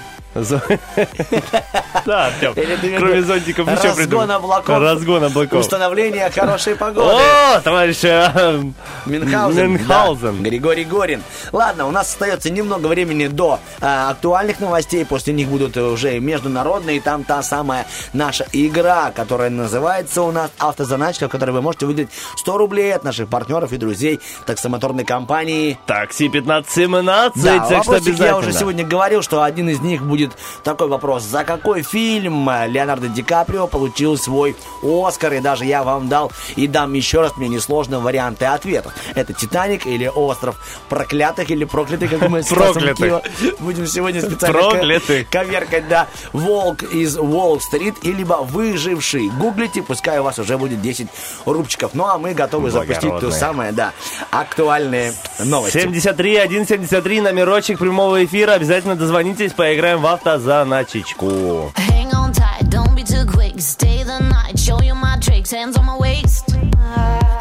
Да, 2.04 2.26
Артем, 2.26 2.54
кроме 2.98 3.22
зонтиков 3.22 3.68
еще 3.70 3.88
разгон 3.88 4.30
облаков, 4.30 4.78
Разгон 4.78 5.24
облаков. 5.24 5.60
Установление 5.60 6.30
хорошей 6.30 6.74
погоды. 6.74 7.12
О, 7.12 7.60
товарищ 7.60 7.98
э, 8.02 8.62
Мюнхгаузен. 9.06 10.42
Григорий 10.42 10.84
Горин. 10.84 11.22
Ладно, 11.52 11.86
у 11.86 11.90
нас 11.90 12.08
остается 12.08 12.50
немного 12.50 12.86
времени 12.86 13.26
до 13.26 13.60
а, 13.80 14.10
актуальных 14.10 14.60
новостей. 14.60 15.04
После 15.04 15.32
них 15.32 15.48
будут 15.48 15.76
уже 15.76 16.18
международные. 16.18 17.00
Там 17.00 17.24
та 17.24 17.42
самая 17.42 17.86
наша 18.12 18.46
игра, 18.52 19.12
которая 19.14 19.50
называется 19.50 20.22
у 20.22 20.32
нас 20.32 20.50
«Автозаначка», 20.58 21.28
в 21.28 21.30
которой 21.30 21.50
вы 21.50 21.62
можете 21.62 21.86
выиграть 21.86 22.08
100 22.36 22.58
рублей 22.58 22.94
от 22.94 23.04
наших 23.04 23.28
партнеров 23.28 23.72
и 23.72 23.76
друзей 23.76 24.20
таксомоторной 24.46 25.04
компании 25.04 25.78
Такси 25.86 26.28
1517, 26.28 27.42
да, 27.42 27.58
так 27.58 27.66
что 27.66 27.76
вопросик 27.76 28.08
обязательно. 28.08 28.26
я 28.26 28.36
уже 28.36 28.52
сегодня 28.52 28.84
говорил, 28.86 29.22
что 29.22 29.42
один 29.42 29.68
из 29.68 29.80
них 29.80 30.02
будет 30.02 30.21
такой 30.62 30.88
вопрос. 30.88 31.22
За 31.24 31.44
какой 31.44 31.82
фильм 31.82 32.48
Леонардо 32.68 33.08
Ди 33.08 33.22
Каприо 33.22 33.66
получил 33.66 34.16
свой 34.16 34.54
Оскар? 34.82 35.32
И 35.34 35.40
даже 35.40 35.64
я 35.64 35.82
вам 35.82 36.08
дал 36.08 36.30
и 36.56 36.66
дам 36.66 36.92
еще 36.92 37.20
раз, 37.20 37.36
мне 37.36 37.48
несложно 37.48 38.00
варианты 38.00 38.44
ответов. 38.44 38.92
Это 39.14 39.32
«Титаник» 39.32 39.86
или 39.86 40.06
«Остров 40.06 40.56
проклятых» 40.88 41.50
или 41.50 41.64
«Проклятых», 41.64 42.10
как 42.10 42.28
мы 42.28 42.42
с 42.42 42.48
Проклятых. 42.48 43.22
Будем 43.60 43.86
сегодня 43.86 44.20
специально 44.20 44.58
Проклятых. 44.58 45.28
ко- 45.28 45.40
коверкать, 45.44 45.88
да. 45.88 46.06
«Волк 46.32 46.82
из 46.82 47.16
Уолл-стрит» 47.16 47.96
и 48.02 48.12
либо 48.12 48.34
«Выживший». 48.42 49.28
Гуглите, 49.30 49.82
пускай 49.82 50.18
у 50.18 50.22
вас 50.22 50.38
уже 50.38 50.56
будет 50.58 50.80
10 50.82 51.08
рубчиков. 51.46 51.90
Ну, 51.94 52.06
а 52.06 52.18
мы 52.18 52.34
готовы 52.34 52.70
запустить 52.70 53.00
то 53.00 53.08
Благородные. 53.08 53.38
самое, 53.40 53.72
да, 53.72 53.92
актуальные 54.30 55.14
новости. 55.44 55.78
73 55.80 56.38
173 56.46 57.20
номерочек 57.20 57.78
прямого 57.78 58.24
эфира. 58.24 58.52
Обязательно 58.52 58.96
дозвонитесь, 58.96 59.52
поиграем 59.52 60.00
в 60.00 60.06
автозаначечку. 60.11 61.71
Hang 61.75 62.13
on 62.13 62.31
tight, 62.33 62.69
don't 62.69 62.95
be 62.95 63.03
too 63.03 63.25
quick. 63.25 63.59
Stay 63.59 64.03
the 64.03 64.19
night, 64.19 64.59
show 64.59 64.81
you 64.81 64.93
my 64.95 65.17
tricks. 65.19 65.51
Hands 65.51 65.75
on 65.77 65.85
my 65.85 65.97
waist, 65.97 66.51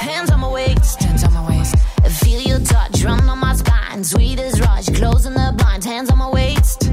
hands 0.00 0.30
on 0.30 0.40
my 0.40 0.48
waist, 0.48 1.02
hands 1.02 1.24
on 1.24 1.32
my 1.32 1.44
waist. 1.48 1.74
Feel 2.22 2.40
your 2.40 2.60
touch, 2.60 3.04
run 3.04 3.28
on 3.28 3.38
my 3.38 3.54
spine. 3.54 4.04
Sweet 4.04 4.38
as 4.38 4.60
rush, 4.60 4.86
closing 4.90 5.34
the 5.34 5.52
blinds. 5.56 5.86
Hands 5.86 6.08
on 6.10 6.18
my 6.18 6.30
waist, 6.30 6.90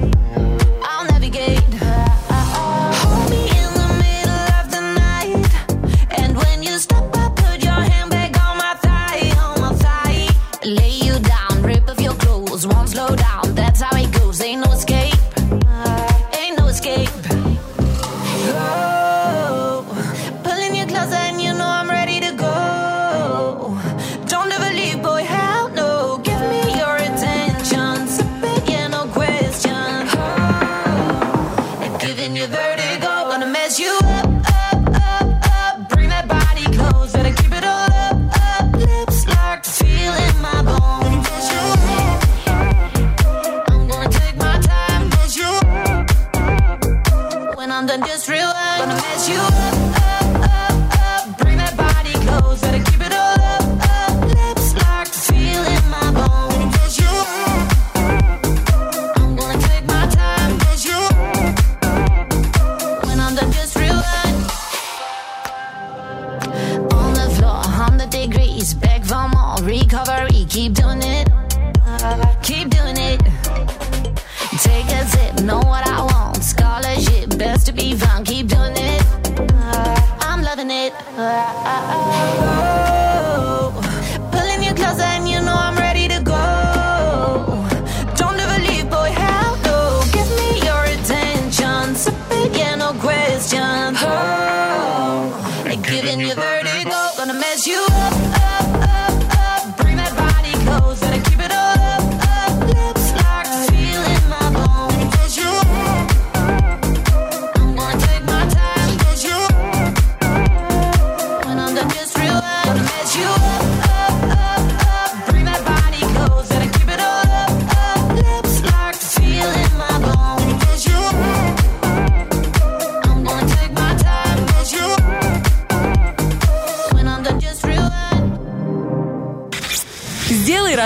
Uh, 81.19 81.25
uh, 81.25 82.05
uh. 82.05 82.08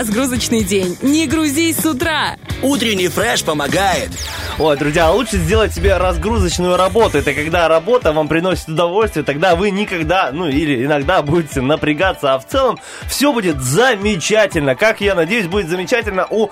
Разгрузочный 0.03 0.65
день. 0.65 0.99
Не 1.01 1.29
грузись 1.29 1.77
с 1.77 1.87
утра. 1.87 2.37
Утренний 2.61 3.07
фреш 3.07 3.45
помогает. 3.45 4.11
Ой, 4.59 4.77
друзья, 4.77 5.11
лучше 5.11 5.39
сделать 5.39 5.73
себе 5.75 5.97
разгрузочную 5.97 6.77
работу. 6.77 7.19
Это 7.19 7.33
когда 7.33 7.69
работа 7.69 8.13
вам 8.13 8.29
приносит 8.29 8.69
удовольствие, 8.69 9.25
тогда 9.25 9.57
вы 9.57 9.71
никогда, 9.71 10.31
ну 10.31 10.47
или 10.47 10.85
иногда 10.85 11.23
будете 11.23 11.63
напрягаться, 11.63 12.35
а 12.35 12.39
в 12.39 12.47
целом 12.47 12.79
все 13.09 13.33
будет 13.33 13.61
замечательно. 13.63 14.77
Как 14.77 15.01
я 15.01 15.15
надеюсь, 15.15 15.47
будет 15.47 15.69
замечательно 15.69 16.27
у 16.29 16.47
э, 16.47 16.51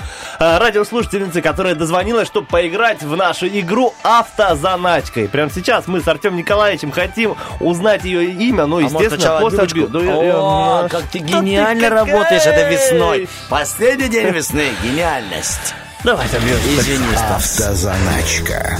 радиослушательницы, 0.58 1.42
которая 1.42 1.74
дозвонилась, 1.74 2.26
чтобы 2.26 2.46
поиграть 2.46 3.02
в 3.02 3.14
нашу 3.16 3.46
игру 3.48 3.92
автозаначкой. 4.02 5.28
Прямо 5.28 5.50
сейчас 5.50 5.86
мы 5.86 6.00
с 6.00 6.08
Артем 6.08 6.36
Николаевичем 6.36 6.92
хотим 6.92 7.36
узнать 7.60 8.04
ее 8.04 8.24
имя, 8.32 8.64
ну, 8.66 8.78
А 8.78 8.80
может, 8.80 8.92
естественно, 8.92 9.20
сначала 9.20 9.40
после 9.40 9.58
отбивочку? 9.60 9.98
отбива. 9.98 10.22
Я- 10.22 10.36
О, 10.38 10.88
как 10.88 11.02
ты 11.02 11.18
гениально 11.18 11.90
работаешь 11.90 12.46
этой 12.46 12.70
весной. 12.72 13.28
Последний 13.50 14.08
день 14.08 14.28
весны. 14.30 14.68
Гениальность. 14.82 15.74
Давайте 16.04 16.36
отбивочку. 16.38 16.68
Извини. 16.68 17.04
Автозаначка. 17.30 18.78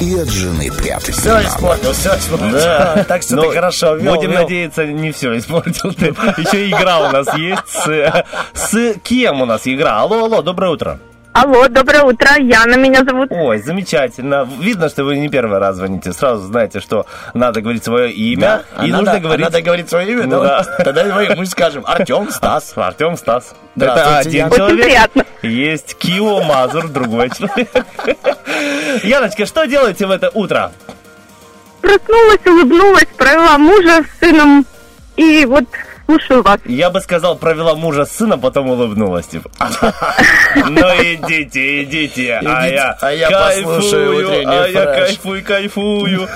И 0.00 0.14
от 0.18 0.28
жены 0.28 0.70
прятать 0.70 1.14
Все 1.14 1.38
не 1.38 1.46
испортил, 1.46 1.92
все 1.92 2.16
испортил. 2.18 2.50
Да. 2.52 3.04
Так 3.08 3.22
что 3.22 3.36
Ну, 3.36 3.42
ты 3.48 3.54
хорошо 3.54 3.94
вел. 3.96 4.14
Будем 4.16 4.30
вел. 4.32 4.42
надеяться, 4.42 4.84
не 4.84 5.10
все 5.12 5.38
испортил 5.38 5.92
ты. 5.94 6.06
Еще 6.36 6.68
игра 6.68 6.98
у 7.08 7.12
нас 7.12 7.26
есть. 7.34 7.62
С, 7.68 8.24
с 8.54 8.94
кем 9.02 9.40
у 9.40 9.46
нас 9.46 9.62
игра? 9.64 10.00
Алло, 10.00 10.24
алло, 10.24 10.42
доброе 10.42 10.70
утро. 10.72 10.98
Алло, 11.38 11.68
доброе 11.68 12.02
утро, 12.04 12.30
Яна 12.38 12.76
меня 12.76 13.04
зовут. 13.04 13.28
Ой, 13.30 13.58
замечательно. 13.58 14.48
Видно, 14.58 14.88
что 14.88 15.04
вы 15.04 15.18
не 15.18 15.28
первый 15.28 15.58
раз 15.58 15.76
звоните. 15.76 16.14
Сразу 16.14 16.46
знаете, 16.46 16.80
что 16.80 17.04
надо 17.34 17.60
говорить 17.60 17.84
свое 17.84 18.10
имя. 18.10 18.62
Да, 18.74 18.84
и 18.86 18.90
а 18.90 18.96
нужно 18.96 19.02
надо- 19.12 19.20
говорить... 19.20 19.46
а 19.46 19.50
надо 19.50 19.60
говорить 19.62 19.88
свое 19.90 20.12
имя, 20.12 20.22
Ну 20.24 20.40
да? 20.42 20.62
да. 20.78 20.84
Тогда 20.84 21.04
мы 21.36 21.44
скажем 21.44 21.84
Артем 21.86 22.30
Стас. 22.30 22.72
Артем 22.74 23.18
Стас. 23.18 23.54
Здравствуйте, 23.74 24.38
Это 24.38 24.46
один 24.46 24.50
человек. 24.50 24.84
приятно. 24.86 25.24
Есть 25.42 25.96
Кио 25.98 26.42
Мазур, 26.42 26.88
другой 26.88 27.28
человек. 27.28 27.68
Яночка, 29.04 29.44
что 29.44 29.66
делаете 29.66 30.06
в 30.06 30.10
это 30.12 30.30
утро? 30.32 30.72
Проснулась, 31.82 32.46
улыбнулась, 32.46 33.06
провела 33.18 33.58
мужа 33.58 34.02
с 34.04 34.20
сыном. 34.20 34.64
И 35.16 35.44
вот 35.44 35.64
слушаю 36.06 36.42
вас. 36.42 36.60
Я 36.64 36.90
бы 36.90 37.00
сказал, 37.00 37.36
провела 37.36 37.74
мужа 37.74 38.04
с 38.04 38.12
сыном, 38.12 38.40
потом 38.40 38.70
улыбнулась. 38.70 39.26
Типа. 39.26 39.50
Ну 40.68 40.80
идите, 40.80 41.84
идите, 41.84 42.34
а 42.34 42.66
я 42.66 42.96
а 43.00 43.12
я 43.12 43.30
послушаю 43.30 44.26
кайфую, 44.26 44.48
а 44.48 44.68
я 44.68 44.84
кайфую, 44.86 45.44
кайфую. 45.44 46.28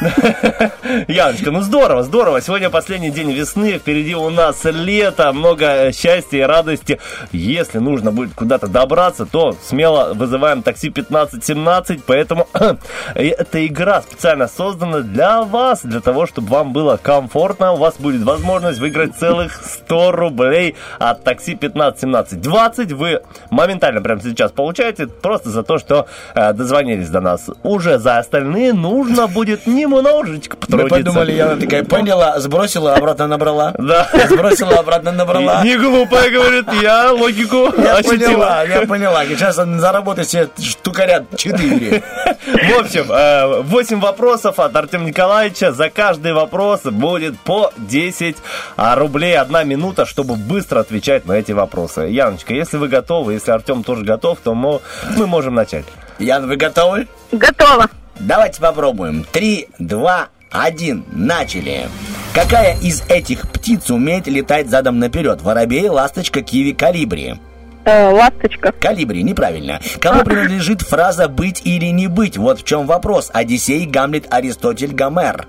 Яночка, 1.08 1.50
ну 1.50 1.60
здорово, 1.62 2.02
здорово. 2.02 2.40
Сегодня 2.40 2.70
последний 2.70 3.10
день 3.10 3.32
весны, 3.32 3.78
впереди 3.78 4.14
у 4.14 4.28
нас 4.30 4.64
лето, 4.64 5.32
много 5.32 5.92
счастья 5.92 6.38
и 6.38 6.42
радости. 6.42 6.98
Если 7.32 7.78
нужно 7.78 8.12
будет 8.12 8.34
куда-то 8.34 8.66
добраться, 8.66 9.24
то 9.24 9.56
смело 9.62 10.14
вызываем 10.14 10.62
такси 10.62 10.88
1517, 10.88 12.04
поэтому 12.04 12.48
эта 13.14 13.66
игра 13.66 14.02
специально 14.02 14.48
создана 14.48 15.00
для 15.00 15.42
вас, 15.42 15.82
для 15.82 16.00
того, 16.00 16.26
чтобы 16.26 16.48
вам 16.48 16.72
было 16.72 16.96
комфортно. 16.96 17.72
У 17.72 17.76
вас 17.76 17.96
будет 17.98 18.22
возможность 18.22 18.78
выиграть 18.78 19.09
целых 19.18 19.60
100 19.64 20.12
рублей 20.12 20.76
от 20.98 21.24
такси 21.24 21.54
1517. 21.54 22.40
20 22.40 22.92
вы 22.92 23.20
моментально 23.50 24.00
прямо 24.00 24.20
сейчас 24.20 24.52
получаете 24.52 25.06
просто 25.06 25.50
за 25.50 25.62
то, 25.62 25.78
что 25.78 26.06
э, 26.34 26.52
дозвонились 26.52 27.08
до 27.08 27.20
нас. 27.20 27.48
Уже 27.62 27.98
за 27.98 28.18
остальные 28.18 28.72
нужно 28.72 29.26
будет 29.26 29.66
немножечко 29.66 30.56
Мы 30.56 30.60
потрудиться. 30.60 30.96
подумали, 30.98 31.32
Яна 31.32 31.56
такая, 31.60 31.84
поняла, 31.84 32.38
сбросила, 32.40 32.94
обратно 32.94 33.26
набрала. 33.26 33.74
Да. 33.78 34.08
Сбросила, 34.28 34.78
обратно 34.78 35.12
набрала. 35.12 35.62
Не 35.64 35.76
глупая, 35.76 36.30
говорит, 36.30 36.66
я 36.82 37.12
логику 37.12 37.72
Я 37.78 37.96
ощутила. 37.96 38.18
поняла, 38.26 38.62
я 38.64 38.86
поняла. 38.86 39.24
Сейчас 39.26 39.58
он 39.58 39.78
заработает 39.80 40.28
себе 40.28 40.48
штукарят 40.62 41.24
4. 41.36 42.02
В 42.46 42.80
общем, 42.80 43.64
8 43.64 44.00
вопросов 44.00 44.58
от 44.58 44.74
Артема 44.76 45.04
Николаевича. 45.06 45.72
За 45.72 45.90
каждый 45.90 46.32
вопрос 46.32 46.82
будет 46.82 47.38
по 47.40 47.72
10 47.76 48.36
а, 48.76 48.94
рублей 49.00 49.36
одна 49.36 49.64
минута, 49.64 50.06
чтобы 50.06 50.36
быстро 50.36 50.80
отвечать 50.80 51.26
на 51.26 51.32
эти 51.32 51.50
вопросы. 51.52 52.02
Яночка, 52.02 52.54
если 52.54 52.76
вы 52.76 52.86
готовы, 52.88 53.32
если 53.32 53.50
Артем 53.50 53.82
тоже 53.82 54.04
готов, 54.04 54.38
то 54.44 54.54
мы, 54.54 54.80
мы 55.16 55.26
можем 55.26 55.54
начать. 55.54 55.86
Ян, 56.18 56.46
вы 56.46 56.56
готовы? 56.56 57.08
Готова. 57.32 57.88
Давайте 58.20 58.60
попробуем. 58.60 59.24
Три, 59.32 59.68
два, 59.78 60.28
один. 60.52 61.04
Начали. 61.10 61.88
Какая 62.34 62.78
из 62.78 63.02
этих 63.08 63.50
птиц 63.50 63.90
умеет 63.90 64.26
летать 64.28 64.68
задом 64.68 64.98
наперед? 64.98 65.40
Воробей, 65.42 65.88
ласточка, 65.88 66.42
киви, 66.42 66.72
калибри. 66.72 67.36
Э, 67.84 68.10
ласточка. 68.10 68.72
Калибри, 68.72 69.22
неправильно. 69.22 69.80
Кому 70.00 70.22
принадлежит 70.22 70.82
фраза 70.82 71.28
«быть 71.28 71.62
или 71.64 71.86
не 71.86 72.08
быть»? 72.08 72.36
Вот 72.36 72.60
в 72.60 72.64
чем 72.64 72.86
вопрос. 72.86 73.30
Одиссей, 73.32 73.86
Гамлет, 73.86 74.26
Аристотель, 74.32 74.92
Гомер. 74.92 75.46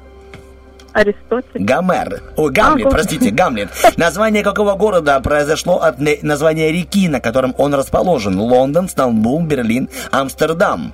Аристотель. 0.94 1.64
Гомер. 1.64 2.22
Ой, 2.36 2.52
Гамлет, 2.52 2.88
А, 2.88 2.90
простите, 2.90 3.30
Гамлет. 3.32 3.70
Название 3.98 4.44
какого 4.44 4.76
города 4.76 5.20
произошло 5.20 5.78
от 5.82 6.00
названия 6.22 6.72
реки, 6.72 7.08
на 7.08 7.20
котором 7.20 7.54
он 7.58 7.74
расположен? 7.74 8.40
Лондон, 8.40 8.90
Стамбул, 8.90 9.42
Берлин, 9.44 9.90
Амстердам. 10.12 10.94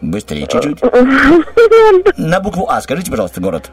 Быстрее 0.00 0.46
чуть-чуть. 0.46 0.80
На 2.16 2.40
букву 2.40 2.68
А 2.70 2.80
скажите, 2.80 3.10
пожалуйста, 3.10 3.40
город. 3.40 3.70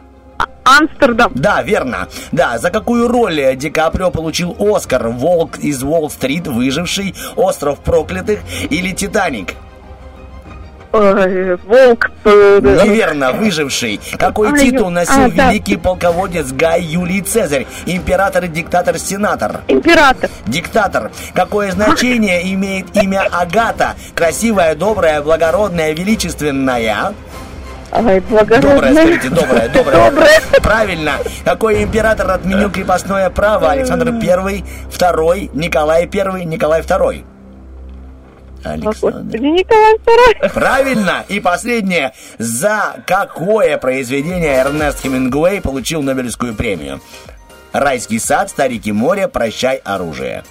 Амстердам. 0.64 1.30
Да, 1.34 1.62
верно. 1.62 2.08
Да, 2.32 2.58
за 2.58 2.70
какую 2.70 3.06
роль 3.06 3.54
Ди 3.56 3.70
Каприо 3.70 4.10
получил 4.10 4.56
Оскар? 4.58 5.08
Волк 5.08 5.58
из 5.58 5.82
Уолл-стрит, 5.84 6.48
Выживший, 6.48 7.14
Остров 7.36 7.78
проклятых 7.78 8.40
или 8.68 8.90
Титаник? 8.90 9.54
Ой, 10.92 11.56
волк. 11.64 12.10
Неверно, 12.24 13.32
выживший. 13.32 14.00
Какой 14.18 14.48
Ай, 14.48 14.58
титул 14.58 14.90
носил 14.90 15.26
а, 15.26 15.30
да. 15.30 15.50
великий 15.50 15.76
полководец 15.76 16.52
Гай 16.52 16.82
Юлий 16.82 17.20
Цезарь? 17.22 17.66
Император 17.86 18.44
и 18.44 18.48
диктатор, 18.48 18.98
сенатор. 18.98 19.60
Император. 19.68 20.30
Диктатор. 20.46 21.10
Какое 21.34 21.72
значение 21.72 22.52
имеет 22.54 22.96
имя 22.96 23.26
Агата? 23.30 23.94
Красивая, 24.14 24.74
добрая, 24.74 25.22
благородная, 25.22 25.92
величественная. 25.92 27.12
Добрая, 27.92 28.20
благородная. 28.20 28.92
скажите, 28.92 29.28
добрая, 29.28 29.68
добрая. 29.68 30.10
Добрая. 30.10 30.40
Правильно. 30.62 31.12
Какой 31.44 31.82
император 31.82 32.30
отменил 32.30 32.70
крепостное 32.70 33.30
право? 33.30 33.70
Александр 33.70 34.08
I, 34.08 34.64
второй, 34.90 35.50
Николай 35.52 36.04
I, 36.12 36.44
Николай 36.44 36.82
II. 36.82 37.24
Александр. 38.72 39.38
Николай 39.38 39.98
Второй. 39.98 40.50
Правильно. 40.50 41.24
И 41.28 41.40
последнее. 41.40 42.12
За 42.38 43.02
какое 43.06 43.78
произведение 43.78 44.56
Эрнест 44.56 45.00
Хемингуэй 45.02 45.60
получил 45.60 46.02
Нобелевскую 46.02 46.54
премию? 46.54 47.00
Райский 47.72 48.18
сад, 48.18 48.50
Старики 48.50 48.92
море, 48.92 49.28
Прощай 49.28 49.76
оружие. 49.76 50.44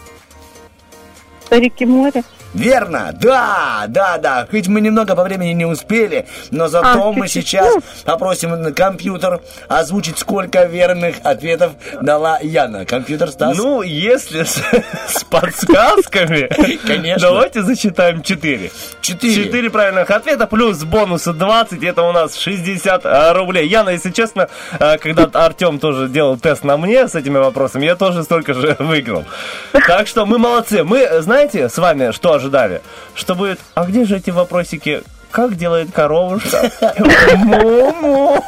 Старики 1.45 1.85
моря. 1.85 2.23
Верно, 2.55 3.13
да, 3.19 3.85
да, 3.87 4.17
да. 4.17 4.47
Хоть 4.49 4.67
мы 4.67 4.79
немного 4.79 5.15
по 5.15 5.23
времени 5.23 5.51
не 5.51 5.65
успели, 5.65 6.25
но 6.51 6.67
зато 6.67 7.09
А, 7.09 7.11
мы 7.11 7.27
сейчас 7.27 7.75
попросим 8.05 8.73
компьютер 8.73 9.41
озвучить, 9.67 10.17
сколько 10.17 10.63
верных 10.63 11.17
ответов 11.23 11.73
дала 12.01 12.39
Яна. 12.41 12.85
Компьютер 12.85 13.29
Стас. 13.31 13.57
Ну, 13.57 13.81
если 13.81 14.43
с, 14.43 14.61
с 15.07 15.23
подсказками, 15.25 16.49
Конечно. 16.87 17.27
давайте 17.27 17.61
засчитаем 17.61 18.23
4. 18.23 18.71
Четыре. 19.01 19.43
4 19.45 19.69
правильных 19.69 20.09
ответа, 20.09 20.47
плюс 20.47 20.83
бонуса 20.83 21.33
20, 21.33 21.83
это 21.83 22.03
у 22.03 22.11
нас 22.13 22.37
60 22.37 23.05
а, 23.05 23.33
рублей. 23.33 23.67
Яна, 23.67 23.89
если 23.89 24.11
честно, 24.11 24.47
а, 24.79 24.97
когда 24.97 25.29
Артем 25.33 25.79
тоже 25.79 26.07
делал 26.07 26.37
тест 26.37 26.63
на 26.63 26.77
мне 26.77 27.07
с 27.07 27.15
этими 27.15 27.37
вопросами, 27.37 27.85
я 27.85 27.95
тоже 27.95 28.23
столько 28.23 28.53
же 28.53 28.75
выиграл. 28.79 29.25
Так 29.73 30.07
что 30.07 30.25
мы 30.25 30.37
молодцы. 30.37 30.83
Мы, 30.85 31.21
знаете, 31.21 31.67
с 31.67 31.77
вами 31.77 32.11
что 32.11 32.39
ожидали? 32.45 32.81
Что 33.13 33.35
будет, 33.35 33.59
а 33.73 33.85
где 33.85 34.05
же 34.05 34.17
эти 34.17 34.29
вопросики? 34.29 35.03
Как 35.35 35.55
делает 35.57 35.91
коровушка? 35.91 36.71
Му-му. 37.35 38.41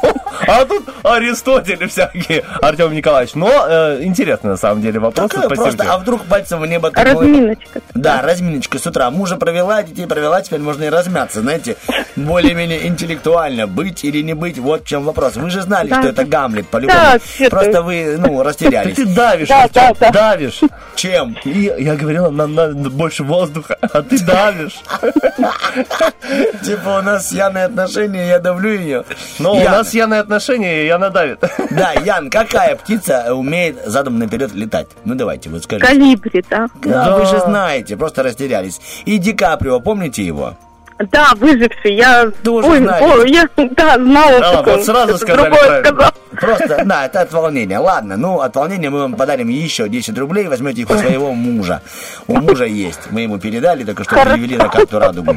А 0.46 0.64
тут 0.64 0.88
Аристотель 1.02 1.86
всякие, 1.86 2.44
Артем 2.62 2.94
Николаевич. 2.94 3.34
Но 3.34 3.50
э, 3.68 3.98
интересно, 4.04 4.50
на 4.50 4.56
самом 4.56 4.80
деле, 4.80 4.98
вопрос. 4.98 5.30
Такое 5.30 5.48
просто, 5.50 5.72
тебе. 5.84 5.88
а 5.90 5.98
вдруг 5.98 6.24
пальцем 6.24 6.60
в 6.60 6.66
небо 6.66 6.90
такое- 6.90 7.12
Разминочка. 7.12 7.80
Да, 7.92 8.22
разминочка 8.22 8.78
с 8.78 8.86
утра. 8.86 9.10
Мужа 9.10 9.36
провела, 9.36 9.82
детей 9.82 10.06
провела, 10.06 10.40
теперь 10.40 10.60
можно 10.60 10.84
и 10.84 10.88
размяться, 10.88 11.40
знаете, 11.40 11.76
более-менее 12.16 12.86
интеллектуально, 12.86 13.66
быть 13.66 14.02
или 14.04 14.22
не 14.22 14.32
быть, 14.32 14.58
вот 14.58 14.84
в 14.84 14.86
чем 14.86 15.04
вопрос. 15.04 15.36
Вы 15.36 15.50
же 15.50 15.60
знали, 15.60 15.90
Да. 15.90 16.00
что 16.00 16.08
это 16.08 16.24
Гамлет, 16.24 16.68
по-любому. 16.68 16.98
Да, 16.98 17.48
Просто 17.50 17.82
вы, 17.82 18.16
ну, 18.16 18.42
растерялись. 18.42 18.96
ты 18.96 19.04
давишь, 19.04 19.48
Да, 19.48 19.64
Артем, 19.64 19.82
да, 19.82 19.94
да. 20.00 20.10
давишь. 20.10 20.60
Чем? 20.94 21.36
И 21.44 21.70
я 21.78 21.96
говорила, 21.96 22.30
нам 22.30 22.54
надо 22.54 22.74
больше 22.88 23.24
воздуха, 23.24 23.76
а 23.82 24.00
ты 24.02 24.18
давишь. 24.24 24.78
Типа 26.78 26.98
у 26.98 27.02
нас 27.02 27.32
Яной 27.32 27.64
отношения, 27.64 28.28
я 28.28 28.38
давлю 28.38 28.70
ее. 28.70 29.04
Но 29.38 29.54
у 29.54 29.64
нас 29.64 29.94
Яной 29.94 30.20
отношения, 30.20 30.84
и 30.84 30.86
Яна 30.86 31.10
давит. 31.10 31.40
Да, 31.70 31.92
Ян, 31.92 32.30
какая 32.30 32.76
птица 32.76 33.34
умеет 33.34 33.84
задом 33.84 34.18
наперед 34.18 34.54
летать? 34.54 34.88
Ну 35.04 35.14
давайте, 35.14 35.50
вот 35.50 35.64
скажите. 35.64 35.86
Калибри, 35.86 36.44
да. 36.48 36.68
Да, 36.82 37.16
вы 37.16 37.26
же 37.26 37.40
знаете, 37.40 37.96
просто 37.96 38.22
растерялись. 38.22 38.80
И 39.06 39.18
Ди 39.18 39.32
Каприо, 39.32 39.80
помните 39.80 40.22
его? 40.22 40.56
Да, 41.12 41.32
выживший. 41.36 41.94
Я 41.94 42.30
Тоже 42.42 42.68
Ой, 42.68 42.86
о, 42.86 43.24
я, 43.24 43.48
да, 43.56 43.94
знала. 43.94 44.38
А, 44.38 44.56
такое. 44.56 44.76
вот 44.76 44.84
сразу 44.84 45.16
сказали 45.18 45.50
правильно. 45.50 45.88
сказал. 45.88 46.12
Просто, 46.32 46.84
да, 46.84 47.06
это 47.06 47.20
от 47.20 47.32
волнения. 47.32 47.78
Ладно, 47.78 48.16
ну, 48.16 48.40
от 48.40 48.54
волнения 48.56 48.90
мы 48.90 49.00
вам 49.00 49.14
подарим 49.14 49.48
еще 49.48 49.88
10 49.88 50.18
рублей, 50.18 50.46
возьмете 50.48 50.82
их 50.82 50.90
у 50.90 50.94
своего 50.96 51.32
мужа. 51.32 51.82
У 52.26 52.36
мужа 52.36 52.64
есть. 52.64 53.10
Мы 53.10 53.22
ему 53.22 53.38
передали, 53.38 53.84
только 53.84 54.04
что 54.04 54.14
перевели 54.16 54.56
на 54.56 54.68
карту 54.68 54.98
радугу. 54.98 55.36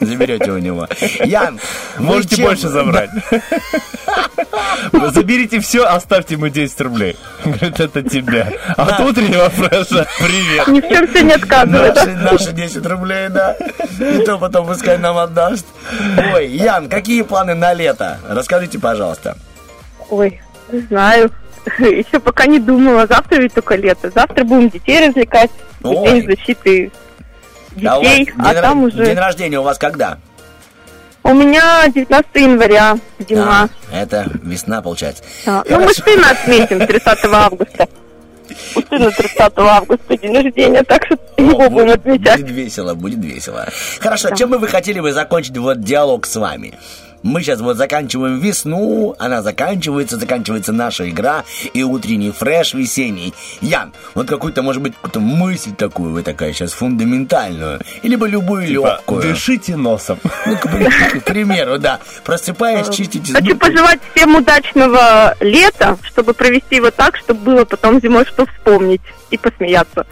Заберете 0.00 0.50
у 0.50 0.58
него. 0.58 0.88
Ян, 1.24 1.58
Можете 1.98 2.36
чем- 2.36 2.46
больше 2.46 2.68
забрать. 2.68 3.10
Заберите 5.12 5.60
все, 5.60 5.84
оставьте 5.84 6.34
ему 6.34 6.48
10 6.48 6.80
рублей. 6.80 7.16
Говорит, 7.44 7.80
это 7.80 8.02
тебе. 8.02 8.58
От 8.76 9.00
утреннего 9.00 9.48
фреша 9.50 10.06
привет. 10.18 10.66
Ни 10.68 10.80
в 10.80 10.88
чем 10.88 11.06
все 11.08 11.22
не 11.22 11.32
отказывает. 11.32 11.94
Наши, 11.94 12.10
наши 12.16 12.52
10 12.52 12.86
рублей, 12.86 13.28
да. 13.28 13.56
И 14.00 14.24
то 14.24 14.38
потом 14.38 14.66
пускай 14.66 14.98
нам 14.98 15.16
отдаст. 15.18 15.66
Ой, 16.34 16.48
Ян, 16.48 16.88
какие 16.88 17.22
планы 17.22 17.54
на 17.54 17.72
лето? 17.74 18.18
Расскажите, 18.28 18.78
пожалуйста. 18.78 19.36
Ой, 20.08 20.40
не 20.72 20.80
знаю. 20.80 21.30
Еще 21.78 22.20
пока 22.20 22.46
не 22.46 22.58
думала. 22.58 23.06
Завтра 23.06 23.36
ведь 23.40 23.52
только 23.54 23.76
лето. 23.76 24.10
Завтра 24.10 24.44
будем 24.44 24.70
детей 24.70 25.06
развлекать. 25.06 25.50
Ой. 25.82 26.08
День 26.22 26.26
защиты 26.26 26.90
А 27.86 27.98
у 27.98 28.02
вас 28.02 28.10
детей. 28.10 28.24
день, 28.26 28.34
А 28.38 28.52
ра- 28.52 28.60
там 28.62 28.82
уже... 28.84 29.04
день 29.04 29.16
рождения 29.18 29.58
у 29.60 29.62
вас 29.62 29.78
когда? 29.78 30.18
У 31.22 31.34
меня 31.34 31.86
19 31.88 32.30
января. 32.34 32.98
Зима. 33.28 33.68
А, 33.92 33.96
это 33.96 34.26
весна, 34.42 34.80
получается. 34.82 35.22
Да. 35.44 35.62
Ну, 35.68 35.80
мы 35.80 35.92
сына 35.94 36.30
отметим 36.30 36.86
30 36.86 37.18
августа. 37.26 37.88
У 38.74 38.80
сына 38.80 39.10
30 39.10 39.52
августа 39.58 40.16
день 40.16 40.34
рождения, 40.34 40.82
так 40.82 41.04
что 41.06 41.18
его 41.36 41.66
О, 41.66 41.70
будем 41.70 41.86
будет, 41.86 41.98
отмечать. 42.00 42.40
будет 42.40 42.50
весело, 42.54 42.94
будет 42.94 43.22
весело. 43.24 43.68
Хорошо, 44.00 44.30
чем 44.34 44.50
бы 44.50 44.58
вы 44.58 44.66
хотели 44.66 44.98
бы 45.00 45.12
закончить 45.12 45.56
вот 45.58 45.80
диалог 45.82 46.26
с 46.26 46.34
вами? 46.36 46.78
Мы 47.22 47.42
сейчас 47.42 47.60
вот 47.60 47.76
заканчиваем 47.76 48.38
весну, 48.38 49.14
она 49.18 49.42
заканчивается, 49.42 50.18
заканчивается 50.18 50.72
наша 50.72 51.08
игра 51.10 51.44
и 51.74 51.82
утренний 51.82 52.30
фреш 52.30 52.72
весенний. 52.74 53.34
Ян, 53.60 53.92
вот 54.14 54.26
какую-то, 54.28 54.62
может 54.62 54.80
быть, 54.82 54.94
какую-то 54.94 55.20
мысль 55.20 55.72
такую 55.74 56.12
вы 56.12 56.22
такая 56.22 56.52
сейчас 56.52 56.72
фундаментальную, 56.72 57.80
либо 58.02 58.26
любую 58.26 58.66
легкую. 58.68 59.22
Дышите 59.22 59.76
носом. 59.76 60.18
Ну, 60.46 60.56
к, 60.56 60.62
при- 60.62 61.20
к 61.20 61.24
примеру, 61.24 61.78
да. 61.78 62.00
Просыпаясь, 62.24 62.88
чистите 62.88 63.32
Хочу 63.32 63.56
пожелать 63.56 64.00
всем 64.14 64.36
удачного 64.36 65.34
лета, 65.40 65.98
чтобы 66.02 66.32
провести 66.32 66.76
его 66.76 66.90
так, 66.90 67.16
чтобы 67.16 67.40
было 67.40 67.64
потом 67.64 68.00
зимой 68.00 68.24
что 68.24 68.46
вспомнить 68.46 69.02
и 69.30 69.36
посмеяться. 69.36 70.06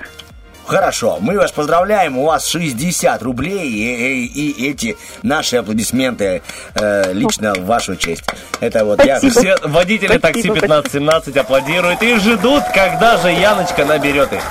Хорошо, 0.69 1.17
мы 1.21 1.39
вас 1.39 1.51
поздравляем, 1.51 2.19
у 2.19 2.27
вас 2.27 2.47
60 2.47 3.23
рублей 3.23 3.69
и, 3.71 4.27
и- 4.27 4.51
и 4.51 4.71
эти 4.71 4.99
наши 5.23 5.57
аплодисменты 5.57 6.43
э, 6.75 7.13
лично 7.15 7.55
в 7.55 7.65
вашу 7.65 7.97
честь. 7.97 8.23
Это 8.61 8.85
вот 8.85 9.03
я... 9.05 9.19
Все 9.19 9.57
водители 9.63 10.19
такси 10.19 10.43
Спасибо, 10.43 10.59
1517 10.67 11.37
аплодируют 11.39 12.03
и 12.03 12.17
ждут, 12.19 12.63
когда 12.75 13.17
же 13.17 13.31
Яночка 13.31 13.87
наберет 13.87 14.31
их. 14.33 14.43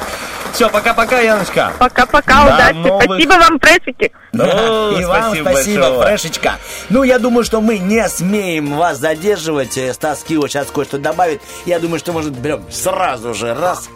Все, 0.53 0.69
пока-пока, 0.69 1.19
Яночка. 1.19 1.71
Пока-пока, 1.77 2.45
До 2.47 2.53
удачи. 2.55 2.75
новых- 2.77 3.03
Спасибо 3.03 3.31
вам, 3.33 3.59
фресики. 3.59 4.11
Да, 4.33 4.45
и 4.99 5.05
вам 5.05 5.23
спасибо 5.25 5.49
спасибо, 5.51 5.81
большое. 5.83 6.01
Фрешечка. 6.07 6.55
Ну, 6.89 7.03
я 7.03 7.19
думаю, 7.19 7.43
что 7.43 7.61
мы 7.61 7.77
не 7.77 8.09
смеем 8.09 8.75
вас 8.75 8.97
задерживать. 8.97 9.77
Стас 9.93 10.23
Кио 10.27 10.47
сейчас 10.47 10.67
кое-что 10.71 10.97
добавит. 10.97 11.41
Я 11.67 11.79
думаю, 11.79 11.99
что 11.99 12.11
может 12.11 12.35
прям 12.41 12.63
сразу 12.71 13.35
же 13.35 13.53
раз. 13.53 13.87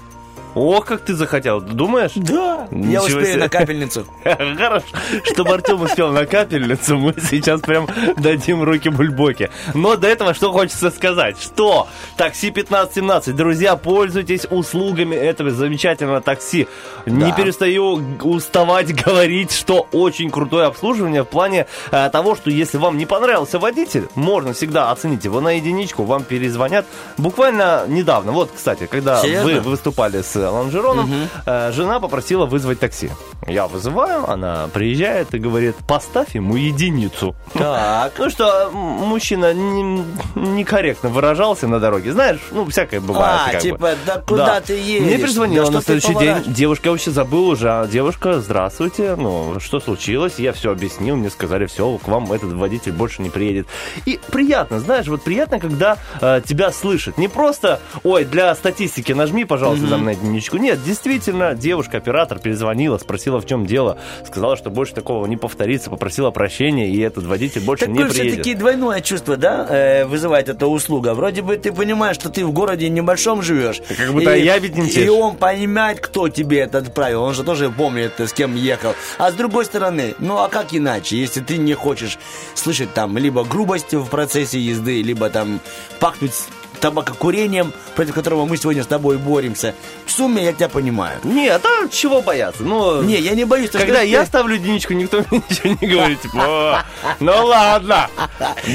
Ох, 0.54 0.86
как 0.86 1.02
ты 1.02 1.14
захотел, 1.14 1.62
думаешь? 1.62 2.12
Да. 2.16 2.68
Я 2.72 2.78
Ничего 2.78 3.04
успею 3.06 3.26
себе. 3.26 3.38
на 3.38 3.50
капельницу. 3.50 4.06
Хорошо, 4.24 4.86
чтобы 5.24 5.54
Артем 5.54 5.82
успел 5.82 6.12
на 6.12 6.26
капельницу, 6.26 6.98
мы 6.98 7.14
сейчас 7.30 7.62
прям 7.62 7.88
дадим 8.18 8.62
руки 8.64 8.90
бульбоке. 8.90 9.50
Но 9.74 9.96
до 9.96 10.08
этого 10.08 10.34
что 10.34 10.52
хочется 10.52 10.92
сказать, 10.92 11.42
что 11.42 11.88
такси 12.18 12.50
1517, 12.50 13.36
друзья, 13.36 13.76
пользуйтесь 13.76 14.46
услугами 14.50 15.16
этого 15.16 15.52
замечательного 15.52 16.22
такси. 16.22 16.68
Не 17.06 17.30
Да. 17.30 17.32
перестаю 17.32 18.02
уставать 18.24 18.94
говорить, 18.94 19.52
что 19.54 19.88
очень 19.92 20.30
крутое 20.30 20.66
обслуживание 20.68 21.24
в 21.24 21.28
плане 21.28 21.68
э, 21.92 22.10
того, 22.12 22.36
что 22.36 22.50
если 22.50 22.78
вам 22.78 22.98
не 22.98 23.06
понравился 23.06 23.58
водитель, 23.60 24.08
можно 24.16 24.54
всегда 24.54 24.92
оценить 24.92 25.24
его 25.24 25.40
на 25.42 25.52
единичку, 25.56 26.04
вам 26.04 26.24
перезвонят. 26.24 26.86
Буквально 27.18 27.86
недавно, 27.88 28.32
вот, 28.32 28.52
кстати, 28.56 28.86
когда 28.88 29.22
Серьезно? 29.22 29.46
вы 29.54 29.60
выступали 29.62 30.22
с 30.22 30.41
Лонжероном, 30.50 31.10
э, 31.46 31.72
жена 31.72 32.00
попросила 32.00 32.46
вызвать 32.46 32.80
такси. 32.80 33.10
Я 33.48 33.68
вызываю, 33.68 34.30
она 34.30 34.70
приезжает 34.74 35.34
и 35.34 35.40
говорит, 35.40 35.76
поставь 35.88 36.36
ему 36.36 36.56
единицу. 36.56 37.36
Так. 37.54 38.14
Ну 38.18 38.30
что, 38.30 38.70
мужчина 38.72 39.54
не- 39.54 40.04
некорректно 40.36 41.10
выражался 41.10 41.68
на 41.68 41.80
дороге. 41.80 42.12
Знаешь, 42.14 42.40
ну, 42.52 42.66
всякое 42.66 43.02
бывает. 43.02 43.40
А, 43.48 43.52
как 43.52 43.56
бы. 43.56 43.62
типа, 43.62 43.90
да 44.06 44.18
куда 44.26 44.62
ты 44.62 44.74
едешь? 44.74 45.06
Мне 45.06 45.18
перезвонила 45.18 45.66
Да 45.66 45.72
на 45.74 45.82
следующий 45.82 46.16
день. 46.16 46.36
Девушка 46.48 46.92
вообще 46.92 47.12
забыл 47.12 47.50
уже. 47.50 47.70
А, 47.70 47.88
Девушка, 47.88 48.40
здравствуйте. 48.40 49.16
Ну, 49.16 49.60
что 49.60 49.80
случилось? 49.80 50.34
Я 50.38 50.54
все 50.54 50.72
объяснил. 50.72 51.16
Мне 51.16 51.30
сказали, 51.30 51.66
все, 51.66 51.98
к 51.98 52.08
вам 52.08 52.32
этот 52.32 52.54
водитель 52.54 52.92
больше 52.92 53.22
не 53.22 53.30
приедет. 53.30 53.68
И 54.06 54.20
приятно, 54.32 54.80
знаешь, 54.80 55.08
вот 55.08 55.24
приятно, 55.24 55.60
когда 55.60 55.98
э, 56.22 56.42
тебя 56.46 56.72
слышат. 56.72 57.18
Не 57.18 57.28
просто, 57.28 57.80
ой, 58.04 58.24
для 58.26 58.54
статистики 58.56 59.12
нажми, 59.12 59.46
пожалуйста, 59.46 59.88
там 59.88 60.06
на 60.06 60.14
единичку. 60.32 60.58
Нет, 60.58 60.84
действительно, 60.84 61.54
девушка-оператор 61.54 62.40
перезвонила, 62.40 62.98
спросила, 62.98 63.40
в 63.40 63.46
чем 63.46 63.66
дело. 63.66 63.98
Сказала, 64.26 64.58
что 64.58 64.70
больше 64.70 64.94
такого 64.94 65.26
не 65.28 65.38
повторится, 65.38 65.90
попросила 65.90 66.32
прощения, 66.32 66.90
и 66.90 67.00
этот 67.00 67.26
водитель 67.26 67.62
больше 67.62 67.88
не 67.88 68.00
Такое 68.00 68.10
приедет. 68.10 68.34
все-таки 68.34 68.56
двойное 68.56 69.02
чувство, 69.02 69.38
да, 69.38 69.68
э, 69.70 70.06
вызывает 70.06 70.50
эта 70.50 70.68
услуга. 70.68 71.14
Вроде 71.14 71.42
бы 71.42 71.58
ты 71.58 71.72
понимаешь, 71.72 72.16
что 72.16 72.30
ты 72.30 72.46
в 72.46 72.52
городе 72.52 72.90
небольшом 72.90 73.42
живешь. 73.42 73.82
Как 73.98 74.12
будто 74.12 74.36
и, 74.36 74.44
ябедничаешь. 74.44 75.06
И 75.06 75.10
он 75.10 75.36
понимает, 75.36 76.00
кто 76.00 76.30
тебе 76.30 76.60
это 76.60 76.80
отправил. 76.80 77.24
Он 77.24 77.34
же 77.34 77.44
тоже 77.44 77.70
помнит, 77.70 78.14
с 78.20 78.34
кем 78.34 78.56
ехал. 78.56 78.96
А 79.18 79.32
с 79.32 79.34
другой 79.34 79.66
стороны, 79.66 80.16
ну 80.20 80.38
а 80.38 80.50
как 80.50 80.74
иначе, 80.74 81.18
если 81.18 81.42
ты 81.42 81.58
не 81.58 81.74
хочешь 81.74 82.18
слышать 82.56 82.94
там 82.94 83.18
либо 83.18 83.44
грубость 83.44 83.94
в 83.94 84.08
процессе 84.08 84.60
езды, 84.60 85.02
либо 85.02 85.30
там 85.30 85.60
пахнуть 86.00 86.34
табакокурением, 86.82 87.72
против 87.96 88.14
которого 88.16 88.46
мы 88.46 88.58
сегодня 88.58 88.84
с 88.84 88.88
тобой 88.88 89.18
боремся. 89.18 89.74
В 90.06 90.12
сумме 90.12 90.44
я 90.44 90.54
тебя 90.54 90.68
понимаю. 90.70 91.20
Нет, 91.24 91.62
а 91.66 91.88
чего 91.90 92.22
бояться? 92.22 92.64
Ну, 92.64 93.02
Не, 93.02 93.16
я 93.20 93.32
не 93.36 93.46
боюсь. 93.46 93.70
Когда 93.70 93.98
что 94.00 94.06
я 94.06 94.22
ты- 94.22 94.26
ставлю 94.28 94.56
единичку, 94.56 94.94
никто 94.94 95.18
мне 95.32 95.42
ничего 95.50 95.78
не 95.82 95.88
говорит. 95.88 96.22
Типа, 96.22 96.38
«О, 96.38 96.84
ну 97.20 97.46
ладно, 97.46 98.10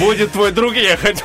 будет 0.01 0.33
твой 0.33 0.53
друг 0.53 0.75
ехать. 0.75 1.23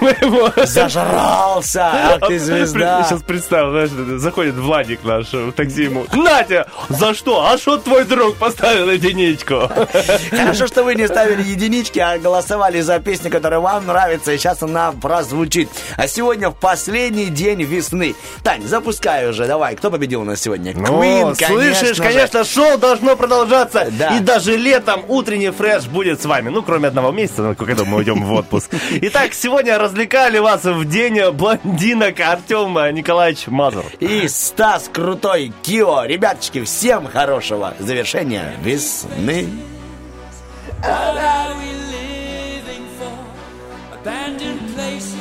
Зажрался, 0.65 1.85
ах 2.21 2.27
ты 2.27 2.39
звезда. 2.39 3.03
Сейчас 3.03 3.21
представил, 3.21 3.71
знаешь, 3.71 4.19
заходит 4.21 4.55
Владик 4.55 5.03
наш 5.03 5.31
в 5.31 5.51
такси 5.51 5.83
ему. 5.83 6.05
Натя, 6.13 6.67
за 6.89 7.13
что? 7.13 7.45
А 7.45 7.57
что 7.57 7.77
твой 7.77 8.03
друг 8.05 8.35
поставил 8.37 8.89
единичку? 8.89 9.69
Хорошо, 10.31 10.67
что 10.67 10.83
вы 10.83 10.95
не 10.95 11.07
ставили 11.07 11.43
единички, 11.43 11.99
а 11.99 12.17
голосовали 12.17 12.81
за 12.81 12.99
песню, 12.99 13.29
которая 13.31 13.59
вам 13.59 13.85
нравится, 13.87 14.31
и 14.33 14.37
сейчас 14.37 14.61
она 14.63 14.91
прозвучит. 14.91 15.69
А 15.97 16.07
сегодня 16.07 16.49
в 16.49 16.55
последний 16.71 17.25
день 17.25 17.63
весны. 17.63 18.15
Тань, 18.43 18.63
запускай 18.63 19.29
уже, 19.29 19.45
давай. 19.45 19.75
Кто 19.75 19.91
победил 19.91 20.21
у 20.21 20.23
нас 20.23 20.39
сегодня? 20.39 20.73
Ну, 20.73 21.03
Queen, 21.03 21.35
слышишь, 21.35 21.97
же. 21.97 22.01
конечно, 22.03 22.45
шоу 22.45 22.77
должно 22.77 23.17
продолжаться. 23.17 23.89
Да. 23.91 24.15
И 24.15 24.21
даже 24.21 24.55
летом 24.55 25.03
утренний 25.09 25.49
фреш 25.49 25.87
будет 25.87 26.21
с 26.21 26.25
вами. 26.25 26.47
Ну, 26.47 26.63
кроме 26.63 26.87
одного 26.87 27.11
месяца, 27.11 27.55
когда 27.59 27.83
мы 27.83 27.97
уйдем 27.97 28.23
в 28.23 28.31
отпуск. 28.31 28.71
Итак, 29.01 29.33
сегодня 29.33 29.77
развлекали 29.77 30.37
вас 30.37 30.63
в 30.63 30.85
день 30.85 31.19
блондинок 31.31 32.17
Артем 32.21 32.73
Николаевич 32.95 33.47
Мазур. 33.47 33.83
И 33.99 34.29
Стас 34.29 34.89
Крутой 34.93 35.51
Кио. 35.63 36.05
Ребяточки, 36.05 36.63
всем 36.63 37.05
хорошего 37.05 37.73
завершения 37.79 38.53
весны. 38.63 39.45
What 40.81 41.17
are 41.17 41.53
we 41.59 41.69
living 41.91 42.85
for? 42.97 43.11
Abandoned 43.99 44.73
places. 44.73 45.20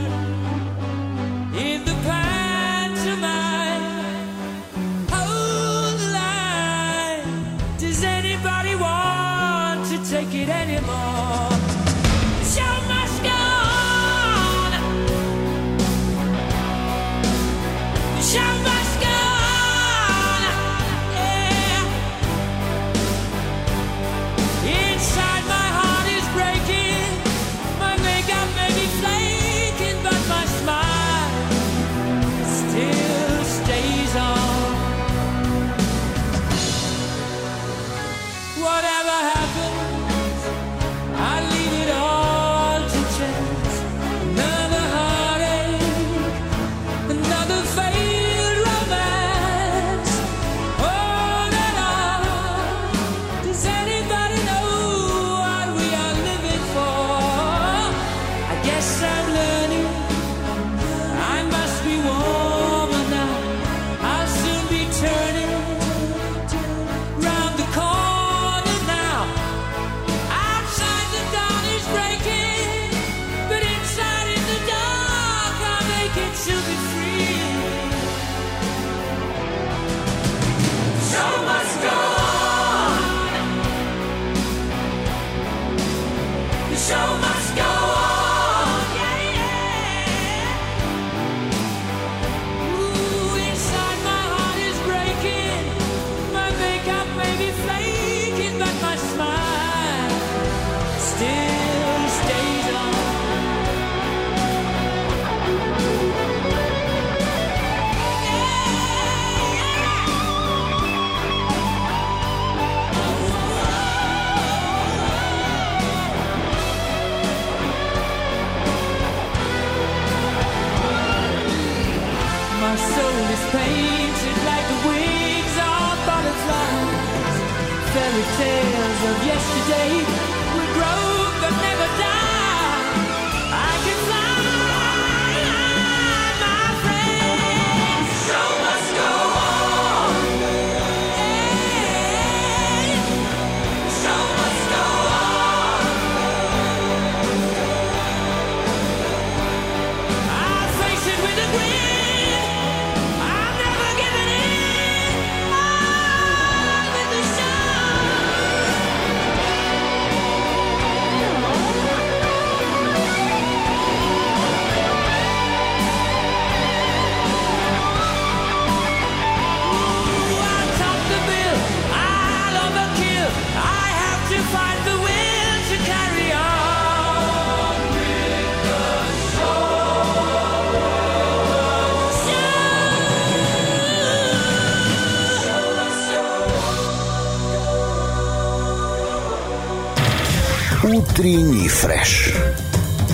Утренний 191.71 192.03
фреш. 192.03 192.33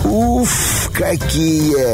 Уф, 0.03 0.89
какие 0.93 1.86